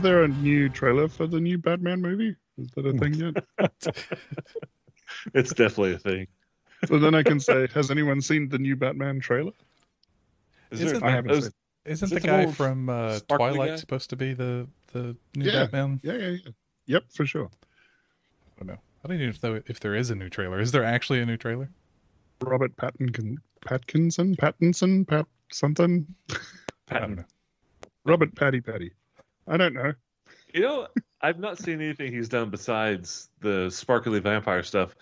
there 0.00 0.22
is 0.24 0.28
there 0.28 0.38
a 0.38 0.42
new 0.42 0.68
trailer 0.68 1.08
for 1.08 1.26
the 1.26 1.40
new 1.40 1.58
Batman 1.58 2.00
movie? 2.00 2.36
Is 2.58 2.68
that 2.76 2.86
a 2.86 2.92
thing 2.92 3.14
yet? 3.14 3.44
It's 5.34 5.50
definitely 5.54 5.94
a 5.94 5.98
thing. 5.98 6.26
so 6.86 6.98
then 6.98 7.14
I 7.14 7.22
can 7.22 7.40
say, 7.40 7.66
has 7.74 7.90
anyone 7.90 8.20
seen 8.20 8.48
the 8.48 8.58
new 8.58 8.76
Batman 8.76 9.20
trailer? 9.20 9.52
Is 10.70 10.80
Isn't 10.82 11.02
I 11.02 11.10
haven't 11.10 11.32
those- 11.32 11.44
seen. 11.44 11.52
Isn't 11.86 12.06
Is 12.06 12.10
the 12.10 12.20
the 12.20 12.26
guy 12.26 12.46
from 12.52 12.88
uh, 12.90 13.18
Twilight 13.28 13.70
guy? 13.70 13.76
supposed 13.76 14.10
to 14.10 14.16
be 14.16 14.34
the 14.34 14.68
the 14.92 15.16
new 15.34 15.46
Yeah. 15.50 15.64
Batman? 15.64 16.00
Yeah, 16.02 16.12
yeah, 16.14 16.28
yeah. 16.44 16.50
Yep, 16.86 17.04
for 17.14 17.24
sure. 17.24 17.50
I 17.50 18.58
don't 18.58 18.66
know. 18.68 18.78
I 19.04 19.08
don't 19.08 19.20
even 19.20 19.34
know 19.42 19.62
if 19.66 19.80
there 19.80 19.94
is 19.94 20.10
a 20.10 20.14
new 20.14 20.28
trailer. 20.28 20.60
Is 20.60 20.70
there 20.72 20.84
actually 20.84 21.20
a 21.20 21.26
new 21.26 21.36
trailer? 21.38 21.70
Robert 22.42 22.76
Pattinson, 22.76 23.36
Patkinson, 23.66 24.36
Pattinson, 24.36 25.06
Pat 25.08 25.26
something. 25.50 26.06
I 26.90 26.98
don't 26.98 27.16
know. 27.16 27.24
Robert 28.04 28.34
Patty 28.34 28.60
Patty. 28.60 28.92
I 29.48 29.56
don't 29.56 29.74
know. 29.74 29.92
You 30.54 30.62
know, 30.62 30.86
I've 31.20 31.38
not 31.38 31.58
seen 31.58 31.80
anything 31.80 32.12
he's 32.12 32.28
done 32.28 32.50
besides 32.50 33.28
the 33.40 33.70
sparkly 33.70 34.20
vampire 34.20 34.62
stuff, 34.62 34.94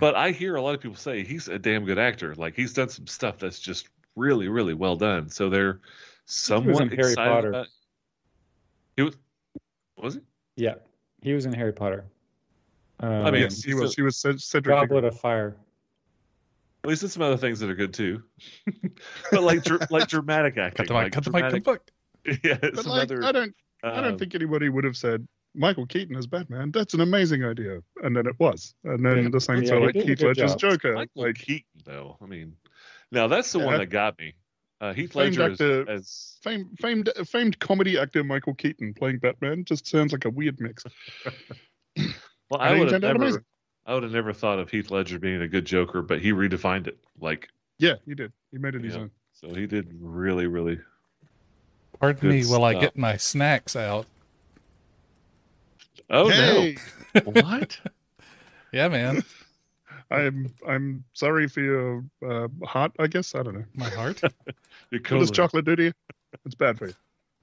but 0.00 0.14
I 0.14 0.30
hear 0.30 0.56
a 0.56 0.62
lot 0.62 0.74
of 0.74 0.80
people 0.80 0.96
say 0.96 1.24
he's 1.24 1.48
a 1.48 1.58
damn 1.58 1.84
good 1.84 1.98
actor. 1.98 2.34
Like 2.34 2.54
he's 2.54 2.72
done 2.72 2.88
some 2.88 3.06
stuff 3.06 3.38
that's 3.38 3.58
just 3.58 3.88
really, 4.16 4.48
really 4.48 4.74
well 4.74 4.96
done. 4.96 5.28
So 5.28 5.50
they're 5.50 5.80
somewhat 6.26 6.82
in 6.82 6.98
Harry 6.98 7.14
Potter. 7.14 7.48
about. 7.48 7.66
He 8.96 9.02
was. 9.02 9.16
Was 9.98 10.14
he? 10.14 10.20
Yeah, 10.56 10.74
he 11.22 11.32
was 11.32 11.46
in 11.46 11.52
Harry 11.52 11.72
Potter. 11.72 12.04
Um, 13.00 13.26
I 13.26 13.30
mean, 13.30 13.42
yes, 13.42 13.62
he 13.62 13.74
was. 13.74 13.94
He 13.94 14.02
was 14.02 14.16
Ced- 14.16 14.40
Cedric. 14.40 14.74
Goblet 14.76 15.04
of 15.04 15.18
Fire. 15.18 15.56
Well, 16.82 16.90
he's 16.90 17.00
done 17.00 17.10
some 17.10 17.22
other 17.22 17.36
things 17.36 17.60
that 17.60 17.70
are 17.70 17.74
good 17.74 17.94
too, 17.94 18.22
but 19.30 19.42
like 19.42 19.64
dr- 19.64 19.90
like 19.90 20.08
dramatic 20.08 20.56
acting. 20.58 20.86
Cut 20.86 20.88
the 20.88 20.94
mic. 20.94 21.02
like 21.02 21.12
Cut 21.12 21.24
the 21.24 21.30
mic. 21.30 21.42
Cut 21.42 21.64
the 21.64 21.72
mic. 21.72 22.40
Yeah, 22.44 22.58
But 22.60 22.76
some 22.76 22.92
like, 22.92 23.02
other. 23.02 23.24
I 23.24 23.32
don't. 23.32 23.54
I 23.92 24.00
don't 24.00 24.12
um, 24.12 24.18
think 24.18 24.34
anybody 24.34 24.68
would 24.68 24.84
have 24.84 24.96
said 24.96 25.26
Michael 25.54 25.86
Keaton 25.86 26.16
as 26.16 26.26
Batman. 26.26 26.70
That's 26.72 26.94
an 26.94 27.00
amazing 27.00 27.44
idea, 27.44 27.80
and 28.02 28.16
then 28.16 28.26
it 28.26 28.34
was. 28.38 28.74
And 28.84 29.04
then 29.04 29.24
Yeah. 29.24 29.28
the 29.30 29.40
same 29.40 29.62
Yeah, 29.62 29.68
for 29.70 29.78
he 29.80 29.86
like 29.86 29.94
Heath 29.94 30.18
good 30.18 30.22
Ledger's 30.22 30.52
job. 30.52 30.58
Joker. 30.72 30.94
Michael 30.94 31.22
Like 31.22 31.36
Keaton, 31.36 31.80
though. 31.84 32.16
I 32.20 32.26
mean, 32.26 32.56
now 33.12 33.28
that's 33.28 33.52
the 33.52 33.58
one 33.60 33.78
that 33.78 33.86
got 33.86 34.18
me. 34.18 34.34
Uh, 34.80 34.92
Heath 34.92 35.12
Famed 35.12 35.36
Ledger 35.36 35.52
is, 35.52 35.60
actor- 35.60 35.90
as 35.90 36.36
famed 36.42 36.78
famed 36.80 37.10
famed 37.26 37.58
comedy 37.58 37.96
actor 37.98 38.24
Michael 38.24 38.54
Keaton 38.54 38.92
playing 38.92 39.18
Batman 39.18 39.64
just 39.64 39.86
sounds 39.86 40.12
like 40.12 40.24
a 40.24 40.30
weird 40.30 40.60
mix. 40.60 40.84
well. 42.50 42.60
I 42.60 42.78
would 42.78 42.90
have 42.92 43.02
never. 43.02 43.44
I 43.86 43.94
would 43.94 44.02
have 44.02 44.12
never 44.12 44.32
thought 44.32 44.58
of 44.58 44.70
Heath 44.70 44.90
Ledger 44.90 45.18
being 45.18 45.42
a 45.42 45.48
good 45.48 45.66
Joker, 45.66 46.00
but 46.02 46.20
he 46.20 46.32
redefined 46.32 46.86
it. 46.86 46.98
Like, 47.20 47.48
Yeah, 47.78 47.96
he 48.06 48.14
did. 48.14 48.32
He 48.50 48.56
made 48.56 48.74
it 48.74 48.82
his 48.82 48.96
own. 48.96 49.10
so 49.34 49.52
he 49.52 49.66
did 49.66 49.88
really, 50.00 50.46
really. 50.46 50.80
Pardon 52.04 52.20
Good 52.30 52.30
me 52.30 52.44
while 52.50 52.64
I 52.64 52.74
get 52.74 52.98
my 52.98 53.16
snacks 53.16 53.74
out. 53.76 54.06
Oh 56.10 56.28
hey, 56.28 56.76
no! 57.14 57.20
What? 57.22 57.78
Yeah, 58.72 58.88
man. 58.88 59.22
I'm 60.10 60.52
I'm 60.68 61.04
sorry 61.12 61.46
for 61.48 61.60
your 61.60 62.04
uh, 62.28 62.48
heart. 62.66 62.90
I 62.98 63.06
guess 63.06 63.34
I 63.36 63.42
don't 63.44 63.54
know. 63.54 63.64
My 63.74 63.88
heart. 63.88 64.20
Your 64.90 65.00
What 65.00 65.04
colon. 65.04 65.20
does 65.22 65.30
chocolate 65.30 65.64
do 65.64 65.76
to 65.76 65.82
you? 65.84 65.92
It's 66.44 66.56
bad 66.56 66.76
for 66.76 66.88
you. 66.88 66.94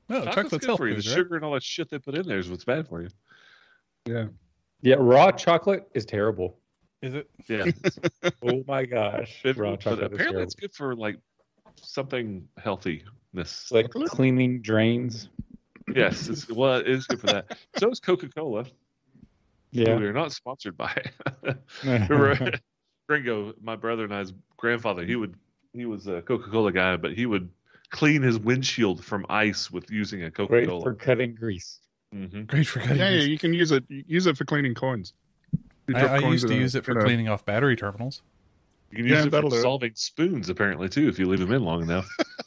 No, 0.10 0.26
Chocolate's 0.26 0.36
chocolate's 0.36 0.66
good 0.68 0.78
for 0.78 0.88
you. 0.90 0.96
food, 0.96 1.04
The 1.06 1.10
right? 1.10 1.16
sugar 1.16 1.36
and 1.38 1.46
all 1.46 1.54
that 1.54 1.64
shit 1.64 1.90
they 1.90 2.00
put 2.00 2.16
in 2.16 2.28
there 2.28 2.38
is 2.38 2.50
what's 2.50 2.66
bad 2.66 2.86
for 2.90 3.02
you. 3.02 3.08
Yeah. 4.06 4.26
Yeah, 4.82 4.96
raw 5.00 5.32
chocolate 5.32 5.88
is 5.96 6.06
terrible. 6.06 6.58
Is 7.02 7.14
it? 7.14 7.30
Yeah, 7.48 7.66
Oh 8.44 8.64
my 8.68 8.84
gosh, 8.86 9.40
It- 9.46 9.56
raw 9.56 9.78
chocolate 9.78 10.00
is 10.00 10.06
apparently 10.08 10.18
terrible. 10.18 10.42
it's 10.44 10.56
good 10.56 10.74
for 10.76 10.96
like 10.98 11.18
something 11.82 12.46
healthiness. 12.58 13.08
It's 13.36 13.72
like 13.72 13.90
cleaning 13.92 14.62
drains. 14.62 15.30
yes, 15.96 16.28
it's, 16.28 16.50
well, 16.50 16.80
it 16.80 16.88
is 16.88 17.08
good 17.08 17.22
for 17.22 17.28
that. 17.28 17.46
So 17.76 17.90
is 17.90 18.00
Coca 18.00 18.28
Cola. 18.30 18.66
Yeah. 19.72 19.98
We 19.98 20.06
are 20.06 20.14
not 20.14 20.32
sponsored 20.34 20.76
by. 20.78 20.94
Remember, 21.84 22.52
Gringo, 23.08 23.54
my 23.62 23.76
brother 23.76 24.04
and 24.04 24.14
I's 24.14 24.34
grandfather, 24.58 25.06
he 25.06 25.16
would 25.16 25.36
he 25.74 25.86
was 25.86 26.08
a 26.08 26.22
Coca 26.22 26.50
Cola 26.50 26.72
guy, 26.72 26.98
but 26.98 27.14
he 27.14 27.26
would 27.26 27.50
clean 27.90 28.22
his 28.22 28.38
windshield 28.38 29.04
from 29.04 29.26
ice 29.30 29.72
with 29.72 29.90
using 29.90 30.24
a 30.24 30.32
Coca 30.32 30.66
Cola. 30.66 30.66
Great 30.66 30.84
for 30.84 30.94
cutting 30.96 31.36
grease. 31.36 31.80
hmm 32.14 32.42
Great 32.44 32.68
for 32.68 32.80
cutting. 32.80 32.98
Yeah, 32.98 33.10
yeah, 33.10 33.22
you 33.24 33.38
can 33.38 33.54
use 33.54 33.72
it. 33.72 33.86
Use 33.90 34.28
it 34.28 34.38
for 34.38 34.44
cleaning 34.46 34.76
coins. 34.76 35.14
You 35.88 35.96
I, 35.96 36.06
I 36.06 36.20
coins 36.20 36.44
used 36.44 36.48
to 36.48 36.56
use 36.56 36.76
it 36.76 36.86
for 36.86 36.96
cleaning 36.96 37.30
off 37.30 37.46
battery 37.46 37.76
terminals. 37.76 38.22
You 38.92 38.98
can 38.98 39.08
Yeah, 39.08 39.16
use 39.16 39.26
it 39.26 39.32
for 39.32 39.54
that'll 39.54 39.84
it. 39.84 39.98
spoons, 39.98 40.50
apparently, 40.50 40.90
too, 40.90 41.08
if 41.08 41.18
you 41.18 41.28
leave 41.28 41.40
them 41.40 41.54
in 41.54 41.64
long 41.64 41.82
enough. 41.84 42.10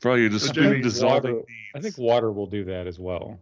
for 0.00 0.10
all 0.12 0.18
your 0.18 0.28
just 0.30 0.46
So 0.46 0.52
spoon 0.52 0.80
dissolving 0.82 1.34
water- 1.36 1.46
I 1.74 1.80
think 1.80 1.98
water 1.98 2.32
will 2.32 2.46
do 2.46 2.64
that 2.64 2.86
as 2.86 2.98
well. 2.98 3.38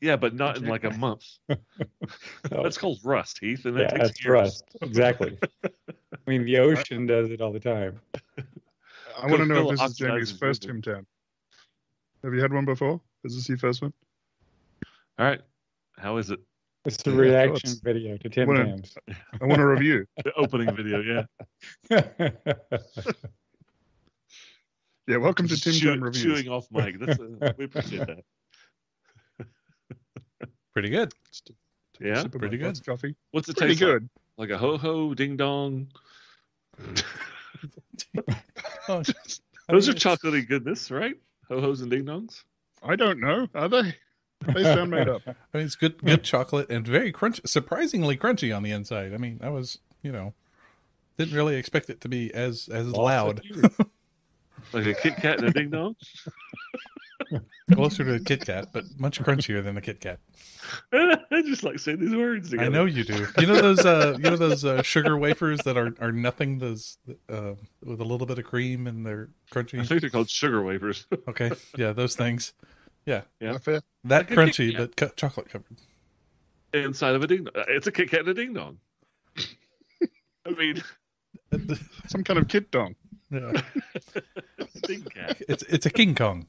Yeah, 0.00 0.16
but 0.16 0.34
not 0.34 0.56
in 0.56 0.64
like 0.66 0.84
a 0.84 0.90
month. 0.90 1.24
Oh, 1.50 1.56
That's 2.50 2.78
called 2.78 2.98
rust, 3.04 3.38
Heath, 3.40 3.64
and 3.66 3.76
yeah, 3.76 3.82
that 3.84 3.90
takes 3.90 4.02
that's 4.08 4.24
years. 4.24 4.32
rust. 4.32 4.64
Exactly. 4.82 5.38
I 5.64 5.70
mean, 6.26 6.44
the 6.44 6.58
ocean 6.58 7.06
does 7.06 7.30
it 7.30 7.40
all 7.42 7.52
the 7.52 7.60
time. 7.60 8.00
I 9.20 9.26
want 9.26 9.38
to 9.38 9.46
know 9.46 9.70
if 9.70 9.78
this 9.78 9.90
is 9.90 9.96
Jamie's 9.98 10.32
first 10.32 10.62
liver. 10.64 10.72
Tim 10.80 10.82
Tam. 10.82 11.06
Have 12.24 12.32
you 12.34 12.40
had 12.40 12.52
one 12.52 12.64
before? 12.64 13.00
Is 13.24 13.34
this 13.34 13.48
your 13.48 13.58
first 13.58 13.82
one? 13.82 13.92
All 15.18 15.26
right. 15.26 15.40
How 15.98 16.16
is 16.16 16.30
it? 16.30 16.40
It's 16.86 17.06
a 17.06 17.10
reaction 17.10 17.68
thoughts. 17.70 17.80
video 17.80 18.16
to 18.16 18.28
Tim 18.30 18.48
Wanna- 18.48 18.64
Tams. 18.64 18.94
I 19.40 19.44
want 19.44 19.60
a 19.60 19.66
review. 19.66 20.06
The 20.24 20.32
opening 20.34 20.74
video, 20.74 21.26
yeah. 21.90 22.04
Yeah, 25.10 25.16
welcome 25.16 25.48
to 25.48 25.56
Tim 25.60 25.72
Chew- 25.72 25.90
Tam 25.90 26.04
reviews. 26.04 26.22
Chewing 26.22 26.48
off 26.48 26.68
mic. 26.70 27.00
That's 27.00 27.18
a, 27.18 27.54
we 27.58 27.64
appreciate 27.64 28.06
that. 28.06 29.46
Pretty 30.72 30.88
good. 30.88 31.12
Yeah, 32.00 32.22
pretty 32.28 32.58
good. 32.58 32.78
Coffee. 32.86 33.16
What's 33.32 33.48
it 33.48 33.56
Pretty 33.56 33.74
taste 33.74 33.82
like? 33.82 33.92
good. 33.92 34.08
Like 34.36 34.50
a 34.50 34.56
ho 34.58 34.78
ho, 34.78 35.12
ding 35.14 35.36
dong. 35.36 35.88
Oh, 38.88 39.02
Those 39.68 39.88
are 39.88 39.94
chocolatey 39.94 40.46
goodness, 40.48 40.92
right? 40.92 41.16
Ho 41.48 41.60
hos 41.60 41.80
and 41.80 41.90
ding 41.90 42.04
dongs. 42.04 42.44
I 42.84 42.94
don't 42.94 43.18
know. 43.18 43.48
Are 43.52 43.68
they? 43.68 43.96
They 44.54 44.62
sound 44.62 44.92
made 44.92 45.08
up. 45.08 45.22
I 45.26 45.32
mean, 45.56 45.66
it's 45.66 45.74
good, 45.74 45.98
good 46.04 46.22
chocolate 46.22 46.70
and 46.70 46.86
very 46.86 47.12
crunchy, 47.12 47.46
surprisingly 47.48 48.16
crunchy 48.16 48.56
on 48.56 48.62
the 48.62 48.70
inside. 48.70 49.12
I 49.12 49.16
mean, 49.16 49.40
I 49.42 49.48
was, 49.50 49.78
you 50.02 50.12
know, 50.12 50.34
didn't 51.18 51.34
really 51.34 51.56
expect 51.56 51.90
it 51.90 52.00
to 52.02 52.08
be 52.08 52.32
as 52.32 52.68
as 52.72 52.86
loud. 52.92 53.42
Like 54.72 54.86
a 54.86 54.94
Kit 54.94 55.16
Kat 55.16 55.38
and 55.38 55.48
a 55.48 55.52
ding 55.58 55.70
dong. 55.70 55.96
Closer 57.72 58.02
to 58.04 58.14
a 58.14 58.20
Kit 58.20 58.44
Kat, 58.44 58.68
but 58.72 58.84
much 58.98 59.20
crunchier 59.20 59.62
than 59.62 59.76
a 59.76 59.80
Kit 59.80 60.00
Kat. 60.00 60.18
I 60.92 61.42
just 61.42 61.62
like 61.62 61.78
saying 61.78 62.00
these 62.00 62.14
words 62.14 62.50
together. 62.50 62.68
I 62.68 62.72
know 62.72 62.84
you 62.84 63.04
do. 63.04 63.26
You 63.38 63.46
know 63.46 63.60
those, 63.60 63.84
uh, 63.86 64.16
you 64.16 64.24
know 64.30 64.36
those 64.36 64.64
uh, 64.64 64.82
sugar 64.82 65.16
wafers 65.16 65.60
that 65.60 65.76
are 65.76 65.94
are 66.00 66.10
nothing. 66.12 66.58
Those 66.58 66.98
uh, 67.28 67.52
with 67.84 68.00
a 68.00 68.04
little 68.04 68.26
bit 68.26 68.38
of 68.38 68.44
cream 68.44 68.86
and 68.86 69.06
they're 69.06 69.28
crunchy. 69.52 69.80
I 69.80 69.84
think 69.84 70.00
they're 70.00 70.10
called 70.10 70.30
sugar 70.30 70.62
wafers. 70.62 71.06
Okay, 71.28 71.50
yeah, 71.76 71.92
those 71.92 72.16
things. 72.16 72.52
Yeah. 73.06 73.22
Not 73.40 73.62
fair. 73.62 73.80
That 74.04 74.28
Like 74.30 74.38
crunchy, 74.38 74.76
but 74.76 74.96
cu- 74.96 75.10
chocolate 75.16 75.48
covered. 75.48 75.76
Inside 76.74 77.14
of 77.14 77.22
a 77.22 77.26
ding 77.26 77.44
dong. 77.44 77.64
It's 77.68 77.86
a 77.86 77.92
Kit 77.92 78.10
Kat 78.10 78.20
and 78.20 78.28
a 78.28 78.34
ding 78.34 78.52
dong. 78.52 78.78
I 80.46 80.50
mean, 80.50 80.82
Some 82.08 82.24
kind 82.24 82.38
of 82.38 82.48
kit 82.48 82.70
dong. 82.70 82.94
Yeah. 83.30 83.52
It's 85.48 85.62
it's 85.64 85.86
a 85.86 85.90
King 85.90 86.14
Kong. 86.14 86.46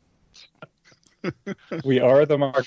we 1.83 1.99
are 1.99 2.25
the 2.25 2.37
mark. 2.37 2.65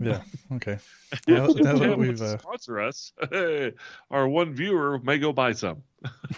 Yeah. 0.00 0.22
Okay. 0.52 0.78
Now, 1.28 1.46
now 1.46 1.78
that 1.78 1.96
we've 1.96 2.20
uh, 2.20 2.38
sponsor 2.38 2.80
us, 2.80 3.12
our 4.10 4.28
one 4.28 4.54
viewer 4.54 4.98
may 4.98 5.18
go 5.18 5.32
buy 5.32 5.52
some. 5.52 5.84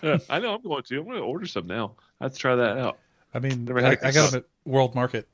I 0.03 0.39
know 0.41 0.55
I'm 0.55 0.63
going 0.63 0.83
to. 0.83 0.99
I'm 0.99 1.05
going 1.05 1.17
to 1.17 1.23
order 1.23 1.47
some 1.47 1.67
now. 1.67 1.95
Let's 2.21 2.37
try 2.37 2.55
that 2.55 2.77
out. 2.77 2.99
I 3.33 3.39
mean, 3.39 3.65
Never 3.65 3.81
I, 3.85 3.91
had 3.91 4.15
got 4.15 4.31
them 4.31 4.41
at 4.41 4.71
World 4.71 4.95
Market. 4.95 5.27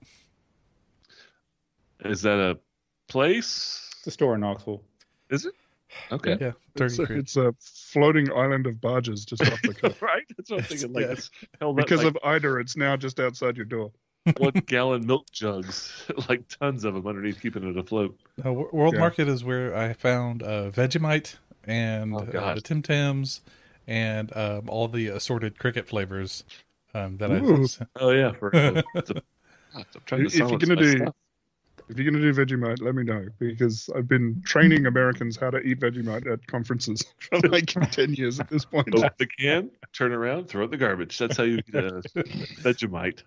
Is 2.05 2.22
that 2.22 2.38
a 2.38 2.58
place? 3.08 3.90
It's 3.99 4.06
a 4.06 4.10
store 4.12 4.37
in 4.37 4.40
Knoxville. 4.40 4.82
Is 5.31 5.46
it? 5.46 5.55
Okay. 6.12 6.37
Yeah, 6.41 6.52
It's 6.76 6.99
a, 6.99 7.02
it's 7.05 7.37
a 7.37 7.55
floating 7.61 8.31
island 8.32 8.67
of 8.67 8.81
barges 8.81 9.25
just 9.25 9.43
off 9.43 9.61
the 9.62 9.75
coast. 9.81 10.02
right? 10.02 10.23
That's 10.37 10.50
what 10.50 10.61
I'm 10.61 10.67
thinking. 10.67 10.93
Like 10.93 11.05
Yeah. 11.06 11.12
it's 11.12 11.31
Because 11.61 12.05
like 12.05 12.14
of 12.14 12.19
Ida, 12.25 12.56
it's 12.56 12.76
now 12.76 12.96
just 12.96 13.20
outside 13.20 13.56
your 13.56 13.67
door. 13.67 13.93
one 14.38 14.52
gallon 14.67 15.06
milk 15.06 15.31
jugs, 15.31 15.93
like 16.29 16.49
tons 16.49 16.85
of 16.85 16.94
them 16.94 17.06
underneath, 17.06 17.41
keeping 17.41 17.62
it 17.69 17.76
afloat. 17.76 18.19
Uh, 18.44 18.52
World 18.52 18.94
Yeah. 18.94 19.00
Market 19.00 19.29
is 19.29 19.44
where 19.44 19.76
I 19.76 19.93
found 19.93 20.43
uh, 20.43 20.70
Vegemite 20.70 21.37
and 21.64 22.14
Oh, 22.14 22.19
uh, 22.19 22.55
the 22.55 22.61
Tim 22.61 22.81
Tams 22.82 23.41
and 23.87 24.35
um, 24.37 24.69
all 24.69 24.88
the 24.88 25.08
assorted 25.08 25.58
cricket 25.58 25.87
flavors 25.87 26.44
um, 26.94 27.19
that 27.19 27.31
Ooh. 27.31 27.64
I. 27.64 27.87
Oh 28.00 28.11
yeah, 28.11 28.32
for 28.32 28.50
it's 28.94 29.11
a, 29.11 29.14
God, 29.14 29.23
I'm 29.75 29.85
trying 30.06 30.20
to 30.23 30.26
If 30.26 30.35
you're 30.37 30.58
gonna 30.58 30.76
do- 30.76 30.96
stuff. 30.99 31.14
If 31.94 32.00
you're 32.00 32.11
going 32.11 32.20
to 32.20 32.32
do 32.32 32.56
Vegemite, 32.56 32.82
let 32.82 32.96
me 32.96 33.05
know 33.05 33.25
because 33.38 33.88
I've 33.94 34.08
been 34.08 34.43
training 34.44 34.87
Americans 34.87 35.37
how 35.37 35.50
to 35.50 35.58
eat 35.58 35.79
Vegemite 35.79 36.26
at 36.29 36.44
conferences 36.49 37.05
for 37.20 37.38
like 37.49 37.67
10 37.93 38.14
years 38.14 38.41
at 38.41 38.50
this 38.50 38.64
point. 38.64 38.88
open 38.96 39.11
the 39.17 39.26
can, 39.38 39.70
turn 39.93 40.12
around, 40.12 40.49
throw 40.49 40.62
it 40.62 40.64
in 40.64 40.70
the 40.73 40.76
garbage. 40.76 41.17
That's 41.17 41.37
how 41.37 41.44
you 41.44 41.62
get 41.62 41.85
a 41.85 42.02
Vegemite. 42.64 43.23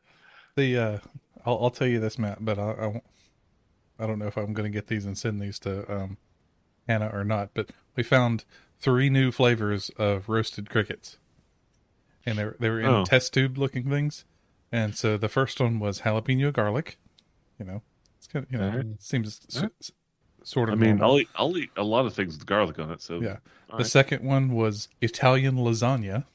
The 0.57 0.77
uh, 0.77 0.97
I'll, 1.45 1.59
I'll 1.63 1.69
tell 1.69 1.87
you 1.87 2.01
this, 2.01 2.19
Matt, 2.19 2.43
but 2.43 2.59
I, 2.59 2.71
I, 2.71 3.01
I 3.99 4.05
don't 4.05 4.19
know 4.19 4.27
if 4.27 4.35
I'm 4.35 4.51
going 4.53 4.69
to 4.69 4.75
get 4.75 4.87
these 4.87 5.05
and 5.05 5.17
send 5.17 5.41
these 5.41 5.59
to 5.59 5.89
um, 5.89 6.17
Hannah 6.89 7.09
or 7.13 7.23
not. 7.23 7.51
But 7.53 7.69
we 7.95 8.03
found 8.03 8.43
three 8.81 9.09
new 9.09 9.31
flavors 9.31 9.89
of 9.97 10.27
roasted 10.27 10.69
crickets, 10.69 11.17
and 12.25 12.37
they 12.37 12.43
were, 12.43 12.57
they 12.59 12.69
were 12.69 12.81
in 12.81 12.85
Oh. 12.87 13.05
test 13.05 13.33
tube 13.33 13.57
looking 13.57 13.89
things. 13.89 14.25
And 14.73 14.93
so 14.93 15.15
the 15.15 15.29
first 15.29 15.61
one 15.61 15.79
was 15.79 16.01
jalapeno 16.01 16.51
garlic. 16.51 16.97
You 17.57 17.65
know, 17.65 17.81
it's 18.27 18.33
kind 18.33 18.45
of 18.45 18.51
you 18.51 18.57
know 18.57 18.67
Alright. 18.69 18.85
seems 19.01 19.39
s- 19.49 19.55
Alright. 19.57 19.71
s- 19.81 19.91
sort 20.43 20.69
I 20.69 20.73
of. 20.73 20.79
mean, 20.79 20.97
normal. 20.97 21.11
I'll 21.11 21.19
eat, 21.19 21.29
I'll 21.35 21.57
eat 21.57 21.69
a 21.77 21.83
lot 21.83 22.05
of 22.05 22.13
things 22.13 22.37
with 22.37 22.45
garlic 22.45 22.79
on 22.79 22.91
it. 22.91 23.01
So 23.01 23.19
Yeah. 23.21 23.37
all 23.69 23.77
the 23.77 23.83
right. 23.83 23.85
second 23.87 24.23
one 24.23 24.51
was 24.53 24.87
Italian 25.01 25.55
lasagna, 25.55 26.25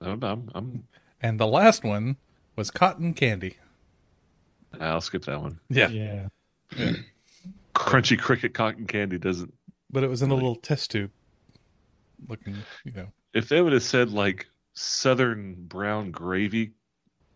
oh, 0.00 0.10
I'm, 0.12 0.22
I'm, 0.24 0.50
I'm, 0.54 0.84
and 1.20 1.38
the 1.38 1.46
last 1.46 1.84
one 1.84 2.16
was 2.56 2.70
cotton 2.70 3.14
candy. 3.14 3.56
Ah, 4.80 4.92
I'll 4.94 5.00
skip 5.00 5.24
that 5.26 5.40
one. 5.40 5.60
Yeah, 5.68 5.88
Yeah. 5.88 6.28
Crunchy 7.74 8.18
cricket 8.18 8.54
cotton 8.54 8.86
candy 8.86 9.18
doesn't. 9.18 9.52
but 9.90 10.02
it 10.04 10.08
was 10.10 10.22
in 10.22 10.30
a 10.30 10.34
little 10.34 10.56
test 10.56 10.90
tube 10.90 11.10
looking. 12.28 12.56
You 12.84 12.92
know, 12.92 13.06
If 13.34 13.48
they 13.48 13.60
would 13.60 13.72
have 13.72 13.82
said 13.82 14.10
like 14.10 14.46
southern 14.74 15.54
brown 15.54 16.10
gravy, 16.10 16.72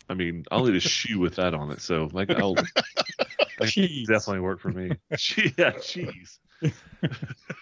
I 0.09 0.15
mean, 0.15 0.45
I'll 0.51 0.69
eat 0.69 0.77
a 0.77 0.81
shoe 0.81 1.19
with 1.19 1.37
that 1.37 1.55
on 1.55 1.71
it. 1.71 1.81
So 1.81 2.09
like, 2.13 2.31
I'll 2.31 2.55
that 2.55 3.05
Cheese. 3.65 4.09
definitely 4.09 4.41
work 4.41 4.61
for 4.61 4.71
me. 4.71 4.91
Che- 5.17 5.55
yeah, 5.57 5.71
cheese. 5.73 6.39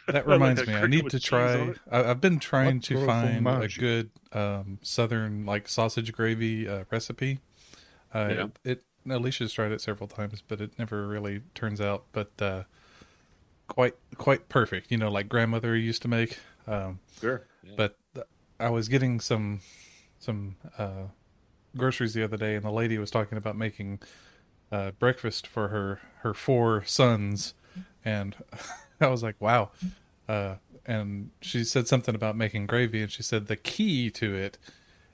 That 0.08 0.26
reminds 0.26 0.60
a 0.60 0.66
me, 0.66 0.74
I 0.74 0.86
need 0.86 1.10
to 1.10 1.18
try. 1.18 1.74
I, 1.90 2.04
I've 2.10 2.20
been 2.20 2.38
trying 2.38 2.76
What 2.76 2.84
to 2.84 3.06
find 3.06 3.46
a 3.46 3.68
good 3.68 4.10
um, 4.32 4.78
southern 4.82 5.44
like 5.46 5.68
sausage 5.68 6.12
gravy 6.12 6.68
uh, 6.68 6.84
recipe. 6.90 7.40
Uh, 8.12 8.28
Yeah. 8.30 8.46
It 8.64 8.84
Alicia's 9.08 9.52
tried 9.52 9.72
it 9.72 9.80
several 9.80 10.08
times, 10.08 10.42
but 10.46 10.60
it 10.60 10.78
never 10.78 11.06
really 11.06 11.42
turns 11.54 11.80
out. 11.80 12.04
But 12.12 12.30
uh, 12.40 12.62
quite 13.68 13.94
quite 14.16 14.48
perfect. 14.48 14.90
You 14.90 14.98
know, 14.98 15.10
like 15.10 15.28
grandmother 15.28 15.76
used 15.76 16.02
to 16.02 16.08
make. 16.08 16.38
Um, 16.66 17.00
Sure. 17.20 17.46
Yeah. 17.62 17.72
but 17.76 17.96
th- 18.14 18.26
I 18.60 18.70
was 18.70 18.88
getting 18.88 19.20
some 19.20 19.60
some 20.18 20.56
uh, 20.78 21.08
groceries 21.76 22.14
the 22.14 22.22
other 22.22 22.36
day, 22.36 22.54
and 22.54 22.64
the 22.64 22.70
lady 22.70 22.98
was 22.98 23.10
talking 23.10 23.36
about 23.38 23.56
making 23.56 24.00
uh, 24.74 24.90
breakfast 24.92 25.46
for 25.46 25.68
her 25.68 26.00
her 26.22 26.34
four 26.34 26.84
sons, 26.84 27.54
and 28.04 28.34
I 29.00 29.06
was 29.08 29.22
like, 29.22 29.36
wow. 29.40 29.70
Uh, 30.28 30.56
and 30.86 31.30
she 31.40 31.64
said 31.64 31.86
something 31.88 32.14
about 32.14 32.36
making 32.36 32.66
gravy, 32.66 33.02
and 33.02 33.10
she 33.12 33.22
said 33.22 33.46
the 33.46 33.56
key 33.56 34.10
to 34.10 34.34
it 34.34 34.58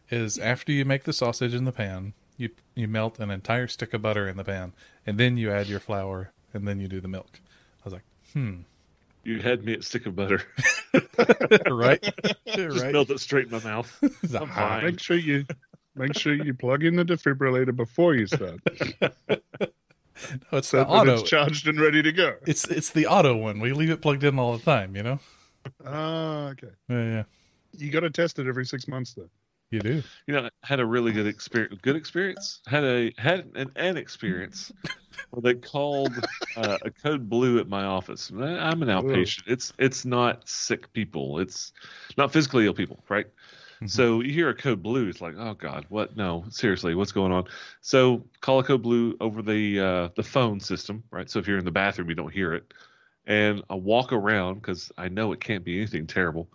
is 0.09 0.39
after 0.39 0.73
you 0.73 0.85
make 0.85 1.05
the 1.05 1.13
sausage 1.13 1.55
in 1.55 1.65
the 1.65 1.73
pan, 1.73 2.15
you 2.37 2.51
you 2.75 2.89
melt 2.89 3.19
an 3.21 3.31
entire 3.31 3.69
stick 3.69 3.93
of 3.95 4.03
butter 4.03 4.29
in 4.29 4.37
the 4.37 4.45
pan, 4.45 4.73
and 5.07 5.19
then 5.19 5.37
you 5.37 5.51
add 5.51 5.67
your 5.67 5.81
flour, 5.81 6.33
and 6.55 6.67
then 6.67 6.81
you 6.81 6.89
do 6.89 7.01
the 7.01 7.09
milk. 7.09 7.41
I 7.83 7.85
was 7.85 7.93
like, 7.93 8.05
hmm, 8.33 8.61
You 9.25 9.39
had 9.41 9.65
me 9.65 9.75
at 9.75 9.85
stick 9.85 10.07
of 10.07 10.17
butter. 10.17 10.43
right, 11.71 12.03
Just 12.47 12.83
right. 12.83 12.93
melt 12.93 13.11
it 13.11 13.21
straight 13.21 13.47
in 13.47 13.53
my 13.53 13.63
mouth. 13.63 13.97
It's 14.23 14.35
a 14.35 14.41
I'm 14.43 14.49
fine. 14.49 14.85
Make 14.85 15.01
sure 15.01 15.17
you 15.17 15.45
make 15.95 16.17
sure 16.19 16.35
you 16.35 16.55
plug 16.55 16.85
in 16.85 16.97
the 16.97 17.05
defibrillator 17.05 17.75
before 17.75 18.15
you 18.15 18.27
start, 18.27 18.61
No, 20.53 20.59
it's 20.59 20.69
so 20.69 20.79
the 20.79 20.85
that 20.85 20.91
auto. 20.91 21.13
it's 21.15 21.23
charged 21.23 21.67
and 21.67 21.81
ready 21.81 22.03
to 22.03 22.13
go. 22.13 22.35
It's 22.47 22.65
it's 22.67 22.91
the 22.91 23.07
auto 23.07 23.35
one. 23.37 23.59
We 23.59 23.73
leave 23.73 23.91
it 23.91 24.03
plugged 24.03 24.23
in 24.23 24.39
all 24.39 24.57
the 24.57 24.63
time. 24.63 24.95
You 24.95 25.03
know. 25.03 25.19
Ah, 25.85 26.49
okay. 26.51 26.69
Yeah, 26.89 27.05
yeah. 27.05 27.23
You 27.79 27.91
got 27.91 28.01
to 28.01 28.11
test 28.11 28.39
it 28.39 28.47
every 28.47 28.67
six 28.67 28.87
months, 28.87 29.15
though. 29.15 29.31
You 29.71 29.81
do. 29.81 30.03
You 30.27 30.35
know, 30.35 30.47
I 30.47 30.67
had 30.67 30.81
a 30.81 30.85
really 30.85 31.13
good 31.13 31.27
experience. 31.27 31.79
Good 31.81 31.97
experience. 31.97 32.61
Had 32.67 32.85
a 32.85 33.13
had 33.17 33.51
an, 33.55 33.71
an 33.77 33.97
experience 33.97 34.73
where 35.31 35.55
they 35.55 35.59
called 35.59 36.13
uh, 36.57 36.79
a 36.83 36.91
code 36.91 37.31
blue 37.31 37.59
at 37.59 37.69
my 37.69 37.85
office. 37.85 38.31
I'm 38.31 38.83
an 38.83 38.89
outpatient. 38.89 39.45
It's 39.47 39.73
it's 39.79 40.05
not 40.05 40.49
sick 40.49 40.93
people. 40.93 41.39
It's 41.39 41.73
not 42.19 42.33
physically 42.33 42.67
ill 42.67 42.75
people, 42.75 43.03
right? 43.09 43.27
Mhm. 43.83 43.89
So 43.89 44.21
you 44.21 44.33
hear 44.33 44.51
a 44.51 44.55
code 44.55 44.83
blue, 44.83 45.09
it's 45.09 45.21
like, 45.21 45.35
oh 45.39 45.55
god, 45.55 45.87
what? 45.89 46.17
No, 46.17 46.45
seriously, 46.51 46.95
what's 46.95 47.13
going 47.13 47.33
on? 47.33 47.45
So 47.81 48.25
call 48.41 48.59
a 48.61 48.65
code 48.65 48.83
blue 48.83 49.17
over 49.21 49.41
the 49.43 49.81
uh, 49.81 50.09
the 50.17 50.23
phone 50.23 50.61
system, 50.61 51.03
right? 51.11 51.31
So 51.31 51.39
if 51.39 51.49
you're 51.49 51.59
in 51.59 51.65
the 51.65 51.71
bathroom, 51.71 52.09
you 52.11 52.15
don't 52.15 52.33
hear 52.33 52.53
it, 52.53 52.75
and 53.27 53.63
I 53.71 53.75
walk 53.77 54.13
around 54.13 54.57
because 54.57 54.93
I 54.99 55.09
know 55.09 55.33
it 55.33 55.41
can't 55.41 55.65
be 55.65 55.79
anything 55.79 56.07
terrible. 56.07 56.49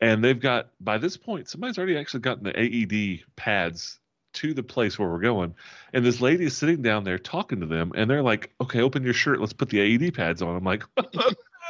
And 0.00 0.22
they've 0.22 0.38
got 0.38 0.70
by 0.80 0.98
this 0.98 1.16
point, 1.16 1.48
somebody's 1.48 1.78
already 1.78 1.96
actually 1.96 2.20
gotten 2.20 2.44
the 2.44 2.58
AED 2.58 3.24
pads 3.36 4.00
to 4.34 4.52
the 4.52 4.64
place 4.64 4.98
where 4.98 5.08
we're 5.08 5.20
going, 5.20 5.54
and 5.92 6.04
this 6.04 6.20
lady 6.20 6.46
is 6.46 6.56
sitting 6.56 6.82
down 6.82 7.04
there 7.04 7.18
talking 7.18 7.60
to 7.60 7.66
them, 7.66 7.92
and 7.94 8.10
they're 8.10 8.22
like, 8.22 8.52
"Okay, 8.60 8.80
open 8.80 9.04
your 9.04 9.14
shirt, 9.14 9.38
let's 9.40 9.52
put 9.52 9.68
the 9.68 9.80
AED 9.80 10.12
pads 10.12 10.42
on." 10.42 10.56
I'm 10.56 10.64
like, 10.64 10.82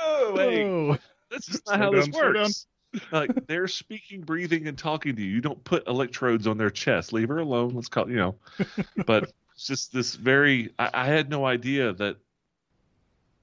"Oh, 0.03 0.33
wait, 0.35 0.99
that's 1.31 1.47
just 1.47 1.67
not 1.67 1.79
how 1.79 1.91
this 1.91 2.07
down, 2.07 2.13
slow 2.15 2.33
down. 2.33 2.43
works. 2.45 2.67
Like 3.13 3.47
they're 3.47 3.69
speaking, 3.69 4.23
breathing, 4.23 4.67
and 4.69 4.77
talking 4.77 5.17
to 5.17 5.23
you. 5.23 5.29
You 5.29 5.41
don't 5.41 5.63
put 5.65 5.87
electrodes 5.89 6.47
on 6.47 6.59
their 6.59 6.71
chest. 6.71 7.13
Leave 7.13 7.29
her 7.29 7.39
alone. 7.39 7.75
Let's 7.75 7.89
call 7.89 8.09
you 8.09 8.17
know. 8.17 8.35
But 9.07 9.33
it's 9.55 9.67
just 9.67 9.93
this 9.93 10.15
very. 10.15 10.73
I, 10.79 10.91
I 10.93 11.05
had 11.07 11.31
no 11.31 11.45
idea 11.47 11.93
that 11.95 12.17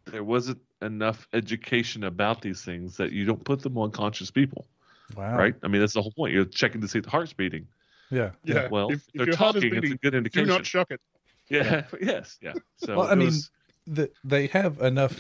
there 0.06 0.24
wasn't 0.24 0.60
enough 0.82 1.28
education 1.34 2.04
about 2.04 2.42
these 2.42 2.64
things 2.64 2.98
that 2.98 3.12
you 3.12 3.26
don't 3.26 3.44
put 3.44 3.62
them 3.62 3.78
on 3.78 3.92
conscious 3.92 4.32
people, 4.32 4.66
wow. 5.16 5.38
right? 5.38 5.56
I 5.64 5.68
mean, 5.68 5.82
that's 5.82 5.94
the 5.94 6.02
whole 6.02 6.12
point. 6.12 6.34
You're 6.34 6.46
checking 6.46 6.82
to 6.82 6.88
see 6.88 7.00
if 7.00 7.06
the 7.06 7.12
heart's 7.12 7.34
beating. 7.34 7.68
Yeah. 8.10 8.32
Yeah. 8.44 8.68
Well, 8.70 8.92
if, 8.92 8.98
if 8.98 9.04
they're 9.14 9.26
your 9.28 9.36
heart 9.36 9.56
is 9.56 9.64
talking. 9.64 9.76
It's 9.78 9.78
a 9.78 9.98
beating, 9.98 10.24
good 10.24 10.32
do 10.32 10.46
not 10.46 10.66
shock 10.66 10.92
it. 10.92 11.00
yeah. 11.50 11.84
Yes. 12.02 12.38
Yeah. 12.42 12.54
So 12.78 12.98
Well, 12.98 13.08
I 13.08 13.16
mean, 13.16 13.28
was- 13.28 13.50
The, 13.88 14.12
they 14.24 14.48
have 14.48 14.82
enough 14.82 15.20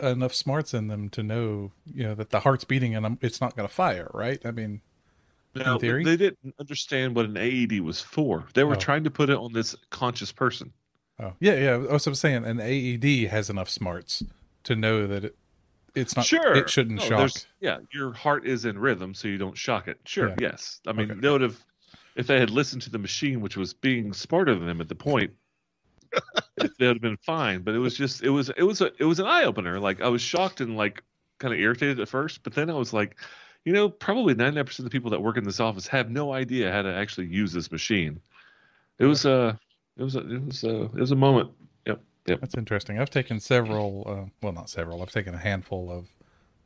enough 0.00 0.34
smarts 0.34 0.74
in 0.74 0.88
them 0.88 1.08
to 1.10 1.22
know, 1.22 1.72
you 1.92 2.04
know, 2.04 2.14
that 2.14 2.30
the 2.30 2.40
heart's 2.40 2.64
beating 2.64 2.94
and 2.94 3.18
it's 3.20 3.40
not 3.40 3.56
going 3.56 3.68
to 3.68 3.72
fire, 3.74 4.10
right? 4.12 4.44
I 4.44 4.50
mean, 4.50 4.80
No, 5.54 5.78
theory? 5.78 6.04
they 6.04 6.16
didn't 6.16 6.54
understand 6.58 7.14
what 7.14 7.26
an 7.26 7.36
AED 7.36 7.80
was 7.80 8.00
for. 8.00 8.44
They 8.54 8.64
were 8.64 8.74
Oh. 8.74 8.78
trying 8.78 9.04
to 9.04 9.10
put 9.10 9.30
it 9.30 9.36
on 9.36 9.52
this 9.52 9.76
conscious 9.90 10.32
person. 10.32 10.72
oh 11.20 11.32
yeah, 11.38 11.54
yeah. 11.54 11.76
That's 11.78 11.90
what 11.92 12.08
I'm 12.08 12.14
saying. 12.16 12.44
An 12.44 12.60
AED 12.60 13.28
has 13.28 13.48
enough 13.50 13.70
smarts 13.70 14.22
to 14.64 14.74
know 14.74 15.06
that 15.06 15.24
it 15.26 15.36
it's 15.94 16.16
not. 16.16 16.26
sure, 16.26 16.56
It 16.56 16.68
shouldn't 16.68 16.98
No, 16.98 17.08
shock. 17.28 17.30
Yeah, 17.60 17.78
your 17.92 18.12
heart 18.12 18.44
is 18.44 18.64
in 18.64 18.76
rhythm, 18.76 19.14
so 19.14 19.28
you 19.28 19.38
don't 19.38 19.56
shock 19.56 19.86
it. 19.86 20.00
Sure, 20.06 20.30
Yeah. 20.30 20.34
yes. 20.40 20.80
I 20.88 20.92
mean, 20.92 21.08
Okay. 21.12 21.20
they 21.20 21.30
would 21.30 21.40
have, 21.40 21.64
if 22.16 22.26
they 22.26 22.40
had 22.40 22.50
listened 22.50 22.82
to 22.82 22.90
the 22.90 22.98
machine, 22.98 23.40
which 23.40 23.56
was 23.56 23.72
being 23.74 24.12
smarter 24.12 24.56
than 24.56 24.66
them 24.66 24.80
at 24.80 24.88
the 24.88 24.96
point, 24.96 25.32
it, 26.56 26.72
would 26.78 26.88
have 26.88 27.00
been 27.00 27.18
fine. 27.18 27.62
But 27.62 27.74
it 27.74 27.78
was 27.78 27.96
just, 27.96 28.22
it 28.22 28.30
was, 28.30 28.50
it 28.50 28.62
was 28.62 28.80
a, 28.80 28.90
it 28.98 29.04
was 29.04 29.20
an 29.20 29.26
eye 29.26 29.44
opener. 29.44 29.80
Like 29.80 30.00
I 30.00 30.08
was 30.08 30.22
shocked 30.22 30.60
and 30.60 30.76
like 30.76 31.02
kind 31.38 31.52
of 31.52 31.60
irritated 31.60 32.00
at 32.00 32.08
first, 32.08 32.42
but 32.42 32.54
then 32.54 32.70
I 32.70 32.74
was 32.74 32.92
like, 32.92 33.16
you 33.64 33.72
know, 33.72 33.88
probably 33.88 34.34
99% 34.34 34.78
of 34.78 34.84
the 34.84 34.90
people 34.90 35.10
that 35.10 35.22
work 35.22 35.36
in 35.36 35.44
this 35.44 35.60
office 35.60 35.86
have 35.88 36.10
no 36.10 36.32
idea 36.32 36.70
how 36.70 36.82
to 36.82 36.94
actually 36.94 37.26
use 37.28 37.52
this 37.52 37.72
machine. 37.72 38.20
It 38.98 39.06
was 39.06 39.24
a, 39.24 39.58
it 39.96 40.02
was 40.02 40.16
a, 40.16 40.20
it 40.20 40.44
was 40.44 40.64
a, 40.64 40.82
it 40.82 40.94
was 40.94 41.10
a 41.10 41.16
moment. 41.16 41.50
Yep, 41.86 42.00
yep. 42.26 42.40
That's 42.40 42.56
interesting. 42.56 42.98
I've 42.98 43.10
taken 43.10 43.40
several. 43.40 44.04
Uh, 44.06 44.30
well, 44.42 44.52
not 44.52 44.68
several. 44.68 45.02
I've 45.02 45.10
taken 45.10 45.34
a 45.34 45.38
handful 45.38 45.90
of 45.90 46.08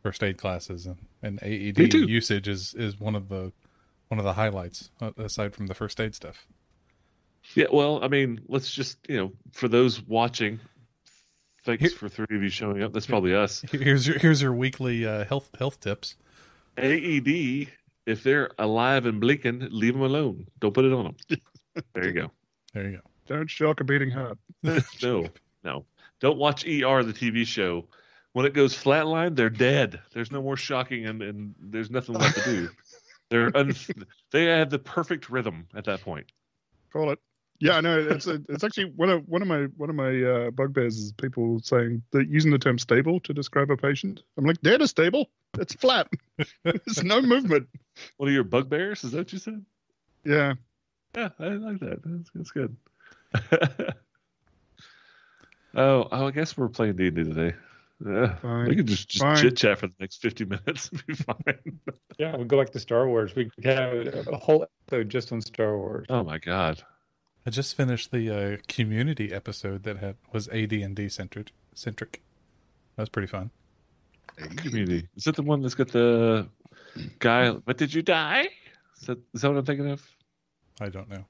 first 0.02 0.23
aid 0.23 0.38
classes, 0.38 0.87
and, 0.87 0.97
and 1.23 1.38
AED 1.43 1.78
usage 2.09 2.49
is 2.49 2.75
is 2.75 2.99
one 2.99 3.14
of 3.14 3.28
the 3.28 3.52
one 4.09 4.19
of 4.19 4.25
the 4.25 4.35
highlights 4.35 4.90
uh, 5.00 5.12
aside 5.17 5.55
from 5.55 5.67
the 5.67 5.75
first 5.75 6.00
aid 6.00 6.14
stuff. 6.14 6.47
Yeah, 7.55 7.67
well, 7.73 8.02
I 8.05 8.09
mean, 8.09 8.40
let's 8.49 8.71
just 8.71 8.99
you 9.09 9.17
know, 9.17 9.33
for 9.52 9.69
those 9.69 10.02
watching, 10.02 10.61
thanks 11.64 11.83
Here- 11.83 11.90
for 11.90 12.09
three 12.09 12.26
of 12.37 12.43
you 12.43 12.49
showing 12.50 12.83
up. 12.83 12.93
That's 12.93 13.07
probably 13.07 13.35
us. 13.35 13.62
Here's 13.73 14.07
your 14.07 14.19
here's 14.19 14.43
your 14.43 14.52
weekly 14.52 15.07
uh, 15.07 15.25
health 15.25 15.49
health 15.59 15.81
tips. 15.81 16.17
AED, 16.76 17.69
if 18.07 18.23
they're 18.23 18.50
alive 18.59 19.07
and 19.07 19.21
blinking, 19.21 19.69
leave 19.71 19.95
them 19.95 20.02
alone. 20.02 20.47
Don't 20.61 20.73
put 20.73 20.85
it 20.85 20.93
on 20.93 21.05
them. 21.05 21.38
There 21.95 22.07
you 22.07 22.12
go. 22.12 22.31
There 22.75 22.88
you 22.90 22.97
go. 22.97 23.02
Don't 23.28 23.49
shock 23.49 23.81
a 23.81 23.85
beating 23.85 24.11
heart. 24.11 24.37
No, 25.02 25.26
no, 25.62 25.85
don't 26.21 26.38
watch 26.38 26.64
ER, 26.64 27.02
the 27.05 27.12
TV 27.12 27.47
show. 27.47 27.87
When 28.33 28.45
it 28.47 28.52
goes 28.52 28.75
flatline, 28.75 29.37
they're 29.37 29.49
dead. 29.50 30.00
There's 30.12 30.33
no 30.33 30.43
more 30.43 30.57
shocking, 30.57 31.07
and, 31.07 31.23
and 31.23 31.55
there's 31.61 31.90
nothing 31.90 32.17
left 32.17 32.37
to 32.38 32.45
do. 32.45 32.69
They're 33.31 33.57
un- 33.57 33.75
they 34.33 34.45
have 34.47 34.71
the 34.71 34.78
perfect 34.78 35.31
rhythm 35.31 35.67
at 35.75 35.85
that 35.85 36.00
point. 36.02 36.26
Call 36.93 37.11
it. 37.11 37.19
Yeah, 37.61 37.77
I 37.77 37.81
know. 37.81 37.99
It's 37.99 38.27
a, 38.27 38.41
it's 38.49 38.62
actually 38.62 38.93
one 38.97 39.11
of 39.11 39.29
one 39.29 39.43
of 39.43 39.49
my 39.49 39.65
one 39.77 39.91
of 39.91 39.97
my 39.97 40.23
uh, 40.23 40.50
bugbears 40.53 40.97
is 40.97 41.12
people 41.12 41.61
saying 41.61 42.03
that 42.12 42.29
using 42.29 42.53
the 42.53 42.59
term 42.59 42.79
stable 42.79 43.19
to 43.21 43.35
describe 43.35 43.71
a 43.71 43.77
patient. 43.77 44.23
I'm 44.37 44.45
like, 44.45 44.61
dead 44.61 44.81
is 44.81 44.91
stable. 44.91 45.29
It's 45.59 45.75
flat. 45.75 46.09
There's 46.62 47.03
no 47.03 47.21
movement. 47.21 47.69
What 48.17 48.29
are 48.29 48.33
your 48.33 48.45
bugbears? 48.45 49.03
Is 49.03 49.11
that 49.12 49.19
what 49.19 49.33
you 49.33 49.38
said? 49.41 49.65
Yeah. 50.25 50.55
Yeah, 51.17 51.31
I 51.41 51.49
like 51.49 51.81
that. 51.81 52.00
That's, 52.05 52.31
that's 52.35 52.50
good. 52.53 52.77
oh, 55.75 56.09
oh, 56.12 56.27
I 56.27 56.31
guess 56.31 56.57
we're 56.57 56.69
playing 56.69 56.97
D 56.97 57.09
and 57.09 57.17
D 57.17 57.25
today. 57.25 57.57
Yeah, 58.05 58.37
Fine. 58.37 58.69
we 58.69 58.77
can 58.77 58.87
just, 58.87 59.09
just 59.09 59.43
chit 59.43 59.57
chat 59.57 59.79
for 59.79 59.88
the 59.88 59.95
next 59.99 60.23
fifty 60.23 60.45
minutes. 60.45 60.91
It'd 60.93 61.07
be 61.07 61.15
fine. 61.15 61.81
Yeah, 62.19 62.37
we'll 62.37 62.45
go 62.45 62.59
back 62.59 62.71
to 62.71 62.79
Star 62.79 63.09
Wars. 63.09 63.35
We 63.35 63.50
could 63.50 63.65
have 63.65 64.29
a 64.29 64.37
whole 64.37 64.65
episode 64.87 65.09
just 65.09 65.33
on 65.33 65.41
Star 65.41 65.77
Wars. 65.77 66.07
oh 66.09 66.23
my 66.23 66.38
god, 66.38 66.81
I 67.49 67.50
just 67.50 67.75
finished 67.78 68.11
the 68.11 68.28
uh, 68.31 68.57
community 68.69 69.33
episode 69.33 69.85
that 69.85 69.97
had 69.97 70.17
was 70.35 70.49
AD 70.49 70.71
and 70.75 70.95
D 70.95 71.09
centric. 71.09 71.50
Centric. 71.75 72.21
That 72.95 73.05
was 73.05 73.09
pretty 73.09 73.26
fun. 73.28 73.50
Community. 74.57 75.09
Is 75.17 75.25
that 75.25 75.35
the 75.35 75.43
one 75.43 75.62
that's 75.62 75.75
got 75.75 75.88
the 75.88 76.47
guy? 77.19 77.52
But 77.52 77.78
did 77.78 77.95
you 77.95 78.02
die? 78.02 78.49
Is 79.00 79.07
that, 79.07 79.19
is 79.33 79.40
that 79.40 79.49
what 79.49 79.57
I'm 79.57 79.64
thinking 79.64 79.88
of? 79.90 80.07
I 80.78 80.90
don't 80.90 81.09
know. 81.09 81.25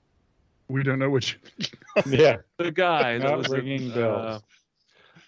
We 0.67 0.83
don't 0.83 0.99
know 0.99 1.09
which. 1.09 1.39
Yeah. 2.05 2.39
The 2.57 2.73
guy 2.73 3.19
that 3.19 3.39
was 3.39 3.47
in, 3.47 3.53
ringing 3.53 3.93
uh, 3.93 3.95
bells. 3.95 4.43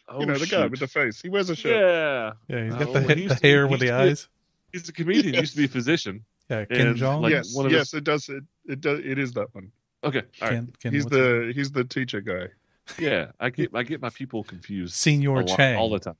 oh, 0.08 0.20
you 0.22 0.26
know, 0.26 0.38
the 0.38 0.46
guy 0.48 0.66
with 0.66 0.80
the 0.80 0.88
face. 0.88 1.20
He 1.22 1.28
wears 1.28 1.50
a 1.50 1.54
shirt. 1.54 1.76
Yeah, 1.76 2.32
Yeah, 2.48 2.64
He's 2.64 2.74
got 2.74 2.92
the, 2.94 3.14
he 3.14 3.22
he- 3.22 3.28
the 3.28 3.34
hair 3.36 3.66
he 3.68 3.70
with 3.70 3.78
the 3.78 3.86
used 3.86 3.96
be- 3.96 4.10
eyes. 4.10 4.28
he's 4.72 4.88
a 4.88 4.92
comedian. 4.92 5.34
He 5.34 5.40
used 5.40 5.52
to 5.52 5.58
be 5.58 5.66
a 5.66 5.68
physician. 5.68 6.24
Yeah, 6.48 6.64
Ken 6.64 6.88
and, 6.88 6.96
Jeong. 6.96 7.20
like, 7.22 7.30
yes, 7.30 7.54
one 7.54 7.66
of 7.66 7.70
yes, 7.70 7.92
his- 7.92 7.98
it 7.98 8.02
does. 8.04 8.28
It 8.28 8.42
it 8.66 8.80
does. 8.80 8.98
It 9.04 9.20
is 9.20 9.30
that 9.34 9.54
one. 9.54 9.70
Okay, 10.02 10.22
all 10.40 10.48
right. 10.48 10.54
Ken, 10.54 10.72
Ken 10.82 10.92
he's 10.92 11.04
what's 11.04 11.16
his- 11.16 11.46
the 11.46 11.52
he's 11.54 11.70
the 11.72 11.84
teacher 11.84 12.20
guy. 12.20 12.48
Yeah, 12.98 13.30
I 13.38 13.50
get 13.50 13.70
I 13.74 13.82
get 13.84 14.00
my 14.00 14.10
people 14.10 14.42
confused. 14.42 14.94
Senior 14.94 15.42
lot- 15.44 15.56
Chang. 15.56 15.76
all 15.78 15.90
the 15.90 16.00
time. 16.00 16.16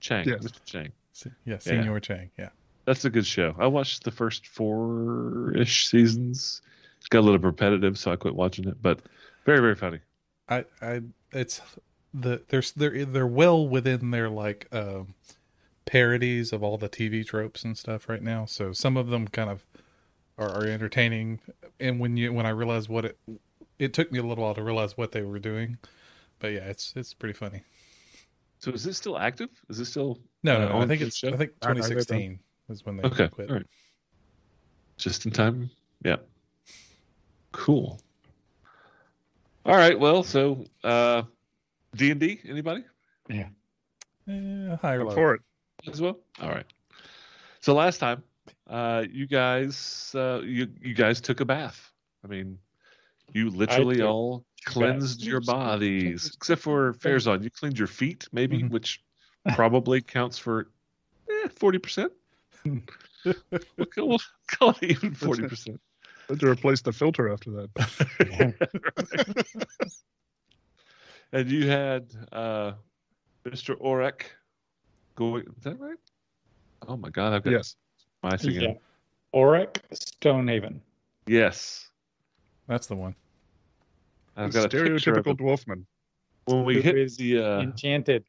Chang, 0.00 0.28
Yes. 0.28 0.44
Mr. 0.44 0.64
Chang. 0.64 0.92
Se- 1.12 1.30
yeah, 1.44 1.58
Senor 1.58 1.98
Chang. 2.00 2.30
Yeah. 2.38 2.50
That's 2.84 3.04
a 3.04 3.10
good 3.10 3.26
show. 3.26 3.54
I 3.58 3.66
watched 3.66 4.04
the 4.04 4.10
first 4.10 4.46
four 4.46 5.52
ish 5.56 5.88
seasons. 5.88 6.62
It 7.00 7.08
got 7.10 7.20
a 7.20 7.22
little 7.22 7.38
repetitive, 7.40 7.98
so 7.98 8.12
I 8.12 8.16
quit 8.16 8.34
watching 8.34 8.68
it. 8.68 8.80
But 8.82 9.00
very, 9.44 9.60
very 9.60 9.74
funny. 9.74 9.98
I, 10.48 10.64
I, 10.80 11.00
it's 11.32 11.60
the 12.14 12.42
there's 12.48 12.70
they're 12.72 13.04
they're 13.04 13.26
well 13.26 13.66
within 13.66 14.10
their 14.12 14.28
like 14.28 14.68
um, 14.72 15.14
parodies 15.86 16.52
of 16.52 16.62
all 16.62 16.78
the 16.78 16.88
TV 16.88 17.26
tropes 17.26 17.64
and 17.64 17.76
stuff 17.76 18.08
right 18.08 18.22
now. 18.22 18.44
So 18.44 18.72
some 18.72 18.96
of 18.96 19.08
them 19.08 19.28
kind 19.28 19.50
of 19.50 19.64
are, 20.38 20.48
are 20.48 20.64
entertaining, 20.66 21.40
and 21.80 22.00
when 22.00 22.16
you 22.16 22.32
when 22.32 22.46
I 22.46 22.50
realized 22.50 22.88
what 22.88 23.04
it, 23.04 23.18
it 23.78 23.92
took 23.92 24.10
me 24.12 24.18
a 24.18 24.22
little 24.22 24.42
while 24.44 24.54
to 24.54 24.62
realize 24.62 24.96
what 24.96 25.12
they 25.12 25.22
were 25.22 25.38
doing, 25.38 25.76
but 26.38 26.48
yeah, 26.52 26.64
it's 26.68 26.92
it's 26.96 27.14
pretty 27.14 27.34
funny. 27.34 27.62
So 28.58 28.70
is 28.70 28.84
this 28.84 28.96
still 28.96 29.18
active? 29.18 29.50
Is 29.68 29.78
this 29.78 29.88
still 29.90 30.18
No, 30.42 30.56
Uh, 30.56 30.68
no, 30.68 30.80
I 30.82 30.86
think 30.86 31.02
it's 31.02 31.16
show? 31.16 31.32
I 31.32 31.36
think 31.36 31.50
I- 31.62 31.66
I 31.66 31.68
read 31.70 31.76
2016 31.82 32.38
was 32.68 32.84
when 32.86 32.96
they 32.96 33.02
okay? 33.04 33.28
quit. 33.28 33.50
All 33.50 33.56
right. 33.56 33.66
Just 34.98 35.26
in 35.26 35.32
time. 35.32 35.68
Yeah. 36.04 36.16
Cool. 37.50 38.00
All 39.66 39.76
right. 39.76 39.98
Well, 39.98 40.22
so 40.22 40.64
uh 40.84 41.22
D 41.96 42.10
and 42.10 42.20
D. 42.20 42.40
Anybody 42.48 42.84
Yeah, 43.28 43.48
high 44.26 44.94
or 44.94 44.98
Go 45.00 45.04
low. 45.06 45.14
for 45.14 45.34
it. 45.34 45.42
as 45.90 46.00
well? 46.00 46.18
All 46.40 46.48
right. 46.50 46.66
So 47.60 47.74
last 47.74 47.98
time, 47.98 48.22
uh, 48.68 49.04
you 49.10 49.26
guys, 49.26 50.12
uh, 50.14 50.40
you 50.44 50.68
you 50.80 50.94
guys 50.94 51.20
took 51.20 51.40
a 51.40 51.44
bath. 51.44 51.92
I 52.24 52.28
mean, 52.28 52.58
you 53.32 53.50
literally 53.50 54.02
all 54.02 54.44
cleansed 54.64 55.24
your 55.24 55.40
bodies, 55.40 56.30
except 56.36 56.62
for 56.62 56.92
Farazan. 56.94 57.42
You 57.42 57.50
cleaned 57.50 57.78
your 57.78 57.88
feet, 57.88 58.28
maybe, 58.32 58.62
Mhm. 58.62 58.70
which 58.70 59.02
probably 59.54 60.00
counts 60.00 60.38
for 60.38 60.70
eh, 61.28 61.48
forty 61.56 61.78
percent. 61.78 62.12
We'll 63.76 63.86
call- 63.86 64.08
we'll 64.08 64.18
call 64.48 64.70
it 64.70 64.82
even 64.82 65.14
forty 65.14 65.44
percent. 65.44 65.80
Had 66.28 66.40
to 66.40 66.48
replace 66.48 66.82
the 66.82 66.92
filter 66.92 67.32
after 67.32 67.50
that. 67.52 67.70
and 71.32 71.50
you 71.50 71.68
had 71.68 72.12
uh, 72.32 72.72
Mr. 73.46 73.76
Auric 73.76 74.24
going. 75.14 75.44
Is 75.56 75.64
that 75.64 75.78
right? 75.78 75.98
Oh 76.86 76.96
my 76.96 77.10
God! 77.10 77.32
I've 77.32 77.44
got 77.44 77.52
Yes. 77.52 77.76
My 78.22 78.36
thing. 78.36 78.60
Yeah. 78.60 78.74
Auric 79.34 79.80
Stonehaven. 79.92 80.80
Yes, 81.26 81.88
That's 82.66 82.86
the 82.86 82.96
one. 82.96 83.14
I've 84.36 84.52
got 84.52 84.72
a 84.72 84.76
Stereotypical 84.76 85.28
it. 85.32 85.36
dwarfman. 85.38 85.84
when 86.46 86.64
we 86.64 86.74
Who 86.76 86.80
hit 86.80 86.98
is 86.98 87.16
the. 87.16 87.38
Uh, 87.42 87.60
Enchanted. 87.60 88.24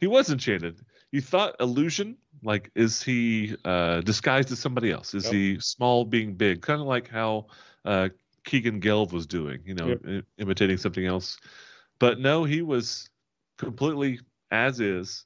he 0.00 0.06
was 0.06 0.30
enchanted. 0.30 0.80
You 1.12 1.20
thought 1.20 1.54
illusion, 1.60 2.16
like 2.42 2.70
is 2.74 3.02
he 3.02 3.56
uh, 3.64 4.00
disguised 4.02 4.50
as 4.52 4.58
somebody 4.58 4.90
else? 4.90 5.14
Is 5.14 5.24
Yep. 5.24 5.32
he 5.32 5.60
small 5.60 6.04
being 6.04 6.34
big? 6.34 6.60
Kind 6.62 6.80
of 6.80 6.86
like 6.86 7.08
how 7.08 7.46
uh, 7.84 8.08
Keegan 8.44 8.80
Gelb 8.80 9.12
was 9.12 9.26
doing, 9.26 9.60
you 9.64 9.74
know, 9.74 9.96
Yep. 10.04 10.24
imitating 10.38 10.76
something 10.78 11.06
else. 11.06 11.38
But 11.98 12.18
no, 12.20 12.44
he 12.44 12.62
was 12.62 13.08
completely 13.56 14.20
as 14.50 14.80
is. 14.80 15.24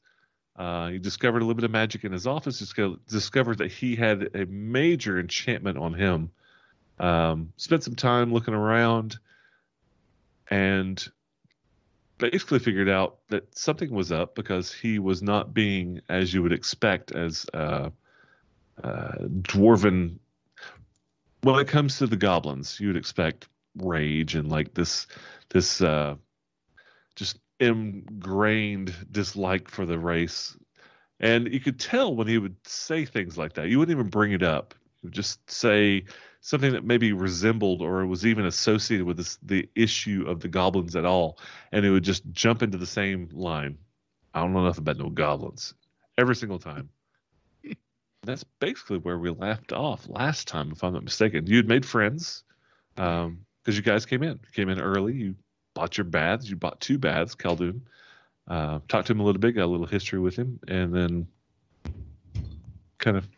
Uh, 0.54 0.88
he 0.88 0.98
discovered 0.98 1.38
a 1.38 1.44
little 1.44 1.54
bit 1.54 1.64
of 1.64 1.70
magic 1.70 2.04
in 2.04 2.12
his 2.12 2.26
office. 2.26 2.58
Disco- 2.58 2.98
discovered 3.08 3.58
that 3.58 3.72
he 3.72 3.96
had 3.96 4.30
a 4.34 4.44
major 4.46 5.18
enchantment 5.18 5.78
on 5.78 5.94
him. 5.94 6.30
Um, 6.98 7.52
spent 7.56 7.82
some 7.82 7.94
time 7.94 8.32
looking 8.32 8.54
around, 8.54 9.18
and 10.50 11.04
basically 12.18 12.58
figured 12.58 12.88
out 12.88 13.18
that 13.28 13.56
something 13.56 13.90
was 13.90 14.12
up 14.12 14.34
because 14.34 14.72
he 14.72 14.98
was 14.98 15.22
not 15.22 15.54
being 15.54 16.00
as 16.08 16.32
you 16.32 16.42
would 16.42 16.52
expect 16.52 17.12
as 17.12 17.46
uh, 17.54 17.90
uh, 18.84 19.12
dwarven. 19.40 20.18
When 21.40 21.58
it 21.58 21.66
comes 21.66 21.98
to 21.98 22.06
the 22.06 22.16
goblins, 22.16 22.78
you 22.78 22.88
would 22.88 22.96
expect 22.96 23.48
rage 23.76 24.36
and 24.36 24.48
like 24.48 24.74
this, 24.74 25.08
this 25.48 25.80
uh, 25.80 26.14
just 27.16 27.38
ingrained 27.62 28.94
dislike 29.10 29.68
for 29.68 29.86
the 29.86 29.98
race. 29.98 30.56
And 31.20 31.52
you 31.52 31.60
could 31.60 31.78
tell 31.78 32.14
when 32.14 32.26
he 32.26 32.38
would 32.38 32.56
say 32.66 33.04
things 33.04 33.38
like 33.38 33.54
that. 33.54 33.68
You 33.68 33.78
wouldn't 33.78 33.96
even 33.96 34.10
bring 34.10 34.32
it 34.32 34.42
up. 34.42 34.74
You 35.02 35.06
would 35.06 35.14
just 35.14 35.48
say 35.48 36.04
something 36.40 36.72
that 36.72 36.84
maybe 36.84 37.12
resembled 37.12 37.82
or 37.82 38.04
was 38.04 38.26
even 38.26 38.46
associated 38.46 39.06
with 39.06 39.16
this, 39.16 39.38
the 39.42 39.68
issue 39.76 40.24
of 40.26 40.40
the 40.40 40.48
goblins 40.48 40.96
at 40.96 41.04
all 41.04 41.38
and 41.70 41.86
it 41.86 41.90
would 41.90 42.02
just 42.02 42.24
jump 42.32 42.62
into 42.62 42.76
the 42.76 42.86
same 42.86 43.28
line. 43.32 43.78
I 44.34 44.40
don't 44.40 44.52
know 44.52 44.64
nothing 44.64 44.82
about 44.82 44.98
no 44.98 45.08
goblins 45.08 45.74
every 46.18 46.34
single 46.34 46.58
time. 46.58 46.88
That's 48.24 48.44
basically 48.58 48.98
where 48.98 49.18
we 49.18 49.30
left 49.30 49.72
off 49.72 50.08
last 50.08 50.48
time, 50.48 50.72
if 50.72 50.82
I'm 50.82 50.94
not 50.94 51.04
mistaken. 51.04 51.46
You'd 51.46 51.68
made 51.68 51.86
friends 51.86 52.42
um, 52.96 53.46
because 53.62 53.76
you 53.76 53.82
guys 53.82 54.04
came 54.04 54.24
in, 54.24 54.40
came 54.52 54.68
in 54.68 54.80
early. 54.80 55.14
You 55.14 55.36
bought 55.74 55.96
your 55.96 56.04
baths. 56.04 56.48
You 56.48 56.56
bought 56.56 56.80
two 56.80 56.98
baths, 56.98 57.34
Khaldun. 57.34 57.80
Uh, 58.48 58.80
talked 58.88 59.06
to 59.06 59.12
him 59.12 59.20
a 59.20 59.24
little 59.24 59.40
bit, 59.40 59.52
got 59.54 59.64
a 59.64 59.66
little 59.66 59.86
history 59.86 60.18
with 60.18 60.36
him, 60.36 60.58
and 60.68 60.94
then 60.94 61.26
kind 62.98 63.16
of, 63.16 63.28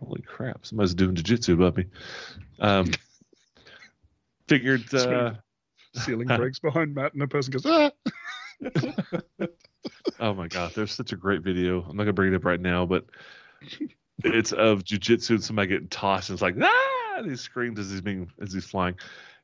holy 0.00 0.22
crap, 0.22 0.64
somebody's 0.64 0.94
doing 0.94 1.14
jujitsu 1.14 1.54
above 1.54 1.76
me. 1.76 1.86
Um, 2.60 2.90
figured. 4.48 4.92
Uh, 4.94 5.34
Ceiling 5.94 6.26
breaks 6.36 6.58
behind 6.58 6.94
Matt, 6.94 7.12
and 7.12 7.22
the 7.22 7.28
person 7.28 7.52
goes, 7.52 7.66
"Ah!" 7.66 7.90
Oh 10.20 10.32
my 10.32 10.48
god, 10.48 10.72
there's 10.74 10.92
such 10.92 11.12
a 11.12 11.16
great 11.16 11.42
video. 11.42 11.82
I'm 11.82 11.96
not 11.96 12.04
gonna 12.04 12.12
bring 12.12 12.32
it 12.32 12.36
up 12.36 12.44
right 12.44 12.60
now, 12.60 12.86
but 12.86 13.04
it's 14.22 14.52
of 14.52 14.84
jujitsu 14.84 15.30
and 15.30 15.44
somebody 15.44 15.68
getting 15.68 15.88
tossed 15.88 16.30
and 16.30 16.36
it's 16.36 16.42
like 16.42 16.54
ah 16.60 16.93
Ah, 17.14 17.20
and 17.20 17.30
he 17.30 17.36
screams 17.36 17.78
as 17.78 17.90
he's 17.90 18.00
being 18.00 18.30
as 18.40 18.52
he's 18.52 18.64
flying. 18.64 18.94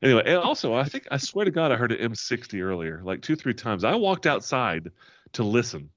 Anyway, 0.01 0.23
and 0.25 0.37
also 0.37 0.73
I 0.73 0.83
think 0.83 1.07
I 1.11 1.17
swear 1.17 1.45
to 1.45 1.51
God 1.51 1.71
I 1.71 1.75
heard 1.75 1.91
an 1.91 2.11
M60 2.11 2.61
earlier, 2.61 3.01
like 3.03 3.21
two, 3.21 3.35
three 3.35 3.53
times. 3.53 3.83
I 3.83 3.95
walked 3.95 4.25
outside 4.25 4.91
to 5.33 5.43
listen. 5.43 5.89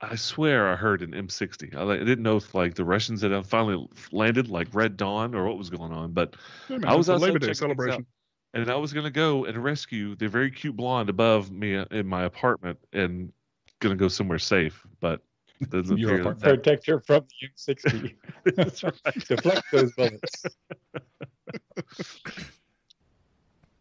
I 0.00 0.16
swear 0.16 0.68
I 0.68 0.74
heard 0.74 1.02
an 1.02 1.12
M60. 1.12 1.76
I, 1.76 1.82
I 1.82 1.98
didn't 1.98 2.22
know 2.22 2.36
if 2.36 2.54
like 2.54 2.74
the 2.74 2.84
Russians 2.84 3.22
had 3.22 3.32
uh, 3.32 3.42
finally 3.42 3.86
landed 4.10 4.48
like 4.48 4.68
Red 4.74 4.96
Dawn 4.96 5.34
or 5.34 5.46
what 5.46 5.58
was 5.58 5.70
going 5.70 5.92
on, 5.92 6.12
but 6.12 6.34
"Yeah, 6.68 6.78
man, 6.78 6.90
I 6.90 6.96
was 6.96 7.08
outside 7.08 7.26
Labor 7.26 7.38
Day 7.38 7.52
celebration. 7.52 8.06
and 8.52 8.70
I 8.70 8.76
was 8.76 8.92
gonna 8.92 9.10
go 9.10 9.44
and 9.44 9.56
rescue 9.62 10.16
the 10.16 10.28
very 10.28 10.50
cute 10.50 10.76
blonde 10.76 11.08
above 11.08 11.50
me 11.50 11.76
uh, 11.76 11.84
in 11.90 12.06
my 12.06 12.24
apartment 12.24 12.78
and 12.92 13.32
gonna 13.80 13.96
go 13.96 14.08
somewhere 14.08 14.38
safe, 14.38 14.84
but 15.00 15.22
doesn't 15.70 15.96
Your 15.98 16.10
appear 16.14 16.24
that- 16.24 16.30
apartment. 16.30 16.62
Protect 16.64 16.86
her 16.86 17.00
from 17.00 17.24
the 17.40 17.48
M60. 17.74 18.14
That's 18.56 18.82
right. 18.84 18.94
Deflect 19.28 19.62
those 19.72 19.92
bullets. 19.92 20.44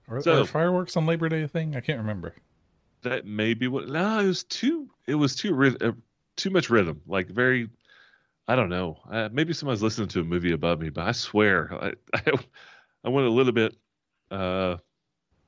Are, 0.08 0.22
So- 0.22 0.42
are 0.42 0.46
fireworks 0.46 0.98
on 0.98 1.06
Labor 1.06 1.30
Day 1.30 1.44
a 1.44 1.48
thing? 1.48 1.76
I 1.76 1.82
can't 1.82 2.00
remember. 2.00 2.36
That 3.04 3.26
may 3.26 3.54
be 3.54 3.68
what. 3.68 3.88
No, 3.88 4.20
it 4.20 4.28
was 4.28 4.44
too. 4.44 4.90
It 5.08 5.16
was 5.16 5.36
too 5.36 5.54
ryth- 5.54 5.82
uh, 5.82 5.94
too 6.36 6.50
much 6.52 6.70
rhythm. 6.70 7.02
Like 7.08 7.30
very. 7.30 7.70
I 8.48 8.56
don't 8.56 8.70
know. 8.70 8.98
Uh, 9.10 9.30
maybe 9.32 9.54
somebody's 9.54 9.82
listening 9.82 10.10
to 10.10 10.22
a 10.22 10.24
movie 10.24 10.52
above 10.52 10.80
me, 10.82 10.90
but 10.90 11.08
I 11.08 11.12
swear, 11.14 11.74
I 11.82 11.94
I, 12.14 12.22
I 13.06 13.10
went 13.10 13.26
a 13.28 13.32
little 13.32 13.54
bit. 13.54 13.76
Uh, 14.30 14.78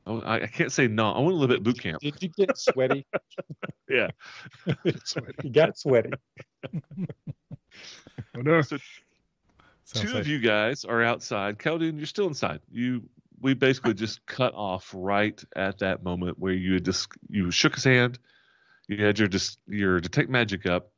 Oh, 0.05 0.19
I, 0.21 0.41
I 0.43 0.47
can't 0.47 0.71
say 0.71 0.87
no. 0.87 1.11
I 1.11 1.19
went 1.19 1.31
a 1.31 1.35
little 1.35 1.55
bit 1.55 1.63
boot 1.63 1.79
camp. 1.79 2.01
Did 2.01 2.21
you 2.21 2.29
get 2.29 2.57
sweaty? 2.57 3.05
Yeah. 3.89 4.07
You 5.43 5.49
got 5.51 5.77
sweaty. 5.77 6.11
Oh, 8.35 8.41
no. 8.41 8.61
Sounds 8.61 8.81
Two 9.93 10.07
like- 10.09 10.21
of 10.21 10.27
you 10.27 10.39
guys 10.39 10.85
are 10.85 11.03
outside. 11.03 11.57
Khaldun, 11.59 11.97
you're 11.97 12.05
still 12.05 12.27
inside. 12.27 12.61
You 12.71 13.03
we 13.41 13.53
basically 13.53 13.93
just 13.93 14.25
cut 14.25 14.53
off 14.55 14.89
right 14.95 15.43
at 15.55 15.79
that 15.79 16.03
moment 16.03 16.39
where 16.39 16.53
you 16.53 16.75
had 16.75 16.85
just 16.85 17.09
you 17.29 17.51
shook 17.51 17.75
his 17.75 17.83
hand, 17.83 18.17
you 18.87 19.03
had 19.03 19.19
your 19.19 19.27
just 19.27 19.59
your 19.67 19.99
detect 19.99 20.29
magic 20.29 20.65
up, 20.65 20.91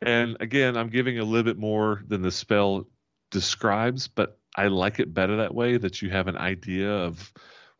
and 0.00 0.36
again 0.40 0.76
I'm 0.76 0.88
giving 0.88 1.18
a 1.18 1.24
little 1.24 1.44
bit 1.44 1.58
more 1.58 2.02
than 2.08 2.22
the 2.22 2.30
spell 2.30 2.86
describes, 3.30 4.08
but 4.08 4.38
I 4.56 4.68
like 4.68 4.98
it 4.98 5.12
better 5.12 5.36
that 5.36 5.54
way 5.54 5.76
that 5.76 6.00
you 6.02 6.10
have 6.10 6.26
an 6.26 6.36
idea 6.38 6.90
of 6.90 7.32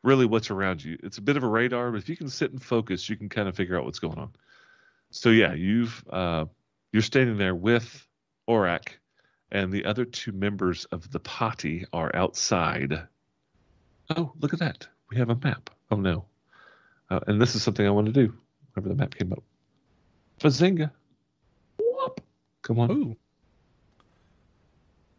really 0.02 0.26
what's 0.26 0.50
around 0.50 0.82
you. 0.84 0.98
It's 1.02 1.18
a 1.18 1.22
bit 1.22 1.36
of 1.36 1.42
a 1.42 1.48
radar, 1.48 1.90
but 1.90 1.98
if 1.98 2.08
you 2.08 2.16
can 2.16 2.28
sit 2.28 2.52
and 2.52 2.62
focus, 2.62 3.08
you 3.08 3.16
can 3.16 3.28
kind 3.28 3.48
of 3.48 3.56
figure 3.56 3.78
out 3.78 3.84
what's 3.84 3.98
going 3.98 4.18
on. 4.18 4.30
So 5.10 5.30
yeah, 5.30 5.54
you've 5.54 6.04
uh, 6.10 6.46
you're 6.92 7.02
standing 7.02 7.36
there 7.36 7.54
with 7.54 8.06
Auric, 8.48 8.98
and 9.50 9.72
the 9.72 9.84
other 9.84 10.04
two 10.04 10.32
members 10.32 10.84
of 10.86 11.10
the 11.10 11.20
party 11.20 11.84
are 11.92 12.14
outside. 12.14 13.02
Oh, 14.16 14.32
look 14.40 14.52
at 14.52 14.60
that! 14.60 14.86
We 15.10 15.16
have 15.18 15.30
a 15.30 15.36
map. 15.36 15.70
Oh 15.90 15.96
no! 15.96 16.24
Uh, 17.10 17.20
and 17.26 17.40
this 17.40 17.54
is 17.54 17.62
something 17.62 17.86
I 17.86 17.90
want 17.90 18.06
to 18.06 18.12
do. 18.12 18.32
Whenever 18.74 18.88
the 18.94 18.98
map 19.00 19.14
came 19.16 19.32
up, 19.32 19.42
Bazinga! 20.40 20.90
Whoop. 21.78 22.20
Come 22.62 22.78
on. 22.78 22.90
Ooh, 22.90 23.16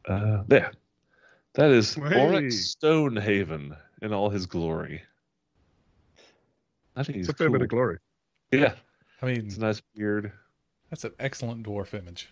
Uh, 0.08 0.44
there. 0.48 0.72
That 1.54 1.72
is 1.72 1.96
Hey. 1.96 2.02
Auric 2.02 2.52
Stonehaven 2.52 3.76
in 4.02 4.14
all 4.14 4.30
his 4.30 4.46
glory. 4.46 5.02
I 6.96 7.04
think 7.04 7.18
he's 7.18 7.30
It's 7.30 7.36
a 7.36 7.38
fair 7.38 7.48
cool. 7.48 7.54
bit 7.54 7.62
of 7.64 7.70
glory. 7.70 7.98
Yeah, 8.52 8.74
I 9.22 9.26
mean, 9.28 9.46
it's 9.46 9.58
a 9.58 9.62
nice 9.62 9.82
beard. 9.96 10.32
that's 10.90 11.04
an 11.06 11.14
excellent 11.20 11.66
dwarf 11.66 11.94
image. 11.94 12.30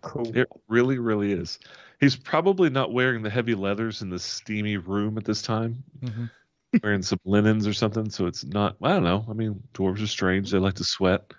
Cool. 0.00 0.34
It 0.36 0.48
really, 0.68 0.98
really 0.98 1.32
is. 1.32 1.58
He's 2.00 2.16
probably 2.16 2.70
not 2.70 2.92
wearing 2.92 3.22
the 3.22 3.30
heavy 3.30 3.54
leathers 3.54 4.00
in 4.00 4.08
the 4.08 4.18
steamy 4.18 4.76
room 4.76 5.18
at 5.18 5.24
this 5.24 5.42
time. 5.42 5.82
hmm 6.02 6.24
wearing 6.82 7.00
some 7.02 7.18
linens 7.24 7.66
or 7.66 7.72
something, 7.72 8.10
so 8.10 8.26
it's 8.26 8.44
not. 8.44 8.76
I 8.82 8.90
don't 8.90 9.02
know. 9.02 9.24
I 9.28 9.32
mean, 9.32 9.62
dwarves 9.72 10.02
are 10.02 10.06
strange. 10.06 10.50
They 10.50 10.58
like 10.58 10.74
to 10.74 10.84
sweat. 10.84 11.32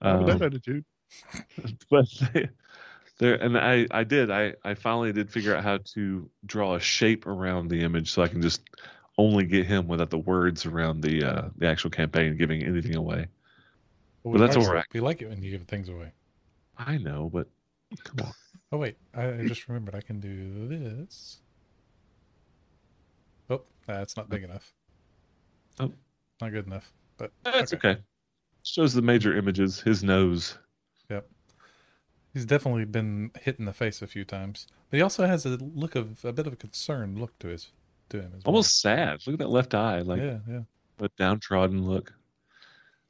Um, 0.00 0.26
that 0.26 0.40
attitude. 0.42 0.84
but 1.90 2.06
they, 2.32 2.48
there 3.18 3.34
and 3.34 3.58
I 3.58 3.86
I 3.90 4.04
did 4.04 4.30
I 4.30 4.54
I 4.64 4.74
finally 4.74 5.12
did 5.12 5.28
figure 5.28 5.54
out 5.56 5.64
how 5.64 5.78
to 5.94 6.30
draw 6.46 6.76
a 6.76 6.80
shape 6.80 7.26
around 7.26 7.68
the 7.68 7.82
image 7.82 8.12
so 8.12 8.22
I 8.22 8.28
can 8.28 8.40
just 8.40 8.62
only 9.18 9.44
get 9.44 9.66
him 9.66 9.88
without 9.88 10.10
the 10.10 10.18
words 10.18 10.66
around 10.66 11.02
the 11.02 11.24
uh 11.24 11.48
the 11.56 11.66
actual 11.66 11.90
campaign 11.90 12.36
giving 12.36 12.62
anything 12.62 12.96
away. 12.96 13.26
Well, 14.22 14.32
But 14.34 14.40
that's 14.40 14.56
all 14.56 14.72
right. 14.72 14.84
We 14.92 15.00
like 15.00 15.22
it 15.22 15.28
when 15.28 15.42
you 15.42 15.50
give 15.50 15.66
things 15.66 15.88
away. 15.88 16.12
I 16.78 16.98
know, 16.98 17.30
but 17.32 17.48
come 18.04 18.26
on. 18.26 18.32
Oh 18.72 18.78
wait, 18.78 18.96
I, 19.14 19.28
I 19.28 19.46
just 19.48 19.68
remembered 19.68 19.94
I 19.94 20.00
can 20.00 20.20
do 20.20 20.68
this. 20.68 21.40
Oh, 23.48 23.62
that's 23.86 24.16
not 24.16 24.28
big 24.28 24.44
enough. 24.44 24.72
Oh. 25.80 25.92
not 26.40 26.52
good 26.52 26.66
enough. 26.66 26.92
But 27.16 27.32
That's 27.42 27.74
okay. 27.74 27.98
Shows 28.62 28.94
the 28.94 29.02
major 29.02 29.36
images, 29.36 29.80
his 29.80 30.02
nose. 30.04 30.56
Yep. 31.10 31.28
He's 32.32 32.44
definitely 32.44 32.84
been 32.84 33.30
hit 33.40 33.58
in 33.58 33.64
the 33.64 33.72
face 33.72 34.02
a 34.02 34.06
few 34.06 34.24
times. 34.24 34.66
But 34.90 34.98
he 34.98 35.02
also 35.02 35.26
has 35.26 35.44
a 35.44 35.56
look 35.56 35.94
of 35.96 36.24
a 36.24 36.32
bit 36.32 36.46
of 36.46 36.52
a 36.52 36.56
concerned 36.56 37.18
look 37.18 37.38
to 37.40 37.48
his 37.48 37.72
to 38.10 38.18
him 38.18 38.26
as 38.36 38.44
well. 38.44 38.52
Almost 38.52 38.80
sad. 38.80 39.20
Look 39.26 39.34
at 39.34 39.38
that 39.40 39.48
left 39.50 39.74
eye, 39.74 40.00
like 40.00 40.20
yeah, 40.20 40.38
yeah. 40.48 40.60
a 41.00 41.08
downtrodden 41.18 41.86
look. 41.86 42.12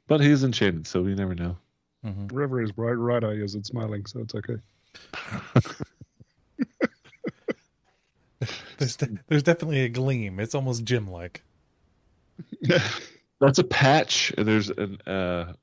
But 0.07 0.21
he's 0.21 0.43
enchanted, 0.43 0.87
so 0.87 1.01
we 1.01 1.13
never 1.15 1.35
know. 1.35 1.57
hmm 2.03 2.27
Wherever 2.27 2.59
his 2.59 2.71
right, 2.77 2.91
right 2.93 3.23
eye 3.23 3.31
is, 3.33 3.55
it's 3.55 3.69
smiling, 3.69 4.05
so 4.05 4.19
it's 4.21 4.35
okay. 4.35 4.55
There's 8.77 8.95
de- 8.95 9.19
there's 9.27 9.43
definitely 9.43 9.81
a 9.83 9.89
gleam. 9.89 10.39
It's 10.39 10.55
almost 10.55 10.83
gym 10.83 11.07
like. 11.07 11.43
That's 13.39 13.59
a 13.59 13.63
patch. 13.63 14.33
and 14.35 14.47
There's 14.47 14.69
an 14.71 14.97
uh, 15.05 15.53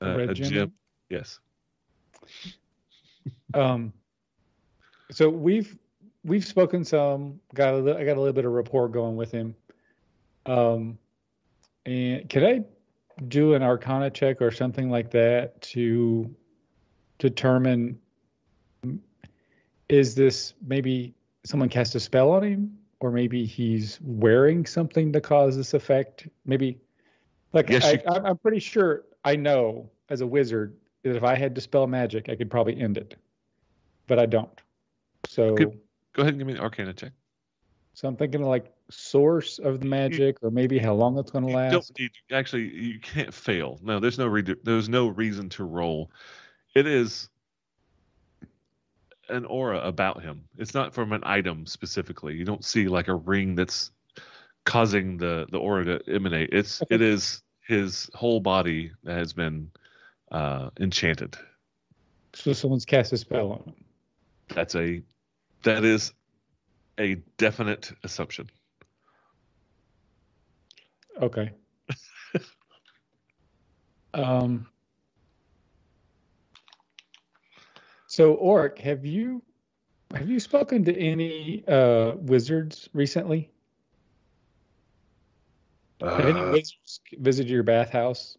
A 0.00 0.04
uh, 0.12 0.16
red 0.16 0.30
a 0.30 0.34
gem? 0.34 0.48
gem. 0.50 0.72
Yes. 1.08 1.38
Um, 3.54 3.92
so 5.12 5.28
we've 5.28 5.78
we've 6.24 6.44
spoken 6.44 6.84
some. 6.84 7.40
Got 7.54 7.74
a 7.74 7.96
I 7.98 8.04
got 8.04 8.16
a 8.16 8.20
little 8.20 8.32
bit 8.32 8.44
of 8.44 8.52
rapport 8.52 8.88
going 8.88 9.16
with 9.16 9.30
him. 9.30 9.54
Um, 10.46 10.98
and 11.86 12.28
can 12.28 12.44
I 12.44 12.64
do 13.28 13.54
an 13.54 13.62
Arcana 13.62 14.10
check 14.10 14.42
or 14.42 14.50
something 14.50 14.90
like 14.90 15.10
that 15.12 15.60
to 15.62 16.34
determine 17.18 17.98
is 19.88 20.14
this 20.14 20.54
maybe 20.66 21.14
someone 21.44 21.68
cast 21.68 21.94
a 21.94 22.00
spell 22.00 22.32
on 22.32 22.42
him, 22.42 22.78
or 23.00 23.10
maybe 23.10 23.44
he's 23.44 23.98
wearing 24.02 24.66
something 24.66 25.12
to 25.12 25.20
cause 25.20 25.56
this 25.56 25.74
effect? 25.74 26.26
Maybe, 26.46 26.78
like 27.52 27.68
Yes, 27.68 27.84
I, 27.84 27.92
you- 27.92 28.00
I'm 28.08 28.26
I'm 28.26 28.38
pretty 28.38 28.60
sure 28.60 29.04
I 29.24 29.36
know 29.36 29.90
as 30.08 30.20
a 30.20 30.26
wizard 30.26 30.74
that 31.02 31.16
if 31.16 31.22
I 31.22 31.34
had 31.34 31.54
to 31.54 31.60
dispel 31.60 31.86
magic, 31.86 32.28
I 32.28 32.34
could 32.36 32.50
probably 32.50 32.80
end 32.80 32.96
it, 32.96 33.16
but 34.06 34.18
I 34.18 34.26
don't. 34.26 34.60
So, 35.26 35.54
Good. 35.54 35.78
Go 36.14 36.22
ahead 36.22 36.34
and 36.34 36.38
give 36.38 36.46
me 36.46 36.54
an 36.54 36.60
Arcana 36.60 36.92
check. 36.94 37.12
so 37.92 38.08
I'm 38.08 38.16
thinking 38.16 38.42
like 38.42 38.72
source 38.90 39.58
of 39.58 39.80
the 39.80 39.86
magic, 39.86 40.36
or 40.42 40.50
maybe 40.50 40.78
how 40.78 40.94
long 40.94 41.18
it's 41.18 41.30
going 41.30 41.46
to 41.46 41.52
last. 41.52 41.92
actually. 42.32 42.68
You 42.74 42.98
can't 43.00 43.32
fail. 43.34 43.78
No, 43.82 43.98
there's 44.00 44.18
no 44.18 44.26
re- 44.26 44.56
there's 44.64 44.88
no 44.88 45.08
reason 45.08 45.48
to 45.50 45.64
roll. 45.64 46.10
It 46.74 46.86
is 46.86 47.28
an 49.28 49.44
aura 49.46 49.80
about 49.80 50.22
him. 50.22 50.44
It's 50.58 50.74
not 50.74 50.92
from 50.92 51.12
an 51.12 51.22
item 51.24 51.66
specifically. 51.66 52.34
You 52.34 52.44
don't 52.44 52.64
see 52.64 52.88
like 52.88 53.08
a 53.08 53.14
ring 53.14 53.54
that's 53.54 53.90
causing 54.64 55.16
the 55.16 55.46
the 55.50 55.58
aura 55.58 55.84
to 55.84 56.00
emanate. 56.12 56.50
It's 56.52 56.82
Okay. 56.82 56.94
it 56.96 57.02
is 57.02 57.42
his 57.66 58.10
whole 58.14 58.40
body 58.40 58.92
that 59.04 59.16
has 59.16 59.32
been 59.32 59.70
uh, 60.30 60.70
enchanted. 60.78 61.36
So 62.34 62.52
someone's 62.52 62.84
cast 62.84 63.12
a 63.12 63.16
spell 63.16 63.52
on 63.52 63.58
him. 63.60 63.74
That's 64.54 64.74
a 64.74 65.02
that 65.64 65.84
is 65.84 66.12
a 66.98 67.16
definite 67.36 67.92
assumption. 68.04 68.48
Okay. 71.20 71.52
um. 74.14 74.66
So, 78.06 78.38
Auric, 78.38 78.78
have 78.78 79.04
you 79.04 79.42
have 80.14 80.30
you 80.30 80.38
spoken 80.38 80.84
to 80.84 80.96
any 80.96 81.64
uh, 81.66 82.12
wizards 82.16 82.88
recently? 82.92 83.50
Have 86.00 86.28
any 86.28 86.42
Uh, 86.42 86.50
wizards 86.50 87.00
visited 87.18 87.50
your 87.50 87.64
bathhouse? 87.64 88.36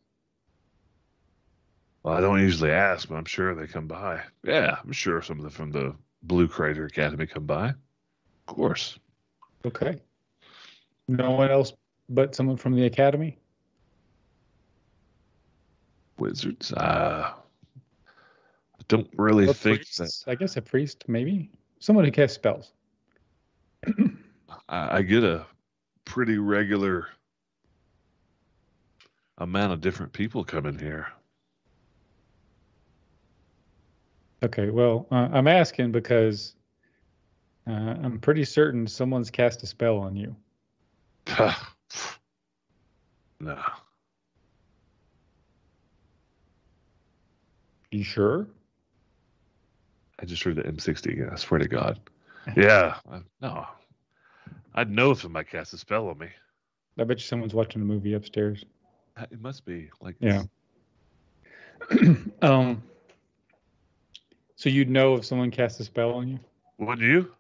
Well, 2.04 2.14
I 2.14 2.22
don't 2.22 2.40
usually 2.40 2.72
ask, 2.72 3.10
but 3.10 3.16
I'm 3.16 3.26
sure 3.26 3.56
they 3.56 3.68
come 3.68 3.88
by. 3.88 4.22
Yeah, 4.44 4.78
I'm 4.84 4.92
sure 4.94 5.22
some 5.22 5.40
of 5.40 5.44
them 5.44 5.52
from 5.52 5.72
the 5.72 5.96
Blue 6.28 6.48
Crater 6.48 6.86
Academy 6.86 7.26
come 7.26 7.46
by. 7.46 7.70
Of 7.70 7.76
course. 8.46 8.98
Okay. 9.66 10.00
No 11.08 11.32
one 11.32 11.52
else 11.52 11.74
but 12.10 12.36
someone 12.36 12.58
from 12.58 12.76
the 12.76 12.86
academy. 12.86 13.38
Wizards. 16.18 16.72
Uh, 16.74 17.32
I 18.08 18.84
don't 18.88 19.10
really 19.18 19.48
Or 19.48 19.54
think 19.54 19.78
priests? 19.78 20.24
I 20.28 20.36
guess 20.36 20.58
a 20.58 20.62
priest, 20.62 21.04
maybe 21.08 21.52
someone 21.80 22.06
who 22.06 22.12
casts 22.12 22.36
spells. 22.36 22.74
I, 24.70 24.98
I 24.98 25.02
get 25.02 25.24
a 25.24 25.46
pretty 26.06 26.38
regular 26.38 27.08
amount 29.40 29.74
of 29.74 29.82
different 29.82 30.14
people 30.14 30.44
coming 30.44 30.78
here. 30.80 31.08
Okay, 34.44 34.70
well, 34.70 35.08
uh, 35.12 35.30
I'm 35.32 35.48
asking 35.48 35.92
because 35.92 36.56
uh, 37.68 37.72
I'm 37.72 38.20
pretty 38.20 38.46
certain 38.46 38.86
someone's 38.88 39.32
cast 39.32 39.64
a 39.64 39.68
spell 39.68 39.98
on 39.98 40.16
you. 40.16 40.36
no. 43.40 43.60
You 47.92 48.04
sure? 48.04 48.48
I 50.20 50.26
just 50.26 50.44
heard 50.44 50.58
the 50.58 50.64
M60 50.64 51.14
again. 51.14 51.30
I 51.32 51.36
swear 51.36 51.60
to 51.60 51.68
God. 51.68 52.00
Yeah. 52.56 52.98
I, 53.10 53.22
no. 53.42 53.66
I'd 54.74 54.92
know 54.92 55.12
if 55.12 55.22
somebody 55.22 55.48
cast 55.48 55.74
a 55.74 55.78
spell 55.78 56.10
on 56.10 56.18
me. 56.18 56.28
I 57.00 57.04
bet 57.04 57.18
you 57.18 57.24
someone's 57.24 57.54
watching 57.54 57.82
a 57.82 57.86
movie 57.86 58.14
upstairs. 58.14 58.64
It 59.32 59.42
must 59.42 59.66
be 59.66 59.90
like 60.02 60.16
Yeah. 60.20 60.44
um. 62.42 62.84
So 64.66 64.70
you'd 64.70 64.90
know 64.90 65.14
if 65.14 65.24
someone 65.24 65.52
cast 65.52 65.80
a 65.80 65.84
spell 65.84 66.14
on 66.14 66.28
you 66.28 66.40
Would 66.80 67.00
you? 67.00 67.32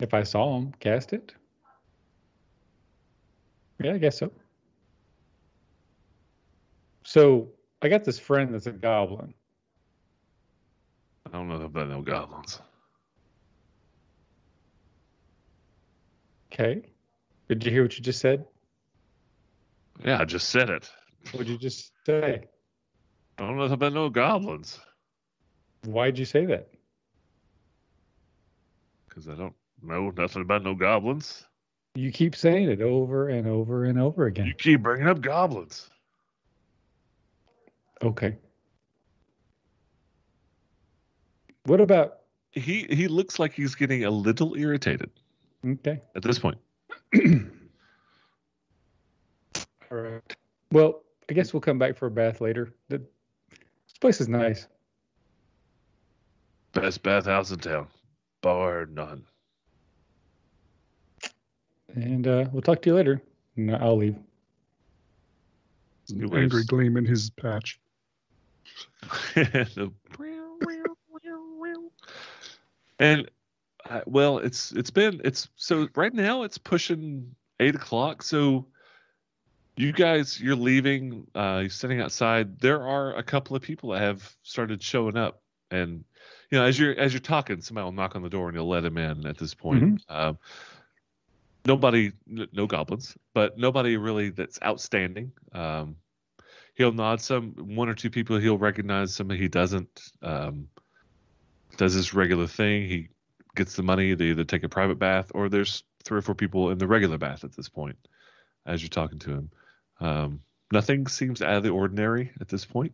if 0.00 0.12
I 0.12 0.22
saw 0.22 0.54
them 0.54 0.74
cast 0.80 1.14
it. 1.14 1.32
Yeah, 3.82 3.94
I 3.94 3.96
guess 3.96 4.18
so. 4.18 4.30
So 7.04 7.48
I 7.80 7.88
got 7.88 8.04
this 8.04 8.18
friend 8.18 8.52
that's 8.52 8.66
a 8.66 8.72
goblin. 8.72 9.32
I 11.24 11.30
don't 11.30 11.48
know 11.48 11.56
if 11.56 11.62
about 11.62 11.88
no 11.88 12.02
goblins. 12.02 12.60
Okay. 16.52 16.82
Did 17.48 17.64
you 17.64 17.70
hear 17.70 17.82
what 17.82 17.96
you 17.96 18.04
just 18.04 18.20
said? 18.20 18.44
Yeah, 20.04 20.20
I 20.20 20.26
just 20.26 20.50
said 20.50 20.68
it. 20.68 20.90
What 21.32 21.46
did 21.46 21.48
you 21.48 21.56
just 21.58 21.92
say? 22.04 22.44
I 23.40 23.46
don't 23.46 23.56
know 23.56 23.64
about 23.64 23.92
no 23.94 24.10
goblins 24.10 24.78
Why'd 25.84 26.18
you 26.18 26.24
say 26.26 26.44
that? 26.46 26.68
because 29.08 29.28
I 29.28 29.34
don't 29.34 29.54
know 29.82 30.10
nothing 30.10 30.42
about 30.42 30.62
no 30.62 30.74
goblins. 30.74 31.44
You 31.94 32.12
keep 32.12 32.36
saying 32.36 32.70
it 32.70 32.80
over 32.80 33.28
and 33.28 33.46
over 33.46 33.84
and 33.84 33.98
over 33.98 34.26
again. 34.26 34.46
You 34.46 34.54
keep 34.54 34.82
bringing 34.82 35.08
up 35.08 35.20
goblins. 35.20 35.90
Okay. 38.02 38.36
What 41.64 41.80
about 41.80 42.20
He 42.52 42.84
he 42.90 43.08
looks 43.08 43.38
like 43.38 43.52
he's 43.52 43.74
getting 43.74 44.04
a 44.04 44.10
little 44.10 44.56
irritated 44.56 45.10
okay? 45.66 46.00
at 46.14 46.22
this 46.22 46.38
point. 46.38 46.58
All 49.90 49.98
right. 49.98 50.36
Well, 50.72 51.02
I 51.28 51.32
guess 51.32 51.52
we'll 51.52 51.60
come 51.60 51.78
back 51.78 51.96
for 51.96 52.06
a 52.06 52.10
bath 52.10 52.40
later. 52.40 52.72
The, 52.88 53.02
place 54.00 54.20
is 54.20 54.28
nice. 54.28 54.66
Best 56.72 57.02
bathhouse 57.02 57.50
in 57.50 57.58
town, 57.58 57.88
bar 58.42 58.86
none. 58.86 59.24
And 61.94 62.26
uh, 62.26 62.46
we'll 62.52 62.62
talk 62.62 62.82
to 62.82 62.90
you 62.90 62.94
later. 62.94 63.20
No, 63.56 63.74
I'll 63.74 63.96
leave. 63.96 64.16
New 66.10 66.24
Angry 66.24 66.60
waves. 66.60 66.66
gleam 66.66 66.96
in 66.96 67.04
his 67.04 67.30
patch. 67.30 67.80
The- 69.34 69.92
and 72.98 73.30
uh, 73.88 74.00
well, 74.06 74.38
it's 74.38 74.72
it's 74.72 74.90
been 74.90 75.20
it's 75.24 75.48
so 75.56 75.88
right 75.94 76.12
now 76.12 76.42
it's 76.42 76.58
pushing 76.58 77.34
eight 77.60 77.74
o'clock. 77.74 78.22
So 78.22 78.66
you 79.80 79.92
guys, 79.92 80.40
you're 80.40 80.56
leaving. 80.56 81.26
Uh, 81.34 81.58
you're 81.62 81.70
sitting 81.70 82.00
outside. 82.00 82.58
There 82.60 82.86
are 82.86 83.14
a 83.16 83.22
couple 83.22 83.56
of 83.56 83.62
people 83.62 83.90
that 83.90 84.02
have 84.02 84.36
started 84.42 84.82
showing 84.82 85.16
up, 85.16 85.42
and 85.70 86.04
you 86.50 86.58
know, 86.58 86.64
as 86.64 86.78
you're 86.78 86.92
as 86.98 87.12
you're 87.12 87.20
talking, 87.20 87.62
somebody 87.62 87.84
will 87.84 87.92
knock 87.92 88.14
on 88.14 88.22
the 88.22 88.28
door 88.28 88.48
and 88.48 88.56
you'll 88.56 88.68
let 88.68 88.84
him 88.84 88.98
in. 88.98 89.26
At 89.26 89.38
this 89.38 89.54
point, 89.54 90.02
um, 90.08 90.38
nobody, 91.64 92.12
n- 92.30 92.48
no 92.52 92.66
goblins, 92.66 93.16
but 93.32 93.58
nobody 93.58 93.96
really 93.96 94.30
that's 94.30 94.58
outstanding. 94.62 95.32
Um, 95.52 95.96
he'll 96.74 96.92
nod 96.92 97.20
some 97.20 97.52
one 97.56 97.88
or 97.88 97.94
two 97.94 98.10
people 98.10 98.38
he'll 98.38 98.58
recognize 98.58 99.14
some 99.14 99.30
he 99.30 99.48
doesn't 99.48 100.10
um, 100.22 100.68
does 101.76 101.92
his 101.92 102.14
regular 102.14 102.46
thing 102.46 102.88
he 102.88 103.08
gets 103.54 103.76
the 103.76 103.82
money 103.82 104.14
they 104.14 104.26
either 104.26 104.44
take 104.44 104.62
a 104.62 104.68
private 104.68 104.98
bath 104.98 105.30
or 105.34 105.48
there's 105.48 105.82
three 106.04 106.18
or 106.18 106.22
four 106.22 106.34
people 106.34 106.70
in 106.70 106.78
the 106.78 106.86
regular 106.86 107.18
bath 107.18 107.44
at 107.44 107.52
this 107.52 107.68
point 107.68 107.98
as 108.66 108.80
you're 108.82 108.88
talking 108.88 109.18
to 109.18 109.30
him 109.30 109.50
um, 110.00 110.40
nothing 110.72 111.06
seems 111.06 111.42
out 111.42 111.56
of 111.56 111.62
the 111.62 111.70
ordinary 111.70 112.30
at 112.40 112.48
this 112.48 112.64
point 112.64 112.92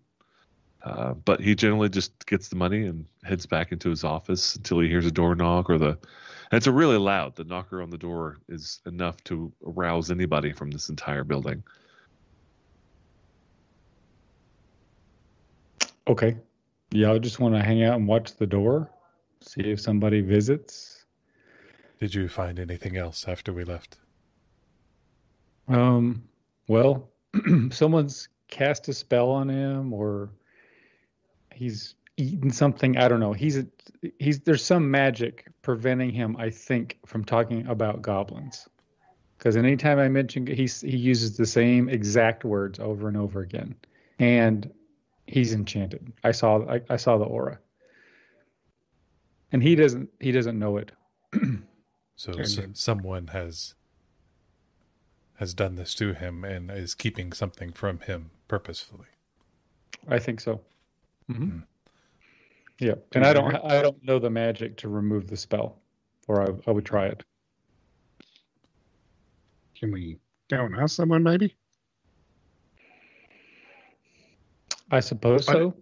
uh, 0.84 1.14
but 1.24 1.40
he 1.40 1.54
generally 1.54 1.88
just 1.88 2.26
gets 2.26 2.48
the 2.48 2.56
money 2.56 2.86
and 2.86 3.06
heads 3.24 3.46
back 3.46 3.72
into 3.72 3.90
his 3.90 4.04
office 4.04 4.56
until 4.56 4.80
he 4.80 4.88
hears 4.88 5.06
a 5.06 5.10
door 5.10 5.34
knock 5.34 5.68
or 5.68 5.78
the 5.78 5.98
and 6.50 6.58
it's 6.58 6.66
a 6.66 6.72
really 6.72 6.98
loud 6.98 7.34
the 7.36 7.44
knocker 7.44 7.82
on 7.82 7.90
the 7.90 7.98
door 7.98 8.38
is 8.48 8.80
enough 8.86 9.22
to 9.24 9.52
arouse 9.66 10.10
anybody 10.10 10.52
from 10.52 10.70
this 10.70 10.88
entire 10.88 11.24
building 11.24 11.62
Okay. 16.08 16.36
Y'all 16.92 17.18
just 17.18 17.40
want 17.40 17.54
to 17.54 17.62
hang 17.62 17.82
out 17.82 17.96
and 17.96 18.06
watch 18.06 18.36
the 18.36 18.46
door, 18.46 18.90
see 19.40 19.62
if 19.62 19.80
somebody 19.80 20.20
visits. 20.20 21.04
Did 21.98 22.14
you 22.14 22.28
find 22.28 22.58
anything 22.58 22.96
else 22.96 23.26
after 23.26 23.52
we 23.52 23.64
left? 23.64 23.96
Um. 25.68 26.28
Well, 26.68 27.10
someone's 27.70 28.28
cast 28.48 28.88
a 28.88 28.94
spell 28.94 29.30
on 29.30 29.48
him, 29.48 29.92
or 29.92 30.30
he's 31.52 31.94
eaten 32.16 32.50
something. 32.50 32.96
I 32.96 33.08
don't 33.08 33.20
know. 33.20 33.32
He's 33.32 33.58
a, 33.58 33.66
he's 34.18 34.40
there's 34.40 34.64
some 34.64 34.90
magic 34.90 35.46
preventing 35.62 36.10
him. 36.10 36.36
I 36.38 36.50
think 36.50 36.98
from 37.06 37.24
talking 37.24 37.66
about 37.66 38.02
goblins, 38.02 38.68
because 39.38 39.56
anytime 39.56 39.98
I 39.98 40.08
mention 40.08 40.46
he's 40.46 40.80
he 40.80 40.96
uses 40.96 41.36
the 41.36 41.46
same 41.46 41.88
exact 41.88 42.44
words 42.44 42.78
over 42.78 43.08
and 43.08 43.16
over 43.16 43.40
again, 43.40 43.74
and 44.18 44.72
he's 45.26 45.52
enchanted. 45.52 46.12
I 46.24 46.32
saw 46.32 46.66
I, 46.68 46.80
I 46.90 46.96
saw 46.96 47.18
the 47.18 47.24
aura, 47.24 47.58
and 49.52 49.62
he 49.62 49.74
doesn't 49.74 50.08
he 50.20 50.32
doesn't 50.32 50.58
know 50.58 50.78
it. 50.78 50.92
So 52.16 52.32
And 52.32 52.76
someone 52.76 53.26
has 53.28 53.74
has 55.36 55.54
done 55.54 55.76
this 55.76 55.94
to 55.94 56.12
him 56.14 56.44
and 56.44 56.70
is 56.70 56.94
keeping 56.94 57.32
something 57.32 57.72
from 57.72 58.00
him 58.00 58.30
purposefully. 58.48 59.06
I 60.08 60.18
think 60.18 60.40
so. 60.40 60.60
hmm 61.28 61.34
Hmm. 61.44 61.58
Yeah, 62.78 62.94
and 63.12 63.24
I 63.24 63.32
don't 63.32 63.54
I 63.56 63.80
don't 63.80 64.02
know 64.04 64.18
the 64.18 64.28
magic 64.28 64.76
to 64.78 64.88
remove 64.88 65.28
the 65.28 65.36
spell, 65.38 65.78
or 66.28 66.42
I, 66.42 66.48
I 66.68 66.72
would 66.72 66.84
try 66.84 67.06
it. 67.06 67.24
Can 69.78 69.90
we 69.90 70.18
go 70.50 70.62
and 70.64 70.76
ask 70.76 70.94
someone 70.94 71.22
maybe? 71.22 71.54
I 74.90 75.00
suppose 75.00 75.48
I- 75.48 75.52
so. 75.52 75.74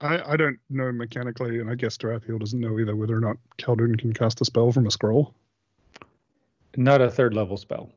I, 0.00 0.32
I 0.32 0.36
don't 0.36 0.58
know 0.68 0.90
mechanically, 0.92 1.60
and 1.60 1.70
I 1.70 1.76
guess 1.76 1.96
Tarathiel 1.96 2.38
doesn't 2.40 2.58
know 2.60 2.78
either 2.78 2.96
whether 2.96 3.16
or 3.16 3.20
not 3.20 3.36
Khaldun 3.58 3.98
can 3.98 4.12
cast 4.12 4.40
a 4.40 4.44
spell 4.44 4.70
from 4.72 4.86
a 4.86 4.90
scroll. 4.90 5.34
Not 6.76 7.00
a 7.00 7.10
third 7.10 7.32
level 7.32 7.56
spell. 7.56 7.90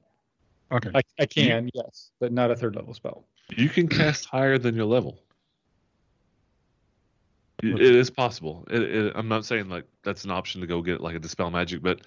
Okay. 0.72 0.92
I, 0.94 1.02
I 1.20 1.26
can, 1.26 1.70
yes, 1.74 2.12
but 2.20 2.32
not 2.32 2.52
a 2.52 2.56
third 2.56 2.76
level 2.76 2.94
spell. 2.94 3.26
You 3.56 3.70
can 3.70 3.88
cast 3.88 4.26
higher 4.26 4.58
than 4.58 4.76
your 4.76 4.86
level. 4.86 5.20
It 7.64 7.80
it 7.80 7.96
is 7.96 8.10
possible. 8.10 8.68
It, 8.70 8.84
it, 8.84 9.14
I'm 9.16 9.28
not 9.28 9.46
saying 9.46 9.70
like 9.70 9.86
that's 10.04 10.26
an 10.26 10.32
option 10.32 10.62
to 10.62 10.68
go 10.68 10.82
get 10.82 11.02
like 11.02 11.16
a 11.16 11.20
dispel 11.20 11.50
magic, 11.50 11.82
but 11.82 12.02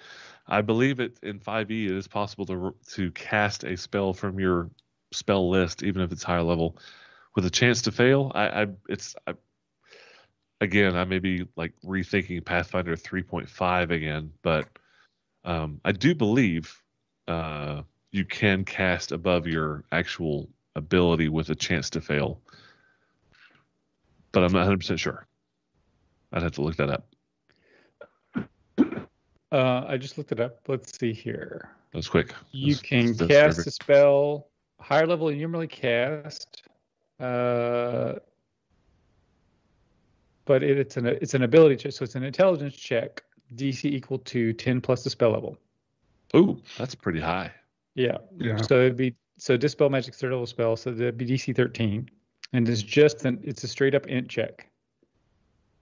I 0.46 0.60
believe 0.60 1.00
it 1.00 1.18
in 1.22 1.40
5e 1.40 1.86
it 1.86 1.90
is 1.90 2.06
possible 2.06 2.46
to 2.46 2.74
to 2.92 3.10
cast 3.12 3.64
a 3.64 3.76
spell 3.76 4.12
from 4.12 4.38
your 4.38 4.70
spell 5.12 5.50
list, 5.50 5.82
even 5.82 6.02
if 6.02 6.12
it's 6.12 6.22
higher 6.22 6.42
level, 6.42 6.78
with 7.34 7.46
a 7.46 7.50
chance 7.50 7.82
to 7.82 7.92
fail. 7.92 8.30
I, 8.34 8.62
I 8.62 8.66
it's 8.88 9.16
I, 9.26 9.34
again 10.60 10.94
I 10.94 11.04
may 11.04 11.18
be 11.18 11.48
like 11.56 11.72
rethinking 11.84 12.44
Pathfinder 12.44 12.94
3.5 12.94 13.90
again, 13.90 14.32
but 14.42 14.68
um, 15.44 15.80
I 15.84 15.92
do 15.92 16.14
believe 16.14 16.80
uh, 17.26 17.82
you 18.12 18.24
can 18.24 18.64
cast 18.64 19.12
above 19.12 19.46
your 19.46 19.84
actual 19.92 20.48
ability 20.76 21.28
with 21.28 21.50
a 21.50 21.54
chance 21.54 21.90
to 21.90 22.00
fail. 22.00 22.40
But 24.32 24.44
I'm 24.44 24.52
not 24.52 24.66
100% 24.68 24.98
sure. 24.98 25.26
I'd 26.32 26.42
have 26.42 26.52
to 26.52 26.62
look 26.62 26.76
that 26.76 26.90
up. 26.90 27.06
Uh, 29.52 29.84
I 29.88 29.96
just 29.96 30.16
looked 30.16 30.30
it 30.30 30.38
up. 30.38 30.60
Let's 30.68 30.96
see 30.96 31.12
here. 31.12 31.70
That 31.90 31.98
was 31.98 32.08
quick. 32.08 32.32
You 32.52 32.74
That's- 32.74 32.88
can 32.88 33.06
that's 33.16 33.26
cast 33.28 33.56
perfect. 33.56 33.66
a 33.66 33.70
spell 33.72 34.46
higher 34.78 35.06
level 35.08 35.26
than 35.26 35.36
you 35.36 35.42
normally 35.42 35.66
cast, 35.66 36.62
uh, 37.18 38.14
but 40.44 40.62
it, 40.62 40.78
it's 40.78 40.96
an 40.96 41.06
it's 41.06 41.34
an 41.34 41.42
ability 41.42 41.76
check, 41.76 41.92
so 41.92 42.04
it's 42.04 42.14
an 42.14 42.22
intelligence 42.22 42.76
check. 42.76 43.24
DC 43.56 43.86
equal 43.86 44.18
to 44.20 44.52
ten 44.52 44.80
plus 44.80 45.02
the 45.02 45.10
spell 45.10 45.32
level. 45.32 45.58
Ooh, 46.36 46.62
that's 46.78 46.94
pretty 46.94 47.18
high. 47.20 47.50
Yeah. 47.94 48.18
Yeah. 48.38 48.56
So 48.62 48.76
it'd 48.80 48.96
be 48.96 49.14
so 49.38 49.56
dispel 49.56 49.88
magic 49.90 50.14
third 50.14 50.30
level 50.32 50.46
spell, 50.46 50.76
so 50.76 50.90
that'd 50.92 51.16
be 51.16 51.26
DC 51.26 51.54
thirteen, 51.56 52.08
and 52.52 52.68
it's 52.68 52.82
just 52.82 53.24
an 53.24 53.40
it's 53.42 53.64
a 53.64 53.68
straight 53.68 53.94
up 53.94 54.06
int 54.06 54.28
check. 54.28 54.68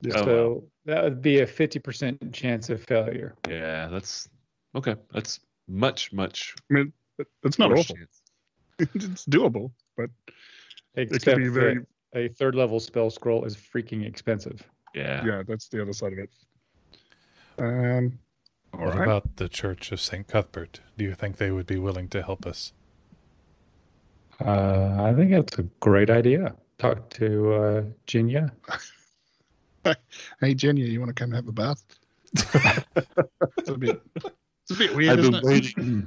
Yeah. 0.00 0.12
Oh, 0.16 0.24
so 0.24 0.48
wow. 0.52 0.62
that 0.86 1.04
would 1.04 1.22
be 1.22 1.40
a 1.40 1.46
fifty 1.46 1.78
percent 1.78 2.32
chance 2.32 2.70
of 2.70 2.82
failure. 2.82 3.34
Yeah, 3.48 3.88
that's 3.88 4.28
okay. 4.74 4.94
That's 5.12 5.40
much, 5.68 6.12
much 6.12 6.54
I 6.70 6.74
mean, 6.74 6.92
it- 7.18 7.26
it's 7.42 7.58
not 7.58 7.72
awful. 7.72 7.96
it's 8.78 9.26
doable, 9.26 9.72
but 9.96 10.08
it 10.94 11.10
Except 11.12 11.24
could 11.24 11.38
be 11.38 11.48
very. 11.48 11.80
a 12.14 12.28
third 12.28 12.54
level 12.54 12.78
spell 12.80 13.10
scroll 13.10 13.44
is 13.44 13.56
freaking 13.56 14.06
expensive. 14.06 14.62
Yeah. 14.94 15.24
Yeah, 15.26 15.42
that's 15.46 15.68
the 15.68 15.82
other 15.82 15.92
side 15.92 16.12
of 16.12 16.18
it. 16.20 16.30
Um. 17.58 18.18
All 18.72 18.80
what 18.80 18.94
right. 18.94 19.02
about 19.04 19.36
the 19.36 19.48
Church 19.48 19.92
of 19.92 20.00
St. 20.00 20.26
Cuthbert? 20.28 20.80
Do 20.96 21.04
you 21.04 21.14
think 21.14 21.36
they 21.36 21.50
would 21.50 21.66
be 21.66 21.78
willing 21.78 22.08
to 22.08 22.22
help 22.22 22.46
us? 22.46 22.72
Uh, 24.44 24.96
I 25.00 25.14
think 25.14 25.30
that's 25.32 25.58
a 25.58 25.64
great 25.80 26.10
idea. 26.10 26.54
Talk 26.78 27.10
to 27.10 27.52
uh, 27.54 27.82
Jenya. 28.06 28.52
Hey, 30.40 30.52
Jenny, 30.52 30.82
you 30.82 31.00
want 31.00 31.08
to 31.08 31.14
come 31.14 31.32
have 31.32 31.48
a 31.48 31.52
bath? 31.52 31.82
it's 32.34 33.70
a 33.70 33.78
bit. 33.78 34.02
It's 34.16 34.72
a 34.72 34.74
bit 34.74 34.94
weird, 34.94 35.18
I've 35.18 35.20
isn't 35.20 35.32
been 35.32 35.40
it? 35.40 35.44
waiting 35.44 36.06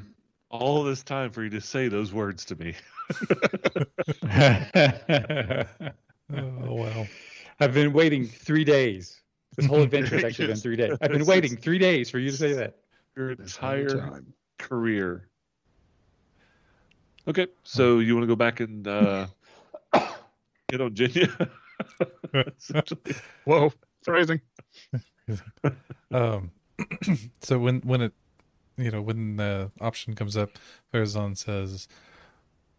all 0.52 0.84
this 0.84 1.02
time 1.02 1.32
for 1.32 1.44
you 1.44 1.50
to 1.50 1.62
say 1.62 1.88
those 1.88 2.14
words 2.14 2.46
to 2.46 2.56
me. 2.56 2.76
Oh 6.34 6.76
well. 6.76 7.08
I've 7.60 7.74
been 7.74 7.92
waiting 7.92 8.26
three 8.26 8.64
days. 8.64 9.21
This 9.56 9.66
whole 9.66 9.82
adventure 9.84 10.16
has 10.16 10.24
actually 10.24 10.48
been 10.48 10.58
three 10.58 10.76
days. 10.76 10.98
I've 11.02 11.12
been 11.12 11.26
waiting 11.26 11.58
three 11.58 11.78
days 11.80 12.10
for 12.10 12.20
you 12.20 12.32
to 12.32 12.38
say 12.38 12.54
that. 12.54 12.78
Your 13.16 13.32
entire 13.32 13.90
time. 13.90 14.34
career. 14.58 15.28
Okay, 17.28 17.48
so 17.64 18.00
you 18.00 18.16
want 18.16 18.24
to 18.24 18.28
go 18.28 18.36
back 18.36 18.62
and 18.62 18.88
uh, 18.88 19.28
hit 20.72 20.82
on 20.82 20.96
Jenya? 20.96 21.50
Whoa, 23.46 23.72
phrasing. 24.04 24.42
Um, 26.14 26.52
so 27.42 27.58
when 27.58 27.80
when 27.82 28.02
it 28.02 28.12
you 28.82 28.92
know, 28.92 29.02
when 29.02 29.38
the 29.38 29.72
option 29.80 30.16
comes 30.16 30.36
up, 30.36 30.52
Farazan 30.94 31.38
says, 31.38 31.88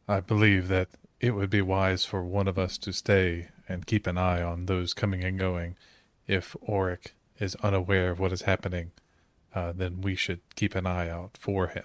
I 0.08 0.20
believe 0.20 0.68
that 0.68 0.88
it 1.20 1.32
would 1.32 1.50
be 1.50 1.62
wise 1.62 2.04
for 2.04 2.22
one 2.24 2.48
of 2.48 2.58
us 2.58 2.76
to 2.78 2.92
stay 2.92 3.48
and 3.68 3.86
keep 3.86 4.06
an 4.06 4.18
eye 4.18 4.42
on 4.42 4.66
those 4.66 4.94
coming 4.94 5.22
and 5.22 5.38
going. 5.38 5.76
If 6.26 6.56
Auric 6.68 7.14
is 7.38 7.54
unaware 7.56 8.10
of 8.10 8.18
what 8.18 8.32
is 8.32 8.42
happening, 8.42 8.92
uh, 9.54 9.72
then 9.72 10.00
we 10.00 10.14
should 10.14 10.40
keep 10.56 10.74
an 10.74 10.86
eye 10.86 11.08
out 11.08 11.36
for 11.38 11.68
him 11.68 11.84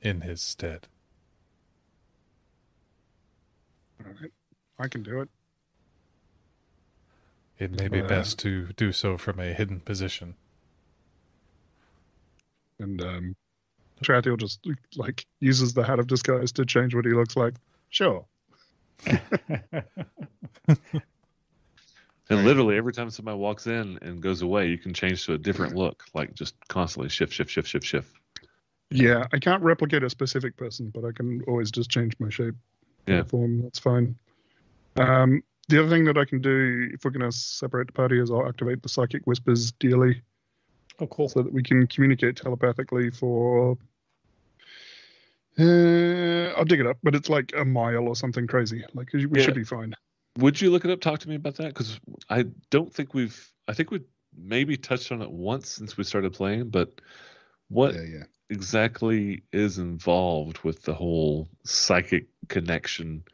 in 0.00 0.22
his 0.22 0.42
stead. 0.42 0.88
All 4.04 4.12
right. 4.20 4.32
I 4.78 4.88
can 4.88 5.02
do 5.02 5.20
it. 5.20 5.28
It 7.58 7.70
may 7.72 7.88
be 7.88 8.00
Uh, 8.00 8.06
best 8.08 8.38
to 8.40 8.72
do 8.72 8.92
so 8.92 9.18
from 9.18 9.38
a 9.38 9.52
hidden 9.52 9.80
position. 9.80 10.34
And 12.78 13.00
um, 13.02 13.36
Tarathiel 14.04 14.38
just 14.38 14.66
like 14.96 15.26
uses 15.40 15.74
the 15.74 15.84
hat 15.84 15.98
of 15.98 16.06
disguise 16.06 16.52
to 16.52 16.64
change 16.64 16.94
what 16.94 17.04
he 17.04 17.12
looks 17.12 17.36
like. 17.36 17.54
Sure. 17.90 18.26
And 22.30 22.44
literally 22.44 22.76
every 22.76 22.92
time 22.92 23.10
somebody 23.10 23.36
walks 23.36 23.66
in 23.66 23.98
and 24.02 24.20
goes 24.20 24.42
away, 24.42 24.68
you 24.68 24.78
can 24.78 24.94
change 24.94 25.26
to 25.26 25.34
a 25.34 25.38
different 25.38 25.74
look, 25.74 26.04
like 26.14 26.32
just 26.34 26.54
constantly 26.68 27.08
shift, 27.08 27.32
shift, 27.32 27.50
shift, 27.50 27.68
shift, 27.68 27.84
shift. 27.84 28.16
Yeah, 28.90 29.26
I 29.32 29.38
can't 29.38 29.62
replicate 29.62 30.02
a 30.04 30.10
specific 30.10 30.56
person, 30.56 30.90
but 30.94 31.04
I 31.04 31.12
can 31.12 31.42
always 31.48 31.70
just 31.70 31.90
change 31.90 32.14
my 32.20 32.30
shape, 32.30 32.54
Yeah. 33.06 33.24
form. 33.24 33.62
That's 33.62 33.78
fine. 33.80 34.16
Um, 34.96 35.42
the 35.68 35.80
other 35.80 35.88
thing 35.90 36.04
that 36.04 36.18
I 36.18 36.24
can 36.24 36.40
do, 36.40 36.88
if 36.92 37.04
we're 37.04 37.10
going 37.10 37.28
to 37.28 37.36
separate 37.36 37.88
the 37.88 37.92
party, 37.92 38.20
is 38.20 38.30
I'll 38.30 38.48
activate 38.48 38.82
the 38.82 38.88
psychic 38.88 39.22
whispers 39.24 39.72
daily, 39.72 40.22
oh, 41.00 41.06
cool. 41.08 41.28
so 41.28 41.42
that 41.42 41.52
we 41.52 41.62
can 41.62 41.86
communicate 41.86 42.36
telepathically 42.36 43.10
for. 43.10 43.76
Uh, 45.58 46.52
I'll 46.56 46.64
dig 46.64 46.80
it 46.80 46.86
up, 46.86 46.98
but 47.02 47.14
it's 47.14 47.28
like 47.28 47.52
a 47.56 47.64
mile 47.64 48.08
or 48.08 48.16
something 48.16 48.46
crazy. 48.46 48.84
Like 48.94 49.12
we 49.12 49.26
Yeah. 49.32 49.42
should 49.42 49.54
be 49.54 49.64
fine. 49.64 49.94
Would 50.38 50.60
you 50.60 50.70
look 50.70 50.84
it 50.84 50.90
up? 50.90 51.00
Talk 51.00 51.20
to 51.20 51.28
me 51.28 51.34
about 51.34 51.56
that 51.56 51.68
because 51.68 51.98
I 52.28 52.44
don't 52.70 52.92
think 52.92 53.14
we've. 53.14 53.52
I 53.68 53.74
think 53.74 53.90
we 53.90 54.00
maybe 54.36 54.76
touched 54.76 55.12
on 55.12 55.22
it 55.22 55.30
once 55.30 55.68
since 55.68 55.96
we 55.96 56.04
started 56.04 56.32
playing, 56.32 56.70
but 56.70 57.00
what 57.68 57.94
yeah. 57.94 58.24
exactly 58.48 59.42
is 59.52 59.78
involved 59.78 60.58
with 60.58 60.82
the 60.82 60.94
whole 60.94 61.48
psychic 61.64 62.26
connection? 62.48 63.24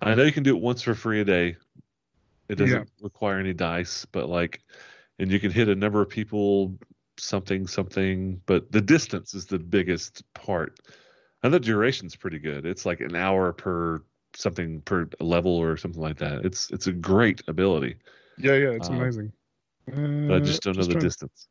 I 0.00 0.14
know 0.14 0.22
you 0.22 0.32
can 0.32 0.44
do 0.44 0.56
it 0.56 0.62
once 0.62 0.82
for 0.82 0.94
free 0.94 1.20
a 1.20 1.24
day. 1.24 1.56
It 2.48 2.54
doesn't 2.56 2.78
Yeah. 2.78 2.84
require 3.00 3.38
any 3.38 3.52
dice, 3.52 4.04
but 4.06 4.28
like, 4.28 4.62
and 5.18 5.30
you 5.30 5.40
can 5.40 5.50
hit 5.50 5.68
a 5.68 5.74
number 5.74 6.00
of 6.00 6.08
people, 6.08 6.78
something, 7.18 7.66
something. 7.66 8.40
But 8.46 8.70
the 8.70 8.80
distance 8.80 9.34
is 9.34 9.46
the 9.46 9.58
biggest 9.58 10.22
part, 10.34 10.78
and 11.42 11.52
the 11.52 11.60
duration's 11.60 12.16
pretty 12.16 12.38
good. 12.38 12.64
It's 12.64 12.86
like 12.86 13.00
an 13.00 13.16
hour 13.16 13.52
per 13.52 14.02
something 14.38 14.80
per 14.82 15.08
level 15.20 15.50
or 15.50 15.76
something 15.76 16.00
like 16.00 16.16
that. 16.18 16.44
It's 16.44 16.70
it's 16.70 16.86
a 16.86 16.92
great 16.92 17.42
ability. 17.48 17.96
Yeah, 18.38 18.54
yeah, 18.54 18.68
it's 18.70 18.88
Um, 18.88 19.00
amazing. 19.00 19.32
But 19.86 19.94
Uh, 19.96 20.36
I 20.36 20.40
just 20.40 20.62
don't 20.62 20.76
know 20.76 20.84
the 20.84 20.92
trying, 20.92 21.04
distance. 21.04 21.48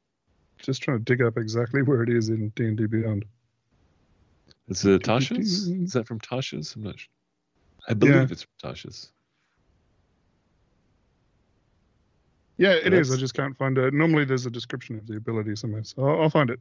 Just 0.59 0.81
trying 0.81 0.99
to 0.99 1.03
dig 1.03 1.21
up 1.21 1.37
exactly 1.37 1.81
where 1.81 2.01
it 2.01 2.09
is 2.09 2.29
in 2.29 2.49
D 2.55 2.65
and 2.65 2.77
D 2.77 2.85
Beyond. 2.85 3.25
Is 4.69 4.85
it 4.85 5.03
Tasha's? 5.03 5.67
Is 5.67 5.93
that 5.93 6.07
from 6.07 6.19
Tasha's? 6.19 6.75
I'm 6.75 6.83
not 6.83 6.99
sure. 6.99 7.09
I 7.89 7.93
believe 7.93 8.15
Yeah. 8.15 8.27
it's 8.29 8.43
from 8.43 8.71
Tasha's. 8.71 9.11
Yeah, 12.57 12.71
it 12.73 12.91
is. 12.93 13.11
I 13.13 13.17
just 13.17 13.33
can't 13.35 13.55
find 13.57 13.77
it. 13.77 13.93
Normally, 13.93 14.25
there's 14.25 14.45
a 14.47 14.49
description 14.49 14.97
of 14.97 15.05
the 15.07 15.17
ability 15.17 15.55
somewhere, 15.55 15.83
so 15.83 16.07
I'll, 16.07 16.23
I'll 16.23 16.29
find 16.29 16.49
it. 16.49 16.59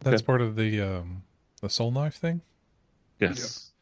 That's 0.00 0.20
Okay. 0.20 0.26
part 0.26 0.42
of 0.42 0.56
the 0.56 0.80
um, 0.80 1.22
the 1.62 1.70
soul 1.70 1.90
knife 1.90 2.16
thing. 2.16 2.42
Yes. 3.18 3.72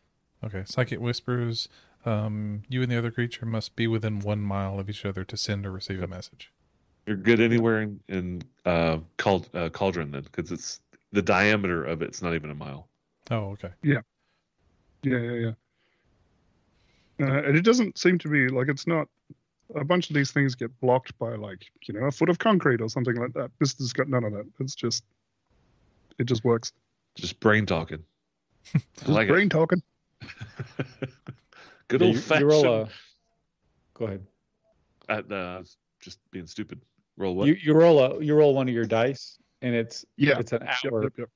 Okay, 0.45 0.63
psychic 0.67 1.01
whispers. 1.01 1.69
Um, 2.05 2.63
you 2.69 2.83
and 2.83 2.93
the 2.93 2.99
other 2.99 3.11
creature 3.11 3.47
must 3.47 3.77
be 3.77 3.87
within 3.87 4.21
one 4.21 4.41
mile 4.41 4.79
of 4.79 4.91
each 4.91 5.07
other 5.07 5.25
to 5.25 5.37
send 5.37 5.65
or 5.65 5.71
receive 5.71 6.03
a 6.03 6.07
message. 6.07 6.53
You're 7.07 7.17
good 7.17 7.41
anywhere 7.41 7.83
in, 7.83 8.01
in 8.09 8.43
uh, 8.67 8.99
Cald, 9.17 9.49
uh, 9.55 9.71
Cauldron 9.71 10.11
then, 10.11 10.23
because 10.23 10.53
it's 10.53 10.81
the 11.13 11.23
diameter 11.23 11.85
of 11.85 12.03
it's 12.03 12.21
not 12.21 12.35
even 12.35 12.51
a 12.51 12.55
mile. 12.55 12.89
Oh, 13.31 13.53
okay. 13.53 13.71
Yeah, 13.83 14.01
yeah, 15.03 15.19
yeah. 15.19 15.33
Yeah. 17.19 17.27
Uh, 17.27 17.43
and 17.43 17.57
it 17.57 17.63
doesn't 17.63 17.97
seem 17.97 18.19
to 18.19 18.29
be 18.29 18.49
like 18.49 18.69
it's 18.69 18.87
not. 18.87 19.09
A 19.77 19.85
bunch 19.85 20.11
of 20.11 20.15
these 20.15 20.31
things 20.31 20.55
get 20.55 20.79
blocked 20.81 21.19
by 21.19 21.37
like 21.37 21.65
you 21.87 21.95
know 21.95 22.07
a 22.07 22.11
foot 22.11 22.29
of 22.29 22.39
concrete 22.39 22.83
or 22.83 22.89
something 22.91 23.17
like 23.17 23.33
that. 23.33 23.51
This 23.61 23.77
has 23.79 23.95
got 23.95 24.09
none 24.09 24.23
of 24.23 24.33
that. 24.33 24.45
It's 24.61 24.75
just, 24.75 25.05
it 26.19 26.25
just 26.25 26.45
works. 26.45 26.73
Just 27.15 27.41
brain 27.41 27.65
talking. 27.65 28.05
I 28.75 29.11
like 29.11 29.29
Brain 29.29 29.49
talking. 29.49 29.83
It. 30.41 30.87
good 31.89 32.01
Yeah, 32.01 32.07
old 32.07 32.17
you- 32.17 32.21
fashioned. 32.23 32.51
you 32.51 32.57
roll 32.57 32.83
a- 32.83 32.89
Go 33.95 34.05
ahead. 34.07 34.27
at, 35.09 35.31
uh, 35.31 35.63
just 36.01 36.19
being 36.31 36.47
stupid. 36.47 36.81
Roll 37.17 37.37
what? 37.37 37.47
You 37.47 37.55
you 37.55 37.75
roll 37.75 38.01
a 38.01 38.23
you 38.23 38.35
roll 38.35 38.55
one 38.55 38.69
of 38.69 38.75
your 38.75 38.85
dice, 38.87 39.39
and 39.63 39.75
it's 39.75 40.05
Yeah. 40.17 40.39
it's 40.41 40.53
an 40.53 40.63
Yep, 40.63 40.93
hour 40.93 41.03
yep, 41.05 41.13
yep. 41.19 41.29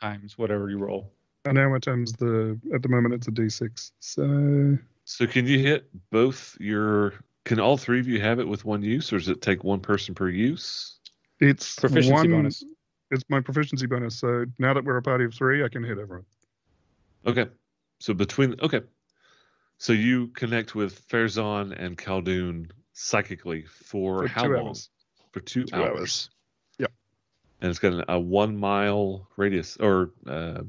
times 0.00 0.38
whatever 0.38 0.70
you 0.70 0.78
roll. 0.78 1.12
An 1.44 1.58
hour 1.58 1.78
times 1.78 2.12
the 2.14 2.58
at 2.74 2.82
the 2.82 2.88
moment 2.88 3.14
it's 3.14 3.28
a 3.28 3.30
d6. 3.30 3.92
So 4.00 4.78
so 5.04 5.26
can 5.26 5.46
you 5.46 5.58
hit 5.58 5.88
both 6.10 6.56
your? 6.58 7.12
Can 7.44 7.60
all 7.60 7.76
three 7.76 8.00
of 8.00 8.08
you 8.08 8.20
have 8.20 8.40
it 8.40 8.48
with 8.48 8.64
one 8.64 8.82
use, 8.82 9.12
or 9.12 9.18
does 9.18 9.28
it 9.28 9.40
take 9.42 9.62
one 9.62 9.78
person 9.80 10.14
per 10.14 10.28
use? 10.30 10.98
it's 11.38 11.76
Proficiency 11.76 12.12
one, 12.12 12.30
bonus. 12.30 12.64
It's 13.12 13.22
my 13.28 13.40
proficiency 13.40 13.86
bonus. 13.86 14.16
So 14.18 14.46
now 14.58 14.72
that 14.74 14.82
we're 14.84 14.96
a 14.96 15.02
party 15.02 15.24
of 15.26 15.34
three, 15.34 15.62
I 15.62 15.68
can 15.68 15.84
hit 15.84 15.98
everyone. 15.98 16.24
Okay. 17.26 17.46
So 17.98 18.14
between 18.14 18.56
okay. 18.60 18.80
So 19.78 19.92
you 19.92 20.28
connect 20.28 20.74
with 20.74 21.06
Farazan 21.08 21.74
and 21.78 21.98
Khaldun 21.98 22.70
psychically 22.94 23.62
for, 23.66 24.22
For 24.22 24.28
how 24.28 24.46
long? 24.46 24.68
hours. 24.68 24.88
For 25.32 25.40
two, 25.40 25.64
Two 25.64 25.76
hours. 25.76 25.98
hours. 25.98 26.30
Yep. 26.78 26.92
And 27.60 27.70
it's 27.70 27.78
got 27.78 28.04
a 28.08 28.18
one 28.18 28.56
mile 28.56 29.28
radius 29.36 29.76
or 29.76 30.12
uh, 30.26 30.62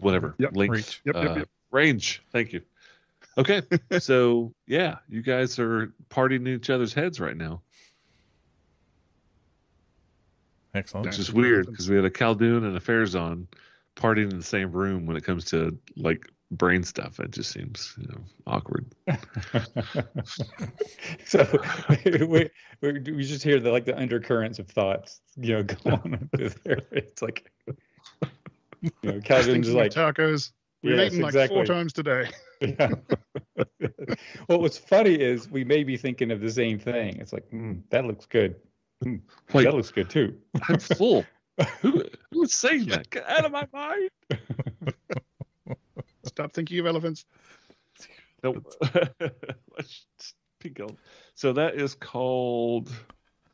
whatever 0.00 0.34
Yep. 0.38 0.56
length 0.56 0.72
Reach. 0.72 1.00
Yep, 1.04 1.14
yep, 1.16 1.30
uh, 1.30 1.38
yep. 1.40 1.48
range. 1.70 2.22
Thank 2.32 2.54
you. 2.54 2.62
Okay. 3.36 3.60
so 3.98 4.54
yeah, 4.66 4.96
you 5.10 5.20
guys 5.20 5.58
are 5.58 5.92
partying 6.08 6.46
in 6.46 6.48
each 6.48 6.70
other's 6.70 6.94
heads 6.94 7.20
right 7.20 7.36
now, 7.36 7.60
Excellent. 10.74 11.04
which 11.06 11.16
That's 11.16 11.28
is 11.28 11.34
weird 11.34 11.66
because 11.66 11.88
we 11.90 11.96
had 11.96 12.06
a 12.06 12.10
Khaldun 12.10 12.64
and 12.64 12.76
a 12.76 12.80
Farazan 12.80 13.46
partying 13.98 14.30
in 14.30 14.38
the 14.38 14.44
same 14.44 14.72
room 14.72 15.06
when 15.06 15.16
it 15.16 15.24
comes 15.24 15.44
to 15.46 15.76
like 15.96 16.30
brain 16.50 16.82
stuff. 16.82 17.20
It 17.20 17.32
just 17.32 17.50
seems 17.50 17.94
you 17.98 18.08
know, 18.08 18.20
awkward. 18.46 18.86
so 21.26 21.46
we, 22.04 22.48
we 22.80 22.92
we 23.00 23.24
just 23.24 23.42
hear 23.42 23.60
the 23.60 23.70
like 23.70 23.84
the 23.84 23.98
undercurrents 23.98 24.58
of 24.58 24.68
thoughts, 24.68 25.20
you 25.36 25.54
know, 25.54 25.62
go 25.62 25.90
on 25.90 26.30
through 26.36 26.50
there. 26.64 26.82
It's 26.92 27.22
like 27.22 27.50
you 28.82 28.90
know, 29.02 29.20
Calvin's 29.20 29.46
thinking 29.46 29.62
just 29.62 29.74
of 29.74 29.76
like 29.76 29.92
tacos. 29.92 30.52
We've 30.82 30.96
yes, 30.96 31.12
eaten 31.12 31.22
like 31.22 31.30
exactly. 31.30 31.56
four 31.56 31.64
times 31.64 31.92
today. 31.92 32.30
Yeah. 32.60 32.90
well, 34.48 34.60
what's 34.60 34.78
funny 34.78 35.14
is 35.14 35.50
we 35.50 35.64
may 35.64 35.82
be 35.82 35.96
thinking 35.96 36.30
of 36.30 36.40
the 36.40 36.50
same 36.50 36.78
thing. 36.78 37.16
It's 37.18 37.32
like 37.32 37.50
mm, 37.50 37.82
that 37.90 38.04
looks 38.04 38.26
good. 38.26 38.54
Mm, 39.04 39.20
Wait, 39.52 39.64
that 39.64 39.74
looks 39.74 39.90
good 39.90 40.08
too. 40.08 40.36
I'm 40.68 40.78
full. 40.78 41.24
Who, 41.80 42.04
who 42.32 42.40
was 42.40 42.54
saying 42.54 42.86
that? 42.86 43.10
Get 43.10 43.28
out 43.28 43.44
of 43.44 43.52
my 43.52 43.66
mind. 43.72 44.10
Stop 46.24 46.52
thinking 46.52 46.78
of 46.78 46.86
elephants. 46.86 47.24
Nope. 48.42 48.64
Let's 48.80 50.06
just 50.18 50.34
keep. 50.60 50.80
So 51.34 51.52
that 51.52 51.74
is 51.74 51.94
called. 51.94 52.92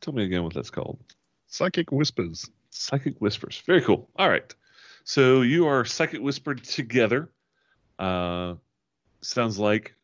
Tell 0.01 0.13
me 0.13 0.25
again 0.25 0.43
what 0.43 0.53
that's 0.53 0.69
called. 0.69 0.99
Psychic 1.47 1.91
whispers. 1.91 2.49
Psychic 2.69 3.19
whispers. 3.19 3.63
Very 3.65 3.81
cool. 3.81 4.09
All 4.17 4.29
right. 4.29 4.53
So 5.03 5.41
you 5.41 5.67
are 5.67 5.85
psychic 5.85 6.21
whispered 6.21 6.63
together. 6.63 7.31
Uh, 7.97 8.55
sounds 9.21 9.57
like 9.57 9.95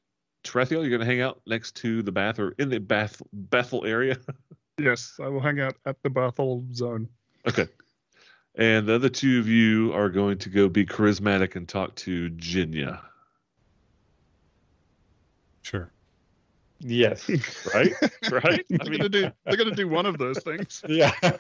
Tarathiel, 0.44 0.82
you're 0.82 0.90
going 0.90 1.02
to 1.02 1.06
hang 1.06 1.22
out 1.22 1.42
next 1.46 1.76
to 1.78 2.02
the 2.02 2.12
bath 2.12 2.40
or 2.40 2.56
in 2.58 2.70
the 2.70 2.80
bath 2.80 3.22
Bethel 3.34 3.86
area. 3.86 4.18
Yes, 4.78 5.20
I 5.22 5.28
will 5.28 5.42
hang 5.42 5.60
out 5.60 5.76
at 5.86 6.02
the 6.02 6.10
Bathol 6.10 6.74
zone. 6.74 7.08
okay. 7.48 7.68
And 8.56 8.88
the 8.88 8.96
other 8.96 9.10
two 9.10 9.40
of 9.40 9.48
you 9.48 9.94
are 9.94 10.10
going 10.10 10.38
to 10.40 10.50
go 10.50 10.68
be 10.68 10.86
charismatic 10.86 11.56
and 11.56 11.68
talk 11.68 11.96
to 11.96 12.30
Jenya. 12.32 13.00
Sure. 15.62 15.90
Yes. 16.80 17.30
Right? 17.74 17.94
right? 18.32 18.66
they're 18.70 18.80
I 18.82 18.90
mean, 18.90 18.98
gonna 18.98 19.10
do. 19.10 19.32
They're 19.46 19.58
gonna 19.58 19.76
do 19.76 19.88
one 19.88 20.06
of 20.06 20.18
those 20.18 20.40
things. 20.40 20.84
Yeah. 20.90 21.12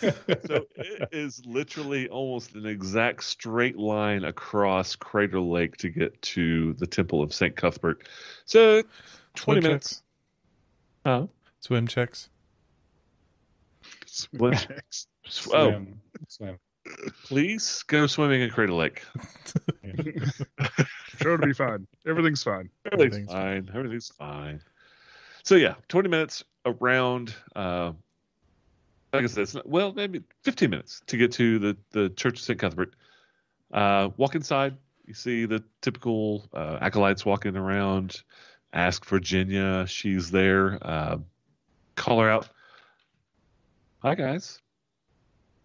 so 0.00 0.66
it 0.76 1.08
is 1.12 1.44
literally 1.46 2.08
almost 2.08 2.54
an 2.54 2.66
exact 2.66 3.22
straight 3.24 3.76
line 3.76 4.24
across 4.24 4.96
Crater 4.96 5.40
Lake 5.40 5.76
to 5.78 5.88
get 5.90 6.20
to 6.22 6.72
the 6.74 6.86
Temple 6.86 7.22
of 7.22 7.32
St. 7.34 7.54
Cuthbert. 7.54 8.08
So 8.46 8.82
20 9.34 9.60
Swim 9.60 9.62
minutes. 9.62 9.88
checks. 9.88 10.02
Huh? 11.04 11.26
Swim 11.60 11.86
checks. 11.86 12.28
Swim 14.20 14.40
What? 14.40 14.58
checks. 14.68 15.06
Oh, 15.52 15.70
Swim, 15.70 16.00
swim. 16.28 16.58
please 17.24 17.82
go 17.86 18.06
swimming 18.06 18.40
in 18.42 18.50
Crater 18.50 18.72
Lake. 18.72 19.02
Sure, 21.20 21.34
it'll 21.34 21.46
be 21.46 21.52
fine. 21.52 21.86
Everything's 22.06 22.42
fine. 22.42 22.70
Everything's 22.90 23.28
Everything's 23.28 23.32
fine. 23.32 23.70
Everything's 23.74 24.08
fine. 24.08 24.62
So 25.42 25.54
yeah, 25.56 25.74
20 25.88 26.08
minutes 26.08 26.44
around. 26.64 27.34
Uh, 27.54 27.92
like 29.12 29.24
I 29.24 29.26
said, 29.26 29.42
it's 29.42 29.54
not, 29.54 29.68
well, 29.68 29.92
maybe 29.92 30.22
15 30.44 30.70
minutes 30.70 31.02
to 31.08 31.18
get 31.18 31.32
to 31.32 31.58
the 31.58 31.76
the 31.90 32.08
Church 32.10 32.38
of 32.38 32.44
St. 32.44 32.58
Cuthbert. 32.58 32.94
Uh, 33.70 34.08
walk 34.16 34.34
inside. 34.34 34.76
You 35.04 35.12
see 35.12 35.44
the 35.44 35.62
typical 35.82 36.48
uh, 36.54 36.78
acolytes 36.80 37.26
walking 37.26 37.54
around. 37.56 38.22
Ask 38.72 39.04
Virginia. 39.04 39.86
She's 39.86 40.30
there. 40.30 40.78
Uh, 40.80 41.18
call 41.96 42.20
her 42.20 42.30
out. 42.30 42.48
Hi 44.02 44.14
guys. 44.14 44.58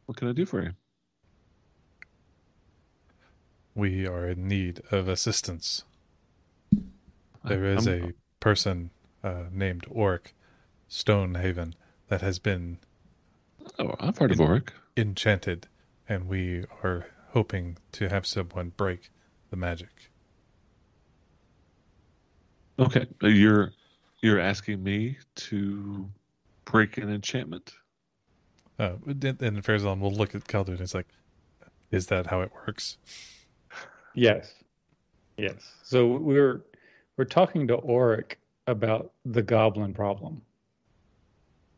What 0.06 0.18
can 0.18 0.28
I 0.28 0.34
do 0.34 0.46
for 0.46 0.62
you? 0.62 0.72
We 3.74 4.06
are 4.08 4.28
in 4.28 4.48
need 4.48 4.82
of 4.92 5.08
assistance. 5.08 5.84
There 7.46 7.66
is 7.66 7.88
a 7.88 8.14
person 8.40 8.90
uh, 9.24 9.44
named 9.52 9.86
Auric 9.96 10.34
Stonehaven 10.88 11.76
that 12.08 12.22
has 12.22 12.40
been 12.40 12.80
Oh, 13.80 13.96
I've 14.00 14.18
heard 14.18 14.32
of 14.32 14.40
Auric. 14.40 14.72
enchanted, 14.96 15.68
and 16.08 16.28
we 16.28 16.66
are 16.84 17.08
hoping 17.30 17.78
to 17.94 18.10
have 18.10 18.26
someone 18.26 18.70
break 18.78 19.10
the 19.50 19.56
magic. 19.58 20.10
Okay, 22.80 23.08
uh, 23.24 23.28
you're 23.28 23.72
you're 24.22 24.40
asking 24.40 24.84
me 24.84 25.18
to 25.36 26.10
break 26.66 26.98
an 26.98 27.10
enchantment. 27.10 27.74
Uh, 28.78 28.96
and 29.08 29.64
Farazan 29.64 30.00
will 30.00 30.12
look 30.12 30.36
at 30.36 30.46
Khaldun 30.46 30.70
and 30.70 30.82
it's 30.82 30.94
like, 30.94 31.08
is 31.92 32.08
that 32.08 32.28
how 32.28 32.42
it 32.42 32.52
works? 32.54 32.98
Yes. 34.14 34.54
Yes. 35.38 35.74
So 35.84 36.08
we're 36.08 36.64
we're 37.18 37.26
talking 37.26 37.68
to 37.68 37.78
Auric 37.78 38.40
about 38.68 39.12
the 39.26 39.42
goblin 39.42 39.94
problem 39.94 40.42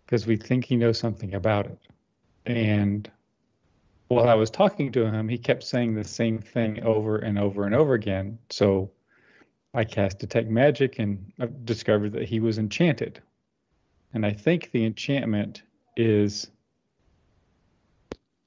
because 0.06 0.26
we 0.26 0.38
think 0.38 0.66
he 0.66 0.76
knows 0.76 0.98
something 0.98 1.34
about 1.34 1.66
it. 1.66 1.80
And 2.46 3.10
while 4.08 4.30
I 4.30 4.36
was 4.36 4.50
talking 4.50 4.92
to 4.94 5.06
him, 5.06 5.28
he 5.28 5.38
kept 5.38 5.64
saying 5.64 5.96
the 5.96 6.04
same 6.04 6.40
thing 6.40 6.82
over 6.84 7.18
and 7.18 7.38
over 7.38 7.66
and 7.66 7.76
over 7.76 7.94
again. 7.94 8.40
So 8.50 8.90
I 9.74 9.84
cast 9.84 10.20
detect 10.20 10.50
magic 10.50 11.00
and 11.00 11.32
I 11.40 11.50
discovered 11.66 12.14
that 12.14 12.30
he 12.30 12.40
was 12.40 12.58
enchanted. 12.58 13.22
And 14.14 14.26
I 14.26 14.32
think 14.32 14.72
the 14.72 14.86
enchantment 14.86 15.64
is 15.98 16.50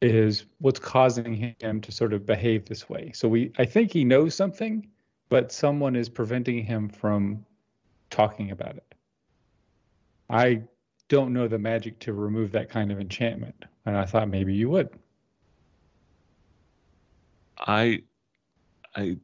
is 0.01 0.47
what's 0.59 0.81
causing 0.81 1.55
him 1.61 1.81
to 1.81 1.93
sort 1.93 2.13
of 2.13 2.25
behave 2.25 2.65
this 2.65 2.89
way. 2.89 3.13
So 3.15 3.29
we 3.29 3.53
I 3.59 3.65
think 3.65 3.93
he 3.93 4.05
knows 4.05 4.35
something, 4.35 4.89
but 5.29 5.53
someone 5.53 5.97
is 5.97 6.09
preventing 6.09 6.65
him 6.65 6.89
from 6.89 7.45
talking 8.09 8.51
about 8.51 8.77
it. 8.77 8.95
I 10.29 10.63
don't 11.09 11.33
know 11.33 11.49
the 11.49 11.59
magic 11.59 11.99
to 12.01 12.13
remove 12.13 12.53
that 12.53 12.71
kind 12.71 12.93
of 12.93 13.01
enchantment, 13.01 13.65
and 13.85 13.97
I 13.97 14.05
thought 14.05 14.29
maybe 14.29 14.55
you 14.55 14.71
would. 14.71 14.91
I, 17.59 18.03
I, 18.97 19.17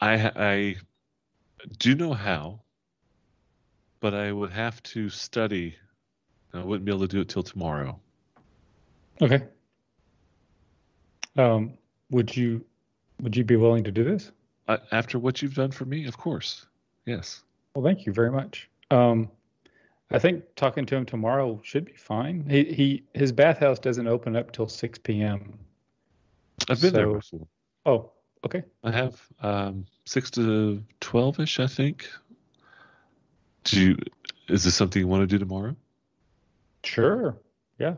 I, 0.00 0.32
I 0.34 0.76
do 1.78 1.94
know 1.94 2.14
how, 2.14 2.60
but 4.00 4.14
I 4.14 4.32
would 4.32 4.50
have 4.50 4.82
to 4.84 5.08
study. 5.08 5.76
I 6.52 6.64
wouldn't 6.64 6.84
be 6.84 6.90
able 6.90 7.02
to 7.02 7.08
do 7.08 7.20
it 7.20 7.28
till 7.28 7.42
tomorrow. 7.42 8.00
Okay. 9.20 9.42
Um, 11.36 11.74
would 12.10 12.36
you 12.36 12.64
would 13.20 13.36
you 13.36 13.44
be 13.44 13.56
willing 13.56 13.84
to 13.84 13.90
do 13.90 14.04
this? 14.04 14.32
Uh, 14.68 14.78
after 14.92 15.18
what 15.18 15.42
you've 15.42 15.54
done 15.54 15.70
for 15.70 15.84
me, 15.84 16.06
of 16.06 16.16
course. 16.16 16.66
Yes. 17.04 17.42
Well, 17.74 17.84
thank 17.84 18.06
you 18.06 18.12
very 18.12 18.30
much. 18.30 18.68
Um, 18.90 19.30
I 20.10 20.18
think 20.18 20.44
talking 20.54 20.86
to 20.86 20.96
him 20.96 21.04
tomorrow 21.04 21.60
should 21.64 21.84
be 21.84 21.94
fine. 21.94 22.46
He 22.48 22.64
he 22.64 23.02
his 23.14 23.32
bathhouse 23.32 23.78
doesn't 23.78 24.06
open 24.06 24.36
up 24.36 24.52
till 24.52 24.68
six 24.68 24.98
p.m. 24.98 25.58
I've 26.68 26.80
been 26.80 26.94
there 26.94 27.12
before. 27.12 27.46
Oh, 27.84 28.10
okay. 28.44 28.62
I 28.82 28.90
have 28.90 29.20
um, 29.42 29.84
six 30.04 30.30
to 30.32 30.82
twelve 31.00 31.38
ish, 31.40 31.60
I 31.60 31.66
think. 31.66 32.08
Do 33.64 33.80
you? 33.80 33.96
Is 34.48 34.62
this 34.64 34.74
something 34.74 35.00
you 35.00 35.08
want 35.08 35.22
to 35.22 35.26
do 35.26 35.38
tomorrow? 35.38 35.74
Sure. 36.84 37.36
Yeah. 37.78 37.94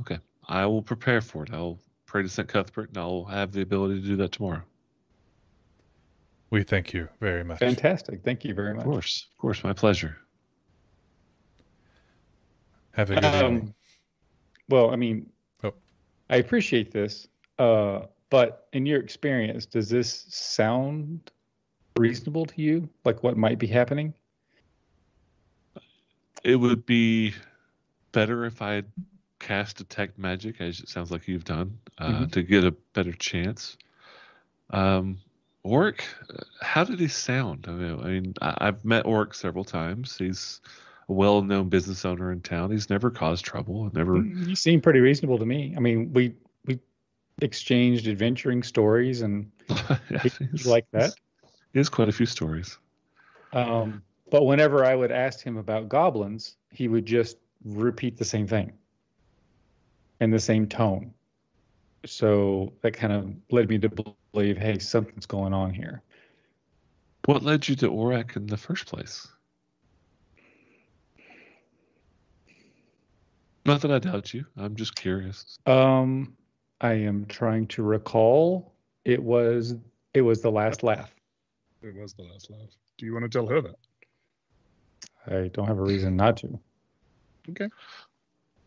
Okay, 0.00 0.18
I 0.48 0.64
will 0.66 0.82
prepare 0.82 1.20
for 1.20 1.42
it. 1.42 1.52
I'll 1.52 1.78
pray 2.06 2.22
to 2.22 2.28
Saint 2.28 2.48
Cuthbert, 2.48 2.88
and 2.90 2.98
I'll 2.98 3.24
have 3.24 3.52
the 3.52 3.60
ability 3.62 4.00
to 4.00 4.06
do 4.06 4.16
that 4.16 4.32
tomorrow. 4.32 4.62
We 6.50 6.62
thank 6.62 6.92
you 6.94 7.08
very 7.20 7.42
much. 7.44 7.58
Fantastic. 7.58 8.22
Thank 8.24 8.44
you 8.44 8.54
very 8.54 8.72
much. 8.72 8.84
Of 8.86 8.90
course, 8.90 9.26
of 9.32 9.38
course, 9.38 9.64
my 9.64 9.72
pleasure. 9.72 10.16
Have 12.92 13.10
a 13.10 13.14
good 13.16 13.24
Um, 13.24 13.54
evening. 13.56 13.74
well, 14.68 14.90
I 14.90 14.96
mean, 14.96 15.30
Oh. 15.64 15.74
I 16.30 16.36
appreciate 16.36 16.92
this, 16.92 17.28
uh, 17.58 18.06
but 18.30 18.68
in 18.72 18.86
your 18.86 19.00
experience, 19.00 19.66
does 19.66 19.88
this 19.90 20.26
sound 20.28 21.30
reasonable 21.98 22.46
to 22.46 22.62
you? 22.62 22.88
Like 23.04 23.22
what 23.22 23.36
might 23.36 23.58
be 23.58 23.66
happening? 23.66 24.14
It 26.44 26.56
would 26.56 26.86
be 26.86 27.34
better 28.12 28.44
if 28.44 28.62
I 28.62 28.74
had 28.74 28.86
cast 29.38 29.76
detect 29.78 30.18
magic, 30.18 30.60
as 30.60 30.80
it 30.80 30.88
sounds 30.88 31.10
like 31.10 31.28
you've 31.28 31.44
done, 31.44 31.78
uh, 31.98 32.26
Mhm. 32.26 32.32
to 32.32 32.42
get 32.42 32.64
a 32.64 32.70
better 32.92 33.12
chance. 33.12 33.76
Um, 34.70 35.18
Auric, 35.64 36.04
uh, 36.30 36.42
how 36.60 36.84
did 36.84 37.00
he 37.00 37.08
sound? 37.08 37.66
I 37.68 37.72
mean, 37.72 38.00
I 38.00 38.06
mean, 38.06 38.34
I've 38.40 38.84
met 38.84 39.06
Auric 39.06 39.34
several 39.34 39.64
times. 39.64 40.16
He's 40.16 40.60
a 41.08 41.12
well-known 41.12 41.68
business 41.68 42.04
owner 42.04 42.32
in 42.32 42.40
town. 42.40 42.70
He's 42.70 42.90
never 42.90 43.10
caused 43.10 43.44
trouble. 43.44 43.90
Never. 43.92 44.24
You 44.24 44.54
seem 44.56 44.80
pretty 44.80 45.00
reasonable 45.00 45.38
to 45.38 45.46
me. 45.46 45.74
I 45.76 45.80
mean, 45.80 46.12
we 46.12 46.34
we 46.66 46.78
exchanged 47.42 48.06
adventuring 48.06 48.62
stories 48.62 49.22
and 49.22 49.50
Yeah, 50.10 50.22
like 50.64 50.86
that. 50.92 51.14
He 51.72 51.78
has 51.78 51.88
quite 51.88 52.08
a 52.08 52.12
few 52.12 52.26
stories. 52.26 52.78
Um, 53.52 54.02
but 54.30 54.44
whenever 54.44 54.84
I 54.84 54.94
would 54.94 55.12
ask 55.12 55.42
him 55.42 55.56
about 55.56 55.88
goblins, 55.88 56.56
he 56.70 56.88
would 56.88 57.06
just 57.06 57.38
repeat 57.64 58.16
the 58.16 58.24
same 58.24 58.46
thing 58.46 58.72
in 60.20 60.30
the 60.30 60.38
same 60.38 60.66
tone. 60.66 61.12
So 62.04 62.72
that 62.82 62.92
kind 62.92 63.12
of 63.12 63.34
led 63.50 63.68
me 63.68 63.78
to 63.78 63.88
believe, 64.32 64.56
hey, 64.56 64.78
something's 64.78 65.26
going 65.26 65.52
on 65.52 65.72
here. 65.72 66.02
What 67.26 67.42
led 67.42 67.66
you 67.68 67.74
to 67.76 67.88
Auric 67.88 68.36
in 68.36 68.46
the 68.46 68.56
first 68.56 68.86
place? 68.86 69.26
Not 73.64 73.80
that 73.80 73.90
I 73.90 73.98
doubt 73.98 74.32
you. 74.32 74.46
I'm 74.56 74.76
just 74.76 74.94
curious. 74.94 75.58
Um, 75.66 76.36
I 76.80 76.92
am 76.92 77.26
trying 77.26 77.66
to 77.68 77.82
recall. 77.82 78.72
It 79.04 79.20
was 79.20 79.74
it 80.14 80.20
was 80.20 80.40
the 80.40 80.50
last 80.50 80.84
laugh. 80.84 81.12
It 81.82 81.94
was 81.96 82.14
the 82.14 82.22
last 82.22 82.48
laugh. 82.48 82.70
Do 82.96 83.06
you 83.06 83.12
want 83.12 83.24
to 83.24 83.28
tell 83.28 83.46
her 83.48 83.60
that? 83.60 83.76
I 85.26 85.48
don't 85.48 85.66
have 85.66 85.78
a 85.78 85.82
reason 85.82 86.16
not 86.16 86.36
to. 86.38 86.60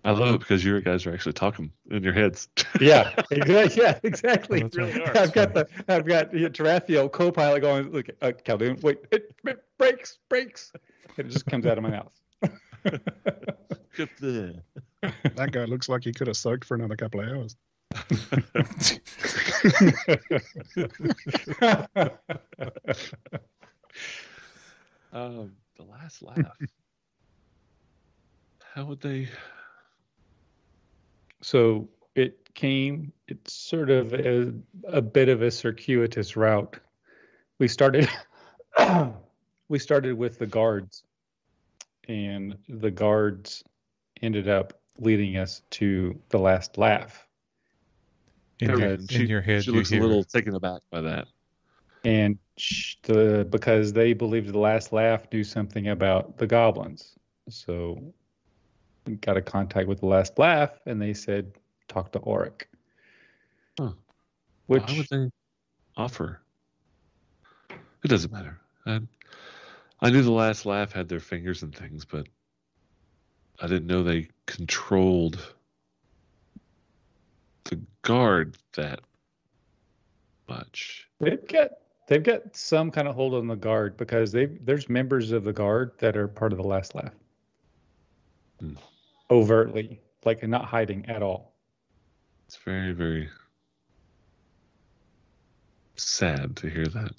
I 0.04 0.12
love 0.12 0.36
it 0.36 0.40
because 0.40 0.64
you 0.64 0.80
guys 0.82 1.06
are 1.06 1.14
actually 1.14 1.34
talking 1.34 1.72
in 1.92 2.04
your 2.04 2.14
heads. 2.14 2.48
Yeah, 2.80 3.12
exactly. 3.30 3.84
Yeah, 3.84 4.00
exactly. 4.04 4.64
Oh, 4.64 4.70
that's 4.70 4.98
right. 4.98 5.18
I've 5.18 5.34
got 5.34 5.54
the 5.54 5.68
I've 5.88 6.06
got 6.06 6.32
the 6.32 6.50
Tarathiel 6.50 7.12
co-pilot 7.12 7.62
going. 7.62 7.92
Look, 7.92 8.08
uh, 8.22 8.32
Khaldun, 8.46 8.82
wait, 8.82 9.00
it, 9.12 9.36
it 9.46 9.64
breaks, 9.78 10.20
breaks, 10.30 10.72
and 11.18 11.28
it 11.28 11.32
just 11.32 11.46
comes 11.46 11.66
out 11.66 11.78
of 11.78 11.84
my 11.84 11.90
mouth. 11.90 12.14
That 15.36 15.52
guy 15.52 15.66
looks 15.66 15.90
like 15.90 16.04
he 16.04 16.14
could 16.14 16.28
have 16.28 16.38
soaked 16.38 16.64
for 16.64 16.76
another 16.76 16.96
couple 16.96 17.20
of 17.20 17.28
hours. 17.28 17.56
um, 25.12 25.52
the 25.76 25.84
last 25.84 26.22
laugh. 26.22 26.58
How 28.74 28.86
would 28.86 29.02
they? 29.02 29.28
So 31.42 31.88
it 32.16 32.54
came. 32.54 33.12
It's 33.28 33.54
sort 33.54 33.90
of 33.90 34.14
a, 34.14 34.54
a 34.88 35.02
bit 35.02 35.30
of 35.30 35.42
a 35.42 35.52
circuitous 35.52 36.36
route. 36.36 36.80
We 37.60 37.68
started. 37.68 38.10
we 39.70 39.80
started 39.80 40.18
with 40.18 40.40
the 40.40 40.48
guards, 40.48 41.04
and 42.08 42.58
the 42.68 42.92
guards 42.92 43.64
ended 44.22 44.48
up 44.50 44.74
leading 44.98 45.38
us 45.38 45.62
to 45.72 46.20
the 46.30 46.40
last 46.40 46.78
laugh. 46.78 47.26
In, 48.60 48.70
your, 48.70 48.82
And 48.82 49.12
she- 49.12 49.24
in 49.24 49.30
your 49.30 49.42
head, 49.42 49.64
She 49.64 49.72
looks 49.72 49.90
hear, 49.90 50.02
a 50.02 50.06
little 50.06 50.24
taken 50.24 50.54
aback 50.56 50.82
by 50.92 51.02
that. 51.02 51.28
and 52.04 52.38
the 53.04 53.48
because 53.50 53.94
they 53.94 54.12
believed 54.14 54.52
the 54.52 54.60
last 54.60 54.92
laugh 54.92 55.26
knew 55.32 55.44
something 55.46 55.88
about 55.88 56.38
the 56.38 56.46
goblins 56.48 57.16
so 57.50 58.14
got 59.16 59.38
a 59.38 59.42
contact 59.42 59.88
with 59.88 60.00
the 60.00 60.06
last 60.06 60.38
laugh, 60.38 60.72
and 60.86 61.02
they 61.02 61.14
said 61.14 61.52
talk 61.88 62.12
to 62.14 62.20
Auric. 62.20 62.68
Huh. 63.78 63.92
Which 64.68 64.84
Why 64.84 64.98
would 64.98 65.08
they 65.10 65.32
offer? 65.98 66.42
It 68.04 68.08
doesn't 68.08 68.32
matter. 68.32 68.60
I, 68.86 69.02
I 70.02 70.10
knew 70.10 70.22
the 70.22 70.32
last 70.32 70.66
laugh 70.66 70.92
had 70.92 71.10
their 71.10 71.20
fingers 71.20 71.64
and 71.64 71.76
things, 71.76 72.06
but 72.06 72.28
I 73.62 73.68
didn't 73.68 73.88
know 73.88 74.04
they 74.04 74.30
controlled 74.46 75.54
the 77.66 77.80
guard 78.02 78.58
that 78.76 79.02
much. 80.48 81.08
they've 81.20 81.48
got 81.48 81.72
they've 82.08 82.24
got 82.24 82.56
some 82.56 82.90
kind 82.90 83.08
of 83.08 83.16
hold 83.16 83.34
on 83.34 83.48
the 83.48 83.56
guard 83.56 83.98
because 83.98 84.32
they 84.32 84.46
there's 84.46 84.90
members 84.90 85.32
of 85.32 85.44
the 85.44 85.54
guard 85.54 85.92
that 86.00 86.18
are 86.18 86.28
part 86.28 86.52
of 86.52 86.58
the 86.58 86.64
last 86.64 86.96
laugh. 86.96 87.14
Hmm. 88.60 88.74
Overtly, 89.32 90.02
like 90.26 90.46
not 90.48 90.66
hiding 90.66 91.06
at 91.08 91.22
all. 91.22 91.54
It's 92.48 92.58
very, 92.58 92.94
very 92.94 93.30
sad 95.96 96.56
to 96.58 96.70
hear 96.70 96.86
that. 96.86 97.12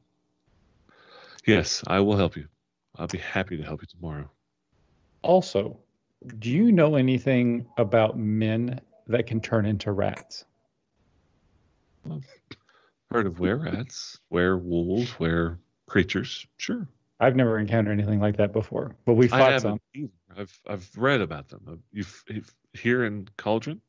Yes, 1.47 1.83
I 1.87 2.01
will 2.01 2.17
help 2.17 2.37
you. 2.37 2.49
I'll 2.97 3.07
be 3.07 3.19
happy 3.19 3.57
to 3.57 3.63
help 3.63 3.83
you 3.83 3.87
tomorrow. 3.87 4.31
Also, 5.23 5.79
do 6.39 6.51
you 6.51 6.73
know 6.73 6.97
anything 6.97 7.67
about 7.79 8.19
men 8.19 8.81
that 9.07 9.27
can 9.27 9.41
turn 9.41 9.65
into 9.67 9.93
rats? 9.93 10.45
Heard 13.11 13.27
of 13.27 13.41
were 13.41 13.57
rats, 13.57 14.19
were 14.31 14.57
wolves, 14.59 15.19
were 15.19 15.59
creatures? 15.87 16.47
Sure. 16.57 16.87
I've 17.21 17.37
never 17.37 17.59
encountered 17.59 17.93
anything 17.93 18.19
like 18.19 18.37
that 18.39 18.53
before, 18.53 18.97
but 19.05 19.15
we 19.15 19.27
I 19.27 19.29
fought 19.29 19.53
haven't 19.53 19.61
some. 19.61 19.81
either. 19.95 20.11
I've 20.39 20.61
I've 20.67 20.91
read 20.97 21.21
about 21.21 21.49
them. 21.49 21.83
You've, 21.93 22.25
you've 22.29 22.55
here 22.73 23.05
in 23.05 23.29
Cauldron. 23.37 23.81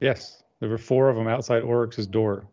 Yes, 0.00 0.42
there 0.60 0.68
were 0.68 0.78
four 0.78 1.08
of 1.08 1.16
them 1.16 1.26
outside 1.26 1.62
Auric's 1.64 2.06
door. 2.06 2.46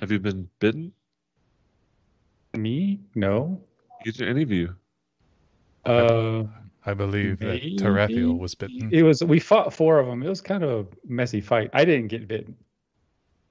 Have 0.00 0.10
you 0.10 0.18
been 0.18 0.48
bitten? 0.60 0.92
Me? 2.56 3.00
No. 3.14 3.60
Either 4.06 4.24
any 4.24 4.42
of 4.42 4.50
you? 4.50 4.74
Uh, 5.84 6.44
I 6.86 6.94
believe 6.94 7.38
that 7.40 7.46
Maybe? 7.46 7.76
Tarathiel 7.76 8.38
was 8.38 8.54
bitten. 8.54 8.88
it 8.92 9.02
was. 9.02 9.22
We 9.22 9.40
fought 9.40 9.72
four 9.74 9.98
of 9.98 10.06
them. 10.06 10.22
It 10.22 10.28
was 10.28 10.40
kind 10.40 10.62
of 10.64 10.70
a 10.70 10.86
messy 11.06 11.40
fight. 11.40 11.70
I 11.72 11.84
didn't 11.84 12.08
get 12.08 12.28
bitten, 12.28 12.56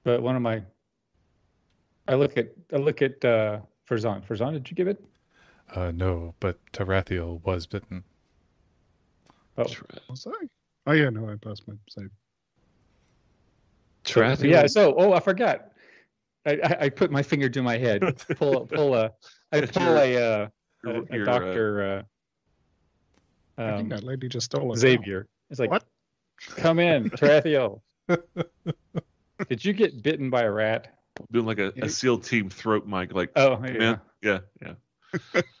but 0.02 0.22
one 0.22 0.34
of 0.34 0.42
my. 0.42 0.62
I 2.08 2.14
look 2.14 2.36
at. 2.36 2.48
I 2.72 2.76
look 2.76 3.02
at 3.02 3.24
uh, 3.24 3.60
Farazan. 3.88 4.26
Farazan, 4.26 4.52
did 4.52 4.70
you 4.70 4.76
give 4.76 4.88
it? 4.88 5.02
Uh, 5.74 5.90
no, 5.94 6.34
but 6.40 6.58
Tarathiel 6.72 7.44
was 7.44 7.66
bitten. 7.66 8.04
Oh, 9.56 9.64
Tra- 9.64 9.86
Was 10.08 10.26
Oh 10.86 10.92
yeah, 10.92 11.10
no, 11.10 11.28
I 11.28 11.36
passed 11.36 11.66
my 11.68 11.74
save. 11.88 12.10
Tarathiel? 14.04 14.48
yeah. 14.50 14.66
So, 14.66 14.94
oh, 14.96 15.12
I 15.12 15.20
forgot. 15.20 15.72
I, 16.46 16.52
I, 16.52 16.76
I 16.84 16.88
put 16.88 17.10
my 17.10 17.22
finger 17.22 17.48
to 17.50 17.62
my 17.62 17.76
head. 17.76 18.00
Pull 18.36 18.66
pull 18.66 18.94
a. 18.94 19.12
I 19.52 19.60
pull 19.62 19.82
your- 19.82 19.96
a, 19.96 20.16
uh, 20.16 20.48
a, 20.86 20.88
your- 20.92 21.02
a 21.10 21.14
your, 21.16 21.22
uh, 21.22 21.24
doctor. 21.38 21.82
Uh, 21.82 22.02
I 23.62 23.76
think 23.76 23.80
um, 23.84 23.88
that 23.88 24.04
lady 24.04 24.28
just 24.28 24.46
stole 24.46 24.72
it. 24.72 24.78
Xavier. 24.78 25.26
It's 25.50 25.58
like, 25.58 25.70
What? 25.70 25.84
come 26.56 26.78
in, 26.78 27.10
Tarathiel. 27.10 27.80
Did 29.48 29.64
you 29.64 29.72
get 29.72 30.02
bitten 30.02 30.30
by 30.30 30.42
a 30.42 30.50
rat? 30.50 30.97
Doing 31.32 31.46
like 31.46 31.58
a, 31.58 31.72
a 31.82 31.88
SEAL 31.88 32.18
team 32.18 32.48
throat 32.50 32.86
mic, 32.86 33.12
like 33.14 33.30
Oh, 33.36 33.60
yeah. 33.64 33.70
in. 33.92 34.00
yeah, 34.22 34.38
yeah. 34.62 35.42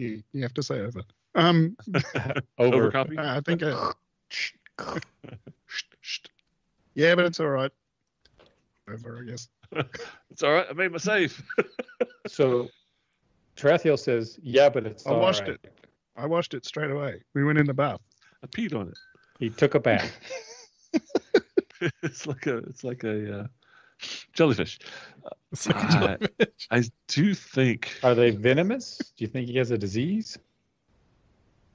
You, 0.00 0.22
you 0.32 0.42
have 0.42 0.54
to 0.54 0.62
say 0.62 0.78
over. 0.80 1.02
Um, 1.34 1.76
Over. 2.58 2.88
Overcopy. 2.90 3.18
I 3.18 3.40
think. 3.40 3.64
I, 3.64 3.92
yeah, 6.94 7.16
but 7.16 7.24
it's 7.24 7.40
all 7.40 7.48
right. 7.48 7.72
Over, 8.88 9.18
I 9.20 9.30
guess. 9.30 9.48
It's 10.30 10.44
all 10.44 10.52
right. 10.52 10.66
I 10.70 10.72
made 10.72 10.92
my 10.92 10.98
save. 10.98 11.42
So 12.28 12.68
Tarathiel 13.56 13.98
says, 13.98 14.38
yeah, 14.40 14.68
but 14.68 14.86
it's 14.86 15.04
I 15.04 15.10
all 15.10 15.20
washed 15.20 15.40
right." 15.42 15.50
it. 15.62 15.74
I 16.16 16.26
washed 16.26 16.54
it 16.54 16.64
straight 16.64 16.92
away. 16.92 17.22
We 17.34 17.42
went 17.42 17.58
in 17.58 17.66
the 17.66 17.74
bath. 17.74 18.00
I 18.44 18.46
peed 18.46 18.74
on 18.78 18.86
it. 18.88 18.98
He 19.40 19.50
took 19.50 19.74
a 19.74 19.80
bath. 19.80 20.12
it's 22.02 22.26
like 22.26 22.46
a 22.46 22.58
it's 22.58 22.84
like 22.84 23.02
a 23.04 23.40
uh, 23.40 23.46
jellyfish. 24.32 24.78
It's 25.52 25.66
like 25.66 25.82
a 25.82 25.92
jellyfish. 25.92 26.68
I 26.70 26.82
do 27.08 27.34
think. 27.34 27.98
Are 28.02 28.14
they 28.14 28.30
venomous? 28.30 28.98
Do 29.16 29.24
you 29.24 29.28
think 29.28 29.48
he 29.48 29.56
has 29.58 29.70
a 29.70 29.78
disease? 29.78 30.38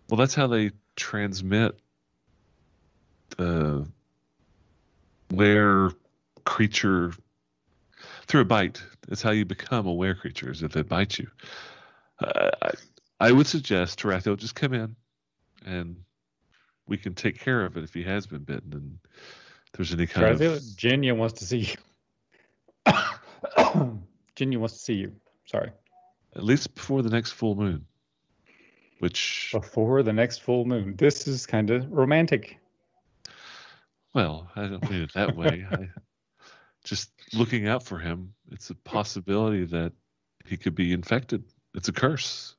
Well, 0.09 0.17
that's 0.17 0.36
how 0.36 0.47
they 0.47 0.71
transmit 0.95 1.80
the 3.38 3.88
were 5.32 5.91
creature 6.45 7.13
through 8.28 8.41
a 8.41 8.45
bite. 8.45 8.84
That's 9.07 9.21
how 9.21 9.32
you 9.32 9.45
become 9.45 9.88
a 9.88 9.93
were 9.93 10.13
creature. 10.13 10.51
Is 10.51 10.63
if 10.63 10.71
they 10.71 10.84
bite 10.84 11.17
you. 11.17 11.28
Uh, 12.19 12.51
I, 12.61 12.71
I 13.19 13.32
would 13.32 13.47
suggest 13.47 13.99
Tarathiel 13.99 14.38
just 14.38 14.55
come 14.55 14.74
in, 14.74 14.95
and 15.65 15.95
we 16.88 16.97
can 16.97 17.13
take 17.13 17.39
care 17.39 17.65
of 17.65 17.78
it 17.78 17.84
if 17.84 17.93
he 17.93 18.03
has 18.03 18.28
been 18.28 18.43
bitten 18.43 18.74
and 18.74 18.99
if 19.13 19.71
there's 19.74 19.93
any 19.93 20.05
kind 20.05 20.38
Tarathiel, 20.38 20.57
of 20.57 20.61
Jenya 20.61 21.15
wants 21.15 21.39
to 21.39 21.45
see 21.45 21.59
you. 21.59 21.76
Jenya 24.36 24.57
wants 24.57 24.75
to 24.75 24.79
see 24.79 24.93
you. 24.95 25.13
Sorry. 25.45 25.71
at 26.36 26.43
least 26.43 26.73
before 26.73 27.01
the 27.01 27.09
next 27.09 27.31
full 27.31 27.55
moon, 27.55 27.86
which 28.99 29.49
Before 29.51 30.03
the 30.03 30.13
next 30.13 30.41
full 30.41 30.65
moon. 30.65 30.95
This 30.97 31.27
is 31.27 31.45
kind 31.45 31.69
of 31.69 31.91
romantic. 31.91 32.57
Well, 34.13 34.49
I 34.55 34.67
don't 34.67 34.89
mean 34.89 35.01
it 35.01 35.13
that 35.13 35.36
way. 35.36 35.65
I, 35.69 35.89
just 36.84 37.11
looking 37.34 37.67
out 37.67 37.84
for 37.84 37.97
him, 37.97 38.34
it's 38.51 38.69
a 38.69 38.75
possibility 38.75 39.65
that 39.65 39.91
he 40.45 40.57
could 40.57 40.75
be 40.75 40.93
infected. 40.93 41.43
It's 41.75 41.88
a 41.89 41.93
curse, 41.93 42.55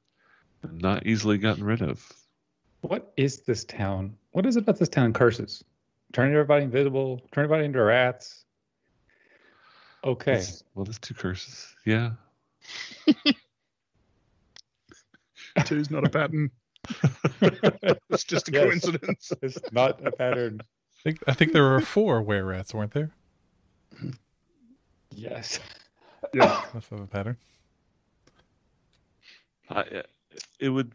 not 0.70 1.06
easily 1.06 1.38
gotten 1.38 1.64
rid 1.64 1.82
of. 1.82 2.04
What 2.80 3.12
is 3.16 3.42
this 3.42 3.64
town? 3.64 4.16
What 4.32 4.46
is 4.46 4.56
it 4.56 4.60
about 4.60 4.78
this 4.78 4.88
town 4.88 5.12
curses? 5.12 5.64
Turn 6.12 6.30
everybody 6.30 6.64
invisible, 6.64 7.20
turn 7.32 7.44
everybody 7.44 7.64
into 7.64 7.82
rats. 7.82 8.43
Okay. 10.05 10.32
It's- 10.34 10.62
well, 10.74 10.84
there's 10.84 10.98
two 10.98 11.14
curses. 11.14 11.74
Yeah. 11.86 12.12
Two's 15.64 15.90
not 15.90 16.05
a 16.07 16.11
pattern. 16.11 16.50
It's 18.11 18.24
just 18.24 18.48
a 18.48 18.52
Yes. 18.52 18.64
coincidence. 18.64 19.32
It's 19.42 19.59
not 19.72 20.07
a 20.07 20.12
pattern. 20.12 20.61
I 20.62 20.64
think, 21.02 21.18
I 21.26 21.32
think 21.32 21.52
there 21.52 21.62
were 21.62 21.80
four 21.80 22.22
were 22.22 22.44
rats, 22.44 22.72
weren't 22.74 22.92
there? 22.92 23.11
Yes. 25.11 25.61
Yeah. 26.32 26.62
Enough 26.72 26.92
of 26.92 27.00
a 27.00 27.07
pattern. 27.07 27.36
I, 29.70 30.02
it 30.61 30.68
would. 30.68 30.92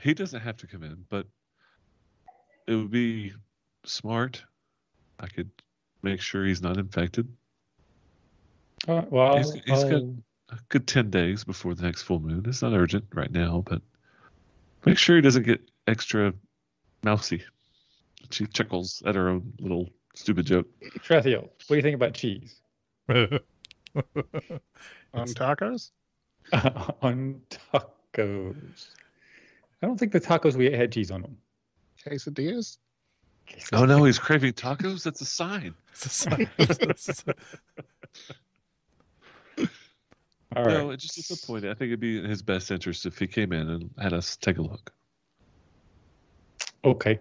He 0.00 0.14
doesn't 0.14 0.40
have 0.40 0.56
to 0.58 0.66
come 0.66 0.82
in, 0.82 1.04
but 1.10 1.26
it 2.66 2.74
would 2.74 2.90
be 2.90 3.32
smart. 3.84 4.42
I 5.18 5.26
could 5.26 5.50
make 6.02 6.20
sure 6.20 6.44
he's 6.46 6.62
not 6.62 6.78
infected. 6.78 7.28
All 8.88 8.96
right, 8.96 9.12
well, 9.12 9.36
He's- 9.36 9.52
he's 9.66 9.84
got- 9.84 10.02
a 10.52 10.58
good 10.68 10.86
10 10.88 11.10
days 11.10 11.44
before 11.44 11.74
the 11.74 11.82
next 11.82 12.02
full 12.02 12.18
moon. 12.18 12.44
It's 12.46 12.62
not 12.62 12.72
urgent 12.72 13.04
right 13.14 13.30
now, 13.30 13.62
but 13.66 13.82
make 14.84 14.98
sure 14.98 15.14
he 15.16 15.22
doesn't 15.22 15.44
get 15.44 15.60
extra 15.86 16.34
mousy. 17.04 17.44
She 18.30 18.46
chuckles 18.46 19.02
at 19.06 19.14
her 19.14 19.28
own 19.28 19.52
little 19.60 19.90
stupid 20.14 20.46
joke. 20.46 20.66
Tarathiel, 20.80 21.42
what 21.42 21.68
do 21.68 21.76
you 21.76 21.82
think 21.82 21.94
about 21.94 22.14
cheese? 22.14 22.60
On 23.08 23.40
tacos? 25.14 25.90
on 27.02 27.40
tacos. 27.50 28.88
I 29.82 29.86
don't 29.86 29.98
think 29.98 30.12
the 30.12 30.20
tacos 30.20 30.54
we 30.56 30.70
had 30.70 30.90
cheese 30.92 31.10
on 31.10 31.22
them. 31.22 31.36
Quesadillas? 32.04 32.78
Oh 33.72 33.84
no, 33.84 34.04
he's 34.04 34.18
craving 34.18 34.52
tacos? 34.54 35.02
That's 35.04 35.20
a 35.20 35.24
sign. 35.24 35.74
It's 35.92 36.16
a 36.16 37.12
sign. 37.12 37.34
All 40.56 40.64
right. 40.64 40.72
No, 40.74 40.90
it's 40.90 41.04
just 41.04 41.28
disappointing. 41.28 41.70
I 41.70 41.74
think 41.74 41.88
it'd 41.88 42.00
be 42.00 42.18
in 42.18 42.24
his 42.24 42.42
best 42.42 42.70
interest 42.70 43.06
if 43.06 43.18
he 43.18 43.26
came 43.26 43.52
in 43.52 43.68
and 43.68 43.90
had 43.98 44.12
us 44.12 44.36
take 44.36 44.58
a 44.58 44.62
look. 44.62 44.92
Okay. 46.84 47.20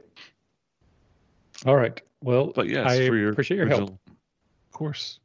All 1.66 1.76
right. 1.76 2.02
Well, 2.22 2.52
But 2.56 2.70
yes, 2.70 2.88
I 2.90 3.08
for 3.08 3.16
your 3.16 3.32
appreciate 3.32 3.58
your 3.58 3.68
help. 3.68 3.82
original- 3.82 4.00
Of 4.08 4.72
course. 4.72 5.20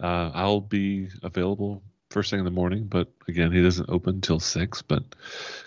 Uh, 0.00 0.30
I'll 0.34 0.60
be 0.60 1.08
available 1.22 1.82
first 2.10 2.30
thing 2.30 2.38
in 2.38 2.44
the 2.44 2.50
morning, 2.50 2.84
but 2.84 3.10
again, 3.28 3.50
he 3.50 3.62
doesn't 3.62 3.88
open 3.90 4.16
until 4.16 4.38
six. 4.38 4.80
But 4.82 5.02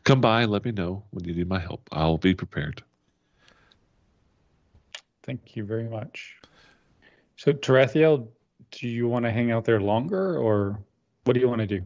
come 0.03 0.21
by 0.21 0.43
and 0.43 0.51
let 0.51 0.63
me 0.65 0.71
know 0.71 1.03
when 1.09 1.25
you 1.25 1.33
need 1.33 1.47
my 1.49 1.59
help. 1.59 1.87
I'll 1.91 2.17
be 2.17 2.33
prepared. 2.33 2.83
Thank 5.23 5.55
you 5.55 5.63
very 5.65 5.89
much. 5.89 6.35
So, 7.37 7.51
Tarathiel, 7.53 8.27
do 8.71 8.87
you 8.87 9.07
want 9.07 9.25
to 9.25 9.31
hang 9.31 9.51
out 9.51 9.65
there 9.65 9.79
longer, 9.81 10.37
or 10.37 10.79
what 11.25 11.33
do 11.33 11.39
you 11.39 11.47
want 11.47 11.61
to 11.61 11.67
do? 11.67 11.85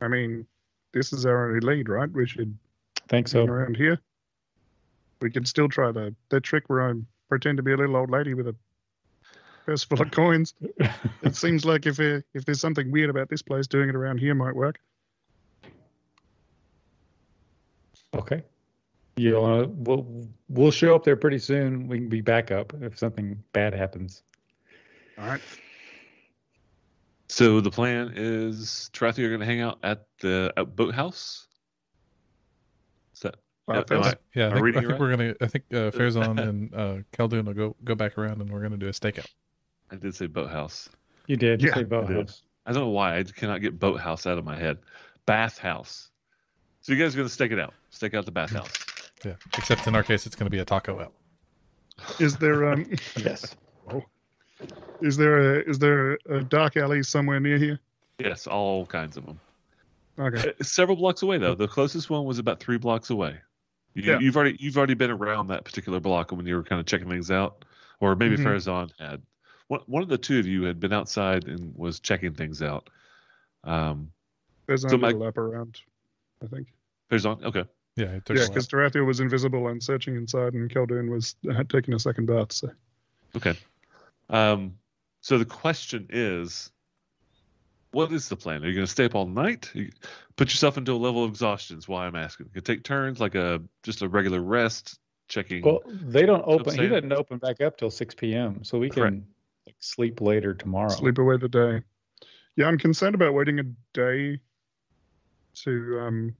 I 0.00 0.08
mean, 0.08 0.46
this 0.92 1.12
is 1.12 1.26
our 1.26 1.48
only 1.48 1.60
lead, 1.60 1.88
right? 1.88 2.10
We 2.10 2.26
should 2.26 2.56
Think 3.08 3.28
So 3.28 3.44
around 3.44 3.76
here, 3.76 4.00
we 5.20 5.30
could 5.30 5.46
still 5.46 5.68
try 5.68 5.92
the 5.92 6.14
that 6.30 6.42
trick 6.42 6.64
where 6.66 6.90
I 6.90 6.94
pretend 7.28 7.56
to 7.58 7.62
be 7.62 7.72
a 7.72 7.76
little 7.76 7.96
old 7.96 8.10
lady 8.10 8.34
with 8.34 8.48
a 8.48 8.56
purse 9.64 9.84
full 9.84 10.02
of 10.02 10.10
coins. 10.10 10.54
It 11.22 11.36
seems 11.36 11.64
like 11.64 11.86
if 11.86 12.00
if 12.00 12.44
there's 12.44 12.60
something 12.60 12.90
weird 12.90 13.10
about 13.10 13.28
this 13.28 13.42
place, 13.42 13.66
doing 13.66 13.88
it 13.88 13.94
around 13.94 14.18
here 14.18 14.34
might 14.34 14.56
work. 14.56 14.80
Okay. 18.14 18.42
You 19.16 19.32
we'll 19.76 20.28
we'll 20.48 20.72
show 20.72 20.94
up 20.94 21.04
there 21.04 21.16
pretty 21.16 21.38
soon. 21.38 21.86
We 21.86 21.98
can 21.98 22.08
be 22.08 22.20
back 22.20 22.50
up 22.50 22.72
if 22.80 22.98
something 22.98 23.42
bad 23.52 23.72
happens. 23.72 24.22
All 25.16 25.26
right. 25.26 25.40
So 27.28 27.60
the 27.60 27.70
plan 27.70 28.12
is 28.14 28.90
Tarathi 28.92 29.24
are 29.24 29.28
going 29.28 29.40
to 29.40 29.46
hang 29.46 29.60
out 29.60 29.78
at 29.82 30.06
the 30.20 30.52
at 30.56 30.76
boathouse. 30.76 31.46
Is 33.14 33.20
that 33.20 33.36
Well, 33.66 33.78
am 33.78 33.84
that's- 33.88 34.14
I- 34.14 34.38
Yeah, 34.38 34.48
I 34.48 34.52
think, 34.60 34.66
I 34.76 34.80
think 34.80 34.90
right? 34.92 35.00
we're 35.00 35.10
gonna. 35.10 35.34
I 35.40 35.46
think 35.46 35.64
uh, 35.72 35.90
Farazan 35.90 36.38
and 36.48 36.74
uh, 36.74 36.96
Khaldun 37.12 37.46
will 37.46 37.54
go 37.54 37.76
go 37.84 37.94
back 37.94 38.16
around, 38.18 38.40
and 38.40 38.50
we're 38.50 38.62
gonna 38.62 38.76
do 38.76 38.86
a 38.88 38.92
stakeout. 38.92 39.26
I 39.90 39.96
did 39.96 40.14
say 40.14 40.26
boathouse. 40.26 40.88
You 41.26 41.36
did. 41.36 41.62
Yeah, 41.62 41.74
say 41.74 41.80
I 41.80 41.84
boathouse. 41.84 42.42
I 42.66 42.72
don't 42.72 42.82
know 42.82 42.88
why 42.90 43.18
I 43.18 43.22
cannot 43.22 43.60
get 43.60 43.78
boathouse 43.78 44.26
out 44.26 44.38
of 44.38 44.44
my 44.44 44.56
head. 44.56 44.78
Bathhouse. 45.24 46.10
So 46.80 46.92
you 46.92 46.98
guys 47.02 47.14
are 47.14 47.18
going 47.18 47.28
to 47.28 47.32
stake 47.34 47.50
it 47.52 47.58
out. 47.60 47.74
Stake 47.90 48.14
out 48.14 48.24
the 48.26 48.30
bathhouse. 48.32 48.70
Yeah, 49.24 49.34
except 49.56 49.86
in 49.88 49.94
our 49.96 50.02
case, 50.04 50.26
it's 50.26 50.36
gonna 50.36 50.50
be 50.50 50.58
a 50.58 50.64
taco 50.64 51.00
out. 51.00 51.12
Is 52.20 52.36
there 52.36 52.70
um 52.70 52.86
Yes. 53.16 53.56
Is 55.00 55.16
there 55.16 55.58
a 55.58 55.62
is 55.68 55.78
there 55.78 56.18
a 56.28 56.42
dark 56.42 56.76
alley 56.76 57.02
somewhere 57.02 57.40
near 57.40 57.58
here? 57.58 57.80
Yes, 58.18 58.46
all 58.46 58.86
kinds 58.86 59.16
of 59.16 59.26
them. 59.26 59.38
Okay. 60.18 60.50
Uh, 60.58 60.64
Several 60.64 60.96
blocks 60.96 61.22
away 61.22 61.38
though. 61.38 61.54
The 61.54 61.68
closest 61.68 62.08
one 62.10 62.24
was 62.24 62.38
about 62.38 62.60
three 62.60 62.78
blocks 62.78 63.10
away. 63.10 63.36
You, 63.94 64.02
Yeah. 64.02 64.18
You've 64.18 64.36
already 64.36 64.56
you've 64.58 64.76
already 64.76 64.94
been 64.94 65.10
around 65.10 65.48
that 65.48 65.64
particular 65.64 66.00
block 66.00 66.32
when 66.32 66.46
you 66.46 66.54
were 66.56 66.62
kind 66.62 66.80
of 66.80 66.86
checking 66.86 67.08
things 67.08 67.30
out, 67.30 67.64
or 68.00 68.14
maybe 68.16 68.36
Mhm. 68.36 68.44
Farazan 68.44 68.90
had. 68.98 69.22
One 69.68 69.80
one 69.86 70.02
of 70.02 70.08
the 70.08 70.18
two 70.18 70.38
of 70.38 70.46
you 70.46 70.62
had 70.62 70.80
been 70.80 70.92
outside 70.92 71.44
and 71.48 71.74
was 71.76 72.00
checking 72.00 72.32
things 72.32 72.62
out. 72.62 72.88
Um, 73.64 74.10
There's 74.66 74.82
So 74.82 74.96
a 74.96 74.98
my- 74.98 75.10
lap 75.10 75.36
around, 75.38 75.80
I 76.42 76.46
think. 76.46 76.68
Farazan, 77.10 77.42
okay. 77.44 77.64
Yeah, 77.96 78.06
it 78.06 78.24
took 78.26 78.36
Yeah, 78.36 78.46
because 78.48 78.68
Tarathiel 78.68 79.06
was 79.06 79.20
invisible 79.20 79.68
and 79.68 79.82
searching 79.82 80.16
inside, 80.16 80.54
and 80.54 80.68
Khaldun 80.70 81.08
was 81.10 81.36
uh, 81.50 81.64
taking 81.68 81.94
a 81.94 81.98
second 81.98 82.26
bath. 82.26 82.52
So 82.52 82.70
Okay. 83.36 83.54
Um, 84.28 84.76
so 85.26 85.38
the 85.38 85.44
question 85.44 86.06
is, 86.08 86.70
what 87.90 88.12
is 88.12 88.28
the 88.28 88.36
plan? 88.36 88.62
Are 88.62 88.68
you 88.68 88.74
going 88.74 88.86
to 88.86 88.90
stay 88.90 89.06
up 89.06 89.16
all 89.16 89.26
night? 89.26 89.68
You 89.74 89.90
put 90.36 90.50
yourself 90.50 90.78
into 90.78 90.92
a 90.92 90.94
level 90.94 91.24
of 91.24 91.30
exhaustion. 91.30 91.78
Is 91.78 91.88
why 91.88 92.06
I'm 92.06 92.14
asking. 92.14 92.46
You 92.46 92.52
can 92.52 92.62
take 92.62 92.84
turns, 92.84 93.18
like 93.18 93.34
a 93.34 93.60
just 93.82 94.02
a 94.02 94.08
regular 94.08 94.40
rest, 94.40 95.00
checking. 95.26 95.64
Well, 95.64 95.80
they 95.84 96.26
don't 96.26 96.44
open. 96.46 96.74
He 96.74 96.76
saying? 96.76 96.90
doesn't 96.90 97.12
open 97.12 97.38
back 97.38 97.60
up 97.60 97.76
till 97.76 97.90
six 97.90 98.14
p.m. 98.14 98.62
So 98.62 98.78
we 98.78 98.88
can 98.88 99.02
Correct. 99.02 99.16
like, 99.66 99.76
sleep 99.80 100.20
later 100.20 100.54
tomorrow. 100.54 100.90
sleep 100.90 101.18
away 101.18 101.38
the 101.38 101.48
day. 101.48 101.82
Yeah, 102.54 102.66
I'm 102.66 102.78
concerned 102.78 103.16
about 103.16 103.34
waiting 103.34 103.58
a 103.58 103.64
day 103.94 104.38
to 105.64 105.98
um, 106.02 106.36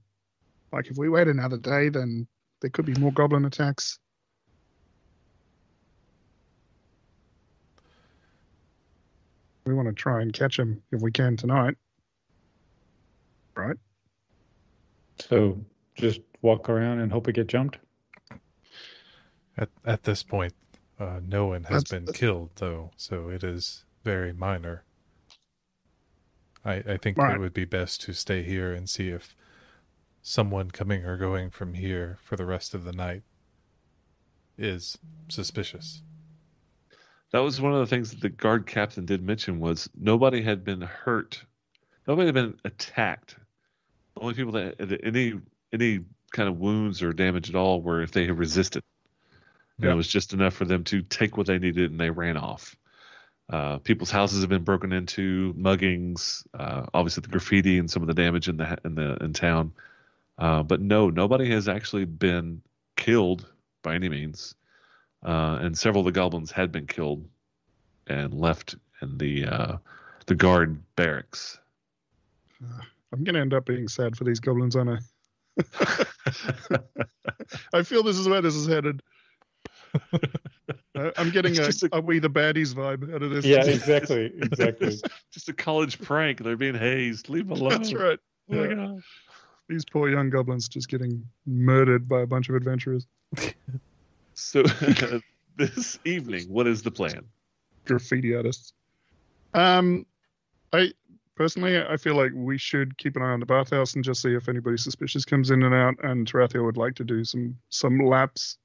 like 0.71 0.87
if 0.87 0.95
we 0.95 1.09
wait 1.09 1.27
another 1.27 1.57
day, 1.57 1.89
then 1.89 2.25
there 2.61 2.69
could 2.69 2.85
be 2.85 2.95
more 3.01 3.11
goblin 3.11 3.43
attacks. 3.43 3.99
We 9.67 9.73
want 9.73 9.89
to 9.89 9.93
try 9.93 10.21
and 10.21 10.31
catch 10.31 10.57
him 10.57 10.81
if 10.93 11.01
we 11.01 11.11
can 11.11 11.35
tonight. 11.35 11.75
Right? 13.53 13.75
So 15.19 15.59
just 15.95 16.21
walk 16.41 16.69
around 16.69 16.99
and 16.99 17.11
hope 17.11 17.27
we 17.27 17.33
get 17.33 17.47
jumped. 17.47 17.77
At 19.57 19.69
at 19.83 20.03
this 20.03 20.23
point, 20.23 20.53
uh, 20.99 21.19
no 21.27 21.47
one 21.47 21.65
has 21.65 21.83
That's- 21.83 22.05
been 22.05 22.13
killed, 22.13 22.51
though, 22.55 22.91
so 22.95 23.27
it 23.29 23.43
is 23.43 23.83
very 24.05 24.31
minor. 24.31 24.85
I 26.63 26.75
I 26.75 26.97
think 26.97 27.17
Right. 27.17 27.35
it 27.35 27.39
would 27.39 27.53
be 27.53 27.65
best 27.65 27.99
to 28.03 28.13
stay 28.13 28.43
here 28.43 28.71
and 28.71 28.89
see 28.89 29.09
if 29.09 29.35
someone 30.21 30.71
coming 30.71 31.03
or 31.03 31.17
going 31.17 31.49
from 31.49 31.73
here 31.73 32.19
for 32.21 32.37
the 32.37 32.45
rest 32.45 32.73
of 32.73 32.85
the 32.85 32.93
night 32.93 33.23
is 34.57 34.97
suspicious. 35.27 36.03
That 37.31 37.39
was 37.39 37.59
one 37.59 37.73
of 37.73 37.79
the 37.79 37.87
things 37.87 38.11
that 38.11 38.21
the 38.21 38.29
guard 38.29 38.65
captain 38.65 39.05
did 39.05 39.21
mention 39.21 39.59
was 39.59 39.89
nobody 39.95 40.41
had 40.41 40.63
been 40.63 40.81
hurt, 40.81 41.43
nobody 42.07 42.27
had 42.27 42.35
been 42.35 42.59
attacked. 42.63 43.35
Only 44.15 44.33
people 44.33 44.53
that 44.53 44.99
any 45.03 45.33
any 45.73 45.99
kind 46.31 46.49
of 46.49 46.57
wounds 46.59 47.03
or 47.03 47.13
damage 47.13 47.49
at 47.49 47.55
all 47.55 47.81
were 47.81 48.01
if 48.01 48.11
they 48.11 48.25
had 48.25 48.37
resisted. 48.37 48.83
And 49.77 49.85
Yeah. 49.85 49.91
it 49.91 49.95
was 49.95 50.07
just 50.07 50.33
enough 50.33 50.53
for 50.53 50.65
them 50.65 50.83
to 50.85 51.01
take 51.01 51.37
what 51.37 51.47
they 51.47 51.59
needed 51.59 51.91
and 51.91 51.99
they 51.99 52.09
ran 52.09 52.37
off. 52.37 52.75
Uh, 53.49 53.77
people's 53.79 54.11
houses 54.11 54.41
have 54.41 54.49
been 54.49 54.63
broken 54.63 54.91
into, 54.91 55.53
muggings, 55.53 56.45
uh, 56.53 56.85
obviously 56.93 57.21
the 57.21 57.29
graffiti 57.29 57.77
and 57.77 57.89
some 57.89 58.01
of 58.01 58.07
the 58.07 58.13
damage 58.13 58.49
in 58.49 58.57
the 58.57 58.77
in 58.83 58.95
the 58.95 59.15
in 59.23 59.33
town. 59.33 59.71
Uh, 60.37 60.63
but 60.63 60.81
no, 60.81 61.09
nobody 61.09 61.49
has 61.49 61.67
actually 61.67 62.05
been 62.05 62.61
killed 62.95 63.45
by 63.83 63.95
any 63.95 64.09
means 64.09 64.55
uh, 65.25 65.59
and 65.61 65.77
several 65.77 66.01
of 66.01 66.05
the 66.05 66.11
goblins 66.11 66.51
had 66.51 66.71
been 66.71 66.87
killed 66.87 67.27
and 68.07 68.33
left 68.33 68.75
in 69.01 69.17
the 69.17 69.45
uh, 69.45 69.77
the 70.25 70.35
guard 70.35 70.81
barracks. 70.95 71.59
I'm 73.13 73.23
going 73.23 73.35
to 73.35 73.41
end 73.41 73.53
up 73.53 73.65
being 73.65 73.87
sad 73.87 74.17
for 74.17 74.23
these 74.23 74.39
goblins, 74.39 74.75
aren't 74.75 74.99
I? 75.59 76.05
I 77.73 77.83
feel 77.83 78.03
this 78.03 78.17
is 78.17 78.27
where 78.27 78.41
this 78.41 78.55
is 78.55 78.67
headed. 78.67 79.01
Uh, 80.95 81.11
I'm 81.17 81.29
getting 81.29 81.53
a, 81.53 81.55
just 81.55 81.83
a- 81.83 81.89
a 81.93 82.01
we 82.01 82.19
the 82.19 82.29
baddies 82.29 82.73
vibe 82.73 83.13
out 83.13 83.21
of 83.23 83.29
this. 83.29 83.45
Yeah, 83.45 83.63
exactly, 83.63 84.31
exactly. 84.41 84.97
Just 85.31 85.47
a 85.49 85.53
college 85.53 85.99
prank. 85.99 86.43
They're 86.43 86.57
being 86.57 86.75
hazed. 86.75 87.29
Leave 87.29 87.47
them 87.47 87.57
alone. 87.57 87.69
That's 87.69 87.93
right. 87.93 88.19
Oh 88.51 88.55
my 88.55 88.73
God. 88.73 89.01
These 89.69 89.85
poor 89.85 90.09
young 90.09 90.29
goblins 90.29 90.67
just 90.67 90.89
getting 90.89 91.23
murdered 91.45 92.07
by 92.07 92.21
a 92.21 92.25
bunch 92.25 92.49
of 92.49 92.55
adventurers. 92.55 93.05
So 94.37 94.63
this 95.57 95.99
evening, 96.05 96.43
what 96.49 96.67
is 96.67 96.83
the 96.83 96.91
plan? 96.91 97.25
graffiti 97.87 98.35
artists. 98.35 98.73
Um, 99.53 100.05
I 100.73 100.91
personally, 101.35 101.81
I 101.81 101.97
feel 101.97 102.15
like 102.15 102.31
we 102.35 102.57
should 102.57 102.97
keep 102.97 103.15
an 103.15 103.23
eye 103.23 103.31
on 103.31 103.39
the 103.39 103.45
bathhouse 103.45 103.95
and 103.95 104.03
just 104.03 104.21
see 104.21 104.35
if 104.35 104.47
anybody 104.47 104.77
suspicious 104.77 105.25
comes 105.25 105.49
in 105.49 105.63
and 105.63 105.73
out. 105.73 105.95
And 106.03 106.31
Tarathiel 106.31 106.65
would 106.65 106.77
like 106.77 106.95
to 106.95 107.03
do 107.03 107.23
some 107.23 107.57
some 107.69 107.99
laps 107.99 108.57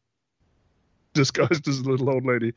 disguised 1.15 1.67
as 1.69 1.79
a 1.79 1.85
little 1.85 2.11
old 2.11 2.27
lady 2.27 2.53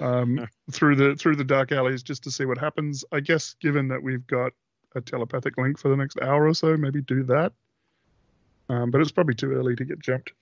um, 0.00 0.46
through 0.70 0.96
the 0.96 1.16
through 1.16 1.36
the 1.36 1.44
dark 1.44 1.72
alleys 1.72 2.02
just 2.02 2.22
to 2.24 2.30
see 2.30 2.44
what 2.44 2.58
happens. 2.58 3.04
I 3.10 3.20
guess 3.20 3.56
given 3.60 3.88
that 3.88 4.02
we've 4.02 4.26
got 4.26 4.52
a 4.94 5.00
telepathic 5.00 5.56
link 5.58 5.78
for 5.78 5.88
the 5.88 5.96
next 5.96 6.20
hour 6.20 6.46
or 6.46 6.54
so, 6.54 6.76
maybe 6.76 7.00
do 7.02 7.24
that. 7.24 7.52
Um, 8.68 8.90
but 8.90 9.00
it's 9.00 9.10
probably 9.10 9.34
too 9.34 9.52
early 9.52 9.74
to 9.76 9.84
get 9.84 9.98
jumped. 9.98 10.32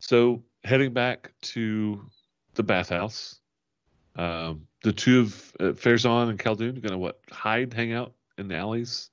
So 0.00 0.42
heading 0.64 0.92
back 0.92 1.32
to 1.42 2.04
the 2.54 2.62
bathhouse, 2.62 3.38
um, 4.16 4.66
the 4.82 4.92
two 4.92 5.20
of 5.20 5.52
uh, 5.60 5.64
Farazan 5.72 6.30
and 6.30 6.38
Khaldun 6.38 6.76
are 6.76 6.80
going 6.80 6.92
to 6.92 6.98
what 6.98 7.20
hide, 7.30 7.72
hang 7.72 7.92
out 7.92 8.14
in 8.38 8.48
the 8.48 8.56
alleys, 8.56 9.10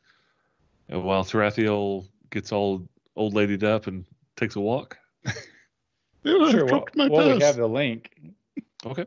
and 0.90 1.04
while 1.04 1.24
Tarathiel 1.24 2.08
gets 2.32 2.52
all 2.52 2.88
old 3.16 3.34
ladied 3.34 3.64
up 3.64 3.88
and 3.88 4.06
takes 4.36 4.56
a 4.56 4.62
walk. 4.62 4.98
Sure. 6.26 6.66
Well, 6.66 6.68
dropped 6.68 6.96
my 6.98 7.08
well 7.08 7.36
we 7.38 7.44
have 7.44 7.56
the 7.56 7.68
link. 7.68 8.12
Okay. 8.86 9.06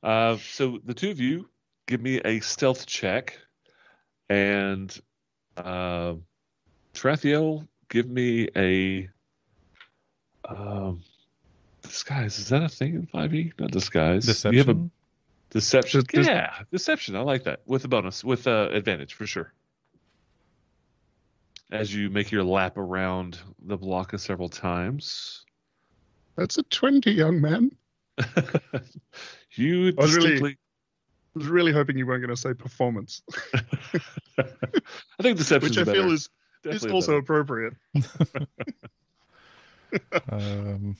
Uh, 0.00 0.36
so 0.36 0.78
the 0.84 0.94
two 0.94 1.10
of 1.10 1.18
you 1.18 1.48
give 1.86 2.00
me 2.00 2.20
a 2.24 2.38
stealth 2.38 2.86
check, 2.86 3.36
and 4.28 4.96
uh, 5.56 6.14
Tarathiel, 6.94 7.66
give 7.88 8.08
me 8.08 8.48
a 8.54 9.08
um, 10.48 11.02
disguise. 11.82 12.38
Is 12.38 12.48
that 12.48 12.62
a 12.62 12.68
thing 12.68 12.94
in 12.94 13.06
Five 13.06 13.34
E? 13.34 13.52
Not 13.58 13.70
disguise. 13.70 14.26
Deception. 14.26 14.52
You 14.52 14.58
have 14.58 14.68
a 14.68 14.88
Deception. 15.50 16.00
deception. 16.00 16.00
Just- 16.00 16.10
just- 16.14 16.28
yeah, 16.30 16.52
deception. 16.70 17.16
I 17.16 17.20
like 17.20 17.44
that 17.44 17.60
with 17.66 17.84
a 17.84 17.88
bonus, 17.88 18.24
with 18.24 18.46
uh, 18.46 18.68
advantage 18.72 19.14
for 19.14 19.26
sure. 19.26 19.52
As 21.70 21.94
you 21.94 22.10
make 22.10 22.30
your 22.30 22.44
lap 22.44 22.76
around 22.76 23.38
the 23.64 23.76
block 23.78 24.18
several 24.18 24.48
times. 24.50 25.44
That's 26.36 26.58
a 26.58 26.62
twenty, 26.64 27.12
young 27.12 27.40
man. 27.40 27.70
you 29.52 29.88
I 29.98 30.02
was 30.02 30.14
really- 30.16 30.52
I 31.34 31.38
was 31.38 31.46
really 31.48 31.72
hoping 31.72 31.96
you 31.96 32.06
weren't 32.06 32.20
going 32.22 32.34
to 32.34 32.40
say 32.40 32.52
performance, 32.52 33.22
I 33.54 34.42
think 35.22 35.38
deception 35.38 35.70
which 35.70 35.78
I 35.78 35.84
better. 35.84 36.02
feel 36.02 36.12
is, 36.12 36.28
is 36.64 36.84
also 36.84 37.12
better. 37.20 37.40
appropriate. 37.40 37.74
Um, 40.30 40.96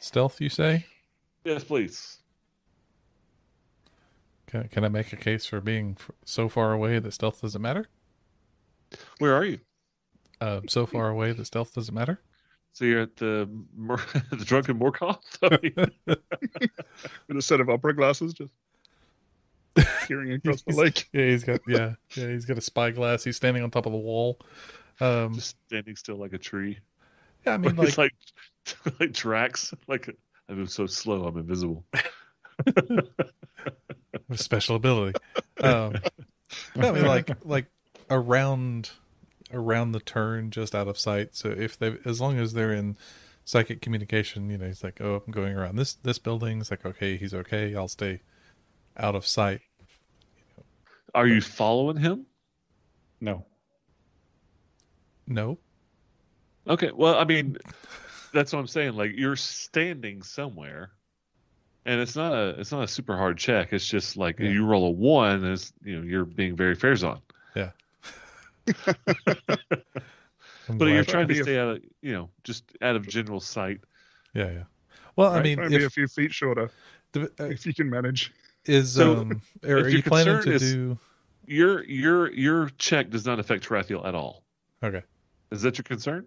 stealth, 0.00 0.40
you 0.40 0.48
say? 0.48 0.86
yes, 1.44 1.64
please. 1.64 2.18
Can, 4.46 4.68
can 4.68 4.84
I 4.84 4.88
make 4.88 5.12
a 5.12 5.16
case 5.16 5.46
for 5.46 5.60
being 5.60 5.96
f- 5.98 6.10
so 6.24 6.48
far 6.48 6.72
away 6.72 6.98
that 6.98 7.12
stealth 7.12 7.40
doesn't 7.42 7.60
matter? 7.60 7.86
Where 9.18 9.34
are 9.34 9.44
you? 9.44 9.58
Uh, 10.40 10.60
so 10.68 10.86
far 10.86 11.08
away 11.08 11.32
that 11.32 11.44
stealth 11.44 11.74
doesn't 11.74 11.94
matter. 11.94 12.20
So 12.72 12.84
you're 12.84 13.02
at 13.02 13.16
the 13.16 13.48
Mor- 13.76 13.96
the 14.30 14.44
drunken 14.44 14.78
Morkoth. 14.78 15.18
With 17.28 17.36
a 17.36 17.42
set 17.42 17.60
of 17.60 17.70
opera 17.70 17.94
glasses, 17.94 18.34
just 18.34 18.52
peering 20.06 20.32
across 20.32 20.62
the 20.62 20.74
lake. 20.74 21.08
Yeah, 21.12 21.26
he's 21.26 21.44
got 21.44 21.60
yeah, 21.66 21.94
yeah, 22.14 22.28
he's 22.28 22.44
got 22.44 22.58
a 22.58 22.60
spyglass. 22.60 23.24
He's 23.24 23.36
standing 23.36 23.62
on 23.62 23.70
top 23.70 23.86
of 23.86 23.92
the 23.92 23.98
wall. 23.98 24.38
Um, 25.00 25.34
just 25.34 25.56
standing 25.66 25.96
still 25.96 26.16
like 26.16 26.32
a 26.32 26.38
tree. 26.38 26.78
Yeah, 27.46 27.54
I 27.54 27.56
mean, 27.58 27.78
It's 27.78 27.98
like, 27.98 28.12
like 28.84 28.94
like 29.00 29.12
Drax. 29.12 29.74
Like 29.86 30.14
I 30.48 30.52
move 30.52 30.70
so 30.70 30.86
slow, 30.86 31.24
I'm 31.24 31.36
invisible. 31.38 31.84
with 34.28 34.40
special 34.40 34.76
ability. 34.76 35.18
Um, 35.60 35.94
I 36.76 36.90
mean, 36.92 37.06
like, 37.06 37.30
like 37.44 37.66
around 38.10 38.90
around 39.52 39.92
the 39.92 40.00
turn, 40.00 40.50
just 40.50 40.74
out 40.74 40.88
of 40.88 40.98
sight. 40.98 41.34
So 41.34 41.50
if 41.50 41.78
they, 41.78 41.96
as 42.04 42.20
long 42.20 42.38
as 42.38 42.52
they're 42.52 42.72
in 42.72 42.96
psychic 43.44 43.80
communication, 43.80 44.50
you 44.50 44.58
know, 44.58 44.66
he's 44.66 44.82
like, 44.84 45.00
oh, 45.00 45.22
I'm 45.26 45.32
going 45.32 45.56
around 45.56 45.76
this 45.76 45.94
this 45.94 46.18
building. 46.18 46.60
It's 46.60 46.70
like, 46.70 46.84
okay, 46.84 47.16
he's 47.16 47.34
okay. 47.34 47.74
I'll 47.74 47.88
stay 47.88 48.20
out 48.96 49.14
of 49.14 49.26
sight. 49.26 49.60
Are 51.14 51.26
you 51.26 51.40
following 51.40 51.96
him? 51.98 52.26
No. 53.20 53.46
No, 55.26 55.58
Okay. 56.68 56.90
Well, 56.94 57.16
I 57.16 57.24
mean, 57.24 57.56
that's 58.32 58.52
what 58.52 58.58
I'm 58.60 58.66
saying. 58.66 58.94
Like 58.94 59.12
you're 59.14 59.36
standing 59.36 60.22
somewhere, 60.22 60.90
and 61.84 62.00
it's 62.00 62.16
not 62.16 62.32
a 62.32 62.58
it's 62.60 62.72
not 62.72 62.82
a 62.84 62.88
super 62.88 63.16
hard 63.16 63.36
check. 63.38 63.72
It's 63.72 63.86
just 63.86 64.16
like 64.16 64.38
Yeah. 64.38 64.48
you 64.50 64.64
roll 64.66 64.86
a 64.86 64.90
one, 64.90 65.44
and 65.44 65.52
it's 65.52 65.72
you 65.84 65.96
know 65.98 66.02
you're 66.06 66.24
being 66.24 66.56
very 66.56 66.74
fair 66.74 66.94
on. 67.04 67.20
I'm 70.68 70.78
But 70.78 70.86
you're 70.86 71.04
trying 71.04 71.28
to 71.28 71.42
stay 71.42 71.58
out 71.58 71.68
of 71.76 71.82
you 72.00 72.12
know 72.12 72.30
just 72.44 72.64
out 72.80 72.96
of 72.96 73.06
general 73.06 73.40
sight. 73.40 73.80
yeah, 74.32 74.50
yeah. 74.50 74.62
Well, 75.16 75.30
I 75.30 75.34
Right? 75.36 75.44
mean, 75.44 75.60
Maybe 75.68 75.84
a 75.84 75.90
few 75.90 76.08
feet 76.08 76.32
shorter, 76.32 76.70
the- 77.12 77.30
uh, 77.38 77.44
if 77.44 77.66
you 77.66 77.74
can 77.74 77.88
manage. 77.90 78.32
is 78.64 78.94
So, 78.94 79.18
um, 79.18 79.42
are, 79.64 79.76
are 79.80 79.88
you 79.88 80.02
planning 80.02 80.40
to 80.42 80.52
is- 80.54 80.72
do? 80.72 80.98
Your 81.46 81.84
your 81.84 82.32
your 82.32 82.70
check 82.78 83.10
does 83.10 83.26
not 83.26 83.38
affect 83.38 83.68
Tarathiel 83.68 84.06
at 84.06 84.14
all. 84.14 84.42
Okay. 84.82 85.02
Is 85.50 85.60
that 85.62 85.76
your 85.76 85.82
concern? 85.84 86.26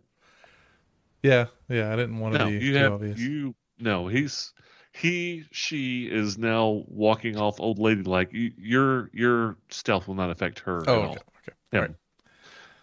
Yeah, 1.23 1.45
yeah. 1.69 1.91
I 1.91 1.95
didn't 1.95 2.19
want 2.19 2.33
to 2.33 2.39
No, 2.39 2.45
be 2.47 2.65
you 2.65 2.73
too 2.73 2.77
have 2.77 2.93
obvious. 2.93 3.19
you. 3.19 3.55
No, 3.79 4.07
he's 4.07 4.53
he 4.93 5.45
she 5.51 6.05
is 6.05 6.37
now 6.37 6.83
walking 6.87 7.37
off 7.37 7.59
old 7.59 7.79
lady 7.79 8.03
like 8.03 8.33
you, 8.33 8.51
your 8.57 9.09
your 9.13 9.57
stealth 9.69 10.07
will 10.07 10.15
not 10.15 10.29
affect 10.29 10.59
her 10.59 10.83
oh, 10.87 10.93
at 10.93 10.97
okay, 10.99 11.05
all. 11.07 11.11
okay. 11.13 11.57
Yeah. 11.73 11.79
Right. 11.79 11.91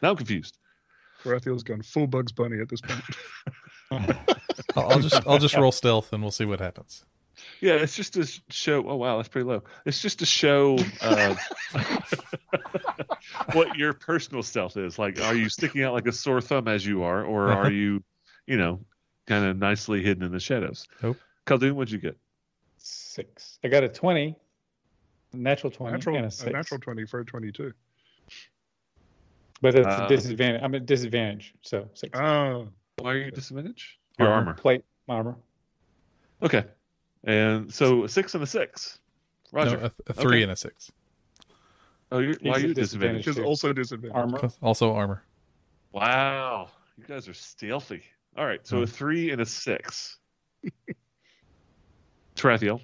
Now 0.03 0.11
I'm 0.11 0.17
confused. 0.17 0.59
Tarathiel's 1.25 1.63
gone 1.63 1.83
full 1.83 2.07
Bugs 2.07 2.33
Bunny 2.33 2.61
at 2.61 2.69
this 2.69 2.81
point. 2.83 3.03
I'll, 4.77 4.91
I'll 4.91 5.01
just 5.01 5.27
I'll 5.27 5.39
just 5.39 5.57
roll 5.57 5.73
stealth 5.73 6.13
and 6.13 6.23
we'll 6.23 6.31
see 6.33 6.45
what 6.45 6.61
happens. 6.61 7.05
Yeah, 7.61 7.75
it's 7.75 7.97
just 7.97 8.15
to 8.15 8.27
show. 8.51 8.85
Oh 8.89 8.97
wow, 8.97 9.17
that's 9.17 9.29
pretty 9.29 9.47
low. 9.47 9.63
It's 9.85 10.01
just 10.01 10.21
to 10.21 10.27
show 10.27 10.79
uh, 11.01 11.35
what 13.53 13.77
your 13.77 13.93
personal 13.93 14.43
stealth 14.43 14.77
is. 14.77 14.99
Like, 14.99 15.21
are 15.21 15.35
you 15.35 15.49
sticking 15.49 15.83
out 15.83 15.95
like 15.95 16.07
a 16.07 16.13
sore 16.13 16.41
thumb 16.41 16.69
as 16.69 16.85
you 16.87 17.03
are, 17.03 17.25
or 17.25 17.51
are 17.51 17.71
you, 17.73 18.03
you 18.47 18.57
know, 18.57 18.81
kind 19.27 19.45
of 19.45 19.57
nicely 19.57 20.03
hidden 20.03 20.23
in 20.25 20.33
the 20.33 20.41
shadows? 20.41 20.87
Nope. 21.03 21.19
Khaldun, 21.47 21.73
what'd 21.73 21.91
you 21.93 21.99
get? 21.99 22.17
Six. 22.79 23.59
I 23.65 23.69
got 23.69 23.83
a 23.85 23.89
20, 23.89 24.37
natural 25.33 25.71
20, 25.71 25.93
natural, 25.93 26.17
and 26.17 26.27
a 26.27 26.47
a 26.49 26.51
natural 26.53 26.81
20 26.81 27.05
for 27.07 27.21
a 27.21 27.25
22. 27.25 27.73
But 29.61 29.75
it's 29.77 29.87
Uh, 29.87 30.05
a 30.05 30.09
disadvantage. 30.09 30.61
I'm 30.63 30.75
at 30.75 30.85
disadvantage, 30.87 31.55
so 31.63 31.89
six. 31.95 32.19
Oh, 32.19 32.69
Why 32.99 33.13
are 33.13 33.17
you 33.19 33.31
disadvantage? 33.31 33.99
Your 34.19 34.29
Armor. 34.29 34.49
armor. 34.51 34.55
Plate 34.61 34.85
armor. 35.09 35.37
Okay. 36.43 36.65
And 37.25 37.73
so 37.73 38.05
a 38.05 38.09
six 38.09 38.35
and 38.35 38.43
a 38.43 38.47
six. 38.47 38.99
Roger. 39.53 39.79
No, 39.79 39.85
a, 39.87 39.93
a 40.09 40.13
three 40.13 40.37
Okay. 40.39 40.43
and 40.43 40.53
a 40.53 40.57
six. 40.57 40.93
oh, 42.13 42.19
you're, 42.19 42.35
why 42.43 42.53
are 42.53 42.59
you 42.61 42.75
disadvantage. 42.75 43.25
disadvantaged? 43.25 43.27
which 43.29 43.39
is 43.39 43.45
also 43.45 43.73
disadvantage. 43.73 44.15
Armor. 44.17 44.51
Also 44.61 44.93
armor. 44.93 45.23
Wow. 45.93 46.71
You 46.99 47.05
guys 47.05 47.29
are 47.29 47.35
stealthy. 47.35 48.03
All 48.37 48.47
right. 48.47 48.67
So 48.67 48.83
a 48.83 48.87
three 48.87 49.31
and 49.31 49.41
a 49.41 49.47
six. 49.47 50.19
Tarathiel. 52.37 52.81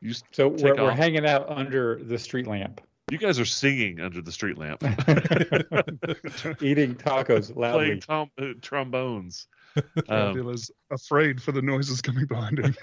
You, 0.00 0.14
So 0.32 0.50
Take 0.50 0.76
we're, 0.76 0.84
we're 0.84 0.90
hanging 0.90 1.26
out 1.26 1.48
under 1.48 2.02
the 2.02 2.18
street 2.18 2.46
lamp, 2.46 2.80
you 3.10 3.18
guys 3.18 3.38
are 3.38 3.44
singing 3.44 4.00
under 4.00 4.20
the 4.20 4.32
street 4.32 4.58
lamp, 4.58 4.82
eating 6.62 6.94
tacos 6.94 7.52
playing 7.54 7.56
loudly. 7.56 8.00
tom- 8.00 8.30
uh, 8.38 8.46
trombones. 8.60 9.46
Um, 9.76 9.82
Tarathiel 9.96 10.54
is 10.54 10.70
afraid 10.90 11.42
for 11.42 11.52
the 11.52 11.62
noises 11.62 12.02
coming 12.02 12.26
behind 12.26 12.58
him. 12.58 12.76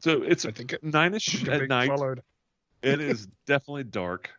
so 0.00 0.22
it's 0.22 0.44
I 0.46 0.50
think 0.52 0.72
it, 0.72 0.82
nine-ish 0.82 1.42
it's 1.42 1.48
at 1.48 1.68
night. 1.68 1.88
followed. 1.88 2.22
It 2.82 3.00
is 3.00 3.28
definitely 3.46 3.84
dark. 3.84 4.30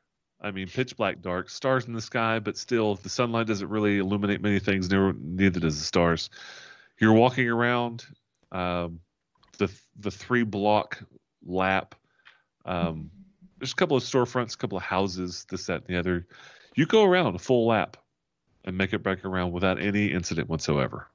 I 0.42 0.52
mean, 0.52 0.68
pitch 0.68 0.96
black 0.98 1.22
dark. 1.22 1.50
Stars 1.50 1.86
in 1.86 1.94
the 1.94 2.02
sky, 2.02 2.40
but 2.40 2.58
still, 2.58 2.96
the 2.96 3.10
sunlight 3.10 3.48
doesn't 3.48 3.70
really 3.70 3.98
illuminate 4.00 4.42
many 4.42 4.60
things. 4.60 4.90
Neither, 4.90 5.14
neither 5.14 5.60
does 5.60 5.78
the 5.78 5.86
stars. 5.86 6.30
You're 7.00 7.14
walking 7.14 7.50
around 7.50 8.06
um, 8.52 9.00
the 9.58 9.72
the 9.98 10.12
three 10.12 10.44
block 10.44 11.02
lap. 11.46 11.96
Um, 12.66 13.10
there's 13.60 13.72
a 13.72 13.76
couple 13.76 13.98
of 13.98 14.04
storefronts, 14.04 14.56
a 14.56 14.58
couple 14.58 14.78
of 14.78 14.84
houses, 14.84 15.46
this, 15.50 15.66
that, 15.68 15.84
and 15.88 15.88
the 15.88 15.98
other. 15.98 16.28
You 16.76 16.86
go 16.86 17.04
around 17.04 17.36
a 17.36 17.40
full 17.40 17.68
lap 17.68 17.98
and 18.66 18.78
make 18.78 18.94
it 18.94 19.04
back 19.04 19.24
around 19.24 19.52
without 19.52 19.80
any 19.80 20.08
incident 20.08 20.50
whatsoever. 20.50 21.08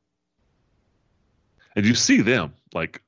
And 1.76 1.84
you 1.84 1.94
see 1.94 2.20
them 2.20 2.54
like 2.72 3.02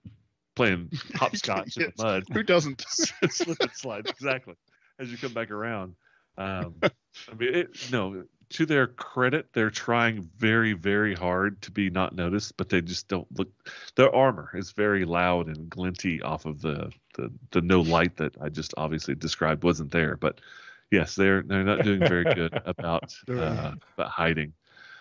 playing 0.55 0.91
hopscotch 1.15 1.77
in 1.77 1.93
the 1.97 2.03
mud 2.03 2.25
Who 2.33 2.43
doesn't? 2.43 2.85
slip 2.89 3.59
and 3.61 3.71
slide 3.73 4.07
exactly 4.07 4.55
as 4.99 5.11
you 5.11 5.17
come 5.17 5.33
back 5.33 5.51
around. 5.51 5.95
Um, 6.39 6.75
I 6.83 7.35
mean, 7.37 7.55
it, 7.55 7.93
no. 7.93 8.25
To 8.51 8.67
their 8.67 8.87
credit, 8.87 9.47
they're 9.55 9.71
trying 9.71 10.29
very, 10.37 10.75
very 10.75 11.15
hard 11.15 11.63
to 11.63 11.71
be 11.71 11.89
not 11.89 12.15
noticed, 12.15 12.59
but 12.59 12.69
they 12.69 12.83
just 12.83 13.09
don't 13.09 13.27
look. 13.39 13.49
Their 13.97 14.15
armor 14.15 14.51
is 14.55 14.73
very 14.73 15.07
loud 15.07 15.47
and 15.47 15.71
glinty 15.71 16.21
off 16.21 16.45
of 16.45 16.61
the 16.61 16.93
the, 17.15 17.33
the 17.51 17.63
no 17.63 17.81
light 17.81 18.19
that 18.19 18.37
I 18.43 18.51
just 18.51 18.75
obviously 18.77 19.15
described 19.15 19.65
wasn't 19.65 19.91
there. 19.91 20.19
But 20.19 20.43
yes, 20.91 21.15
they're 21.15 21.43
they're 21.43 21.65
not 21.65 21.83
doing 21.83 22.01
very 22.01 22.25
good 22.35 22.61
about 22.67 23.15
uh, 23.31 23.73
about 23.97 24.11
hiding. 24.11 24.53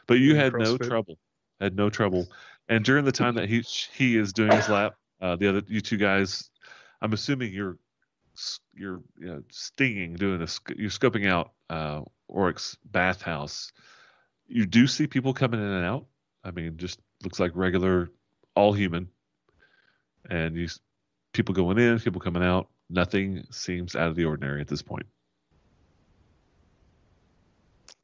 But 0.07 0.19
you 0.19 0.35
had 0.35 0.53
no 0.53 0.77
trouble. 0.77 1.17
Had 1.59 1.75
no 1.75 1.89
trouble. 1.89 2.27
And 2.69 2.85
during 2.85 3.03
the 3.03 3.11
time 3.11 3.35
that 3.35 3.49
he 3.49 3.61
he 3.61 4.17
is 4.17 4.31
doing 4.31 4.51
his 4.51 4.69
lap, 4.69 4.95
uh, 5.19 5.35
the 5.35 5.47
other 5.47 5.61
you 5.67 5.81
two 5.81 5.97
guys, 5.97 6.49
I'm 7.01 7.13
assuming 7.13 7.53
you're 7.53 7.77
you're 8.73 9.01
you 9.17 9.27
know, 9.27 9.43
stinging, 9.51 10.15
doing 10.15 10.41
a 10.41 10.47
you're 10.75 10.89
scoping 10.89 11.29
out 11.29 11.51
uh, 11.69 12.01
Auric's 12.29 12.77
bathhouse. 12.91 13.71
You 14.47 14.65
do 14.65 14.87
see 14.87 15.07
people 15.07 15.33
coming 15.33 15.59
in 15.59 15.65
and 15.65 15.85
out. 15.85 16.05
I 16.43 16.51
mean, 16.51 16.77
just 16.77 16.99
looks 17.23 17.39
like 17.39 17.51
regular, 17.55 18.09
all 18.55 18.73
human. 18.73 19.07
And 20.29 20.55
you, 20.55 20.67
people 21.33 21.53
going 21.55 21.77
in, 21.77 21.99
people 21.99 22.21
coming 22.21 22.43
out. 22.43 22.67
Nothing 22.89 23.45
seems 23.51 23.95
out 23.95 24.09
of 24.09 24.15
the 24.15 24.25
ordinary 24.25 24.59
at 24.61 24.67
this 24.67 24.81
point. 24.81 25.05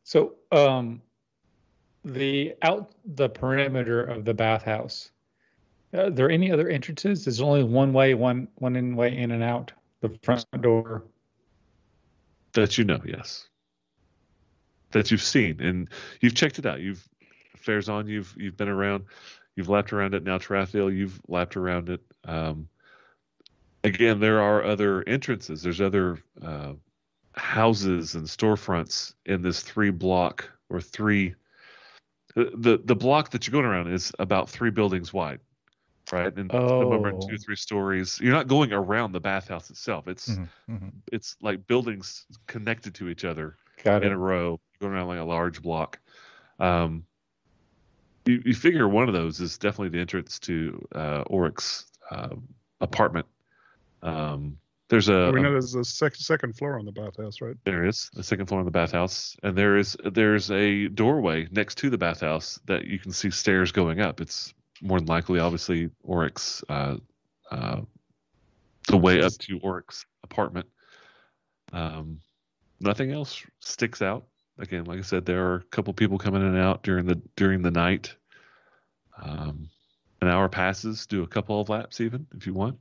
So, 0.03 0.35
um, 0.53 1.01
the 2.05 2.55
out 2.61 2.93
the 3.05 3.27
perimeter 3.27 4.01
of 4.01 4.23
the 4.23 4.33
bathhouse. 4.33 5.11
Are 5.93 6.09
there 6.09 6.29
any 6.29 6.51
other 6.51 6.69
entrances? 6.69 7.25
There's 7.25 7.41
only 7.41 7.63
one 7.63 7.91
way, 7.91 8.13
one 8.13 8.47
one 8.55 8.75
in 8.75 8.95
way 8.95 9.17
in 9.17 9.31
and 9.31 9.43
out. 9.43 9.71
The 10.01 10.17
front 10.23 10.45
door. 10.61 11.03
That 12.53 12.77
you 12.77 12.83
know, 12.83 13.01
yes. 13.05 13.47
That 14.91 15.11
you've 15.11 15.21
seen 15.21 15.59
and 15.59 15.89
you've 16.21 16.35
checked 16.35 16.59
it 16.59 16.65
out. 16.65 16.79
You've 16.79 17.07
fares 17.57 17.89
on. 17.89 18.07
You've 18.07 18.33
you've 18.37 18.57
been 18.57 18.69
around. 18.69 19.05
You've 19.55 19.69
lapped 19.69 19.91
around 19.91 20.13
it. 20.13 20.23
Now 20.23 20.37
Tarathiel, 20.37 20.95
you've 20.95 21.19
lapped 21.27 21.57
around 21.57 21.89
it. 21.89 22.01
Um, 22.23 22.69
again, 23.83 24.19
there 24.19 24.41
are 24.41 24.63
other 24.63 25.03
entrances. 25.07 25.61
There's 25.61 25.81
other 25.81 26.19
uh, 26.41 26.73
houses 27.33 28.15
and 28.15 28.25
storefronts 28.25 29.13
in 29.25 29.41
this 29.41 29.61
three 29.61 29.89
block 29.89 30.49
or 30.69 30.79
three. 30.79 31.35
The 32.35 32.79
the 32.83 32.95
block 32.95 33.31
that 33.31 33.47
you're 33.47 33.51
going 33.51 33.65
around 33.65 33.91
is 33.91 34.11
about 34.19 34.49
three 34.49 34.69
buildings 34.69 35.11
wide, 35.11 35.39
right? 36.11 36.35
And 36.37 36.51
some 36.51 36.61
of 36.81 36.89
them 36.89 37.05
are 37.05 37.13
Oh. 37.13 37.27
two, 37.27 37.37
three 37.37 37.55
stories. 37.55 38.19
You're 38.21 38.33
not 38.33 38.47
going 38.47 38.73
around 38.73 39.11
the 39.11 39.19
bathhouse 39.19 39.69
itself. 39.69 40.07
It's 40.07 40.29
Mhm, 40.29 40.47
mhm. 40.69 40.91
it's 41.11 41.35
like 41.41 41.65
buildings 41.67 42.25
connected 42.47 42.95
to 42.95 43.09
each 43.09 43.25
other 43.25 43.55
Got 43.83 44.03
in 44.03 44.11
it. 44.11 44.15
a 44.15 44.17
row, 44.17 44.59
going 44.79 44.93
around 44.93 45.07
like 45.07 45.19
a 45.19 45.23
large 45.23 45.61
block. 45.61 45.99
Um, 46.59 47.05
you, 48.25 48.41
you 48.45 48.53
figure 48.53 48.87
one 48.87 49.07
of 49.07 49.13
those 49.13 49.39
is 49.39 49.57
definitely 49.57 49.89
the 49.89 49.99
entrance 49.99 50.39
to 50.39 50.85
uh, 50.93 51.23
Auric's 51.25 51.85
uh, 52.11 52.35
apartment. 52.81 53.25
Um, 54.01 54.57
there's 54.89 55.09
a 55.09 55.31
we 55.33 55.41
know 55.41 55.51
there's 55.51 55.75
a 55.75 55.83
sec- 55.83 56.15
second 56.15 56.55
floor 56.55 56.79
on 56.79 56.85
the 56.85 56.91
bathhouse, 56.91 57.41
right? 57.41 57.55
There 57.65 57.85
is 57.85 58.09
a 58.15 58.23
second 58.23 58.45
floor 58.45 58.59
on 58.59 58.65
the 58.65 58.71
bathhouse, 58.71 59.35
and 59.43 59.57
there 59.57 59.77
is 59.77 59.97
there's 60.13 60.49
a 60.51 60.87
doorway 60.87 61.47
next 61.51 61.77
to 61.79 61.89
the 61.89 61.97
bathhouse 61.97 62.57
that 62.65 62.85
you 62.85 62.97
can 62.97 63.11
see 63.11 63.29
stairs 63.29 63.71
going 63.73 63.99
up. 63.99 64.21
It's 64.21 64.53
more 64.81 64.99
than 64.99 65.07
likely, 65.07 65.39
obviously, 65.39 65.89
Auric's, 66.07 66.63
uh, 66.69 66.97
uh, 67.51 67.81
the 68.87 68.97
way 68.97 69.21
up 69.21 69.33
to 69.33 69.59
Auric's 69.59 70.05
apartment. 70.23 70.67
Um, 71.73 72.21
nothing 72.79 73.11
else 73.11 73.43
sticks 73.59 74.01
out. 74.01 74.25
Again, 74.59 74.85
like 74.85 74.99
I 74.99 75.03
said, 75.03 75.25
there 75.25 75.45
are 75.47 75.55
a 75.55 75.63
couple 75.63 75.93
people 75.93 76.17
coming 76.17 76.41
in 76.41 76.47
and 76.47 76.57
out 76.57 76.83
during 76.83 77.05
the 77.05 77.21
during 77.35 77.61
the 77.61 77.71
night. 77.71 78.15
Um, 79.21 79.69
an 80.21 80.29
hour 80.29 80.49
passes. 80.49 81.05
Do 81.05 81.23
a 81.23 81.27
couple 81.27 81.61
of 81.61 81.69
laps, 81.69 82.01
even 82.01 82.25
if 82.35 82.47
you 82.47 82.53
want. 82.53 82.77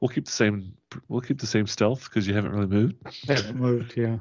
We'll 0.00 0.08
keep 0.08 0.24
the 0.24 0.32
same. 0.32 0.72
We'll 1.08 1.20
keep 1.20 1.38
the 1.38 1.46
same 1.46 1.66
stealth 1.66 2.04
because 2.04 2.26
you 2.26 2.34
haven't 2.34 2.52
really 2.52 2.66
moved. 2.66 2.96
Haven't 3.26 3.56
moved, 3.56 3.96
yeah. 3.96 4.18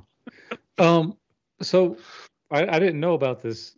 Um, 0.77 1.15
so 1.61 1.97
I, 2.51 2.67
I 2.67 2.79
didn't 2.79 2.99
know 2.99 3.13
about 3.13 3.41
this. 3.41 3.75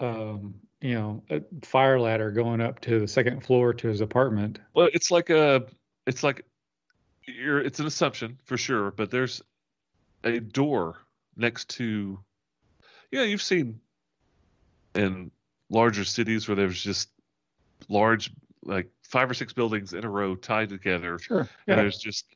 Um, 0.00 0.54
you 0.84 0.94
know, 0.94 1.22
a 1.30 1.40
fire 1.62 1.98
ladder 1.98 2.30
going 2.30 2.60
up 2.60 2.78
to 2.80 3.00
the 3.00 3.08
second 3.08 3.42
floor 3.42 3.72
to 3.72 3.88
his 3.88 4.02
apartment. 4.02 4.58
Well, 4.74 4.90
it's 4.92 5.10
like 5.10 5.30
a, 5.30 5.64
it's 6.06 6.22
like, 6.22 6.44
you're. 7.26 7.60
It's 7.60 7.80
an 7.80 7.86
assumption 7.86 8.38
for 8.44 8.58
sure, 8.58 8.90
but 8.90 9.10
there's 9.10 9.40
a 10.24 10.40
door 10.40 10.98
next 11.38 11.70
to. 11.70 12.18
Yeah, 13.10 13.22
you've 13.22 13.40
seen 13.40 13.80
in 14.94 15.30
larger 15.70 16.04
cities 16.04 16.46
where 16.46 16.54
there's 16.54 16.82
just 16.82 17.08
large, 17.88 18.30
like 18.62 18.90
five 19.02 19.30
or 19.30 19.34
six 19.34 19.54
buildings 19.54 19.94
in 19.94 20.04
a 20.04 20.10
row 20.10 20.34
tied 20.34 20.68
together, 20.68 21.18
Sure. 21.18 21.40
and 21.40 21.48
Yeah. 21.66 21.76
there's 21.76 21.96
just 21.96 22.33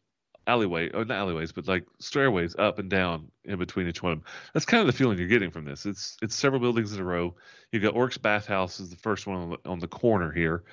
alleyway, 0.48 0.90
or 0.90 1.04
not 1.04 1.18
alleyways, 1.18 1.52
but 1.52 1.68
like 1.68 1.84
stairways 2.00 2.56
up 2.56 2.78
and 2.78 2.90
down 2.90 3.30
in 3.44 3.58
between 3.58 3.86
each 3.86 4.02
one 4.02 4.12
of 4.12 4.18
them. 4.18 4.26
That's 4.54 4.66
kind 4.66 4.80
of 4.80 4.86
the 4.86 4.92
feeling 4.92 5.18
you're 5.18 5.28
getting 5.28 5.50
from 5.50 5.64
this. 5.64 5.86
It's 5.86 6.16
it's 6.22 6.34
several 6.34 6.60
buildings 6.60 6.92
in 6.92 7.00
a 7.00 7.04
row. 7.04 7.36
You've 7.70 7.82
got 7.82 7.94
Auric's 7.94 8.18
Bathhouse 8.18 8.80
is 8.80 8.90
the 8.90 8.96
first 8.96 9.26
one 9.26 9.36
on 9.36 9.50
the, 9.50 9.58
on 9.68 9.78
the 9.78 9.86
corner 9.86 10.32
here. 10.32 10.64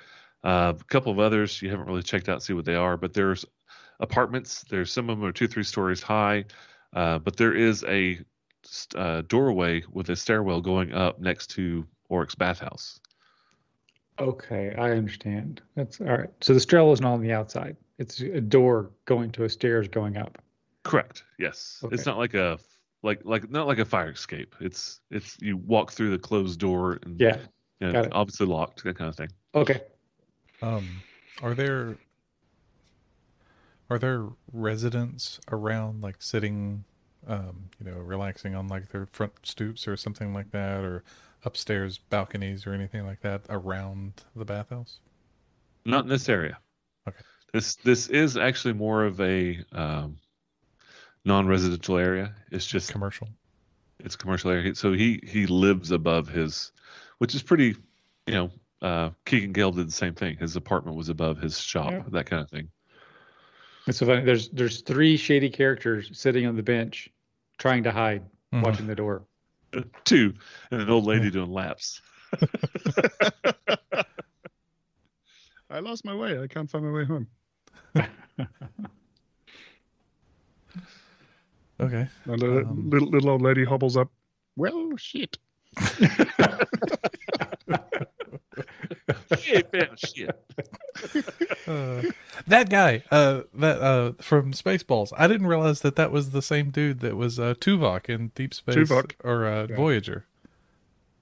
Uh, 0.42 0.72
a 0.78 0.84
couple 0.84 1.12
of 1.12 1.18
others 1.18 1.60
you 1.62 1.70
haven't 1.70 1.86
really 1.86 2.02
checked 2.02 2.28
out, 2.28 2.42
see 2.42 2.54
what 2.54 2.64
they 2.64 2.74
are, 2.74 2.96
but 2.96 3.12
there's 3.12 3.44
apartments. 4.00 4.64
There's 4.68 4.92
some 4.92 5.10
of 5.10 5.18
them 5.18 5.26
are 5.26 5.32
two, 5.32 5.48
three 5.48 5.62
stories 5.62 6.02
high, 6.02 6.44
uh, 6.94 7.18
but 7.18 7.36
there 7.36 7.54
is 7.54 7.84
a 7.84 8.18
uh, 8.96 9.22
doorway 9.22 9.82
with 9.92 10.08
a 10.10 10.16
stairwell 10.16 10.60
going 10.60 10.92
up 10.92 11.20
next 11.20 11.48
to 11.48 11.86
Auric's 12.10 12.34
Bathhouse. 12.34 13.00
Okay, 14.18 14.74
I 14.78 14.92
understand. 14.92 15.60
That's 15.74 16.00
all 16.00 16.06
right. 16.06 16.30
So 16.40 16.54
the 16.54 16.60
stairwell 16.60 16.92
isn't 16.94 17.04
on 17.04 17.20
the 17.20 17.32
outside. 17.32 17.76
It's 17.98 18.20
a 18.20 18.40
door 18.40 18.90
going 19.06 19.30
to 19.32 19.44
a 19.44 19.48
stairs 19.48 19.88
going 19.88 20.16
up. 20.16 20.38
Correct. 20.82 21.24
Yes. 21.38 21.80
Okay. 21.82 21.94
It's 21.94 22.06
not 22.06 22.18
like 22.18 22.34
a 22.34 22.58
like 23.02 23.20
like 23.24 23.50
not 23.50 23.66
like 23.66 23.78
a 23.78 23.84
fire 23.84 24.10
escape. 24.10 24.54
It's 24.60 25.00
it's 25.10 25.36
you 25.40 25.56
walk 25.56 25.92
through 25.92 26.10
the 26.10 26.18
closed 26.18 26.60
door 26.60 26.98
and 27.02 27.20
Yeah. 27.20 27.38
you 27.80 27.86
know, 27.88 27.92
got 27.92 28.04
it. 28.06 28.12
obviously 28.12 28.46
locked 28.46 28.84
that 28.84 28.96
kind 28.96 29.08
of 29.08 29.16
thing. 29.16 29.30
Okay. 29.54 29.80
Um, 30.62 31.02
are 31.42 31.54
there 31.54 31.96
are 33.88 33.98
there 33.98 34.26
residents 34.52 35.38
around, 35.50 36.02
like 36.02 36.16
sitting, 36.20 36.84
um, 37.26 37.70
you 37.78 37.90
know, 37.90 37.98
relaxing 37.98 38.54
on 38.54 38.66
like 38.68 38.88
their 38.90 39.06
front 39.06 39.32
stoops 39.44 39.86
or 39.86 39.96
something 39.96 40.34
like 40.34 40.50
that, 40.50 40.84
or 40.84 41.04
upstairs 41.44 41.98
balconies 41.98 42.66
or 42.66 42.72
anything 42.72 43.06
like 43.06 43.20
that 43.20 43.42
around 43.48 44.24
the 44.34 44.44
bathhouse? 44.44 44.98
Not 45.84 46.04
in 46.04 46.08
this 46.10 46.28
area. 46.28 46.58
Okay. 47.48 47.58
This 47.58 47.76
this 47.76 48.08
is 48.08 48.36
actually 48.36 48.74
more 48.74 49.04
of 49.04 49.20
a 49.20 49.58
um, 49.72 50.16
non-residential 51.24 51.96
area. 51.98 52.34
It's 52.50 52.66
just 52.66 52.90
Commercial. 52.90 53.28
it's 54.00 54.16
commercial 54.16 54.50
area. 54.50 54.74
So 54.74 54.92
he 54.92 55.20
he 55.26 55.46
lives 55.46 55.90
above 55.90 56.28
his, 56.28 56.72
which 57.18 57.34
is 57.34 57.42
pretty, 57.42 57.76
you 58.26 58.34
know. 58.34 58.50
Uh, 58.82 59.08
Keygan 59.24 59.54
Ghelve 59.54 59.76
did 59.76 59.88
the 59.88 59.92
same 59.92 60.14
thing. 60.14 60.36
His 60.36 60.54
apartment 60.54 60.98
was 60.98 61.08
above 61.08 61.38
his 61.38 61.58
shop, 61.58 61.92
Yeah. 61.92 62.02
that 62.08 62.26
kind 62.26 62.42
of 62.42 62.50
thing. 62.50 62.68
It's 63.86 63.96
so 63.98 64.04
funny. 64.06 64.22
There's 64.22 64.50
there's 64.50 64.82
three 64.82 65.16
shady 65.16 65.48
characters 65.48 66.10
sitting 66.12 66.46
on 66.46 66.56
the 66.56 66.62
bench, 66.62 67.08
trying 67.58 67.84
to 67.84 67.90
hide, 67.92 68.22
Mhm. 68.52 68.62
watching 68.62 68.86
the 68.86 68.94
door. 68.94 69.24
Two, 70.04 70.34
and 70.70 70.82
an 70.82 70.90
old 70.90 71.06
lady 71.06 71.30
doing 71.30 71.50
laps. 71.50 72.02
I 75.70 75.80
lost 75.80 76.04
my 76.04 76.14
way. 76.14 76.40
I 76.40 76.46
can't 76.46 76.70
find 76.70 76.84
my 76.84 76.92
way 76.92 77.04
home. 77.04 77.26
Okay. 81.78 82.08
And 82.24 82.42
a 82.42 82.60
Um, 82.62 82.88
little 82.88 83.08
little 83.10 83.28
old 83.30 83.42
lady 83.42 83.62
hobbles 83.64 83.98
up. 83.98 84.08
Well, 84.56 84.96
shit. 84.96 85.36
She 89.38 89.52
ain't 89.56 89.70
found 89.70 89.98
shit. 89.98 90.30
Uh, 91.68 92.00
that 92.46 92.70
guy, 92.70 93.02
uh, 93.10 93.42
that 93.52 93.82
uh, 93.82 94.12
from 94.22 94.52
Spaceballs. 94.52 95.12
I 95.18 95.26
didn't 95.26 95.48
realize 95.48 95.80
that 95.82 95.96
that 95.96 96.10
was 96.12 96.30
the 96.30 96.40
same 96.40 96.70
dude 96.70 97.00
that 97.00 97.16
was 97.16 97.38
uh, 97.40 97.54
Tuvok 97.58 98.08
in 98.08 98.28
Deep 98.36 98.54
Space 98.54 98.76
Tuvok. 98.76 99.12
or 99.24 99.46
uh, 99.46 99.66
Yeah. 99.68 99.76
Voyager. 99.76 100.24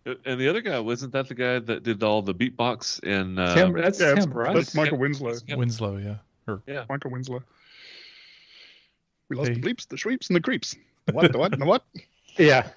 And 0.06 0.38
the 0.40 0.48
other 0.48 0.60
guy 0.60 0.78
wasn't 0.80 1.12
that 1.12 1.28
the 1.28 1.34
guy 1.34 1.58
that 1.60 1.82
did 1.82 2.02
all 2.02 2.20
the 2.20 2.34
beatbox 2.34 3.00
and 3.04 3.38
uh, 3.38 3.54
Tim, 3.54 3.72
that's 3.72 3.98
Yeah, 3.98 4.08
Tim 4.08 4.16
that's, 4.16 4.26
Russ. 4.28 4.54
that's 4.54 4.74
Michael 4.74 4.98
Winslow. 4.98 5.34
Yep. 5.46 5.58
Winslow, 5.58 5.96
yeah. 5.96 6.16
Or, 6.46 6.62
yeah. 6.66 6.84
Michael 6.90 7.10
Winslow. 7.10 7.42
We 9.30 9.36
lost 9.36 9.48
Hey. 9.48 9.54
the 9.54 9.60
bleeps, 9.62 9.88
the 9.88 9.96
shweeps, 9.96 10.28
and 10.28 10.36
the 10.36 10.40
creeps. 10.42 10.76
The 11.06 11.12
what? 11.14 11.32
The 11.32 11.38
what? 11.38 11.52
And 11.52 11.62
the 11.62 11.66
what? 11.66 11.84
Yeah. 12.36 12.68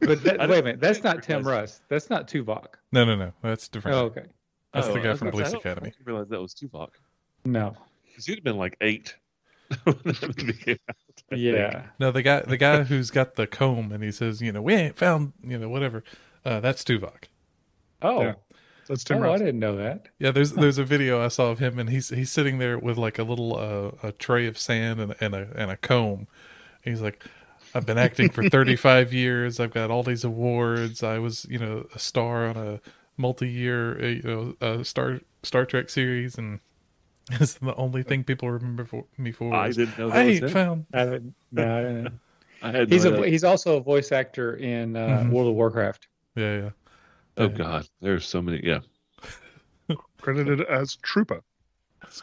But 0.00 0.22
that, 0.24 0.38
wait 0.48 0.58
a 0.60 0.62
minute, 0.62 0.80
that's 0.80 1.04
not 1.04 1.22
Tim 1.22 1.42
Russ. 1.46 1.82
That's 1.90 2.08
not 2.08 2.26
Tuvok. 2.26 2.68
No, 2.92 3.04
no, 3.04 3.14
no. 3.16 3.32
That's 3.42 3.68
different. 3.68 3.96
Oh, 3.96 4.04
okay. 4.06 4.24
That's 4.72 4.86
the 4.88 4.94
Oh, 4.94 4.96
I 4.96 5.02
guy 5.02 5.14
from 5.14 5.30
gonna 5.30 5.44
say, 5.44 5.50
Police 5.50 5.52
Academy. 5.52 5.88
I 5.88 5.90
didn't 5.90 6.06
realize 6.06 6.28
that 6.30 6.40
was 6.40 6.54
Tuvok. 6.54 6.88
No. 7.44 7.76
Because 8.06 8.24
he'd 8.26 8.36
have 8.36 8.44
been 8.44 8.56
like 8.56 8.76
eight. 8.80 9.14
when 11.28 11.40
that 11.40 11.42
became 11.42 11.56
out, 11.56 11.74
I 11.74 11.74
think. 11.74 11.82
Yeah. 11.82 11.86
No, 11.98 12.10
the 12.12 12.22
guy, 12.22 12.40
the 12.40 12.56
guy 12.56 12.82
who's 12.84 13.10
got 13.10 13.34
the 13.34 13.46
comb 13.46 13.92
and 13.92 14.02
he 14.02 14.12
says, 14.12 14.40
you 14.40 14.52
know, 14.52 14.62
we 14.62 14.74
ain't 14.74 14.96
found, 14.96 15.32
you 15.42 15.58
know, 15.58 15.68
whatever. 15.68 16.04
Uh, 16.44 16.60
that's 16.60 16.84
Tuvok. 16.84 17.24
Oh. 18.02 18.22
Yeah. 18.22 18.34
That's 18.88 19.02
Tim 19.02 19.22
oh, 19.22 19.32
I 19.32 19.38
didn't 19.38 19.58
know 19.58 19.76
that. 19.76 20.08
Yeah, 20.18 20.30
there's 20.30 20.52
there's 20.52 20.78
a 20.78 20.84
video 20.84 21.24
I 21.24 21.28
saw 21.28 21.50
of 21.50 21.58
him 21.58 21.78
and 21.78 21.90
he's 21.90 22.10
he's 22.10 22.30
sitting 22.30 22.58
there 22.58 22.78
with 22.78 22.96
like 22.96 23.18
a 23.18 23.24
little 23.24 23.56
uh, 23.56 24.08
a 24.08 24.12
tray 24.12 24.46
of 24.46 24.58
sand 24.58 25.00
and, 25.00 25.14
and 25.20 25.34
a 25.34 25.48
and 25.56 25.70
a 25.72 25.76
comb. 25.76 26.28
He's 26.82 27.00
like, 27.00 27.24
I've 27.74 27.84
been 27.84 27.98
acting 27.98 28.30
for 28.30 28.48
35 28.48 29.12
years. 29.12 29.58
I've 29.58 29.74
got 29.74 29.90
all 29.90 30.04
these 30.04 30.24
awards. 30.24 31.02
I 31.02 31.18
was, 31.18 31.46
you 31.50 31.58
know, 31.58 31.86
a 31.94 31.98
star 31.98 32.46
on 32.46 32.56
a 32.56 32.80
multi-year, 33.16 34.00
uh, 34.00 34.06
you 34.06 34.22
know, 34.22 34.54
uh, 34.60 34.82
Star 34.82 35.20
Star 35.42 35.66
Trek 35.66 35.90
series, 35.90 36.38
and 36.38 36.60
it's 37.40 37.54
the 37.54 37.74
only 37.74 38.02
thing 38.02 38.22
people 38.24 38.50
remember 38.50 38.84
for, 38.84 39.04
me 39.18 39.32
for. 39.32 39.52
I 39.54 39.70
didn't 39.70 39.98
know 39.98 40.10
that 40.10 40.16
I 40.16 40.24
was 40.24 40.42
ain't 40.42 40.52
found. 40.52 40.86
I 40.94 41.04
didn't, 41.04 41.34
no, 41.50 41.76
I 41.76 41.82
didn't. 41.82 42.20
I 42.62 42.70
had 42.70 42.88
He's 42.88 43.04
no 43.04 43.22
a 43.22 43.26
he's 43.26 43.44
also 43.44 43.76
a 43.76 43.80
voice 43.80 44.12
actor 44.12 44.54
in 44.56 44.96
uh, 44.96 45.24
Mhm. 45.24 45.32
World 45.32 45.48
of 45.48 45.54
Warcraft. 45.54 46.06
Yeah, 46.36 46.56
yeah. 46.56 46.70
Oh 47.38 47.48
God, 47.48 47.86
there's 48.00 48.26
so 48.26 48.40
many. 48.40 48.64
Yeah, 48.64 48.80
Credited 50.20 50.62
as 50.62 50.96
Trooper. 51.02 51.42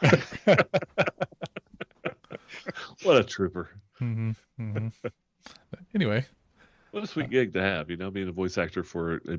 what 3.02 3.16
a 3.16 3.24
trooper! 3.24 3.68
hmm 3.98 4.30
hmm 4.56 4.88
anyway, 5.94 6.24
What 6.90 7.04
a 7.04 7.06
sweet 7.06 7.30
gig 7.30 7.52
to 7.52 7.60
have. 7.60 7.90
You 7.90 7.96
know, 7.96 8.10
being 8.10 8.28
a 8.28 8.32
voice 8.32 8.56
actor 8.56 8.82
for 8.82 9.16
a, 9.16 9.38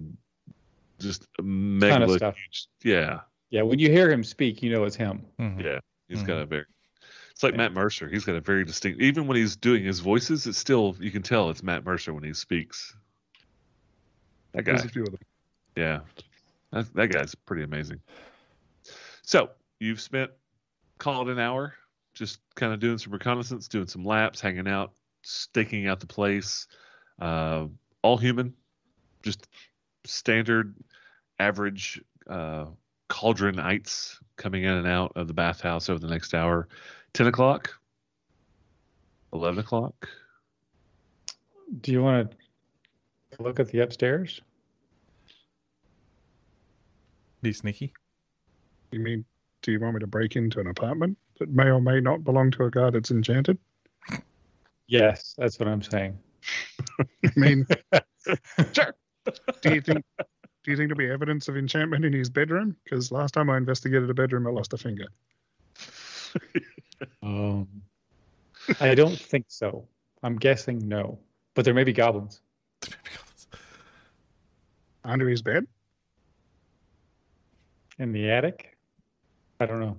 just 0.99 1.27
a 1.39 1.41
mega 1.41 2.07
stuff. 2.07 2.35
huge. 2.35 2.67
Yeah, 2.83 3.21
Yeah, 3.55 3.61
when 3.61 3.79
you 3.79 3.89
hear 3.89 4.11
him 4.11 4.21
speak, 4.25 4.61
you 4.61 4.69
know 4.69 4.83
it's 4.83 4.97
him. 4.97 5.25
mhm. 5.39 5.63
yeah. 5.63 5.79
He's 6.09 6.19
Mhm. 6.21 6.27
got 6.27 6.37
a 6.41 6.45
very. 6.45 6.65
It's 7.31 7.41
like 7.41 7.53
Yeah. 7.53 7.59
Matt 7.59 7.71
Mercer. 7.71 8.09
He's 8.09 8.25
got 8.25 8.35
a 8.35 8.41
very 8.41 8.65
distinct. 8.65 8.99
Even 8.99 9.27
when 9.27 9.37
he's 9.37 9.55
doing 9.55 9.81
his 9.85 10.01
voices, 10.01 10.45
it's 10.45 10.57
still 10.57 10.97
you 10.99 11.09
can 11.09 11.21
tell 11.23 11.49
it's 11.49 11.63
Matt 11.63 11.85
Mercer 11.85 12.13
when 12.13 12.21
he 12.25 12.33
speaks. 12.33 12.93
That 14.51 14.63
guy. 14.63 14.73
There's 14.73 14.83
a 14.83 14.89
few 14.89 15.03
of 15.03 15.11
them. 15.11 15.21
Yeah, 15.77 16.01
that, 16.71 16.93
that 16.95 17.07
guy's 17.07 17.33
pretty 17.33 17.63
amazing. 17.63 18.01
So 19.21 19.51
you've 19.79 20.01
spent 20.01 20.31
call 20.97 21.21
it 21.21 21.31
an 21.31 21.39
hour, 21.39 21.75
just 22.13 22.39
kind 22.55 22.73
of 22.73 22.81
doing 22.81 22.97
some 22.97 23.13
reconnaissance, 23.13 23.69
doing 23.69 23.87
some 23.87 24.03
laps, 24.03 24.41
hanging 24.41 24.67
out, 24.67 24.91
staking 25.21 25.87
out 25.87 26.01
the 26.01 26.07
place. 26.07 26.67
Uh, 27.19 27.67
all 28.01 28.17
human, 28.17 28.53
just 29.23 29.47
standard, 30.03 30.75
average 31.39 32.01
uh, 32.27 32.65
cauldronites 33.09 34.17
coming 34.37 34.63
in 34.63 34.71
and 34.71 34.87
out 34.87 35.13
of 35.15 35.27
the 35.27 35.33
bathhouse 35.33 35.89
over 35.89 35.99
the 35.99 36.07
next 36.07 36.33
hour. 36.33 36.67
Ten 37.13 37.27
o'clock, 37.27 37.73
eleven 39.33 39.59
o'clock. 39.59 40.09
Do 41.81 41.91
you 41.91 42.03
want 42.03 42.31
to 43.31 43.41
look 43.43 43.59
at 43.59 43.69
the 43.69 43.79
upstairs? 43.79 44.41
be 47.41 47.53
sneaky. 47.53 47.93
You 48.91 48.99
mean, 48.99 49.23
do 49.61 49.71
you 49.71 49.79
want 49.79 49.93
me 49.93 49.99
to 49.99 50.07
break 50.07 50.35
into 50.35 50.59
an 50.59 50.67
apartment? 50.67 51.15
that 51.39 51.49
may 51.49 51.65
or 51.65 51.81
may 51.81 51.99
not 51.99 52.23
belong 52.23 52.49
to 52.51 52.63
a 52.63 52.71
guy 52.71 52.89
that's 52.89 53.11
enchanted? 53.11 53.57
Yes, 54.87 55.35
that's 55.37 55.59
what 55.59 55.67
I'm 55.67 55.81
saying. 55.81 56.17
I 57.25 57.31
mean, 57.35 57.67
Sure. 58.73 58.95
do 59.61 59.73
you 59.73 59.81
think 59.81 60.05
do 60.65 60.71
you 60.71 60.77
think 60.77 60.89
there'll 60.89 60.97
be 60.97 61.13
evidence 61.13 61.47
of 61.47 61.57
enchantment 61.57 62.03
in 62.05 62.11
his 62.11 62.27
bedroom? 62.27 62.75
Because 62.83 63.11
last 63.11 63.35
time 63.35 63.51
I 63.51 63.57
investigated 63.57 64.09
a 64.09 64.13
bedroom, 64.15 64.47
I 64.47 64.49
lost 64.49 64.73
a 64.73 64.77
finger. 64.77 65.05
Um, 67.21 67.67
I 68.79 68.95
don't 68.95 69.19
think 69.19 69.45
so. 69.49 69.85
I'm 70.23 70.37
guessing 70.37 70.87
no, 70.87 71.19
but 71.53 71.65
there 71.65 71.73
may 71.73 71.83
be 71.83 71.91
goblins 71.91 72.41
Under 75.03 75.27
his 75.27 75.41
bed? 75.41 75.67
in 77.99 78.11
the 78.13 78.31
attic. 78.31 78.77
I 79.59 79.65
don't 79.65 79.81
know. 79.81 79.97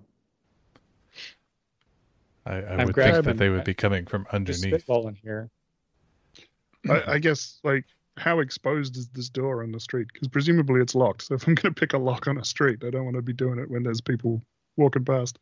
I, 2.46 2.54
I 2.54 2.74
I'm 2.76 2.86
would 2.86 2.94
think 2.96 3.24
that 3.24 3.36
they 3.36 3.50
would 3.50 3.64
be 3.64 3.74
coming 3.74 4.06
from 4.06 4.22
Just 4.22 4.34
underneath. 4.64 4.86
spitballing 4.86 5.16
here. 5.22 5.50
I, 6.88 7.12
I 7.14 7.18
guess 7.18 7.60
like 7.62 7.84
how 8.16 8.40
exposed 8.40 8.96
is 8.96 9.08
this 9.08 9.28
door 9.28 9.62
on 9.62 9.72
the 9.72 9.80
street? 9.80 10.08
Because 10.12 10.28
presumably 10.28 10.80
it's 10.80 10.94
locked. 10.94 11.22
So 11.22 11.34
if 11.34 11.46
I'm 11.46 11.54
going 11.54 11.74
to 11.74 11.78
pick 11.78 11.92
a 11.92 11.98
lock 11.98 12.26
on 12.26 12.38
a 12.38 12.44
street, 12.44 12.82
I 12.84 12.90
don't 12.90 13.04
want 13.04 13.16
to 13.16 13.22
be 13.22 13.32
doing 13.32 13.58
it 13.58 13.70
when 13.70 13.82
there's 13.82 14.00
people 14.00 14.42
walking 14.76 15.04
past. 15.04 15.38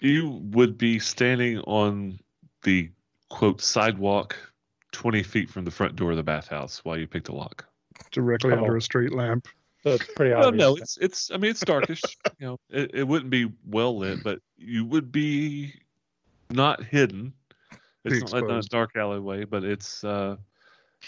You 0.00 0.40
would 0.52 0.78
be 0.78 0.98
standing 0.98 1.58
on 1.60 2.18
the 2.62 2.90
quote 3.28 3.60
sidewalk 3.60 4.36
20 4.92 5.22
feet 5.22 5.50
from 5.50 5.64
the 5.64 5.70
front 5.70 5.96
door 5.96 6.10
of 6.10 6.16
the 6.16 6.22
bathhouse 6.22 6.84
while 6.84 6.98
you 6.98 7.06
picked 7.06 7.28
a 7.28 7.34
lock. 7.34 7.64
Directly 8.10 8.52
Oh. 8.52 8.58
under 8.58 8.76
a 8.76 8.82
street 8.82 9.12
lamp. 9.12 9.46
So 9.82 9.90
it's 9.92 10.06
pretty 10.14 10.34
Well, 10.34 10.52
no, 10.52 10.76
it's 10.76 10.98
it's. 10.98 11.30
I 11.30 11.38
mean, 11.38 11.52
it's 11.52 11.60
darkish. 11.60 12.02
you 12.38 12.46
know, 12.46 12.60
it, 12.68 12.90
it 12.92 13.08
wouldn't 13.08 13.30
be 13.30 13.50
well 13.66 13.96
lit, 13.96 14.22
but 14.22 14.40
you 14.58 14.84
would 14.84 15.10
be 15.10 15.72
not 16.50 16.84
hidden. 16.84 17.32
It's 18.04 18.20
not 18.20 18.32
like 18.32 18.46
not 18.46 18.64
a 18.64 18.68
dark 18.68 18.90
alleyway, 18.96 19.44
but 19.44 19.64
it's 19.64 20.04
uh, 20.04 20.36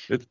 it 0.08 0.26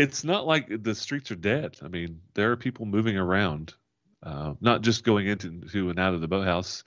it's 0.00 0.24
not 0.24 0.46
like 0.46 0.82
the 0.82 0.94
streets 0.94 1.30
are 1.30 1.36
dead. 1.36 1.76
I 1.82 1.88
mean, 1.88 2.20
there 2.34 2.50
are 2.52 2.56
people 2.56 2.86
moving 2.86 3.16
around, 3.16 3.74
uh, 4.22 4.54
not 4.60 4.82
just 4.82 5.04
going 5.04 5.26
into 5.26 5.60
to 5.60 5.90
and 5.90 5.98
out 5.98 6.14
of 6.14 6.20
the 6.20 6.28
boathouse, 6.28 6.84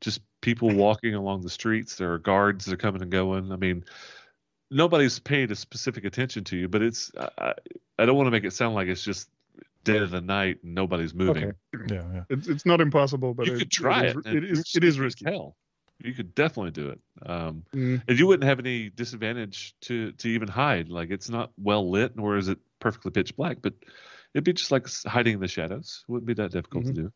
just 0.00 0.20
people 0.40 0.70
walking 0.74 1.14
along 1.14 1.42
the 1.42 1.50
streets. 1.50 1.96
There 1.96 2.12
are 2.12 2.18
guards 2.18 2.64
that 2.66 2.74
are 2.74 2.76
coming 2.76 3.02
and 3.02 3.10
going. 3.10 3.52
I 3.52 3.56
mean, 3.56 3.84
nobody's 4.70 5.18
paid 5.18 5.50
a 5.50 5.56
specific 5.56 6.04
attention 6.04 6.44
to 6.44 6.56
you, 6.56 6.68
but 6.68 6.82
it's 6.82 7.10
I, 7.18 7.28
I- 7.38 7.54
I 7.98 8.06
don't 8.06 8.16
want 8.16 8.26
to 8.26 8.30
make 8.32 8.44
it 8.44 8.52
sound 8.52 8.74
like 8.74 8.88
it's 8.88 9.04
just 9.04 9.28
dead 9.84 10.02
of 10.02 10.10
the 10.10 10.20
night 10.20 10.58
and 10.64 10.74
nobody's 10.74 11.14
moving. 11.14 11.52
Okay. 11.74 11.94
Yeah, 11.94 12.02
yeah. 12.14 12.22
It's, 12.30 12.48
it's 12.48 12.66
not 12.66 12.80
impossible, 12.80 13.34
but 13.34 13.46
you 13.46 13.54
it, 13.54 13.58
could 13.58 13.70
try 13.70 14.04
it. 14.04 14.16
It 14.16 14.18
is, 14.18 14.24
and 14.26 14.36
it 14.36 14.44
is, 14.50 14.58
it's 14.60 14.76
it 14.76 14.82
is 14.84 14.98
risky. 14.98 15.26
hell. 15.26 15.56
You 16.00 16.14
could 16.14 16.34
definitely 16.34 16.72
do 16.72 16.88
it. 16.88 17.00
Um, 17.24 17.64
Mm, 17.74 18.02
and 18.08 18.18
you 18.18 18.26
wouldn't 18.26 18.48
have 18.48 18.58
any 18.58 18.90
disadvantage 18.90 19.74
to 19.82 20.12
to 20.12 20.28
even 20.28 20.48
hide. 20.48 20.88
Like 20.88 21.10
it's 21.10 21.30
not 21.30 21.52
well 21.56 21.88
lit, 21.90 22.16
nor 22.16 22.36
is 22.36 22.48
it 22.48 22.58
perfectly 22.80 23.10
pitch 23.12 23.36
black. 23.36 23.58
But 23.62 23.74
it'd 24.34 24.44
be 24.44 24.52
just 24.52 24.72
like 24.72 24.86
hiding 25.06 25.34
in 25.34 25.40
the 25.40 25.48
shadows. 25.48 26.04
It 26.08 26.12
wouldn't 26.12 26.26
be 26.26 26.34
that 26.34 26.50
difficult 26.52 26.84
Mhm. 26.84 26.88
to 26.88 26.92
do. 27.02 27.12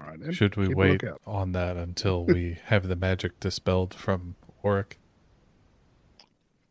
all 0.00 0.06
right, 0.06 0.20
then. 0.20 0.32
Should 0.32 0.56
we 0.56 0.68
Keep 0.68 0.76
wait 0.76 1.04
on 1.26 1.52
that 1.52 1.76
until 1.76 2.24
we 2.26 2.58
have 2.64 2.88
the 2.88 2.96
magic 2.96 3.38
dispelled 3.40 3.94
from 3.94 4.34
Auric? 4.64 4.98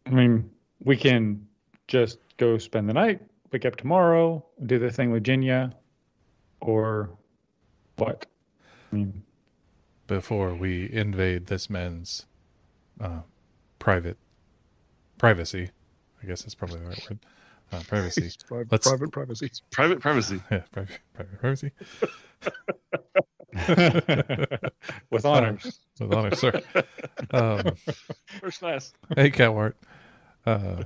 I 0.06 0.10
mean, 0.10 0.50
we 0.84 0.98
can 0.98 1.48
just 1.88 2.20
go 2.38 2.58
spend 2.58 2.90
the 2.90 2.94
night, 2.94 3.22
wake 3.54 3.66
up 3.66 3.76
tomorrow, 3.76 4.44
do 4.66 4.80
the 4.80 4.92
thing 4.92 5.12
with 5.12 5.24
Jenya, 5.24 5.74
or 6.60 7.12
what? 8.02 8.26
I 8.92 8.96
mean, 8.96 9.24
before 10.08 10.54
we 10.54 10.92
invade 10.92 11.48
this 11.48 11.70
man's 11.70 12.26
uh, 13.00 13.22
private 13.80 14.18
privacy. 15.18 15.70
I 16.22 16.26
guess 16.28 16.42
that's 16.44 16.56
probably 16.56 16.80
the 16.80 16.88
right 16.90 17.08
word. 17.10 17.20
Uh, 17.72 17.82
privacy. 17.88 18.26
It's 18.26 18.36
pri- 18.44 18.66
Let's- 18.70 18.88
private 18.88 19.12
privacy. 19.12 19.50
Private 19.72 20.00
privacy. 20.02 20.42
yeah, 20.52 20.62
private, 20.72 21.00
private 21.14 21.40
privacy. 21.40 21.72
with 25.10 25.26
honors. 25.26 25.80
With 26.00 26.14
honor, 26.14 26.36
sir. 26.36 26.62
Um, 27.32 27.74
First 28.42 28.60
class. 28.60 28.94
hey, 29.16 29.30
Catwart. 29.32 29.74
Uh, 30.46 30.84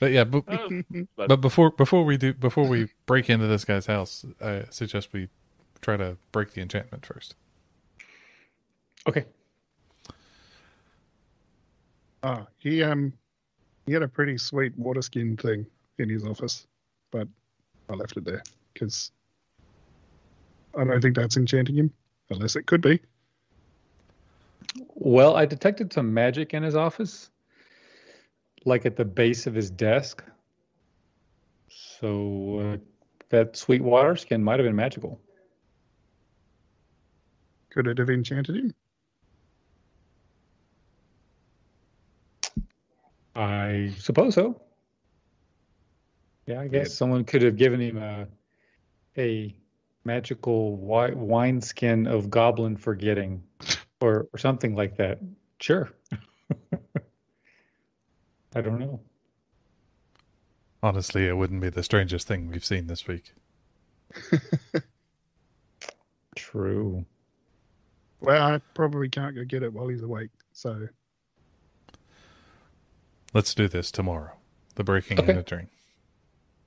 but 0.00 0.12
yeah, 0.12 0.24
but, 0.24 0.44
Oh, 0.48 0.82
but 1.16 1.28
but 1.28 1.40
before 1.40 1.70
before 1.70 2.04
we 2.04 2.16
do 2.16 2.34
before 2.34 2.66
we 2.68 2.88
break 3.06 3.30
into 3.30 3.46
this 3.46 3.64
guy's 3.64 3.86
house, 3.86 4.24
I 4.40 4.64
suggest 4.70 5.12
we 5.12 5.28
try 5.82 5.96
to 5.96 6.16
break 6.30 6.52
the 6.52 6.62
enchantment 6.62 7.04
first. 7.04 7.34
Okay. 9.06 9.24
Ah, 12.22 12.46
he 12.58 12.82
um, 12.82 13.12
he 13.84 13.92
had 13.92 14.02
a 14.02 14.08
pretty 14.08 14.38
sweet 14.38 14.78
water 14.78 15.02
skin 15.02 15.36
thing 15.36 15.66
in 15.98 16.08
his 16.08 16.24
office, 16.24 16.66
but 17.10 17.26
I 17.90 17.94
left 17.94 18.16
it 18.16 18.24
there 18.24 18.42
because 18.72 19.10
I 20.76 20.84
don't 20.84 21.00
think 21.00 21.16
that's 21.16 21.36
enchanting 21.36 21.74
him, 21.74 21.92
unless 22.30 22.54
it 22.54 22.66
could 22.66 22.80
be. 22.80 23.00
Well, 24.94 25.34
I 25.36 25.46
detected 25.46 25.92
some 25.92 26.14
magic 26.14 26.54
in 26.54 26.62
his 26.62 26.76
office, 26.76 27.28
like 28.64 28.86
at 28.86 28.96
the 28.96 29.04
base 29.04 29.48
of 29.48 29.54
his 29.54 29.68
desk. 29.68 30.22
So 31.68 32.60
uh, 32.60 32.76
that 33.30 33.56
sweet 33.56 33.82
water 33.82 34.14
skin 34.14 34.44
might 34.44 34.60
have 34.60 34.66
been 34.66 34.76
magical. 34.76 35.20
Could 37.72 37.86
it 37.86 37.96
have 37.96 38.10
enchanted 38.10 38.54
him? 38.56 38.74
I 43.34 43.94
suppose 43.98 44.34
so. 44.34 44.60
Yeah, 46.46 46.60
I 46.60 46.68
guess 46.68 46.88
Yeah. 46.88 46.94
someone 46.94 47.24
could 47.24 47.40
have 47.40 47.56
given 47.56 47.80
him 47.80 47.96
a 47.96 48.28
a 49.16 49.54
magical 50.04 50.76
wi- 50.76 51.14
wine 51.14 51.62
skin 51.62 52.06
of 52.06 52.28
goblin 52.28 52.76
forgetting, 52.76 53.42
or 54.02 54.28
or 54.34 54.38
something 54.38 54.74
like 54.74 54.96
that. 54.98 55.18
Sure. 55.58 55.90
I 58.54 58.60
don't 58.60 58.78
know. 58.78 59.00
Honestly, 60.82 61.26
it 61.26 61.38
wouldn't 61.38 61.62
be 61.62 61.70
the 61.70 61.82
strangest 61.82 62.26
thing 62.28 62.48
we've 62.50 62.64
seen 62.66 62.86
this 62.86 63.06
week. 63.06 63.32
True. 66.36 67.06
Well, 68.22 68.42
I 68.54 68.60
probably 68.74 69.08
can't 69.08 69.34
go 69.34 69.44
get 69.44 69.62
it 69.62 69.72
while 69.72 69.88
he's 69.88 70.02
awake. 70.02 70.30
So 70.52 70.88
Let's 73.34 73.54
do 73.54 73.66
this 73.68 73.90
tomorrow. 73.90 74.32
The 74.74 74.84
breaking 74.84 75.18
Okay. 75.20 75.30
and 75.30 75.38
entering. 75.38 75.68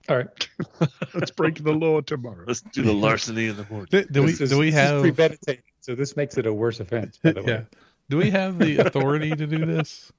All 0.10 0.18
right. 0.18 0.50
let's 1.14 1.32
break 1.32 1.64
the 1.64 1.72
law 1.72 2.02
tomorrow. 2.02 2.44
let's 2.48 2.62
do 2.62 2.84
the 2.84 2.94
larceny 2.94 3.48
in 3.48 3.58
the 3.58 3.66
morning. 3.70 3.88
Do, 3.90 4.04
do 4.06 4.24
we 4.24 4.32
is- 4.32 4.50
do 4.50 4.58
we 4.58 4.70
this 4.70 4.76
is 4.76 4.80
have 4.90 5.02
premeditated, 5.02 5.64
so 5.82 5.96
this 5.96 6.16
makes 6.16 6.38
it 6.38 6.46
a 6.46 6.54
worse 6.54 6.80
offense. 6.80 7.18
By 7.24 7.32
the 7.32 7.42
way. 7.44 7.52
yeah? 7.52 7.62
Do 8.10 8.18
we 8.18 8.30
have 8.32 8.60
the 8.60 8.78
authority 8.80 9.32
to 9.32 9.48
do 9.48 9.66
this? 9.66 10.12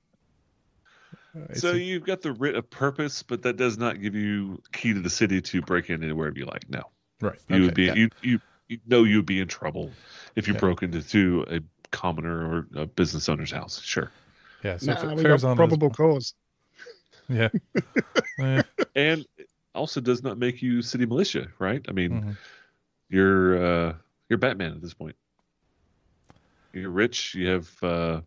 I 1.50 1.54
So 1.54 1.74
see. 1.74 1.84
you've 1.84 2.04
got 2.04 2.22
the 2.22 2.32
writ 2.32 2.56
of 2.56 2.68
purpose, 2.70 3.22
but 3.22 3.42
that 3.42 3.56
does 3.56 3.78
not 3.78 4.00
give 4.00 4.14
you 4.16 4.60
key 4.72 4.92
to 4.94 5.00
the 5.00 5.10
city 5.10 5.40
to 5.42 5.60
break 5.62 5.90
in 5.90 6.02
anywhere 6.02 6.32
you 6.34 6.46
like. 6.46 6.68
No, 6.68 6.82
right. 7.20 7.38
you 7.48 7.62
would 7.62 7.74
be 7.74 7.84
yeah. 7.84 7.94
you 7.94 8.08
you 8.22 8.40
you 8.68 8.78
know 8.86 9.04
you'd 9.04 9.26
be 9.26 9.40
in 9.40 9.48
trouble 9.48 9.92
if 10.34 10.46
you 10.48 10.54
Yeah. 10.54 10.60
broke 10.60 10.82
into 10.82 11.02
to 11.02 11.46
a 11.50 11.60
commoner 11.90 12.46
or 12.74 12.82
a 12.82 12.86
business 12.86 13.28
owner's 13.28 13.50
house. 13.52 13.80
Sure. 13.80 14.10
yeah. 14.62 14.76
So 14.78 14.92
Nah, 14.92 14.96
fa- 14.96 15.14
we 15.14 15.22
fair's 15.22 15.42
got 15.42 15.50
on 15.50 15.56
probable 15.56 15.90
cause. 15.90 16.34
Yeah. 17.28 17.48
Eh, 18.38 18.62
and 18.94 19.26
also 19.74 19.98
does 19.98 20.22
not 20.22 20.36
make 20.36 20.60
you 20.60 20.82
city 20.82 21.06
militia, 21.06 21.48
right? 21.58 21.82
I 21.88 21.92
mean, 21.92 22.10
mhm. 22.10 22.36
you're 23.08 23.64
uh, 23.64 23.94
you're 24.28 24.38
Batman 24.38 24.72
at 24.72 24.82
this 24.82 24.92
point. 24.92 25.16
You're 26.74 26.90
rich, 26.90 27.34
you 27.34 27.48
have 27.48 27.82
uh, 27.82 28.20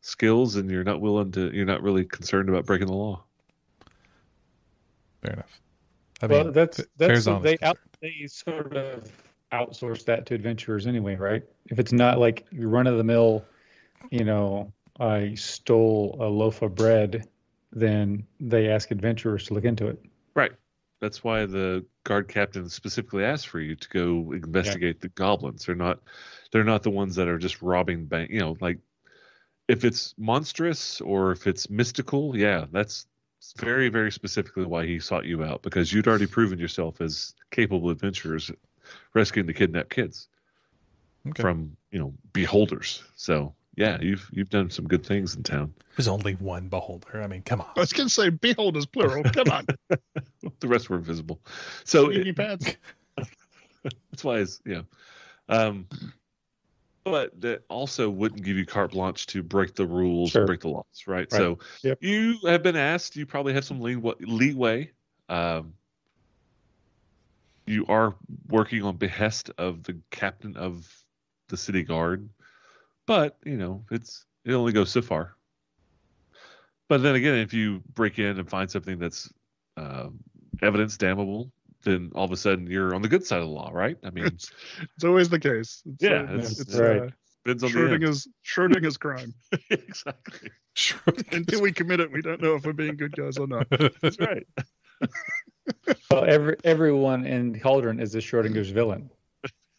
skills, 0.00 0.54
and 0.54 0.70
you're 0.70 0.84
not 0.84 1.00
willing 1.00 1.32
to. 1.32 1.50
You're 1.52 1.66
not 1.66 1.82
really 1.82 2.04
concerned 2.04 2.48
about 2.48 2.66
breaking 2.66 2.86
the 2.86 2.92
law. 2.92 3.24
Fair 5.22 5.32
enough. 5.32 5.60
I 6.22 6.26
well, 6.26 6.44
mean, 6.44 6.52
that's 6.52 6.76
that's 6.96 7.24
fair's 7.24 7.42
they 7.42 7.58
out, 7.62 7.78
they 8.00 8.26
sort 8.28 8.76
of 8.76 9.10
outsource 9.52 10.04
that 10.04 10.26
to 10.26 10.34
adventurers 10.34 10.86
anyway, 10.86 11.16
right? 11.16 11.42
If 11.66 11.78
it's 11.78 11.92
not 11.92 12.18
like 12.18 12.46
you 12.50 12.68
run 12.68 12.86
of 12.86 12.96
the 12.96 13.04
mill, 13.04 13.44
you 14.10 14.24
know, 14.24 14.72
I 15.00 15.34
stole 15.34 16.16
a 16.20 16.26
loaf 16.26 16.62
of 16.62 16.74
bread, 16.74 17.28
then 17.72 18.26
they 18.40 18.68
ask 18.68 18.90
adventurers 18.90 19.46
to 19.46 19.54
look 19.54 19.64
into 19.64 19.86
it. 19.88 20.02
Right. 20.34 20.52
That's 21.00 21.22
why 21.22 21.46
the 21.46 21.84
guard 22.04 22.28
captain 22.28 22.68
specifically 22.68 23.24
asked 23.24 23.48
for 23.48 23.60
you 23.60 23.76
to 23.76 23.88
go 23.88 24.32
investigate 24.32 25.00
the 25.00 25.08
goblins. 25.08 25.64
They're 25.64 25.76
not 25.76 26.00
they're 26.50 26.64
not 26.64 26.82
the 26.82 26.90
ones 26.90 27.14
that 27.16 27.28
are 27.28 27.38
just 27.38 27.62
robbing 27.62 28.06
bank. 28.06 28.30
You 28.30 28.40
know, 28.40 28.56
like 28.60 28.78
if 29.68 29.84
it's 29.84 30.14
monstrous 30.18 31.00
or 31.00 31.30
if 31.30 31.46
it's 31.46 31.70
mystical, 31.70 32.36
yeah, 32.36 32.64
that's 32.72 33.06
very 33.58 33.88
very 33.88 34.10
specifically 34.10 34.64
why 34.64 34.86
he 34.86 34.98
sought 34.98 35.24
you 35.24 35.44
out 35.44 35.62
because 35.62 35.92
you'd 35.92 36.08
already 36.08 36.26
proven 36.26 36.58
yourself 36.58 37.00
as 37.00 37.34
capable 37.52 37.90
adventurers 37.90 38.50
rescuing 39.14 39.46
the 39.46 39.54
kidnapped 39.54 39.90
kids. 39.90 40.28
Okay. 41.28 41.42
from 41.42 41.76
you 41.90 41.98
know 41.98 42.14
beholders. 42.32 43.02
So 43.14 43.54
yeah, 43.76 43.98
you've 44.00 44.28
you've 44.32 44.48
done 44.50 44.70
some 44.70 44.86
good 44.86 45.04
things 45.04 45.34
in 45.34 45.42
town. 45.42 45.74
There's 45.96 46.08
only 46.08 46.34
one 46.34 46.68
beholder. 46.68 47.22
I 47.22 47.26
mean, 47.26 47.42
come 47.42 47.60
on. 47.60 47.66
I 47.66 47.70
on. 47.70 47.82
was 47.82 47.92
going 47.92 48.08
to 48.08 48.14
say 48.14 48.28
beholders 48.30 48.86
plural. 48.86 49.22
Come 49.32 49.50
on, 49.50 49.66
The 50.60 50.68
rest 50.68 50.88
were 50.88 50.96
invisible. 50.96 51.40
So 51.84 52.06
sneaky 52.10 52.30
it- 52.30 52.36
pants. 52.36 52.76
that's 53.82 54.24
why 54.24 54.38
it's 54.38 54.60
yeah. 54.64 54.82
Um, 55.48 55.86
but 57.04 57.38
that 57.40 57.64
also 57.68 58.08
wouldn't 58.10 58.42
give 58.42 58.56
you 58.56 58.66
carte 58.66 58.92
blanche 58.92 59.26
to 59.28 59.42
break 59.42 59.74
the 59.74 59.86
rules, 59.86 60.30
Sure. 60.30 60.46
break 60.46 60.60
the 60.60 60.68
laws, 60.68 60.84
right? 61.06 61.20
Right. 61.20 61.32
So 61.32 61.58
Yep. 61.82 61.98
you 62.02 62.38
have 62.46 62.62
been 62.62 62.76
asked. 62.76 63.16
You 63.16 63.26
probably 63.26 63.54
have 63.54 63.64
some 63.64 63.80
leeway. 63.80 64.14
leeway. 64.20 64.90
Um, 65.28 65.74
you 67.68 67.84
are 67.86 68.14
working 68.48 68.82
on 68.82 68.96
behest 68.96 69.50
of 69.58 69.82
the 69.84 69.98
captain 70.10 70.56
of 70.56 70.86
the 71.48 71.56
city 71.56 71.82
guard, 71.82 72.28
but 73.06 73.36
you 73.44 73.56
know 73.56 73.84
it's 73.90 74.24
it 74.44 74.52
only 74.54 74.72
goes 74.72 74.90
so 74.90 75.02
far. 75.02 75.34
But 76.88 77.02
then 77.02 77.14
again, 77.16 77.34
if 77.34 77.52
you 77.52 77.82
break 77.94 78.18
in 78.18 78.38
and 78.38 78.48
find 78.48 78.70
something 78.70 78.98
that's 78.98 79.30
uh, 79.76 80.08
evidence 80.62 80.96
damnable, 80.96 81.52
then 81.82 82.10
all 82.14 82.24
of 82.24 82.32
a 82.32 82.36
sudden 82.36 82.66
you're 82.66 82.94
on 82.94 83.02
the 83.02 83.08
good 83.08 83.24
side 83.26 83.40
of 83.40 83.44
the 83.48 83.52
law, 83.54 83.70
right? 83.72 83.96
I 84.02 84.10
mean, 84.10 84.24
It's, 84.26 84.50
it's 84.96 85.04
always 85.04 85.28
the 85.28 85.38
case. 85.38 85.82
It's, 85.84 86.02
Yeah, 86.02 86.22
uh, 86.22 86.34
it's- 86.34 86.60
it's, 86.60 86.74
right. 86.74 87.02
uh, 87.02 87.08
depends 87.44 87.62
on 87.64 87.72
the 87.72 87.78
end. 87.80 88.02
Schrodinger's 88.02 88.28
Schrodinger's 88.44 88.96
crime. 88.96 89.34
exactly. 89.70 90.50
Sure. 90.74 91.00
Until 91.32 91.60
we 91.60 91.72
commit 91.72 92.00
it, 92.00 92.10
we 92.10 92.22
don't 92.22 92.40
know 92.40 92.54
if 92.54 92.64
we're 92.64 92.72
being 92.72 92.96
good 92.96 93.14
guys 93.14 93.36
or 93.36 93.46
not. 93.46 93.66
That's 94.00 94.18
right. 94.18 94.46
Well, 96.10 96.24
every 96.24 96.56
everyone 96.64 97.26
in 97.26 97.60
Cauldron 97.60 98.00
is 98.00 98.14
a 98.14 98.18
Schrodinger's 98.18 98.70
villain. 98.70 99.10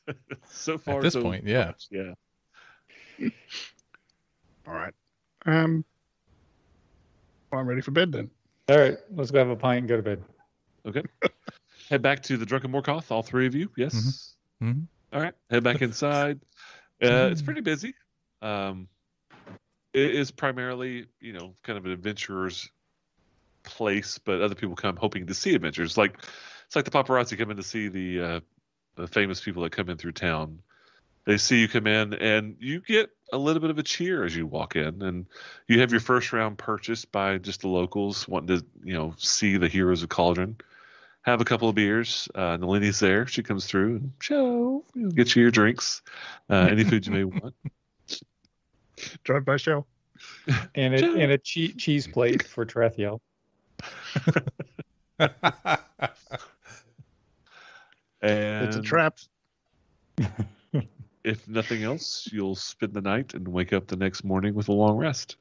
So 0.51 0.79
far, 0.79 0.97
at 0.97 1.03
this 1.03 1.13
so 1.13 1.21
point, 1.21 1.45
yeah. 1.45 1.65
much, 1.67 1.87
yeah. 1.91 2.13
All 4.67 4.73
right. 4.73 4.93
Um, 5.45 5.85
well, 7.51 7.61
I'm 7.61 7.67
ready 7.67 7.81
for 7.81 7.91
bed 7.91 8.11
then. 8.11 8.31
All 8.69 8.77
right, 8.77 8.97
let's 9.11 9.29
go 9.29 9.37
have 9.37 9.49
a 9.49 9.55
pint 9.55 9.79
and 9.79 9.87
go 9.87 9.97
to 9.97 10.01
bed. 10.01 10.23
Okay. 10.87 11.03
head 11.89 12.01
back 12.01 12.23
to 12.23 12.37
the 12.37 12.45
Drunken 12.45 12.71
Morkoth, 12.71 13.11
all 13.11 13.21
three 13.21 13.45
of 13.45 13.53
you. 13.53 13.69
Yes. 13.77 14.35
Mhm. 14.63 14.87
All 15.13 15.21
right. 15.21 15.33
Head 15.49 15.63
back 15.63 15.81
inside. 15.81 16.39
Uh, 17.01 17.29
it's 17.31 17.41
pretty 17.41 17.61
busy. 17.61 17.93
Um, 18.41 18.87
it 19.93 20.15
is 20.15 20.31
primarily, 20.31 21.07
you 21.19 21.33
know, 21.33 21.55
kind 21.63 21.77
of 21.77 21.85
an 21.85 21.91
adventurer's 21.91 22.69
place, 23.63 24.17
but 24.17 24.41
other 24.41 24.55
people 24.55 24.75
come 24.75 24.95
hoping 24.95 25.27
to 25.27 25.33
see 25.33 25.55
adventures. 25.55 25.97
Like 25.97 26.17
it's 26.65 26.75
like 26.75 26.85
the 26.85 26.91
paparazzi 26.91 27.37
come 27.37 27.51
in 27.51 27.57
to 27.57 27.63
see 27.63 27.87
the 27.87 28.21
uh, 28.21 28.39
the 28.95 29.07
famous 29.07 29.41
people 29.41 29.63
that 29.63 29.71
come 29.71 29.89
in 29.89 29.97
through 29.97 30.13
town. 30.13 30.61
They 31.25 31.37
see 31.37 31.61
you 31.61 31.67
come 31.67 31.87
in, 31.87 32.13
and 32.13 32.55
you 32.59 32.81
get 32.81 33.11
a 33.31 33.37
little 33.37 33.59
bit 33.59 33.69
of 33.69 33.77
a 33.77 33.83
cheer 33.83 34.23
as 34.23 34.35
you 34.35 34.47
walk 34.47 34.75
in, 34.75 35.01
and 35.01 35.27
you 35.67 35.79
have 35.81 35.91
your 35.91 35.99
first 35.99 36.33
round 36.33 36.57
purchased 36.57 37.11
by 37.11 37.37
just 37.37 37.61
the 37.61 37.67
locals 37.67 38.27
wanting 38.27 38.59
to, 38.59 38.65
you 38.83 38.93
know, 38.93 39.13
see 39.17 39.57
the 39.57 39.67
heroes 39.67 40.01
of 40.01 40.09
Cauldron. 40.09 40.57
Have 41.23 41.41
a 41.41 41.45
couple 41.45 41.69
of 41.69 41.75
beers. 41.75 42.29
Uh, 42.33 42.57
Nalini's 42.57 42.99
there. 42.99 43.27
She 43.27 43.43
comes 43.43 43.65
through 43.65 43.97
and 43.97 44.13
show, 44.21 44.85
you 44.95 45.03
know, 45.03 45.09
get 45.11 45.35
you 45.35 45.41
your 45.43 45.51
drinks, 45.51 46.01
uh, 46.49 46.67
any 46.71 46.83
food 46.83 47.05
you 47.05 47.11
may 47.11 47.25
want. 47.25 47.53
Drive 49.23 49.45
by 49.45 49.57
show. 49.57 49.85
And 50.75 50.95
a, 50.95 51.05
and 51.05 51.31
a 51.31 51.37
che- 51.37 51.73
cheese 51.73 52.07
plate 52.07 52.43
for 52.43 52.65
Tarathiel. 52.65 53.19
And 55.19 55.31
It's 58.67 58.75
a 58.75 58.81
trap. 58.81 59.17
if 61.23 61.47
nothing 61.47 61.83
else, 61.83 62.27
you'll 62.31 62.55
spend 62.55 62.93
the 62.93 63.01
night 63.01 63.33
and 63.33 63.47
wake 63.47 63.73
up 63.73 63.87
the 63.87 63.95
next 63.95 64.23
morning 64.23 64.53
with 64.53 64.67
a 64.69 64.73
long 64.73 64.97
rest. 64.97 65.37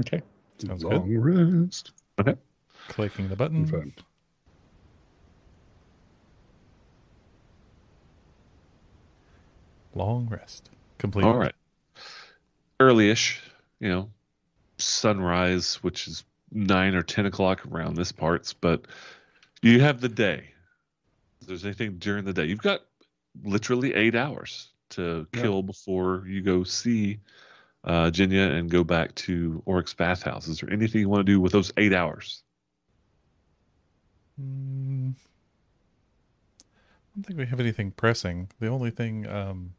Okay. 0.00 0.22
Sounds 0.58 0.82
good. 0.82 0.92
Long 0.92 1.16
rest. 1.16 1.92
Clicking 2.88 3.28
the 3.28 3.36
button. 3.36 3.66
Confirmed. 3.66 4.02
Long 9.94 10.28
rest. 10.28 10.70
Complete. 10.98 11.24
All 11.24 11.36
right. 11.36 11.54
Early-ish, 12.78 13.42
you 13.80 13.88
know, 13.88 14.10
sunrise, 14.76 15.76
which 15.76 16.06
is 16.06 16.24
nine 16.52 16.94
or 16.94 17.02
ten 17.02 17.26
o'clock 17.26 17.66
around 17.66 17.96
this 17.96 18.12
parts, 18.12 18.52
but 18.52 18.86
you 19.62 19.80
have 19.80 20.00
the 20.00 20.08
day. 20.08 20.50
If 21.40 21.48
there's 21.48 21.64
anything 21.64 21.98
during 21.98 22.24
the 22.24 22.32
day, 22.32 22.46
you've 22.46 22.62
got 22.62 22.82
literally 23.44 23.94
eight 23.94 24.14
hours 24.14 24.68
to 24.90 25.26
Yeah. 25.32 25.42
kill 25.42 25.62
before 25.62 26.24
you 26.26 26.42
go 26.42 26.64
see 26.64 27.20
uh, 27.84 28.10
Jenya 28.10 28.50
and 28.52 28.70
go 28.70 28.82
back 28.84 29.14
to 29.16 29.62
Orak's 29.66 29.94
Bathhouse. 29.94 30.48
Is 30.48 30.60
there 30.60 30.72
anything 30.72 31.00
you 31.00 31.08
want 31.08 31.26
to 31.26 31.32
do 31.32 31.40
with 31.40 31.52
those 31.52 31.72
eight 31.76 31.92
hours? 31.92 32.42
Mm, 34.40 35.14
I 36.60 36.64
don't 37.14 37.24
think 37.24 37.38
we 37.38 37.46
have 37.46 37.60
anything 37.60 37.90
pressing. 37.92 38.48
The 38.60 38.66
only 38.68 38.90
thing 38.90 39.26
um, 39.26 39.74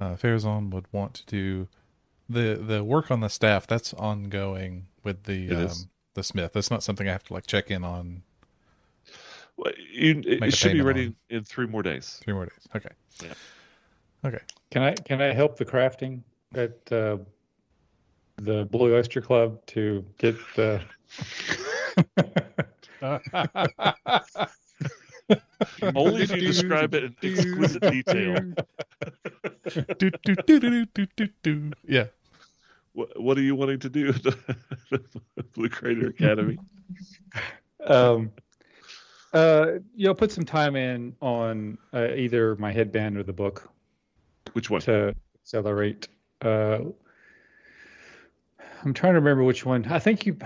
uh, 0.00 0.16
Farazan 0.16 0.70
would 0.70 0.86
want 0.92 1.14
to 1.14 1.26
do 1.26 1.68
the 2.30 2.54
the 2.54 2.82
work 2.84 3.10
on 3.10 3.20
the 3.20 3.28
staff 3.28 3.66
that's 3.66 3.92
ongoing 3.94 4.86
with 5.04 5.24
the 5.24 5.46
It 5.46 5.52
is. 5.52 5.82
um, 5.82 5.90
the 6.14 6.22
smith. 6.22 6.52
That's 6.54 6.70
not 6.70 6.82
something 6.82 7.08
I 7.08 7.12
have 7.12 7.24
to 7.24 7.32
like 7.34 7.46
check 7.46 7.70
in 7.70 7.84
on 7.84 8.22
Well, 9.56 9.72
you, 9.92 10.22
it, 10.26 10.42
it 10.42 10.54
should 10.54 10.72
be 10.72 10.80
ready 10.80 11.06
on. 11.08 11.16
in 11.28 11.44
three 11.44 11.66
more 11.66 11.82
days. 11.82 12.18
three 12.22 12.32
more 12.34 12.46
days. 12.46 12.68
Okay. 12.74 12.90
Yeah. 13.22 13.34
Okay. 14.24 14.40
Can 14.70 14.82
I 14.82 14.94
can 14.94 15.20
I 15.20 15.32
help 15.32 15.56
the 15.56 15.64
crafting 15.64 16.20
at 16.54 16.72
uh, 16.92 17.18
the 18.36 18.64
Blue 18.70 18.94
Oyster 18.94 19.20
Club 19.20 19.64
to 19.66 20.04
get 20.18 20.36
the? 20.56 20.80
Only 25.94 26.22
if 26.22 26.30
you 26.34 26.40
describe 26.40 26.94
it 26.94 27.04
in 27.04 27.16
exquisite 27.22 27.82
detail. 27.82 28.34
do, 29.98 30.10
do, 30.24 30.34
do, 30.46 30.60
do, 30.60 30.86
do, 30.86 31.06
do, 31.16 31.28
do. 31.42 31.72
Yeah. 31.86 32.06
What, 32.92 33.20
what 33.20 33.38
are 33.38 33.42
you 33.42 33.54
wanting 33.54 33.78
to 33.80 33.88
do 33.88 34.08
at 34.08 34.22
the, 34.22 34.36
the 34.90 35.42
Blue 35.54 35.68
Crater 35.68 36.08
Academy? 36.08 36.58
um, 37.86 38.32
uh, 39.32 39.72
you 39.94 40.06
know, 40.06 40.14
put 40.14 40.32
some 40.32 40.44
time 40.44 40.76
in 40.76 41.14
on 41.20 41.78
uh, 41.94 42.08
either 42.14 42.56
my 42.56 42.72
headband 42.72 43.16
or 43.16 43.22
the 43.22 43.32
book 43.32 43.70
Which 44.54 44.70
one? 44.70 44.80
to 44.82 45.14
accelerate. 45.40 46.08
Uh, 46.42 46.80
I'm 48.82 48.94
trying 48.94 49.12
to 49.12 49.20
remember 49.20 49.44
which 49.44 49.64
one. 49.64 49.84
I 49.86 49.98
think 49.98 50.26
you. 50.26 50.36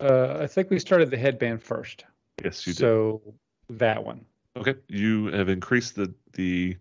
Uh, 0.00 0.38
I 0.40 0.46
think 0.46 0.70
we 0.70 0.78
started 0.78 1.10
the 1.10 1.16
headband 1.16 1.62
first. 1.62 2.04
Yes, 2.44 2.66
you 2.66 2.72
did. 2.72 2.78
so 2.78 3.22
that 3.70 4.02
one. 4.04 4.24
Okay, 4.56 4.74
you 4.88 5.26
have 5.26 5.48
increased 5.48 5.94
the 5.94 6.12
the 6.32 6.76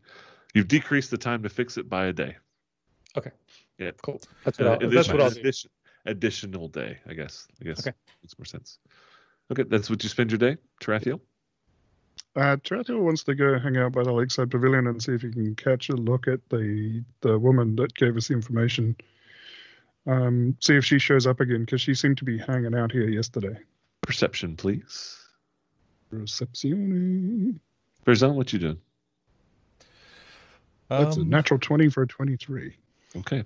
you've 0.54 0.68
decreased 0.68 1.12
the 1.12 1.18
time 1.18 1.44
to 1.44 1.50
fix 1.50 1.78
it 1.78 1.90
by 1.90 2.08
a 2.08 2.14
day. 2.14 2.36
Yeah, 3.78 3.92
cool. 4.04 4.22
That's 4.44 4.58
what 4.60 4.68
Uh, 4.68 4.78
I'll, 4.82 4.90
that's 4.90 5.08
what 5.10 5.22
I'll 5.22 5.30
do. 5.30 5.52
additional 6.06 6.68
day, 6.70 6.98
I 7.08 7.14
guess. 7.14 7.48
I 7.62 7.66
guess 7.66 7.80
Okay. 7.86 7.96
makes 8.24 8.38
more 8.40 8.46
sense. 8.46 8.80
Okay, 9.52 9.64
that's 9.64 9.90
what 9.90 10.04
you 10.04 10.10
spend 10.10 10.32
your 10.32 10.40
day, 10.40 10.58
Tarathiel. 10.82 11.20
Uh, 12.36 12.56
Tarathiel 12.58 13.02
wants 13.02 13.24
to 13.24 13.36
go 13.36 13.58
hang 13.58 13.78
out 13.78 13.92
by 13.94 14.04
the 14.04 14.12
lakeside 14.12 14.52
pavilion 14.52 14.88
and 14.88 15.02
see 15.02 15.14
if 15.14 15.22
he 15.22 15.32
can 15.32 15.56
catch 15.56 15.90
a 15.90 15.94
look 15.96 16.28
at 16.28 16.40
the 16.50 17.04
the 17.22 17.38
woman 17.38 17.76
that 17.78 17.94
gave 17.96 18.16
us 18.18 18.28
the 18.28 18.34
information. 18.34 18.96
Um, 20.06 20.56
see 20.62 20.76
if 20.76 20.86
she 20.86 21.00
shows 21.00 21.28
up 21.28 21.40
again 21.40 21.62
because 21.66 21.82
she 21.82 21.94
seemed 21.94 22.18
to 22.20 22.26
be 22.26 22.38
hanging 22.38 22.76
out 22.76 22.92
here 22.92 23.08
yesterday. 23.10 23.58
Perception, 24.02 24.56
please. 24.56 25.18
Recepzione. 26.14 27.60
Verzon, 28.06 28.36
what 28.36 28.54
you 28.54 28.60
doing? 28.60 28.78
That's 30.90 31.18
a 31.18 31.22
Um, 31.22 31.30
natural 31.30 31.60
twenty 31.60 31.90
for 31.90 32.04
a 32.04 32.08
twenty-three. 32.08 32.78
Okay. 33.18 33.44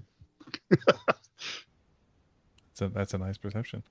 So 2.73 2.87
that's 2.87 3.13
a 3.13 3.17
nice 3.17 3.37
perception. 3.37 3.83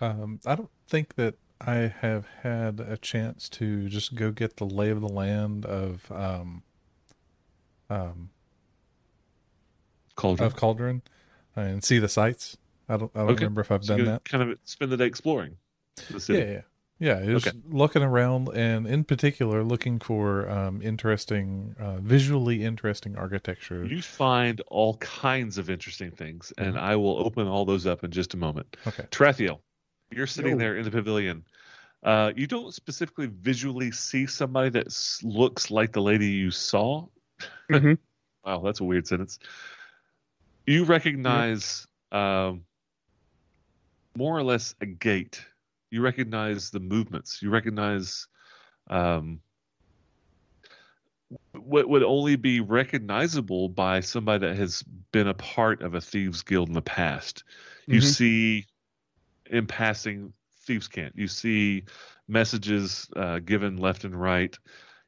Um, 0.00 0.40
I 0.46 0.54
don't 0.54 0.70
think 0.88 1.14
that 1.16 1.34
I 1.60 1.92
have 2.00 2.26
had 2.42 2.80
a 2.80 2.96
chance 2.96 3.48
to 3.50 3.88
just 3.88 4.14
go 4.14 4.30
get 4.32 4.56
the 4.56 4.64
lay 4.64 4.90
of 4.90 5.00
the 5.00 5.08
land 5.08 5.66
of 5.66 6.10
um, 6.10 6.62
um, 7.90 8.30
Cauldron. 10.16 10.48
of 10.48 10.56
Cauldron 10.56 11.02
and 11.54 11.84
see 11.84 11.98
the 11.98 12.08
sights. 12.08 12.56
I 12.88 12.96
don't. 12.96 13.10
I 13.14 13.18
don't 13.20 13.30
Okay. 13.30 13.44
remember 13.44 13.60
if 13.60 13.70
I've 13.70 13.82
So 13.82 13.96
done 13.96 14.04
that. 14.06 14.24
Kind 14.24 14.50
of 14.50 14.58
spend 14.64 14.90
the 14.90 14.96
day 14.96 15.06
exploring 15.06 15.56
the 16.08 16.20
city. 16.20 16.40
Yeah, 16.40 16.50
yeah, 16.52 16.60
yeah. 17.00 17.24
Just 17.24 17.48
Okay. 17.48 17.58
looking 17.68 18.02
around, 18.02 18.48
and 18.54 18.86
in 18.86 19.02
particular, 19.04 19.64
looking 19.64 19.98
for 19.98 20.48
um, 20.48 20.80
interesting, 20.82 21.74
uh, 21.80 21.96
visually 21.98 22.62
interesting 22.62 23.16
architecture. 23.16 23.84
You 23.84 24.00
find 24.02 24.60
all 24.68 24.96
kinds 24.98 25.58
of 25.58 25.68
interesting 25.70 26.12
things, 26.12 26.52
and 26.58 26.76
Mhm. 26.76 26.80
I 26.80 26.94
will 26.96 27.18
open 27.18 27.48
all 27.48 27.64
those 27.64 27.86
up 27.86 28.04
in 28.04 28.12
just 28.12 28.34
a 28.34 28.36
moment. 28.36 28.76
Okay. 28.86 29.04
Tarathiel, 29.10 29.60
you're 30.12 30.28
sitting 30.28 30.52
Yo. 30.52 30.58
there 30.58 30.76
in 30.76 30.84
the 30.84 30.90
pavilion. 30.92 31.44
Uh, 32.02 32.32
you 32.36 32.46
don't 32.46 32.72
specifically 32.72 33.26
visually 33.26 33.90
see 33.90 34.26
somebody 34.26 34.70
that 34.70 34.86
looks 35.22 35.70
like 35.70 35.92
the 35.92 36.00
lady 36.00 36.28
you 36.28 36.50
saw, 36.50 37.06
Mhm. 37.70 37.98
Wow, 38.44 38.60
that's 38.60 38.80
a 38.80 38.84
weird 38.84 39.06
sentence. 39.06 39.38
You 40.66 40.84
recognize 40.84 41.86
um, 42.12 42.64
more 44.16 44.36
or 44.36 44.42
less 44.42 44.74
a 44.80 44.86
gait. 44.86 45.44
You 45.90 46.02
recognize 46.02 46.70
the 46.70 46.80
movements. 46.80 47.42
You 47.42 47.50
recognize 47.50 48.28
um, 48.88 49.40
what 51.52 51.88
would 51.88 52.02
only 52.02 52.36
be 52.36 52.60
recognizable 52.60 53.68
by 53.68 54.00
somebody 54.00 54.46
that 54.46 54.56
has 54.56 54.82
been 55.12 55.28
a 55.28 55.34
part 55.34 55.82
of 55.82 55.94
a 55.94 56.00
thieves 56.00 56.42
guild 56.42 56.68
in 56.68 56.74
the 56.74 56.82
past. 56.82 57.44
You 57.86 58.00
Mhm. 58.00 58.14
see 58.14 58.66
in 59.50 59.66
passing 59.66 60.32
thieves 60.62 60.88
can't. 60.88 61.16
You 61.16 61.26
see 61.26 61.84
messages 62.28 63.08
uh, 63.16 63.40
given 63.40 63.76
left 63.76 64.04
and 64.04 64.14
right. 64.14 64.56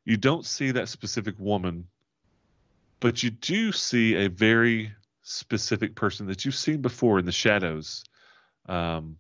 You 0.05 0.17
don't 0.17 0.45
see 0.45 0.73
that 0.73 0.89
specific 0.89 1.39
woman, 1.39 1.87
but 3.01 3.23
you 3.23 3.31
do 3.31 3.71
see 3.71 4.17
a 4.17 4.29
very 4.29 4.93
specific 5.23 5.95
person 5.95 6.27
that 6.27 6.45
you've 6.45 6.57
seen 6.57 6.83
before 6.83 7.21
in 7.21 7.25
the 7.25 7.33
shadows. 7.33 8.03
Um, 8.67 9.19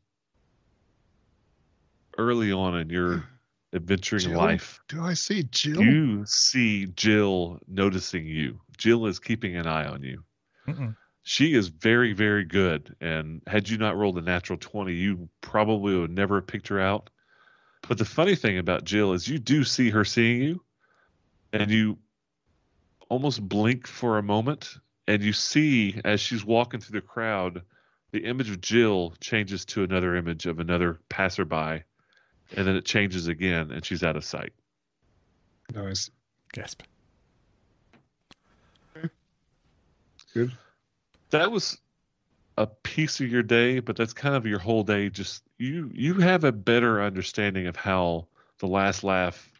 early 2.18 2.52
on 2.52 2.78
in 2.78 2.90
your 2.90 3.24
adventuring 3.74 4.22
Jill? 4.22 4.38
life, 4.38 4.80
Do 4.88 5.02
I 5.02 5.14
see 5.14 5.44
Jill? 5.44 5.82
you 5.82 6.24
see 6.26 6.86
Jill 6.86 7.58
noticing 7.68 8.26
you. 8.26 8.60
Jill 8.76 9.06
is 9.06 9.18
keeping 9.18 9.56
an 9.56 9.66
eye 9.66 9.86
on 9.86 10.02
you. 10.02 10.22
Mm-mm. 10.68 10.96
She 11.24 11.54
is 11.54 11.68
very, 11.68 12.12
very 12.12 12.44
good. 12.44 12.94
And 13.00 13.42
had 13.46 13.68
you 13.68 13.78
not 13.78 13.96
rolled 13.96 14.18
a 14.18 14.22
natural 14.22 14.58
20, 14.58 14.92
you 14.92 15.28
probably 15.40 15.96
would 15.96 16.10
never 16.10 16.36
have 16.36 16.46
picked 16.46 16.68
her 16.68 16.80
out. 16.80 17.10
But 17.88 17.98
the 17.98 18.04
funny 18.04 18.34
thing 18.34 18.58
about 18.58 18.84
Jill 18.84 19.12
is 19.12 19.28
you 19.28 19.38
do 19.38 19.64
see 19.64 19.90
her 19.90 20.04
seeing 20.04 20.42
you, 20.42 20.62
and 21.52 21.70
you 21.70 21.98
almost 23.08 23.46
blink 23.48 23.86
for 23.86 24.18
a 24.18 24.22
moment, 24.22 24.78
and 25.06 25.22
you 25.22 25.32
see 25.32 26.00
as 26.04 26.20
she's 26.20 26.44
walking 26.44 26.80
through 26.80 27.00
the 27.00 27.06
crowd, 27.06 27.62
the 28.12 28.24
image 28.24 28.50
of 28.50 28.60
Jill 28.60 29.14
changes 29.20 29.64
to 29.66 29.82
another 29.82 30.16
image 30.16 30.46
of 30.46 30.60
another 30.60 31.00
passerby, 31.08 31.82
and 32.56 32.66
then 32.66 32.76
it 32.76 32.84
changes 32.84 33.28
again, 33.28 33.70
and 33.70 33.84
she's 33.84 34.02
out 34.02 34.16
of 34.16 34.24
sight. 34.24 34.52
Nice. 35.74 36.10
Gasp. 36.52 36.82
Good. 40.34 40.52
that 41.30 41.50
was 41.50 41.78
a 42.56 42.66
piece 42.66 43.20
of 43.20 43.28
your 43.28 43.42
day, 43.42 43.80
but 43.80 43.96
that's 43.96 44.14
kind 44.14 44.34
of 44.34 44.46
your 44.46 44.58
whole 44.58 44.82
day. 44.82 45.10
Just 45.10 45.42
you 45.58 45.90
you 45.92 46.14
have 46.14 46.44
a 46.44 46.52
better 46.52 47.02
understanding 47.02 47.66
of 47.66 47.76
how 47.76 48.26
the 48.58 48.66
last 48.66 49.04
laugh 49.04 49.50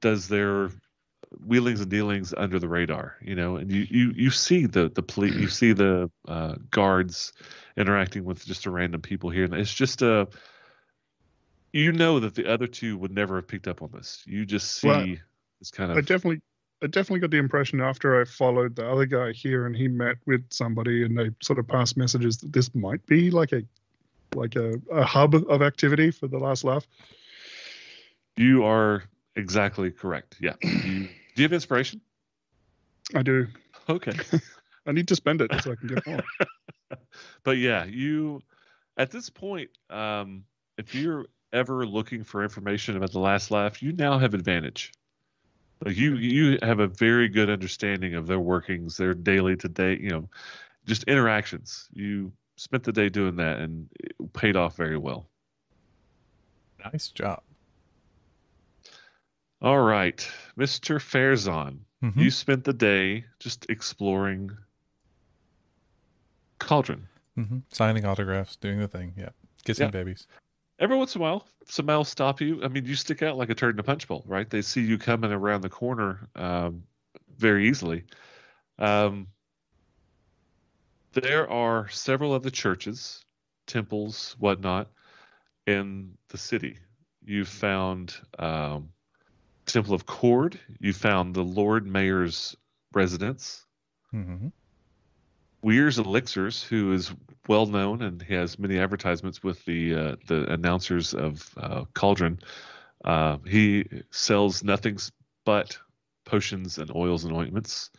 does 0.00 0.28
their 0.28 0.70
wheelings 1.44 1.80
and 1.80 1.90
dealings 1.90 2.32
under 2.36 2.58
the 2.58 2.68
radar, 2.68 3.16
you 3.22 3.34
know, 3.34 3.56
and 3.56 3.70
you 3.70 3.86
you 3.90 4.12
you 4.14 4.30
see 4.30 4.66
the 4.66 4.88
the 4.88 5.02
police, 5.02 5.34
you 5.34 5.48
see 5.48 5.72
the 5.72 6.10
uh, 6.26 6.54
guards 6.70 7.32
interacting 7.76 8.24
with 8.24 8.44
just 8.44 8.66
a 8.66 8.70
random 8.70 9.00
people 9.00 9.30
here, 9.30 9.44
and 9.44 9.54
it's 9.54 9.74
just 9.74 10.02
a. 10.02 10.28
You 11.72 11.92
know 11.92 12.20
that 12.20 12.34
the 12.34 12.46
other 12.46 12.66
two 12.66 12.96
would 12.98 13.12
never 13.12 13.36
have 13.36 13.48
picked 13.48 13.68
up 13.68 13.82
on 13.82 13.90
this. 13.92 14.22
You 14.26 14.46
just 14.46 14.72
see 14.72 14.88
Well, 14.88 15.06
this 15.58 15.70
kind 15.70 15.90
of. 15.90 15.98
I 15.98 16.00
definitely, 16.00 16.40
I 16.82 16.86
definitely 16.86 17.20
got 17.20 17.30
the 17.30 17.38
impression 17.38 17.80
after 17.80 18.20
I 18.20 18.24
followed 18.24 18.76
the 18.76 18.88
other 18.88 19.06
guy 19.06 19.32
here 19.32 19.66
and 19.66 19.76
he 19.76 19.88
met 19.88 20.16
with 20.26 20.44
somebody 20.50 21.04
and 21.04 21.18
they 21.18 21.30
sort 21.42 21.58
of 21.58 21.68
passed 21.68 21.96
messages 21.96 22.38
that 22.38 22.52
this 22.52 22.74
might 22.74 23.04
be 23.06 23.30
like 23.30 23.52
a, 23.52 23.62
like 24.34 24.56
a, 24.56 24.74
a 24.90 25.04
hub 25.04 25.34
of 25.34 25.62
activity 25.62 26.10
for 26.10 26.26
the 26.28 26.38
last 26.38 26.64
laugh. 26.64 26.86
you 28.36 28.64
are 28.64 29.02
exactly 29.36 29.90
correct. 29.90 30.36
Yeah. 30.40 30.54
You, 30.62 31.08
do 31.34 31.42
you 31.42 31.44
have 31.44 31.52
inspiration? 31.52 32.00
I 33.14 33.22
do. 33.22 33.46
Okay. 33.88 34.12
I 34.86 34.92
need 34.92 35.08
to 35.08 35.16
spend 35.16 35.40
it 35.40 35.50
so 35.62 35.72
I 35.72 35.74
can 35.76 35.88
get 35.88 36.06
more. 36.06 36.22
but 37.44 37.58
yeah, 37.58 37.84
you 37.84 38.42
at 38.96 39.10
this 39.10 39.30
point, 39.30 39.70
um, 39.90 40.44
if 40.78 40.94
you're 40.94 41.26
ever 41.52 41.86
looking 41.86 42.24
for 42.24 42.42
information 42.42 42.96
about 42.96 43.12
the 43.12 43.18
last 43.20 43.50
laugh, 43.50 43.82
you 43.82 43.92
now 43.92 44.18
have 44.18 44.34
advantage. 44.34 44.92
Like 45.84 45.96
you, 45.96 46.16
you 46.16 46.58
have 46.62 46.80
a 46.80 46.88
very 46.88 47.28
good 47.28 47.48
understanding 47.48 48.14
of 48.14 48.26
their 48.26 48.40
workings, 48.40 48.96
their 48.96 49.14
daily 49.14 49.56
to 49.56 49.68
day, 49.68 49.96
you 50.00 50.10
know, 50.10 50.28
just 50.86 51.04
interactions. 51.04 51.88
You 51.92 52.32
spent 52.56 52.82
the 52.82 52.92
day 52.92 53.08
doing 53.08 53.36
that, 53.36 53.60
and 53.60 53.88
it 54.00 54.32
paid 54.32 54.56
off 54.56 54.76
very 54.76 54.98
well. 54.98 55.28
Nice 56.92 57.08
job. 57.08 57.42
All 59.60 59.80
right, 59.80 60.28
Mister 60.56 60.98
Farazan, 60.98 61.78
Mhm. 62.02 62.16
you 62.16 62.30
spent 62.30 62.64
the 62.64 62.72
day 62.72 63.24
just 63.40 63.66
exploring 63.68 64.56
Cauldron. 66.60 67.08
Mhm. 67.36 67.62
Signing 67.72 68.04
autographs, 68.04 68.56
doing 68.56 68.78
the 68.80 68.88
thing. 68.88 69.14
Yeah. 69.16 69.30
Kissing 69.64 69.86
Yeah. 69.86 69.90
babies. 69.90 70.26
Every 70.78 70.96
once 70.96 71.14
in 71.14 71.20
a 71.20 71.22
while, 71.22 71.46
somebody 71.66 71.96
will 71.96 72.04
stop 72.04 72.40
you. 72.40 72.62
I 72.62 72.68
mean, 72.68 72.84
you 72.84 72.94
stick 72.94 73.22
out 73.22 73.36
like 73.36 73.50
a 73.50 73.54
turd 73.54 73.74
in 73.74 73.80
a 73.80 73.82
punch 73.82 74.06
bowl, 74.06 74.22
right? 74.26 74.48
They 74.48 74.62
see 74.62 74.80
you 74.80 74.96
coming 74.96 75.32
around 75.32 75.62
the 75.62 75.68
corner 75.68 76.28
um, 76.36 76.84
very 77.36 77.68
easily. 77.68 78.04
Um, 78.78 79.26
there 81.12 81.50
are 81.50 81.88
several 81.88 82.32
other 82.32 82.50
churches, 82.50 83.24
temples, 83.66 84.36
whatnot, 84.38 84.88
in 85.66 86.16
the 86.28 86.38
city. 86.38 86.78
You 87.24 87.44
found 87.44 88.14
um, 88.38 88.90
Temple 89.66 89.94
of 89.94 90.06
Kord. 90.06 90.58
You 90.78 90.92
found 90.92 91.34
the 91.34 91.44
Lord 91.44 91.86
Mayor's 91.86 92.56
residence. 92.92 93.66
hmm 94.10 94.48
Weir's 95.62 95.98
Elixirs, 95.98 96.62
who 96.62 96.92
is 96.92 97.12
well 97.48 97.66
known 97.66 98.02
and 98.02 98.22
he 98.22 98.34
has 98.34 98.58
many 98.58 98.78
advertisements 98.78 99.42
with 99.42 99.64
the 99.64 99.94
uh, 99.94 100.16
the 100.26 100.52
announcers 100.52 101.14
of 101.14 101.48
uh, 101.56 101.84
Cauldron. 101.94 102.38
Uh, 103.04 103.38
he 103.46 103.86
sells 104.10 104.62
nothing 104.62 104.98
but 105.44 105.78
potions 106.24 106.78
and 106.78 106.94
oils 106.94 107.24
and 107.24 107.34
ointments. 107.34 107.90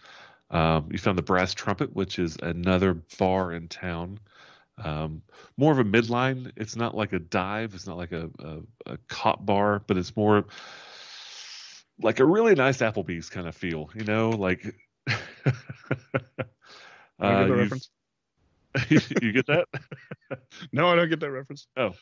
Um, 0.52 0.90
you 0.92 0.98
found 0.98 1.18
the 1.18 1.24
Brass 1.24 1.54
Trumpet, 1.54 1.96
which 1.96 2.20
is 2.20 2.38
another 2.42 2.94
bar 3.18 3.54
in 3.54 3.68
town. 3.68 4.20
Um, 4.78 5.22
more 5.58 5.72
of 5.72 5.80
a 5.80 5.84
midline. 5.84 6.52
It's 6.56 6.76
not 6.76 6.96
like 6.96 7.14
a 7.14 7.20
dive. 7.20 7.74
It's 7.74 7.88
not 7.88 7.98
like 7.98 8.12
a, 8.12 8.30
a, 8.40 8.94
a 8.94 8.98
cop 9.08 9.46
bar, 9.46 9.82
but 9.86 9.98
it's 9.98 10.16
more 10.16 10.46
like 12.02 12.20
a 12.20 12.26
really 12.26 12.56
nice 12.56 12.78
Applebee's 12.78 13.30
kind 13.30 13.48
of 13.48 13.56
feel. 13.56 13.90
You 13.96 14.06
know, 14.06 14.30
like. 14.30 14.76
I 17.20 17.28
Uh, 17.28 17.40
get 17.40 17.40
the 17.40 17.48
you've- 17.50 17.62
reference. 17.62 17.90
you 19.22 19.32
get 19.32 19.48
that? 19.48 19.68
No, 20.72 20.88
I 20.90 20.96
don't 20.96 21.10
get 21.10 21.20
that 21.22 21.32
reference. 21.32 21.68
Oh, 21.76 21.94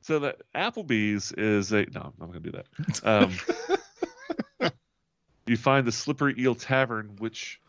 so 0.00 0.18
that 0.20 0.40
Applebee's 0.54 1.30
is 1.32 1.72
a 1.72 1.84
no, 1.94 2.00
I'm 2.00 2.12
not 2.18 2.26
gonna 2.32 2.40
do 2.40 2.52
that. 2.52 2.66
Um, 3.04 4.70
you 5.46 5.56
find 5.56 5.86
the 5.86 5.92
Slippery 5.92 6.34
Eel 6.38 6.54
Tavern, 6.56 7.14
which 7.18 7.60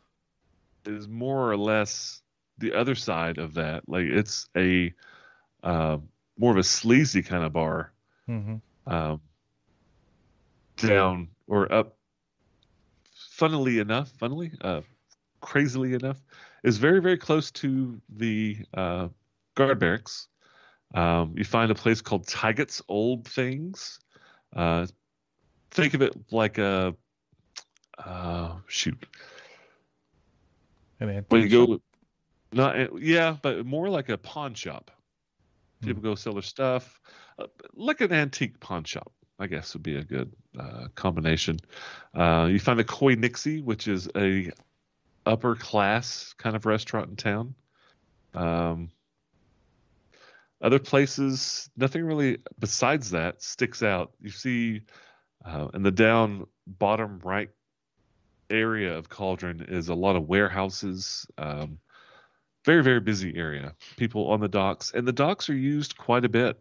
is 0.85 1.07
more 1.07 1.51
or 1.51 1.57
less 1.57 2.21
the 2.57 2.73
other 2.73 2.95
side 2.95 3.37
of 3.37 3.53
that. 3.55 3.87
Like 3.87 4.05
it's 4.05 4.49
a 4.57 4.93
uh, 5.63 5.97
more 6.39 6.51
of 6.51 6.57
a 6.57 6.63
sleazy 6.63 7.21
kind 7.21 7.43
of 7.43 7.53
bar 7.53 7.91
hmm 8.25 8.55
um, 8.87 9.21
down 10.77 11.27
or 11.47 11.71
up. 11.71 11.95
Funnily 13.31 13.77
enough, 13.77 14.09
funnily, 14.17 14.51
uh, 14.61 14.81
crazily 15.41 15.93
enough, 15.93 16.19
is 16.63 16.77
very 16.77 17.01
very 17.01 17.17
close 17.17 17.51
to 17.51 17.99
the 18.09 18.57
uh, 18.73 19.07
guard 19.55 19.79
barracks. 19.79 20.27
Um, 20.93 21.33
you 21.37 21.43
find 21.43 21.69
a 21.71 21.75
place 21.75 22.01
called 22.01 22.27
Tyget's 22.27 22.81
Old 22.87 23.27
Things. 23.27 23.99
Uh, 24.55 24.87
think 25.71 25.93
of 25.93 26.01
it 26.01 26.15
like 26.31 26.57
a 26.57 26.95
uh, 27.97 28.55
shoot. 28.67 29.05
When 30.99 31.41
you 31.41 31.49
go, 31.49 31.65
shop. 31.73 31.81
not 32.53 33.01
yeah, 33.01 33.35
but 33.41 33.65
more 33.65 33.89
like 33.89 34.09
a 34.09 34.17
pawn 34.17 34.53
shop. 34.53 34.91
People 35.81 36.01
go 36.01 36.15
sell 36.15 36.33
their 36.33 36.41
stuff, 36.41 36.99
uh, 37.37 37.45
like 37.75 38.01
an 38.01 38.11
antique 38.11 38.59
pawn 38.59 38.83
shop. 38.83 39.11
I 39.39 39.45
guess 39.45 39.73
would 39.75 39.83
be 39.83 39.97
a 39.97 40.03
good 40.03 40.31
uh, 40.59 40.87
combination. 40.95 41.59
Uh, 42.15 42.47
you 42.49 42.59
find 42.59 42.79
a 42.79 42.83
Koi 42.83 43.13
Nixie, 43.13 43.61
which 43.61 43.87
is 43.87 44.09
a 44.15 44.51
upper 45.27 45.55
class 45.55 46.33
kind 46.37 46.55
of 46.55 46.65
restaurant 46.65 47.09
in 47.09 47.15
town. 47.15 47.55
Um, 48.33 48.89
other 50.61 50.79
places, 50.79 51.69
nothing 51.77 52.03
really 52.03 52.39
besides 52.59 53.11
that 53.11 53.43
sticks 53.43 53.83
out. 53.83 54.13
You 54.21 54.31
see 54.31 54.81
uh, 55.45 55.67
in 55.73 55.83
the 55.83 55.91
down 55.91 56.47
bottom 56.65 57.19
right 57.23 57.49
area 58.49 58.97
of 58.97 59.09
Cauldron 59.09 59.65
is 59.67 59.89
a 59.89 59.95
lot 59.95 60.15
of 60.15 60.27
warehouses. 60.27 61.27
Um, 61.37 61.79
very 62.65 62.83
very 62.83 62.99
busy 62.99 63.35
area. 63.35 63.75
People 63.97 64.29
on 64.29 64.39
the 64.39 64.47
docks, 64.47 64.91
and 64.93 65.07
the 65.07 65.13
docks 65.13 65.49
are 65.49 65.55
used 65.55 65.97
quite 65.97 66.25
a 66.25 66.29
bit. 66.29 66.59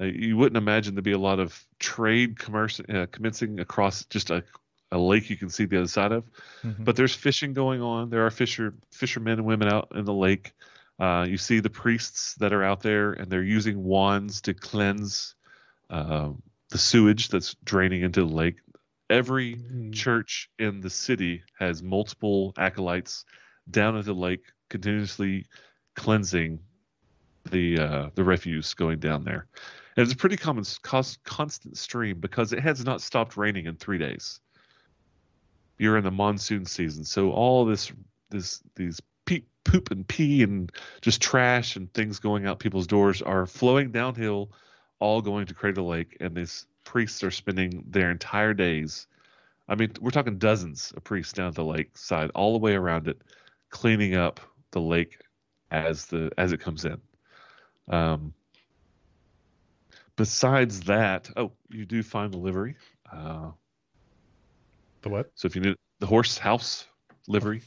Uh, 0.00 0.06
you 0.06 0.36
wouldn't 0.36 0.56
imagine 0.56 0.94
there'd 0.94 1.04
be 1.04 1.12
a 1.12 1.18
lot 1.18 1.38
of 1.38 1.62
trade 1.78 2.38
commerce 2.38 2.80
uh, 2.88 3.06
commencing 3.12 3.60
across 3.60 4.04
just 4.06 4.30
a, 4.30 4.42
a 4.92 4.98
lake 4.98 5.30
you 5.30 5.36
can 5.36 5.48
see 5.48 5.64
the 5.66 5.78
other 5.78 5.86
side 5.88 6.12
of. 6.12 6.24
Mhm. 6.62 6.84
But 6.84 6.96
there's 6.96 7.14
fishing 7.14 7.52
going 7.52 7.80
on. 7.80 8.10
There 8.10 8.24
are 8.26 8.30
fisher 8.30 8.74
fishermen 8.90 9.38
and 9.38 9.44
women 9.46 9.68
out 9.72 9.88
in 9.94 10.04
the 10.04 10.14
lake. 10.14 10.52
Uh, 10.98 11.26
you 11.28 11.38
see 11.38 11.60
the 11.60 11.70
priests 11.70 12.34
that 12.36 12.52
are 12.52 12.62
out 12.62 12.82
there, 12.82 13.12
and 13.12 13.30
they're 13.30 13.42
using 13.42 13.82
wands 13.82 14.40
to 14.42 14.54
cleanse 14.54 15.34
uh, 15.88 16.30
the 16.70 16.78
sewage 16.78 17.28
that's 17.28 17.54
draining 17.64 18.02
into 18.02 18.20
the 18.20 18.32
lake. 18.34 18.56
Every 19.08 19.56
Mm. 19.56 19.92
church 19.92 20.50
in 20.58 20.80
the 20.80 20.90
city 20.90 21.42
has 21.58 21.82
multiple 21.82 22.52
acolytes 22.58 23.24
down 23.70 23.96
at 23.96 24.04
the 24.04 24.14
lake, 24.14 24.44
continuously 24.68 25.46
cleansing 25.96 26.60
the 27.50 27.78
uh, 27.78 28.10
the 28.14 28.22
refuse 28.22 28.74
going 28.74 28.98
down 29.00 29.24
there. 29.24 29.46
And 29.96 30.04
it's 30.04 30.12
a 30.12 30.16
pretty 30.16 30.36
common 30.36 30.64
cost, 30.82 31.22
constant 31.24 31.76
stream 31.76 32.20
because 32.20 32.52
it 32.52 32.60
has 32.60 32.84
not 32.84 33.00
stopped 33.00 33.36
raining 33.36 33.66
in 33.66 33.76
three 33.76 33.98
days. 33.98 34.40
You're 35.80 35.96
in 35.96 36.04
the 36.04 36.10
monsoon 36.10 36.66
season, 36.66 37.04
so 37.04 37.32
all 37.32 37.64
this 37.64 37.90
this 38.28 38.62
these 38.76 39.00
pee, 39.24 39.46
poop 39.64 39.90
and 39.90 40.06
pee 40.06 40.42
and 40.42 40.70
just 41.00 41.22
trash 41.22 41.74
and 41.74 41.90
things 41.94 42.18
going 42.18 42.46
out 42.46 42.58
people's 42.58 42.86
doors 42.86 43.22
are 43.22 43.46
flowing 43.46 43.90
downhill, 43.90 44.52
all 44.98 45.22
going 45.22 45.46
to 45.46 45.54
Crater 45.54 45.80
Lake, 45.80 46.18
and 46.20 46.34
these 46.34 46.66
priests 46.84 47.24
are 47.24 47.30
spending 47.30 47.82
their 47.88 48.10
entire 48.10 48.52
days. 48.52 49.06
I 49.70 49.74
mean, 49.74 49.90
we're 50.02 50.10
talking 50.10 50.36
dozens 50.36 50.92
of 50.98 51.02
priests 51.02 51.32
down 51.32 51.48
at 51.48 51.54
the 51.54 51.64
lake 51.64 51.96
side, 51.96 52.30
all 52.34 52.52
the 52.52 52.58
way 52.58 52.74
around 52.74 53.08
it, 53.08 53.22
cleaning 53.70 54.16
up 54.16 54.38
the 54.72 54.82
lake 54.82 55.16
as 55.70 56.04
the 56.04 56.30
as 56.36 56.52
it 56.52 56.60
comes 56.60 56.84
in. 56.84 57.00
Um, 57.88 58.34
besides 60.16 60.80
that, 60.82 61.30
oh, 61.38 61.52
you 61.70 61.86
do 61.86 62.02
find 62.02 62.34
the 62.34 62.38
livery. 62.38 62.76
Uh, 63.10 63.52
The 65.02 65.08
what? 65.08 65.30
so 65.34 65.46
if 65.46 65.56
you 65.56 65.62
need 65.62 65.76
the 65.98 66.06
horse 66.06 66.38
house 66.38 66.86
livery, 67.26 67.62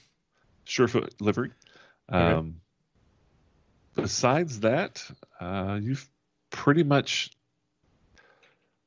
Surefoot 0.65 1.13
livery. 1.19 1.51
Okay. 2.11 2.33
Um, 2.33 2.61
besides 3.95 4.59
that, 4.61 5.03
uh, 5.39 5.79
you've 5.81 6.07
pretty 6.49 6.83
much 6.83 7.31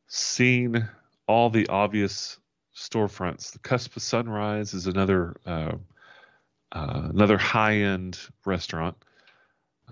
seen 0.06 0.89
all 1.27 1.51
the 1.51 1.66
obvious 1.68 2.39
storefronts. 2.74 3.52
The 3.52 3.59
Cusp 3.59 3.97
of 3.97 4.02
Sunrise 4.02 4.74
is 4.74 4.86
another 4.86 5.36
uh, 5.44 5.73
uh, 6.73 7.09
another 7.10 7.39
high 7.39 7.77
end 7.77 8.18
restaurant. 8.44 8.97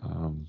Um, 0.03 0.47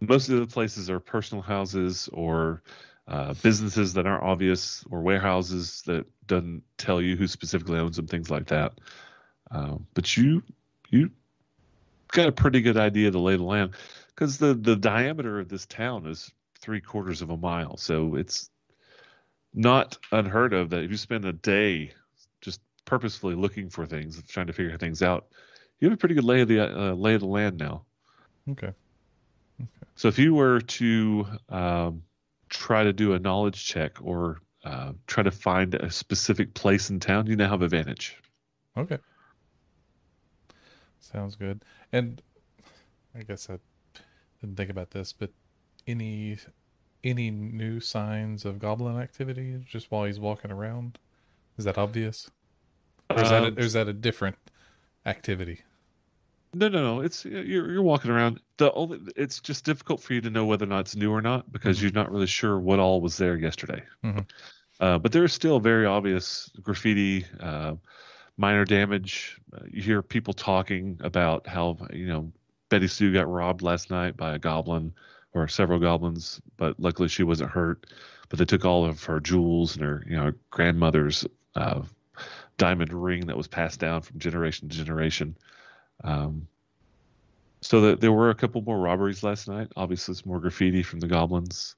most 0.00 0.28
of 0.28 0.40
the 0.40 0.46
places 0.46 0.90
are 0.90 1.00
personal 1.00 1.42
houses 1.42 2.08
or 2.12 2.62
uh, 3.08 3.34
businesses 3.42 3.94
that 3.94 4.06
aren't 4.06 4.22
obvious 4.22 4.84
or 4.90 5.02
warehouses 5.02 5.82
that 5.86 6.06
doesn't 6.26 6.62
tell 6.78 7.00
you 7.00 7.16
who 7.16 7.26
specifically 7.26 7.78
owns 7.78 7.96
them, 7.96 8.06
things 8.06 8.30
like 8.30 8.46
that. 8.46 8.72
Um, 9.50 9.86
but 9.94 10.16
you 10.16 10.42
you 10.88 11.10
got 12.12 12.28
a 12.28 12.32
pretty 12.32 12.60
good 12.60 12.76
idea 12.76 13.10
to 13.10 13.18
lay 13.18 13.36
the 13.36 13.42
land 13.42 13.72
because 14.08 14.38
the 14.38 14.54
the 14.54 14.76
diameter 14.76 15.40
of 15.40 15.48
this 15.48 15.66
town 15.66 16.06
is 16.06 16.30
three 16.60 16.80
quarters 16.80 17.22
of 17.22 17.30
a 17.30 17.36
mile, 17.36 17.76
so 17.76 18.14
it's 18.14 18.50
not 19.52 19.98
unheard 20.12 20.54
of 20.54 20.70
that 20.70 20.84
if 20.84 20.90
you 20.90 20.96
spend 20.96 21.24
a 21.24 21.32
day 21.32 21.92
just 22.40 22.60
purposefully 22.84 23.34
looking 23.34 23.68
for 23.68 23.84
things, 23.84 24.22
trying 24.28 24.46
to 24.46 24.52
figure 24.52 24.78
things 24.78 25.02
out, 25.02 25.26
you 25.78 25.88
have 25.88 25.96
a 25.96 25.98
pretty 25.98 26.14
good 26.14 26.24
lay 26.24 26.40
of 26.40 26.48
the 26.48 26.60
uh, 26.60 26.94
lay 26.94 27.14
of 27.14 27.20
the 27.20 27.26
land 27.26 27.58
now. 27.58 27.84
Okay. 28.48 28.72
Okay. 29.60 29.68
So 29.96 30.08
if 30.08 30.18
you 30.18 30.34
were 30.34 30.60
to 30.60 31.26
um, 31.48 32.02
try 32.52 32.84
to 32.84 32.92
do 32.92 33.14
a 33.14 33.18
knowledge 33.18 33.66
check 33.66 33.98
or 34.00 34.40
uh, 34.64 34.92
try 35.06 35.22
to 35.24 35.30
find 35.32 35.74
a 35.74 35.90
specific 35.90 36.54
place 36.54 36.90
in 36.90 37.00
town, 37.00 37.26
you 37.26 37.36
now 37.36 37.48
have 37.48 37.62
advantage. 37.62 38.16
Okay. 38.76 38.98
Sounds 41.00 41.36
good. 41.36 41.64
And 41.92 42.22
I 43.14 43.22
guess 43.22 43.50
I 43.50 43.58
didn't 44.40 44.56
think 44.56 44.70
about 44.70 44.90
this, 44.90 45.12
but 45.12 45.30
any 45.86 46.38
any 47.04 47.30
new 47.30 47.80
signs 47.80 48.44
of 48.44 48.58
goblin 48.60 48.98
activity 48.98 49.60
just 49.66 49.90
while 49.90 50.04
he's 50.04 50.20
walking 50.20 50.52
around? 50.52 50.98
Is 51.58 51.64
that 51.64 51.78
obvious? 51.78 52.30
Or 53.16 53.22
is 53.22 53.30
that 53.30 53.44
Um, 53.44 53.44
a, 53.44 53.48
or 53.60 53.64
is 53.64 53.72
that 53.74 53.88
a 53.88 53.92
different 53.92 54.36
activity? 55.06 55.62
No, 56.54 56.68
no, 56.68 56.82
no. 56.82 57.00
It's 57.00 57.24
you're 57.24 57.70
you're 57.72 57.82
walking 57.82 58.10
around. 58.10 58.40
The 58.58 58.72
only 58.74 59.00
it's 59.16 59.40
just 59.40 59.64
difficult 59.64 60.02
for 60.02 60.12
you 60.12 60.20
to 60.20 60.30
know 60.30 60.44
whether 60.44 60.64
or 60.64 60.68
not 60.68 60.80
it's 60.80 60.94
new 60.96 61.10
or 61.10 61.22
not 61.22 61.50
because 61.50 61.78
Mhm. 61.78 61.82
you're 61.82 61.92
not 61.92 62.10
really 62.10 62.26
sure 62.26 62.58
what 62.60 62.78
all 62.78 63.00
was 63.00 63.16
there 63.16 63.36
yesterday. 63.36 63.82
Mhm. 64.04 64.28
Uh, 64.78 64.98
but 64.98 65.12
there 65.12 65.24
is 65.24 65.32
still 65.32 65.60
very 65.60 65.86
obvious 65.86 66.50
graffiti, 66.60 67.24
uh, 67.40 67.76
minor 68.36 68.64
damage. 68.64 69.40
Uh, 69.52 69.60
you 69.70 69.80
hear 69.82 70.02
people 70.02 70.34
talking 70.34 70.98
about 71.02 71.46
how 71.46 71.78
you 71.92 72.06
know 72.06 72.30
Betty 72.68 72.86
Sue 72.86 73.12
got 73.12 73.28
robbed 73.30 73.62
last 73.62 73.90
night 73.90 74.16
by 74.16 74.34
a 74.34 74.38
goblin 74.38 74.92
or 75.32 75.48
several 75.48 75.78
goblins, 75.78 76.40
but 76.58 76.78
luckily 76.78 77.08
she 77.08 77.22
wasn't 77.22 77.50
hurt. 77.50 77.86
But 78.28 78.38
they 78.38 78.44
took 78.44 78.64
all 78.66 78.84
of 78.84 79.02
her 79.04 79.20
jewels 79.20 79.76
and 79.76 79.84
her 79.86 80.04
you 80.06 80.16
know 80.16 80.32
grandmother's 80.50 81.26
uh, 81.54 81.82
diamond 82.58 82.92
ring 82.92 83.26
that 83.26 83.36
was 83.38 83.48
passed 83.48 83.80
down 83.80 84.02
from 84.02 84.18
generation 84.18 84.68
to 84.68 84.76
generation. 84.76 85.34
Um, 86.04 86.48
so 87.60 87.80
that 87.82 88.00
there 88.00 88.12
were 88.12 88.30
a 88.30 88.34
couple 88.34 88.60
more 88.62 88.78
robberies 88.78 89.22
last 89.22 89.48
night. 89.48 89.68
Obviously, 89.76 90.12
it's 90.12 90.26
more 90.26 90.40
graffiti 90.40 90.82
from 90.82 91.00
the 91.00 91.06
goblins. 91.06 91.76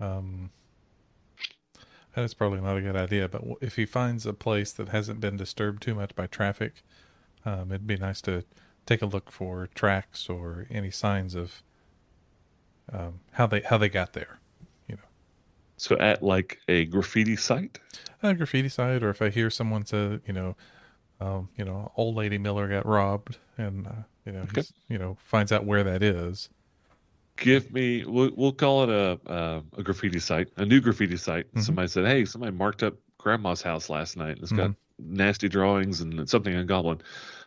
Um, 0.00 0.50
that's 2.14 2.34
probably 2.34 2.60
not 2.60 2.76
a 2.76 2.82
good 2.82 2.96
idea. 2.96 3.28
But 3.28 3.42
if 3.60 3.76
he 3.76 3.86
finds 3.86 4.26
a 4.26 4.32
place 4.32 4.72
that 4.72 4.88
hasn't 4.88 5.20
been 5.20 5.36
disturbed 5.36 5.82
too 5.82 5.94
much 5.94 6.14
by 6.14 6.26
traffic, 6.26 6.82
um, 7.44 7.70
it'd 7.70 7.86
be 7.86 7.96
nice 7.96 8.20
to 8.22 8.44
take 8.86 9.02
a 9.02 9.06
look 9.06 9.30
for 9.30 9.68
tracks 9.74 10.28
or 10.28 10.66
any 10.70 10.90
signs 10.90 11.34
of 11.34 11.62
um, 12.92 13.20
how 13.32 13.46
they 13.46 13.60
how 13.60 13.78
they 13.78 13.88
got 13.88 14.12
there. 14.12 14.38
So 15.76 15.96
at 15.98 16.22
like 16.22 16.58
a 16.68 16.86
graffiti 16.86 17.36
site. 17.36 17.78
A 18.22 18.34
graffiti 18.34 18.68
site, 18.68 19.02
or 19.02 19.10
if 19.10 19.20
I 19.20 19.28
hear 19.28 19.50
someone 19.50 19.84
say, 19.84 20.18
you 20.26 20.32
know, 20.32 20.56
um, 21.20 21.48
you 21.56 21.64
know, 21.64 21.92
old 21.96 22.14
lady 22.16 22.38
Miller 22.38 22.66
got 22.68 22.86
robbed, 22.86 23.36
and 23.58 23.86
uh, 23.86 23.90
you 24.24 24.32
know, 24.32 24.40
Okay. 24.40 24.52
he's, 24.62 24.72
you 24.88 24.98
know, 24.98 25.16
finds 25.22 25.52
out 25.52 25.64
where 25.64 25.84
that 25.84 26.02
is. 26.02 26.48
Give 27.36 27.70
me. 27.72 28.04
We'll, 28.06 28.30
we'll 28.34 28.52
call 28.52 28.84
it 28.84 28.88
a 28.90 29.30
uh, 29.30 29.60
a 29.76 29.82
graffiti 29.82 30.18
site, 30.18 30.48
a 30.56 30.64
new 30.64 30.80
graffiti 30.80 31.16
site. 31.18 31.52
Mhm. 31.54 31.62
Somebody 31.62 31.88
said, 31.88 32.06
"Hey, 32.06 32.24
somebody 32.24 32.52
marked 32.52 32.82
up 32.82 32.94
Grandma's 33.18 33.60
house 33.60 33.90
last 33.90 34.16
night. 34.16 34.36
And 34.36 34.42
it's 34.42 34.52
got 34.52 34.70
nasty 34.98 35.48
drawings 35.48 36.00
and 36.00 36.28
something 36.28 36.54
in 36.54 36.66
goblin." 36.66 37.00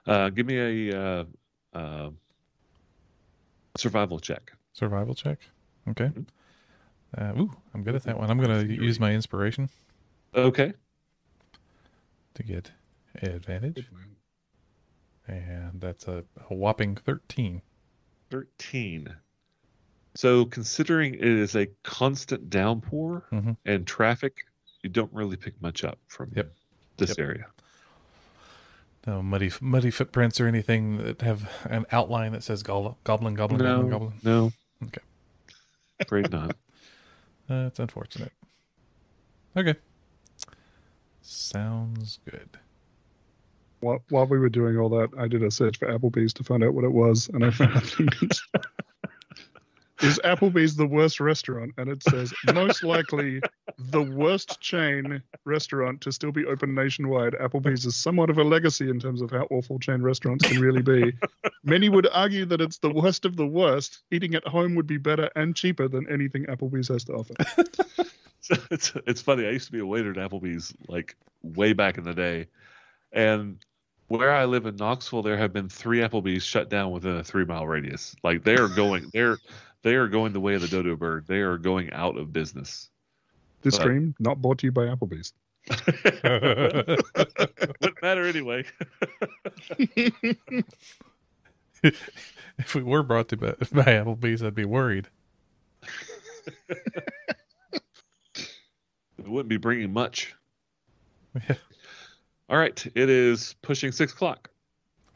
Uh, 0.05 0.29
give 0.29 0.45
me 0.45 0.89
a 0.91 0.99
uh, 1.01 1.23
uh, 1.73 2.09
survival 3.77 4.19
check. 4.19 4.51
Survival 4.73 5.15
check. 5.15 5.39
Okay. 5.89 6.05
Mhm. 6.07 6.25
Uh, 7.17 7.33
ooh, 7.37 7.51
I'm 7.73 7.83
good 7.83 7.95
at 7.95 8.03
that 8.03 8.17
one. 8.19 8.29
I'm 8.29 8.39
gonna 8.39 8.63
use 8.63 8.99
my 8.99 9.13
inspiration 9.13 9.69
Okay. 10.35 10.73
to 12.35 12.43
get 12.43 12.71
advantage, 13.21 13.87
and 15.27 15.81
that's 15.81 16.07
a, 16.07 16.23
a 16.49 16.53
whopping 16.53 16.95
thirteen. 16.95 17.61
13. 18.29 19.15
So, 20.13 20.45
considering 20.45 21.15
it 21.15 21.23
is 21.23 21.55
a 21.55 21.65
constant 21.83 22.49
downpour 22.51 23.25
Mhm. 23.31 23.57
and 23.65 23.87
traffic, 23.87 24.37
you 24.83 24.89
don't 24.91 25.11
really 25.11 25.35
pick 25.35 25.59
much 25.63 25.83
up 25.83 25.97
from 26.07 26.31
Yep. 26.35 26.53
this 26.97 27.09
Yep. 27.09 27.19
area. 27.19 27.45
No 29.07 29.23
muddy 29.23 29.51
muddy 29.61 29.89
footprints 29.89 30.39
or 30.39 30.45
anything 30.45 30.97
that 30.97 31.21
have 31.21 31.49
an 31.65 31.87
outline 31.91 32.33
that 32.33 32.43
says 32.43 32.61
goblin, 32.61 32.95
goblin, 33.03 33.33
goblin, 33.33 33.61
no, 33.63 33.81
goblin, 33.87 33.89
goblin. 33.89 34.13
no. 34.23 34.51
Okay. 34.87 35.01
Afraid 35.99 36.29
not. 36.29 36.55
That's 37.49 37.79
unfortunate. 37.79 38.31
Okay. 39.57 39.75
Sounds 41.21 42.19
good. 42.29 42.49
While, 43.79 44.03
while 44.09 44.27
we 44.27 44.37
were 44.37 44.49
doing 44.49 44.77
all 44.77 44.89
that, 44.89 45.09
I 45.17 45.27
did 45.27 45.41
a 45.43 45.49
search 45.49 45.77
for 45.77 45.87
Applebee's 45.87 46.33
to 46.33 46.43
find 46.43 46.63
out 46.63 46.73
what 46.73 46.83
it 46.83 46.91
was, 46.91 47.29
and 47.33 47.43
I 47.43 47.49
found 47.51 47.73
is 50.01 50.19
Applebee's 50.23 50.75
the 50.75 50.87
worst 50.87 51.19
restaurant, 51.19 51.73
and 51.77 51.89
it 51.89 52.03
says 52.03 52.33
most 52.53 52.83
likely 52.83 53.41
the 53.77 54.01
worst 54.01 54.59
chain 54.61 55.21
restaurant 55.45 56.01
to 56.01 56.11
still 56.11 56.31
be 56.31 56.45
open 56.45 56.73
nationwide. 56.73 57.33
Applebee's 57.33 57.85
is 57.85 57.95
somewhat 57.95 58.29
of 58.29 58.37
a 58.37 58.43
legacy 58.43 58.89
in 58.89 58.99
terms 58.99 59.21
of 59.21 59.31
how 59.31 59.47
awful 59.51 59.79
chain 59.79 60.01
restaurants 60.01 60.47
can 60.47 60.61
really 60.61 60.81
be. 60.81 61.13
Many 61.63 61.89
would 61.89 62.07
argue 62.11 62.45
that 62.45 62.61
it's 62.61 62.77
the 62.77 62.93
worst 62.93 63.25
of 63.25 63.35
the 63.35 63.47
worst. 63.47 64.03
Eating 64.11 64.35
at 64.35 64.47
home 64.47 64.75
would 64.75 64.87
be 64.87 64.97
better 64.97 65.29
and 65.35 65.55
cheaper 65.55 65.87
than 65.87 66.09
anything 66.09 66.45
Applebee's 66.45 66.87
has 66.87 67.03
to 67.05 67.13
offer. 67.13 67.33
So 68.41 68.55
it's 68.71 68.93
it's 69.05 69.21
funny. 69.21 69.45
I 69.45 69.51
used 69.51 69.65
to 69.67 69.71
be 69.71 69.79
a 69.79 69.85
waiter 69.85 70.11
at 70.11 70.15
Applebee's 70.15 70.73
like 70.87 71.15
way 71.43 71.73
back 71.73 71.97
in 71.97 72.03
the 72.03 72.13
day, 72.13 72.47
and 73.11 73.57
where 74.07 74.33
I 74.33 74.45
live 74.45 74.65
in 74.65 74.75
Knoxville, 74.75 75.21
there 75.21 75.37
have 75.37 75.53
been 75.53 75.69
three 75.69 75.99
Applebee's 75.99 76.43
shut 76.43 76.69
down 76.69 76.91
within 76.91 77.15
a 77.15 77.23
three 77.23 77.45
mile 77.45 77.67
radius. 77.67 78.15
Like 78.23 78.43
they 78.43 78.55
are 78.55 78.67
going, 78.67 79.09
they're 79.13 79.37
they 79.83 79.95
are 79.95 80.07
going 80.07 80.33
the 80.33 80.39
way 80.39 80.55
of 80.55 80.61
the 80.61 80.67
dodo 80.67 80.95
bird. 80.95 81.25
They 81.27 81.39
are 81.39 81.57
going 81.57 81.91
out 81.93 82.17
of 82.17 82.33
business. 82.33 82.89
This 83.61 83.75
But- 83.75 83.81
stream 83.81 84.15
not 84.19 84.41
brought 84.41 84.59
to 84.59 84.67
you 84.67 84.71
by 84.71 84.85
Applebee's. 84.85 85.33
Wouldn't 87.81 88.01
matter 88.01 88.25
anyway. 88.25 88.63
if 91.83 92.75
we 92.75 92.83
were 92.83 93.03
brought 93.03 93.27
to 93.29 93.37
by, 93.37 93.51
by 93.71 93.83
Applebee's, 93.83 94.41
I'd 94.41 94.55
be 94.55 94.65
worried. 94.65 95.07
it 96.69 96.77
wouldn't 99.19 99.49
be 99.49 99.57
bringing 99.57 99.93
much. 99.93 100.33
Yeah. 101.47 101.55
All 102.49 102.57
right, 102.57 102.83
it 102.95 103.09
is 103.09 103.53
pushing 103.61 103.91
six 103.91 104.13
o'clock. 104.13 104.49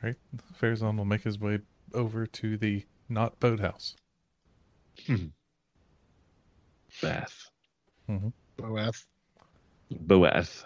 Right? 0.03 0.15
Farazan 0.61 0.97
will 0.97 1.05
make 1.05 1.23
his 1.23 1.39
way 1.39 1.59
over 1.93 2.27
to 2.27 2.57
the 2.57 2.83
not 3.09 3.39
boathouse. 3.39 3.95
Bath. 7.01 7.49
Boath. 8.57 9.05
Boath. 9.91 10.65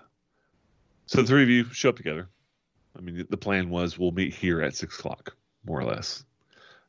So 1.05 1.21
the 1.21 1.27
three 1.27 1.43
of 1.43 1.49
you 1.49 1.65
show 1.65 1.89
up 1.89 1.95
together. 1.97 2.29
I 2.97 3.01
mean, 3.01 3.25
the 3.29 3.37
plan 3.37 3.69
was 3.69 3.97
we'll 3.97 4.11
meet 4.11 4.33
here 4.33 4.61
at 4.61 4.75
six 4.75 4.97
o'clock, 4.99 5.35
more 5.65 5.79
or 5.79 5.85
less. 5.85 6.25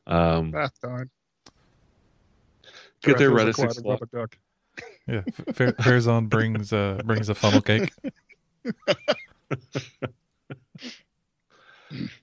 Um, 0.07 0.51
Bath 0.51 0.73
time. 0.81 1.09
get 3.03 3.17
there 3.17 3.29
Dracula's 3.29 3.33
right 3.33 3.47
at 3.47 3.55
six 3.55 3.77
o'clock. 3.77 3.99
duck. 4.11 4.37
Yeah, 5.07 5.21
Fa- 5.53 5.73
Farazan 5.73 6.29
brings 6.29 6.71
uh 6.73 7.01
brings 7.05 7.29
a 7.29 7.35
funnel 7.35 7.61
cake. 7.61 7.91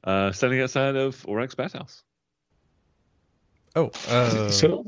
Uh, 0.05 0.31
standing 0.31 0.61
outside 0.61 0.95
of 0.95 1.25
Orak's 1.27 1.57
bathhouse. 1.57 2.05
Oh, 3.75 3.91
uh, 4.09 4.49
so 4.49 4.87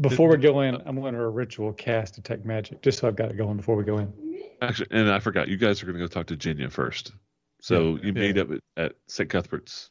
before 0.00 0.28
we 0.28 0.36
go 0.36 0.60
in, 0.60 0.74
I'm 0.86 1.00
going 1.00 1.14
to 1.14 1.20
a 1.20 1.28
ritual 1.28 1.72
cast 1.72 2.14
to 2.14 2.20
detect 2.20 2.44
magic, 2.44 2.82
just 2.82 2.98
so 2.98 3.08
I've 3.08 3.16
got 3.16 3.30
it 3.30 3.36
going 3.36 3.56
before 3.56 3.76
we 3.76 3.84
go 3.84 3.98
in. 3.98 4.12
Actually, 4.60 4.88
and 4.90 5.10
I 5.10 5.18
forgot, 5.18 5.48
you 5.48 5.56
guys 5.56 5.82
are 5.82 5.86
going 5.86 5.98
to 5.98 6.02
go 6.04 6.06
talk 6.06 6.26
to 6.26 6.36
Jenya 6.36 6.70
first. 6.70 7.12
So 7.60 7.96
Yeah, 7.96 8.02
you 8.06 8.12
yeah. 8.14 8.20
meet 8.32 8.38
up 8.38 8.50
at, 8.50 8.60
at 8.76 8.92
St. 9.08 9.28
Cuthbert's. 9.30 9.90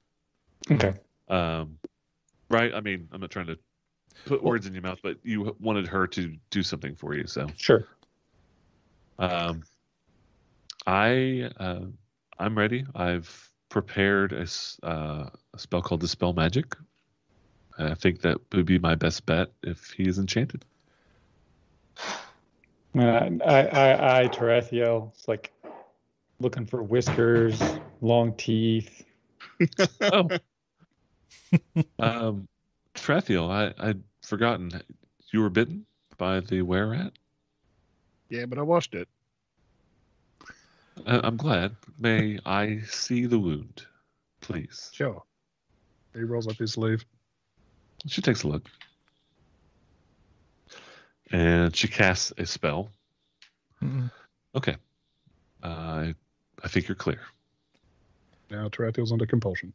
Okay. 0.71 0.93
Um, 1.27 1.77
right? 2.49 2.73
I 2.73 2.81
mean, 2.81 3.07
I'm 3.11 3.21
not 3.21 3.31
trying 3.31 3.47
to 3.47 3.57
put 4.25 4.43
words 4.43 4.67
in 4.67 4.73
your 4.73 4.83
mouth, 4.83 4.99
but 5.01 5.17
you 5.23 5.55
wanted 5.59 5.87
her 5.87 6.05
to 6.07 6.35
do 6.51 6.61
something 6.63 6.95
for 6.95 7.15
you. 7.15 7.25
So 7.25 7.47
Sure. 7.57 7.87
um, 9.19 9.63
I 10.85 11.49
uh, 11.59 11.85
I'm 12.39 12.57
ready. 12.57 12.85
I've 12.95 13.49
prepared 13.69 14.33
a, 14.33 14.41
s- 14.41 14.77
uh, 14.83 15.29
a 15.53 15.57
spell 15.59 15.81
called 15.81 16.01
Dispel 16.01 16.33
Magic. 16.33 16.75
I 17.77 17.95
think 17.95 18.22
that 18.22 18.38
would 18.53 18.65
be 18.65 18.80
my 18.80 18.95
best 18.95 19.26
bet 19.26 19.52
if 19.64 19.91
he 19.91 20.07
is 20.07 20.19
enchanted. 20.19 20.65
I, 22.95 23.31
I, 23.45 23.61
I, 23.65 24.22
I 24.22 24.27
Tarathiel, 24.27 25.14
it's 25.14 25.27
like 25.27 25.53
looking 26.39 26.65
for 26.65 26.84
whiskers, 26.84 27.61
long 28.02 28.34
teeth. 28.35 29.06
Oh. 30.02 30.27
um, 31.99 32.48
Tarathiel, 32.95 33.49
I, 33.49 33.73
I'd 33.89 34.02
forgotten. 34.23 34.72
You 35.31 35.41
were 35.41 35.49
bitten 35.49 35.85
by 36.18 36.39
the 36.39 36.61
were 36.61 36.88
rat? 36.88 37.14
Yeah, 38.30 38.45
but 38.45 38.57
I 38.57 38.64
washed 38.64 38.95
it. 38.95 39.07
I, 41.06 41.19
I'm 41.23 41.38
glad. 41.38 41.76
May 41.99 42.39
I 42.45 42.80
see 42.88 43.26
the 43.26 43.39
wound, 43.39 43.85
please? 44.41 44.89
Sure. 44.93 45.23
He 46.14 46.22
rolls 46.22 46.48
up 46.48 46.57
his 46.57 46.73
sleeve. 46.73 47.06
She 48.07 48.21
takes 48.21 48.43
a 48.43 48.47
look. 48.47 48.63
And 51.31 51.75
she 51.75 51.87
casts 51.87 52.33
a 52.37 52.45
spell. 52.45 52.89
mm, 53.81 54.11
Okay. 54.55 54.75
Uh, 55.63 55.67
I, 55.67 56.15
I 56.63 56.67
think 56.67 56.87
you're 56.87 56.95
clear. 56.95 57.21
Now 58.49 58.67
Tarathiel's 58.67 59.11
under 59.11 59.25
compulsion. 59.25 59.73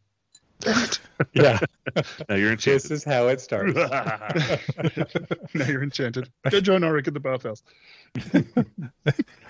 Yeah. 1.33 1.59
Now 2.29 2.35
you're 2.35 2.51
enchanted. 2.53 2.83
this 2.83 2.91
enchanted. 2.91 2.93
is 2.93 3.05
how 3.05 3.29
it 3.29 3.41
starts. 3.41 3.75
now 5.55 5.65
you're 5.67 5.83
enchanted. 5.83 6.31
Go 6.51 6.61
join 6.61 6.83
Auric 6.85 7.09
at 7.09 7.15
the 7.15 7.21
bathhouse. 7.21 7.63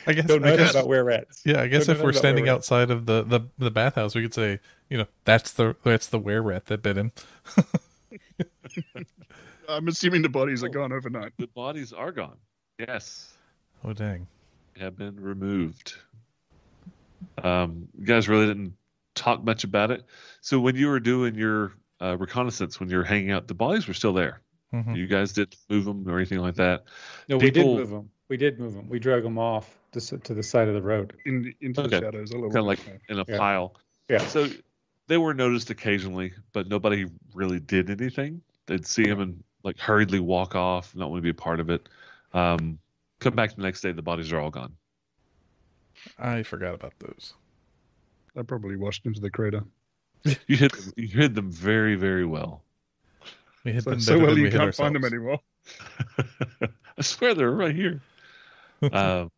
I 0.07 0.13
guess, 0.13 0.27
Don't 0.27 0.45
I 0.45 0.51
know 0.51 0.57
guess 0.57 0.71
about 0.71 0.87
where 0.87 1.03
rats. 1.03 1.43
yeah, 1.45 1.61
I 1.63 1.67
guess 1.67 1.87
Don't 1.87 1.97
if 1.97 2.03
we're 2.03 2.13
standing 2.13 2.45
were-rats. 2.45 2.71
outside 2.71 2.91
of 2.93 3.07
the, 3.07 3.25
the, 3.25 3.41
the 3.59 3.73
bathhouse, 3.73 4.15
we 4.15 4.23
could 4.23 4.35
say, 4.35 4.61
you 4.89 4.97
know, 4.99 5.07
that's 5.25 5.53
the 5.53 5.75
that's 5.83 6.07
the 6.07 6.21
were 6.21 6.41
rat 6.41 6.67
that 6.67 6.83
bit 6.83 6.97
him. 6.97 7.11
I'm 9.69 9.89
assuming 9.89 10.23
the 10.23 10.29
bodies 10.29 10.63
are 10.63 10.69
gone 10.69 10.93
overnight. 10.93 11.33
the 11.39 11.47
bodies 11.49 11.93
are 11.93 12.13
gone. 12.13 12.37
Yes. 12.79 13.33
Oh 13.85 13.93
dang! 13.93 14.27
have 14.79 14.97
been 14.97 15.19
removed. 15.21 15.95
Um, 17.43 17.89
you 17.99 18.07
guys 18.07 18.29
really 18.29 18.47
didn't 18.47 18.75
talk 19.15 19.43
much 19.45 19.65
about 19.65 19.91
it. 19.91 20.05
So 20.41 20.59
when 20.61 20.77
you 20.77 20.89
were 20.89 21.01
doing 21.01 21.35
your 21.35 21.73
uh, 22.01 22.17
reconnaissance, 22.19 22.79
when 22.81 22.89
you 22.91 22.97
were 22.99 23.05
hanging 23.05 23.31
out, 23.31 23.49
the 23.49 23.55
bodies 23.55 23.89
were 23.89 23.95
still 23.95 24.13
there. 24.13 24.41
Mhm. 24.75 24.97
You 24.97 25.07
guys 25.07 25.33
didn't 25.33 25.57
move 25.71 25.85
them 25.85 26.05
or 26.09 26.17
anything 26.17 26.39
like 26.39 26.57
that. 26.57 26.85
No, 27.29 27.37
we 27.39 27.51
did 27.51 27.65
move 27.67 27.91
them. 27.91 28.11
We 28.29 28.37
did 28.37 28.59
move 28.59 28.75
them. 28.75 28.89
We 28.89 28.99
drug 28.99 29.23
them 29.23 29.39
off 29.39 29.79
to, 29.93 29.99
s- 29.99 30.13
to 30.25 30.35
the 30.35 30.43
side 30.43 30.69
of 30.69 30.75
the 30.75 30.83
road. 30.83 31.15
In, 31.25 31.55
into 31.61 31.83
Okay. 31.83 31.91
the 31.91 32.01
shadows 32.01 32.31
a 32.33 32.35
little 32.35 32.51
Kind 32.51 32.61
of 32.61 32.67
like 32.67 32.81
in 33.09 33.19
a 33.21 33.25
Yeah. 33.29 33.39
pile. 33.39 33.77
Yeah. 34.09 34.19
So 34.19 34.49
they 35.09 35.19
were 35.19 35.35
noticed 35.35 35.71
occasionally, 35.71 36.33
but 36.53 36.69
nobody 36.69 37.07
really 37.35 37.61
did 37.61 37.91
anything. 37.91 38.43
They'd 38.67 38.87
see 38.87 39.07
him 39.07 39.21
and 39.21 39.45
like 39.63 39.79
hurriedly 39.79 40.21
walk 40.21 40.55
off, 40.55 40.95
not 40.95 41.11
want 41.11 41.19
to 41.19 41.23
be 41.23 41.31
a 41.31 41.35
part 41.35 41.61
of 41.61 41.71
it. 41.71 41.89
Um, 42.33 42.79
come 43.21 43.35
back 43.35 43.55
the 43.55 43.63
next 43.63 43.81
day, 43.81 43.93
the 43.93 44.03
bodies 44.03 44.33
are 44.33 44.41
all 44.41 44.51
gone. 44.51 44.73
I 46.19 46.43
forgot 46.43 46.75
about 46.75 46.93
those. 46.99 47.35
I 48.37 48.43
probably 48.43 48.77
washed 48.77 49.07
into 49.07 49.21
the 49.21 49.31
crater. 49.31 49.65
You 50.49 50.57
hid 50.57 50.73
them, 50.73 50.93
you 50.97 51.07
hid 51.07 51.35
them 51.37 51.53
very, 51.53 51.95
very 51.95 52.25
well. 52.25 52.65
We 53.65 53.73
hit 53.73 53.85
So, 53.85 53.91
them 53.91 54.01
so 54.01 54.19
well 54.19 54.29
than 54.29 54.39
you 54.39 54.43
we 54.45 54.51
can't 54.51 54.75
find 54.75 54.93
them 54.93 55.05
anymore. 55.05 55.39
I 56.99 57.03
swear 57.03 57.35
they're 57.35 57.53
right 57.53 57.75
here. 57.75 58.01
um, 58.93 59.31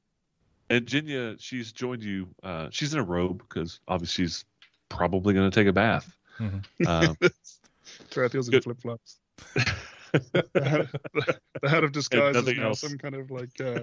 and 0.71 0.87
Jenya, 0.87 1.37
she's 1.39 1.73
joined 1.73 2.03
you. 2.03 2.29
Uh, 2.43 2.69
she's 2.71 2.95
in 2.95 3.01
a 3.01 3.05
robe 3.05 3.43
because 3.47 3.81
obviously 3.87 4.25
she's 4.25 4.45
probably 4.89 5.35
going 5.35 5.51
to 5.51 5.55
take 5.55 5.67
a 5.69 5.73
bath. 5.73 6.15
Mhm. 6.39 6.65
Um, 6.87 7.17
Tarathiel's 8.11 8.49
in 8.49 8.53
Good. 8.53 8.65
flip 8.65 8.81
flops. 8.81 9.19
the, 10.13 10.43
hat, 10.55 11.41
the 11.63 11.69
hat 11.69 11.85
of 11.85 11.93
disguise 11.93 12.37
is 12.37 12.43
nothing 12.45 12.59
now 12.61 12.69
else. 12.69 12.81
some 12.81 12.97
kind 12.99 13.15
of 13.15 13.31
like 13.31 13.51
uh, 13.61 13.81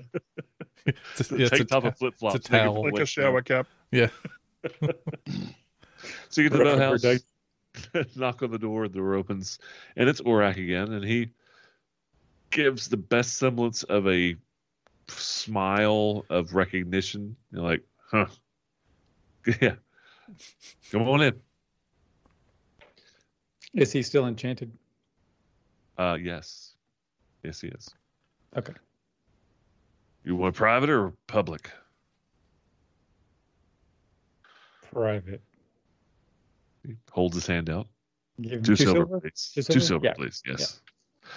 It's 0.86 1.32
a, 1.32 1.38
yeah, 1.38 1.45
it's 1.45 1.53
a 1.53 1.57
take 1.60 1.68
top 1.68 1.84
ta- 1.84 1.90
of 1.90 1.98
flip 1.98 2.15
flops, 2.15 2.36
it's 2.36 2.48
a 2.48 2.52
towel. 2.52 2.84
like 2.84 2.99
a 3.02 3.06
shower 3.06 3.41
cap. 3.41 3.68
yeah. 3.91 4.07
So 6.30 6.41
you 6.41 6.49
get 6.49 6.57
to 6.57 6.57
the 6.57 6.64
Rubber 6.65 6.77
house, 6.84 7.02
duck. 7.02 7.22
knock 8.15 8.41
on 8.44 8.52
the 8.52 8.60
door, 8.60 8.88
the 8.88 8.98
door 8.99 9.15
opens, 9.15 9.60
and 9.95 10.07
it's 10.10 10.22
Orak 10.22 10.57
again, 10.57 10.94
and 10.94 11.03
he 11.03 11.30
gives 12.52 12.88
the 12.88 12.98
best 12.98 13.38
semblance 13.38 13.84
of 13.84 14.07
a 14.07 14.36
smile 15.07 16.26
of 16.30 16.53
recognition. 16.56 17.36
You're 17.52 17.64
like, 17.64 17.84
huh? 18.11 18.26
Yeah, 19.61 19.76
come 20.92 21.04
on 21.08 21.22
in. 21.22 21.34
Is 23.74 23.92
he 23.92 24.02
still 24.04 24.28
enchanted? 24.28 24.72
Uh, 25.98 26.18
yes, 26.22 26.74
yes, 27.44 27.62
he 27.62 27.68
is. 27.68 27.90
Okay. 28.56 28.74
You 30.24 30.36
want 30.36 30.56
private 30.56 30.90
or 30.90 31.14
public? 31.28 31.70
Private. 34.92 35.42
He 36.86 36.96
holds 37.12 37.36
his 37.36 37.48
hand 37.48 37.70
out. 37.70 37.88
Two, 38.42 38.62
two 38.62 38.76
silver, 38.76 39.00
silver? 39.02 39.20
please. 39.22 39.52
Two 39.54 39.62
Two 39.62 39.80
silver? 39.80 39.86
silver, 39.86 40.06
Yeah. 40.06 40.14
please. 40.14 40.42
Yes. 40.46 40.82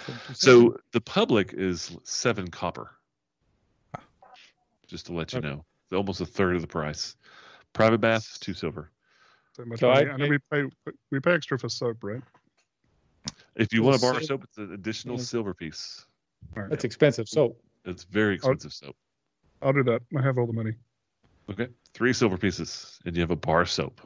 Silver. 0.05 0.21
So 0.33 0.77
the 0.91 1.01
public 1.01 1.53
is 1.53 1.95
seven 2.03 2.47
copper. 2.49 2.91
Just 4.87 5.05
to 5.07 5.13
let 5.13 5.33
you 5.33 5.39
Okay. 5.39 5.49
know, 5.49 5.65
almost 5.93 6.21
a 6.21 6.25
third 6.25 6.55
of 6.55 6.61
the 6.61 6.67
price. 6.67 7.15
Private 7.73 7.99
bath, 7.99 8.37
two 8.39 8.53
silver. 8.53 8.91
So 9.55 9.65
much 9.65 9.79
So. 9.79 9.89
I 9.89 10.01
I 10.01 10.17
know 10.17 10.27
we 10.27 10.39
pay 10.51 10.63
we 11.11 11.19
pay 11.19 11.33
extra 11.33 11.57
for 11.57 11.69
soap, 11.69 12.03
right? 12.03 12.21
If 13.55 13.73
you 13.73 13.83
want 13.83 13.95
it 13.95 13.99
a 13.99 14.01
bar 14.01 14.17
of 14.17 14.23
soap, 14.23 14.43
it's 14.43 14.57
an 14.57 14.73
additional 14.73 15.17
Yeah. 15.17 15.23
silver 15.23 15.53
piece. 15.53 16.05
All 16.55 16.63
right. 16.63 16.69
That's 16.69 16.83
expensive 16.83 17.27
soap. 17.27 17.61
It's 17.85 18.03
very 18.03 18.35
expensive 18.35 18.73
soap. 18.73 18.95
I'll 19.61 19.73
do 19.73 19.83
that. 19.83 20.01
I 20.17 20.21
have 20.21 20.37
all 20.37 20.47
the 20.47 20.53
money. 20.53 20.73
Okay, 21.49 21.67
three 21.93 22.13
silver 22.13 22.37
pieces, 22.37 22.99
and 23.05 23.15
you 23.15 23.21
have 23.21 23.31
a 23.31 23.35
bar 23.35 23.61
of 23.61 23.69
soap. 23.69 24.01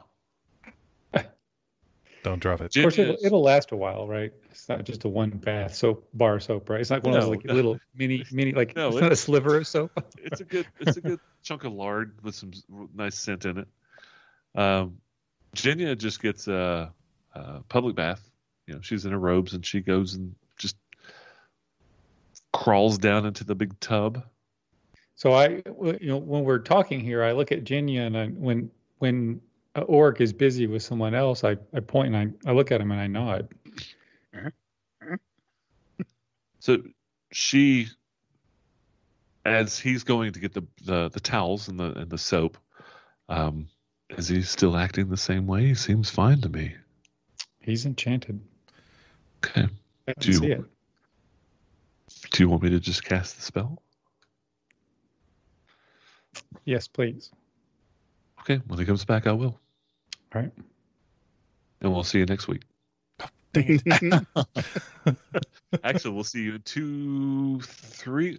Don't 2.24 2.40
drop 2.40 2.62
it. 2.62 2.74
Of 2.74 2.82
course, 2.82 2.98
it'll, 2.98 3.18
it'll 3.22 3.42
last 3.42 3.70
a 3.70 3.76
while, 3.76 4.08
right? 4.08 4.32
It's 4.50 4.66
not 4.66 4.84
just 4.84 5.04
a 5.04 5.08
one 5.08 5.28
bath 5.28 5.74
soap 5.74 6.08
bar 6.14 6.40
soap, 6.40 6.70
right? 6.70 6.80
It's 6.80 6.88
not 6.88 7.04
one 7.04 7.14
of 7.14 7.20
those 7.20 7.28
like 7.28 7.44
no. 7.44 7.52
little 7.52 7.78
mini 7.94 8.24
mini 8.32 8.52
like 8.52 8.74
No, 8.74 8.88
it's 8.88 9.00
not 9.02 9.12
a 9.12 9.16
sliver 9.16 9.58
of 9.58 9.66
soap. 9.66 9.92
it's 10.24 10.40
a 10.40 10.44
good 10.44 10.66
it's 10.80 10.96
a 10.96 11.02
good 11.02 11.20
chunk 11.42 11.64
of 11.64 11.74
lard 11.74 12.18
with 12.22 12.34
some 12.34 12.50
nice 12.94 13.14
scent 13.16 13.44
in 13.44 13.58
it. 13.58 13.68
Um, 14.54 14.96
Jenya 15.54 15.98
just 15.98 16.22
gets 16.22 16.48
a, 16.48 16.90
a 17.34 17.60
public 17.68 17.94
bath. 17.94 18.30
You 18.66 18.74
know, 18.74 18.80
she's 18.80 19.04
in 19.04 19.12
her 19.12 19.18
robes 19.18 19.52
and 19.52 19.64
she 19.64 19.82
goes 19.82 20.14
and 20.14 20.34
just 20.56 20.76
crawls 22.54 22.96
down 22.96 23.26
into 23.26 23.44
the 23.44 23.54
big 23.54 23.78
tub. 23.80 24.24
So 25.14 25.34
I, 25.34 25.62
you 25.66 25.98
know, 26.00 26.16
when 26.16 26.44
we're 26.44 26.58
talking 26.58 27.00
here, 27.00 27.22
I 27.22 27.32
look 27.32 27.52
at 27.52 27.64
Jenya 27.64 28.06
and 28.06 28.16
I, 28.16 28.28
when 28.28 28.70
when 28.98 29.42
Orc 29.82 30.20
is 30.20 30.32
busy 30.32 30.66
with 30.66 30.82
someone 30.82 31.14
else, 31.14 31.42
I, 31.44 31.56
I 31.74 31.80
point 31.80 32.14
and 32.14 32.34
I, 32.46 32.50
I 32.50 32.54
look 32.54 32.70
at 32.72 32.80
him 32.80 32.90
and 32.92 33.00
I 33.00 33.06
nod. 33.06 33.48
So 36.60 36.78
she, 37.30 37.88
as 39.44 39.78
he's 39.78 40.02
going 40.02 40.32
to 40.32 40.40
get 40.40 40.54
the 40.54 40.62
the, 40.82 41.10
the 41.10 41.20
towels 41.20 41.68
and 41.68 41.78
the 41.78 41.92
and 41.98 42.10
the 42.10 42.16
soap, 42.16 42.56
um, 43.28 43.68
is 44.08 44.28
he 44.28 44.40
still 44.40 44.74
acting 44.74 45.10
the 45.10 45.16
same 45.18 45.46
way? 45.46 45.66
He 45.66 45.74
seems 45.74 46.08
fine 46.08 46.40
to 46.40 46.48
me. 46.48 46.74
He's 47.60 47.84
enchanted. 47.84 48.40
Okay. 49.44 49.68
I 50.08 50.14
Do 50.18 50.28
you- 50.30 50.38
see 50.38 50.52
it. 50.52 50.64
Do 52.30 52.42
you 52.42 52.48
want 52.48 52.62
me 52.62 52.70
to 52.70 52.80
just 52.80 53.04
cast 53.04 53.36
the 53.36 53.42
spell? 53.42 53.82
Yes, 56.64 56.88
please. 56.88 57.30
Okay. 58.40 58.62
When 58.66 58.78
he 58.78 58.86
comes 58.86 59.04
back, 59.04 59.26
I 59.26 59.32
will. 59.32 59.60
All 60.34 60.42
right. 60.42 60.52
And 61.80 61.92
we'll 61.92 62.04
see 62.04 62.18
you 62.18 62.26
next 62.26 62.48
week. 62.48 62.62
Dang 63.52 63.80
it. 63.86 65.16
Actually, 65.84 66.14
we'll 66.14 66.24
see 66.24 66.42
you 66.42 66.54
in 66.56 66.62
two, 66.62 67.60
three, 67.60 68.38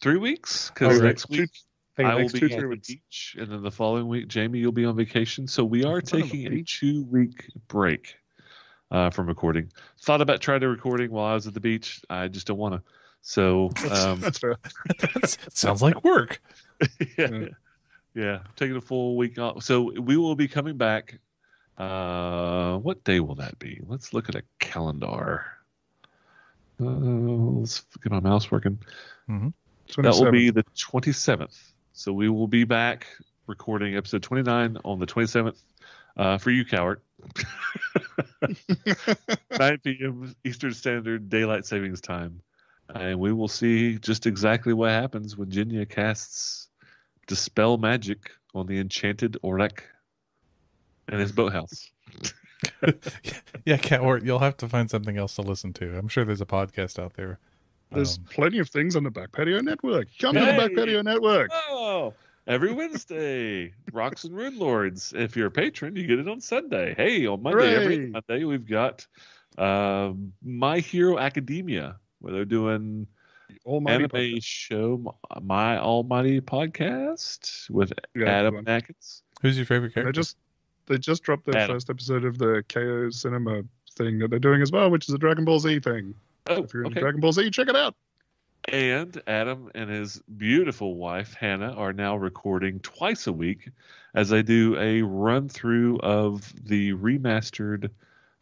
three 0.00 0.16
weeks. 0.16 0.70
Because 0.70 1.00
right. 1.00 1.06
next 1.06 1.28
week 1.28 1.50
Hey, 1.96 2.04
I 2.04 2.14
will 2.14 2.22
next 2.22 2.32
be 2.32 2.40
two, 2.40 2.46
at 2.46 2.50
the 2.50 2.76
beach, 2.76 3.36
and 3.38 3.48
then 3.48 3.62
the 3.62 3.70
following 3.70 4.08
week, 4.08 4.26
Jamie, 4.26 4.58
you'll 4.58 4.72
be 4.72 4.84
on 4.84 4.96
vacation. 4.96 5.46
So 5.46 5.64
we 5.64 5.84
are 5.84 5.90
I'm 5.90 5.94
on 5.94 6.00
the 6.00 6.22
taking 6.22 6.46
a 6.46 6.50
beach. 6.50 6.80
two-week 6.80 7.46
break 7.68 8.16
uh, 8.90 9.10
from 9.10 9.28
recording. 9.28 9.70
Thought 10.02 10.20
about 10.20 10.40
trying 10.40 10.60
to 10.60 10.68
recording 10.68 11.12
while 11.12 11.26
I 11.26 11.34
was 11.34 11.46
at 11.46 11.54
the 11.54 11.60
beach. 11.60 12.00
I 12.10 12.26
just 12.26 12.48
don't 12.48 12.58
want 12.58 12.74
to. 12.74 12.82
So 13.20 13.70
um, 13.92 14.18
That's 14.18 14.38
fair. 14.38 14.56
Sounds 15.24 15.82
like 15.82 16.02
work. 16.02 16.40
yeah, 17.16 17.46
Yeah. 18.14 18.40
taking 18.56 18.76
a 18.76 18.80
full 18.80 19.16
week 19.16 19.38
off. 19.38 19.62
So 19.62 19.92
we 20.00 20.16
will 20.16 20.36
be 20.36 20.48
coming 20.48 20.76
back. 20.76 21.18
Uh, 21.76 22.78
what 22.78 23.02
day 23.02 23.18
will 23.20 23.34
that 23.36 23.58
be? 23.58 23.80
Let's 23.86 24.12
look 24.12 24.28
at 24.28 24.36
a 24.36 24.42
calendar. 24.60 25.44
Uh, 26.80 26.84
let's 26.84 27.84
get 28.02 28.12
my 28.12 28.20
mouse 28.20 28.50
working. 28.50 28.78
That 29.96 30.14
will 30.14 30.30
be 30.30 30.50
the 30.50 30.64
27th. 30.76 31.58
So 31.92 32.12
we 32.12 32.28
will 32.28 32.48
be 32.48 32.64
back 32.64 33.06
recording 33.46 33.96
episode 33.96 34.22
29 34.22 34.78
on 34.84 34.98
the 34.98 35.06
27th 35.06 35.56
uh, 36.16 36.38
for 36.38 36.50
you, 36.50 36.64
coward. 36.64 37.00
9 39.58 39.78
p.m. 39.78 40.34
Eastern 40.44 40.72
Standard 40.74 41.28
Daylight 41.28 41.66
Savings 41.66 42.00
Time. 42.00 42.40
And 42.88 43.18
we 43.18 43.32
will 43.32 43.48
see 43.48 43.98
just 43.98 44.26
exactly 44.26 44.72
what 44.72 44.90
happens 44.90 45.36
when 45.36 45.50
Jenya 45.50 45.88
casts 45.88 46.68
Dispel 47.26 47.76
Magic 47.78 48.30
on 48.54 48.66
the 48.66 48.78
enchanted 48.78 49.36
Orak 49.42 49.80
and 51.08 51.20
his 51.20 51.32
boathouse. 51.32 51.90
Yeah, 53.66 53.76
Catwart, 53.76 54.24
you'll 54.24 54.38
have 54.38 54.56
to 54.58 54.68
find 54.68 54.90
something 54.90 55.18
else 55.18 55.34
to 55.34 55.42
listen 55.42 55.72
to. 55.74 55.98
I'm 55.98 56.08
sure 56.08 56.24
there's 56.24 56.40
a 56.40 56.46
podcast 56.46 56.98
out 56.98 57.12
there. 57.14 57.38
There's 57.90 58.16
Um, 58.18 58.24
plenty 58.30 58.58
of 58.58 58.68
things 58.70 58.96
on 58.96 59.04
the 59.04 59.10
Back 59.10 59.32
Patio 59.32 59.60
Network. 59.60 60.08
Come 60.18 60.34
to 60.34 60.40
the 60.40 60.46
Back 60.46 60.74
Patio 60.74 61.02
Network. 61.02 61.50
Oh, 61.52 62.14
every 62.46 62.72
Wednesday, 62.72 63.72
Rocks 63.92 64.24
and 64.24 64.34
Rune 64.34 64.58
Lords. 64.58 65.12
If 65.14 65.36
you're 65.36 65.48
a 65.48 65.50
patron, 65.50 65.94
you 65.96 66.06
get 66.06 66.18
it 66.18 66.28
on 66.28 66.40
Sunday. 66.40 66.94
Hey, 66.96 67.26
on 67.26 67.42
Monday, 67.42 67.74
every 67.74 68.06
Monday, 68.06 68.44
we've 68.44 68.66
got 68.66 69.06
um 69.58 70.32
My 70.42 70.78
Hero 70.80 71.18
Academia, 71.18 71.96
where 72.20 72.32
they're 72.32 72.44
doing 72.46 73.06
Almighty 73.64 74.04
anime 74.04 74.10
podcast. 74.10 74.44
show, 74.44 75.16
My 75.42 75.78
Almighty 75.78 76.40
podcast 76.40 77.70
with 77.70 77.92
Yeah, 78.14 78.26
Adam 78.26 78.56
good. 78.56 78.68
Atkins. 78.68 79.22
who's 79.42 79.56
your 79.56 79.66
favorite 79.66 79.90
They 79.94 80.02
character? 80.02 80.12
just 80.12 80.36
they 80.86 80.98
just 80.98 81.22
dropped 81.22 81.46
their 81.46 81.56
Adam. 81.56 81.76
first 81.76 81.88
episode 81.90 82.24
of 82.24 82.36
the 82.38 82.62
KO 82.68 83.08
Cinema 83.10 83.62
thing 83.96 84.18
that 84.18 84.28
they're 84.28 84.38
doing 84.38 84.60
as 84.60 84.70
well, 84.70 84.90
which 84.90 85.08
is 85.08 85.14
a 85.14 85.18
Dragon 85.18 85.44
Ball 85.44 85.58
Z 85.58 85.80
thing. 85.80 86.14
Oh, 86.46 86.64
If 86.64 86.74
you're 86.74 86.82
into 86.84 86.94
okay. 86.96 87.00
Dragon 87.00 87.20
Ball 87.20 87.32
Z, 87.32 87.50
check 87.50 87.68
it 87.68 87.76
out. 87.76 87.94
And 88.68 89.20
Adam 89.26 89.70
and 89.74 89.88
his 89.90 90.20
beautiful 90.36 90.96
wife 90.96 91.34
Hannah 91.34 91.72
are 91.72 91.92
now 91.92 92.16
recording 92.16 92.80
twice 92.80 93.26
a 93.26 93.32
week 93.32 93.70
as 94.14 94.28
they 94.30 94.42
do 94.42 94.76
a 94.78 95.02
run 95.02 95.48
through 95.48 95.98
of 96.00 96.52
the 96.66 96.92
remastered 96.94 97.90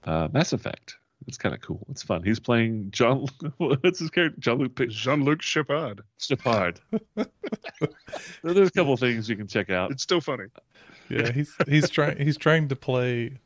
uh, 0.04 0.28
Mass 0.32 0.52
Effect. 0.52 0.96
It's 1.26 1.38
kind 1.38 1.54
of 1.54 1.60
cool. 1.60 1.86
It's 1.90 2.02
fun. 2.02 2.22
He's 2.22 2.40
playing 2.40 2.90
John. 2.90 3.26
What's 3.58 3.98
his 3.98 4.10
character? 4.10 4.40
John 4.40 4.58
Luke 4.58 4.76
Jean-Luc 4.88 5.40
Chapard. 5.40 6.00
Shepard. 6.18 6.80
there's 8.42 8.68
a 8.68 8.70
couple 8.70 8.96
things 8.96 9.28
you 9.28 9.36
can 9.36 9.46
check 9.46 9.70
out. 9.70 9.90
It's 9.90 10.02
still 10.02 10.20
funny. 10.20 10.46
yeah, 11.08 11.30
he's 11.32 11.54
he's 11.68 11.90
trying 11.90 12.18
he's 12.18 12.36
trying 12.36 12.68
to 12.68 12.76
play. 12.76 13.38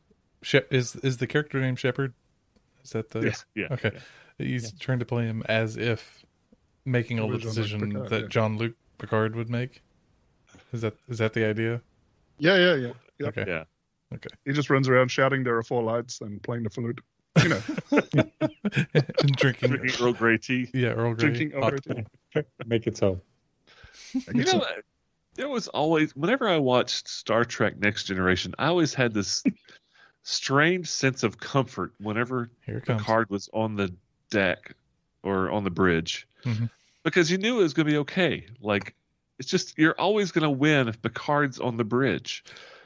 Shep 0.42 0.72
is 0.72 0.96
is 0.96 1.18
the 1.18 1.26
character 1.26 1.60
named 1.60 1.78
Shepard? 1.78 2.14
Is 2.84 2.90
that 2.90 3.10
the 3.10 3.20
Yeah, 3.20 3.32
yeah. 3.54 3.66
okay? 3.72 3.92
He's 4.38 4.72
trying 4.72 4.98
to 4.98 5.06
play 5.06 5.24
him 5.24 5.42
as 5.48 5.76
if 5.76 6.24
making 6.84 7.18
all 7.18 7.28
the 7.28 7.38
Jean-Luc 7.38 7.54
decision 7.54 7.80
Picard, 7.90 8.08
that 8.10 8.20
yeah. 8.22 8.28
John 8.28 8.58
Luke 8.58 8.74
Picard 8.98 9.34
would 9.34 9.50
make. 9.50 9.82
Is 10.72 10.82
that 10.82 10.94
is 11.08 11.18
that 11.18 11.32
the 11.32 11.44
idea? 11.44 11.80
Yeah, 12.38 12.56
yeah, 12.56 12.74
yeah. 12.74 12.92
Yep. 13.18 13.38
Okay. 13.38 13.44
Yeah. 13.50 13.64
Okay. 14.14 14.28
He 14.44 14.52
just 14.52 14.70
runs 14.70 14.88
around 14.88 15.10
shouting 15.10 15.42
there 15.42 15.56
are 15.56 15.62
four 15.62 15.82
lights 15.82 16.20
and 16.20 16.42
playing 16.42 16.62
the 16.62 16.70
flute. 16.70 17.00
You 17.42 17.48
know, 17.50 17.62
and 19.20 19.36
drinking, 19.36 19.68
Drinking 19.70 19.90
Earl 20.04 20.12
Grey 20.14 20.38
tea. 20.38 20.70
yeah, 20.72 20.88
Earl 20.88 21.14
Grey. 21.14 21.28
drinking 21.30 21.52
hot 21.60 21.74
over 21.74 21.78
tea. 21.78 22.42
Make 22.66 22.86
it 22.86 22.96
so. 22.96 23.20
You 24.34 24.44
know, 24.44 24.64
there 25.34 25.48
was 25.48 25.68
always 25.68 26.14
whenever 26.16 26.48
I 26.48 26.56
watched 26.58 27.08
Star 27.08 27.44
Trek 27.44 27.78
Next 27.78 28.04
Generation, 28.04 28.54
I 28.58 28.66
always 28.66 28.94
had 28.94 29.12
this 29.12 29.42
strange 30.22 30.88
sense 30.88 31.22
of 31.22 31.38
comfort 31.38 31.92
whenever 32.00 32.50
Here 32.64 32.78
it. 32.78 32.84
Picard 32.86 33.30
was 33.30 33.48
on 33.52 33.76
the 33.76 33.92
deck 34.30 34.74
or 35.22 35.50
on 35.50 35.64
the 35.64 35.70
bridge 35.70 36.26
Mhm. 36.44 36.70
because 37.04 37.30
you 37.30 37.38
knew 37.38 37.60
it 37.60 37.62
was 37.62 37.74
going 37.74 37.86
to 37.86 37.92
be 37.92 37.98
okay. 37.98 38.46
Like 38.60 38.94
it's 39.38 39.48
just 39.48 39.76
you're 39.78 39.98
always 40.00 40.32
going 40.32 40.42
to 40.44 40.50
win 40.50 40.88
if 40.88 41.00
Picard's 41.02 41.60
on 41.60 41.76
the 41.76 41.84
bridge. 41.84 42.44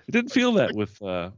It 0.09 0.13
didn't 0.13 0.33
feel 0.33 0.53
that 0.55 0.75
with 0.75 1.01
uh, 1.03 1.31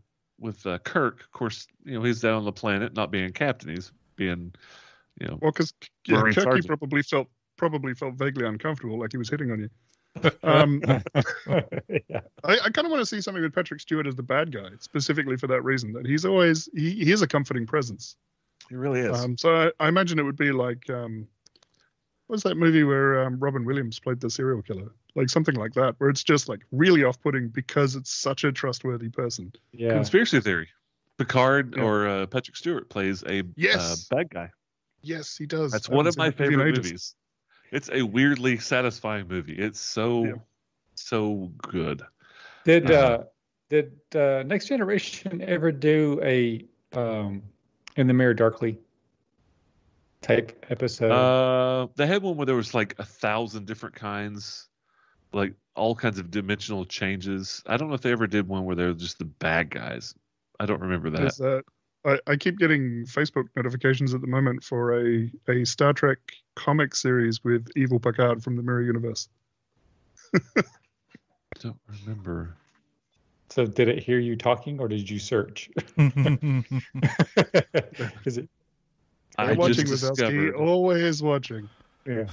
with 0.42 0.66
uh, 0.66 0.78
Kirk. 0.80 1.20
Of 1.20 1.30
course, 1.32 1.66
you 1.84 1.94
know 1.94 2.02
he's 2.04 2.20
down 2.20 2.34
on 2.34 2.44
the 2.44 2.52
planet, 2.52 2.94
not 2.94 3.10
being 3.10 3.32
captain. 3.32 3.70
He's 3.70 3.92
being, 4.16 4.52
you 5.20 5.26
know, 5.28 5.38
Well, 5.40 5.52
because 5.52 5.72
yeah, 6.06 6.20
Marine 6.20 6.34
Kirky 6.34 6.42
sergeant. 6.42 6.66
probably 6.66 7.02
felt 7.02 7.28
probably 7.56 7.94
felt 7.94 8.14
vaguely 8.14 8.46
uncomfortable, 8.46 8.98
like 8.98 9.12
he 9.12 9.18
was 9.18 9.30
hitting 9.30 9.50
on 9.50 9.60
you. 9.60 9.68
Um, 10.42 10.82
yeah. 10.86 11.00
I, 12.44 12.58
I 12.64 12.70
kind 12.70 12.84
of 12.84 12.90
want 12.90 13.00
to 13.00 13.06
see 13.06 13.22
something 13.22 13.42
with 13.42 13.54
Patrick 13.54 13.80
Stewart 13.80 14.06
as 14.06 14.14
the 14.14 14.22
bad 14.22 14.52
guy, 14.52 14.68
specifically 14.80 15.36
for 15.38 15.46
that 15.46 15.62
reason. 15.62 15.92
That 15.94 16.04
he's 16.06 16.26
always 16.26 16.68
he, 16.74 16.90
he 17.04 17.12
is 17.12 17.22
a 17.22 17.26
comforting 17.26 17.66
presence. 17.66 18.16
he 18.68 18.74
really 18.74 19.00
is. 19.00 19.18
Um, 19.18 19.38
so 19.38 19.54
I, 19.54 19.72
I 19.80 19.88
imagine 19.88 20.18
it 20.18 20.24
would 20.24 20.36
be 20.36 20.52
like 20.52 20.90
um, 20.90 21.26
what 21.41 21.41
was 22.28 22.42
that 22.44 22.56
movie 22.56 22.84
where 22.84 23.22
um, 23.24 23.38
Robin 23.38 23.64
Williams 23.64 23.98
played 23.98 24.20
the 24.20 24.30
serial 24.30 24.62
killer? 24.62 24.92
Like 25.14 25.28
something 25.28 25.54
like 25.54 25.74
that, 25.74 25.94
where 25.98 26.08
it's 26.08 26.22
just 26.22 26.48
like 26.48 26.60
really 26.72 27.04
off-putting 27.04 27.48
because 27.48 27.94
it's 27.96 28.10
such 28.10 28.44
a 28.44 28.52
trustworthy 28.52 29.10
person. 29.10 29.52
Yeah. 29.72 29.92
Conspiracy 29.92 30.40
theory. 30.40 30.68
Picard 31.18 31.74
Yeah. 31.76 31.82
or 31.82 32.08
uh, 32.08 32.26
Patrick 32.26 32.56
Stewart 32.56 32.88
plays 32.88 33.22
a 33.24 33.42
Yes. 33.56 34.08
uh, 34.10 34.16
bad 34.16 34.30
guy. 34.30 34.50
Yes, 35.02 35.36
he 35.36 35.46
does. 35.46 35.72
That's 35.72 35.90
I 35.90 35.94
one 35.94 36.06
of 36.06 36.16
my 36.16 36.30
that 36.30 36.38
movie 36.40 36.54
in 36.54 36.60
favorite 36.60 36.68
ages. 36.78 36.84
movies. 36.84 37.14
It's 37.70 37.90
a 37.92 38.02
weirdly 38.02 38.58
satisfying 38.58 39.28
movie. 39.28 39.54
It's 39.54 39.80
so 39.80 40.24
Yeah. 40.24 40.32
so 40.94 41.52
good. 41.58 42.02
Did 42.64 42.90
Uh, 42.90 42.94
uh, 42.94 43.24
did 43.68 43.92
uh, 44.14 44.44
Next 44.46 44.68
Generation 44.68 45.42
ever 45.42 45.72
do 45.72 46.20
a 46.22 46.64
um, 46.92 47.42
in 47.96 48.06
the 48.06 48.14
Mirror 48.14 48.34
Darkly 48.34 48.78
type 50.22 50.64
episode? 50.70 51.10
Uh, 51.10 51.88
they 51.96 52.06
had 52.06 52.22
one 52.22 52.36
where 52.36 52.46
there 52.46 52.56
was 52.56 52.74
like 52.74 52.94
a 52.98 53.04
thousand 53.04 53.66
different 53.66 53.94
kinds, 53.94 54.68
like 55.32 55.54
all 55.74 55.94
kinds 55.94 56.18
of 56.18 56.30
dimensional 56.30 56.84
changes. 56.84 57.62
I 57.66 57.76
don't 57.76 57.88
know 57.88 57.94
if 57.94 58.00
they 58.02 58.12
ever 58.12 58.26
did 58.26 58.48
one 58.48 58.64
where 58.64 58.76
they 58.76 58.84
were 58.84 58.94
just 58.94 59.18
the 59.18 59.24
bad 59.24 59.70
guys. 59.70 60.14
I 60.58 60.66
don't 60.66 60.80
remember 60.80 61.10
that. 61.10 61.20
There's 61.20 61.36
that. 61.38 61.64
I, 62.04 62.18
I 62.26 62.36
keep 62.36 62.58
getting 62.58 63.04
Facebook 63.06 63.44
notifications 63.54 64.12
at 64.14 64.20
the 64.20 64.26
moment 64.26 64.64
for 64.64 64.98
a, 64.98 65.30
a 65.48 65.64
Star 65.64 65.92
Trek 65.92 66.18
comic 66.56 66.94
series 66.94 67.44
with 67.44 67.68
Evil 67.76 68.00
Picard 68.00 68.42
from 68.42 68.56
the 68.56 68.62
Mirror 68.62 68.82
Universe. 68.82 69.28
I 70.34 70.40
don't 71.60 71.78
remember. 72.00 72.56
so 73.50 73.66
did 73.66 73.88
it 73.88 74.02
hear 74.02 74.18
you 74.18 74.36
talking, 74.36 74.80
or 74.80 74.88
did 74.88 75.08
you 75.08 75.18
search? 75.18 75.70
Is 78.24 78.38
it? 78.38 78.48
I 79.38 79.44
I'm 79.50 79.56
watching 79.56 79.86
just 79.86 80.04
Wazowski, 80.04 80.16
discovered. 80.16 80.54
always 80.56 81.22
watching. 81.22 81.68
Yeah. 82.06 82.26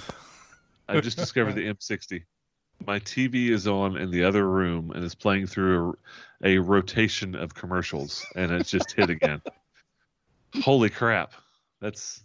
I 0.87 0.99
just 1.01 1.17
discovered 1.17 1.53
the 1.55 1.65
M60. 1.73 2.23
My 2.85 2.99
TV 2.99 3.49
is 3.49 3.67
on 3.67 3.97
in 3.97 4.09
the 4.09 4.23
other 4.23 4.49
room 4.49 4.91
and 4.91 5.03
is 5.03 5.13
playing 5.15 5.47
through 5.47 5.97
a, 6.43 6.55
a 6.55 6.57
rotation 6.59 7.35
of 7.35 7.53
commercials, 7.53 8.25
and 8.35 8.51
it's 8.51 8.71
just 8.71 8.91
hit 8.93 9.09
again. 9.09 9.41
Holy 10.63 10.89
crap! 10.89 11.33
That's 11.81 12.23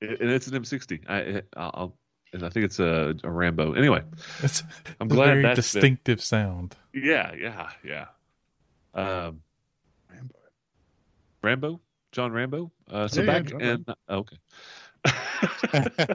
and 0.00 0.30
it's 0.30 0.46
an 0.48 0.60
M60. 0.62 1.08
I 1.08 1.42
I'll 1.56 1.96
and 2.34 2.42
I 2.44 2.48
think 2.50 2.64
it's 2.64 2.80
a, 2.80 3.14
a 3.24 3.30
Rambo. 3.30 3.74
Anyway, 3.74 4.02
It's 4.42 4.62
I'm 5.00 5.06
a 5.06 5.14
glad 5.14 5.26
very 5.26 5.42
that's 5.42 5.72
been- 5.72 5.80
distinctive 5.80 6.20
sound. 6.22 6.74
yeah, 6.92 7.32
yeah, 7.34 7.68
yeah. 7.84 8.06
Um, 8.94 9.40
Rambo. 10.10 10.34
Rambo, 11.42 11.80
John 12.12 12.32
Rambo. 12.32 12.70
Uh, 12.90 13.08
so 13.08 13.22
Yeah, 13.22 13.26
yeah, 13.26 13.38
back 13.38 13.50
John 13.50 13.60
in 13.60 13.84
oh, 14.08 14.18
okay. 14.18 14.36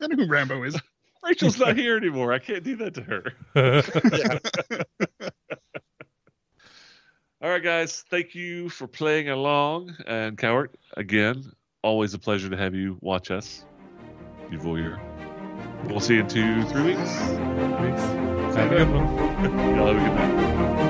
I 0.00 0.06
know 0.06 0.16
who 0.16 0.26
Rambo 0.28 0.62
is. 0.62 0.80
Rachel's 1.22 1.58
not 1.58 1.76
here 1.76 1.96
anymore. 1.96 2.32
I 2.32 2.38
can't 2.38 2.62
do 2.62 2.76
that 2.76 2.94
to 2.94 3.02
her. 3.02 3.32
All 7.42 7.48
right, 7.50 7.62
guys. 7.62 8.04
Thank 8.10 8.34
you 8.34 8.68
for 8.68 8.86
playing 8.86 9.28
along. 9.28 9.96
And 10.06 10.36
Cowart, 10.38 10.68
again, 10.96 11.52
always 11.82 12.14
a 12.14 12.18
pleasure 12.18 12.48
to 12.48 12.56
have 12.56 12.74
you 12.74 12.98
watch 13.00 13.30
us. 13.30 13.64
You 14.50 14.58
voyeur. 14.58 14.98
We'll 15.88 16.00
see 16.00 16.14
you 16.14 16.20
in 16.20 16.28
two, 16.28 16.64
three 16.64 16.94
weeks. 16.94 17.10
Have 18.56 18.72
a 18.72 18.76
good 18.76 18.90
one. 18.90 19.06
Y'all 19.76 19.94
have 19.94 19.96
a 19.96 20.00
good 20.00 20.14
night. 20.14 20.89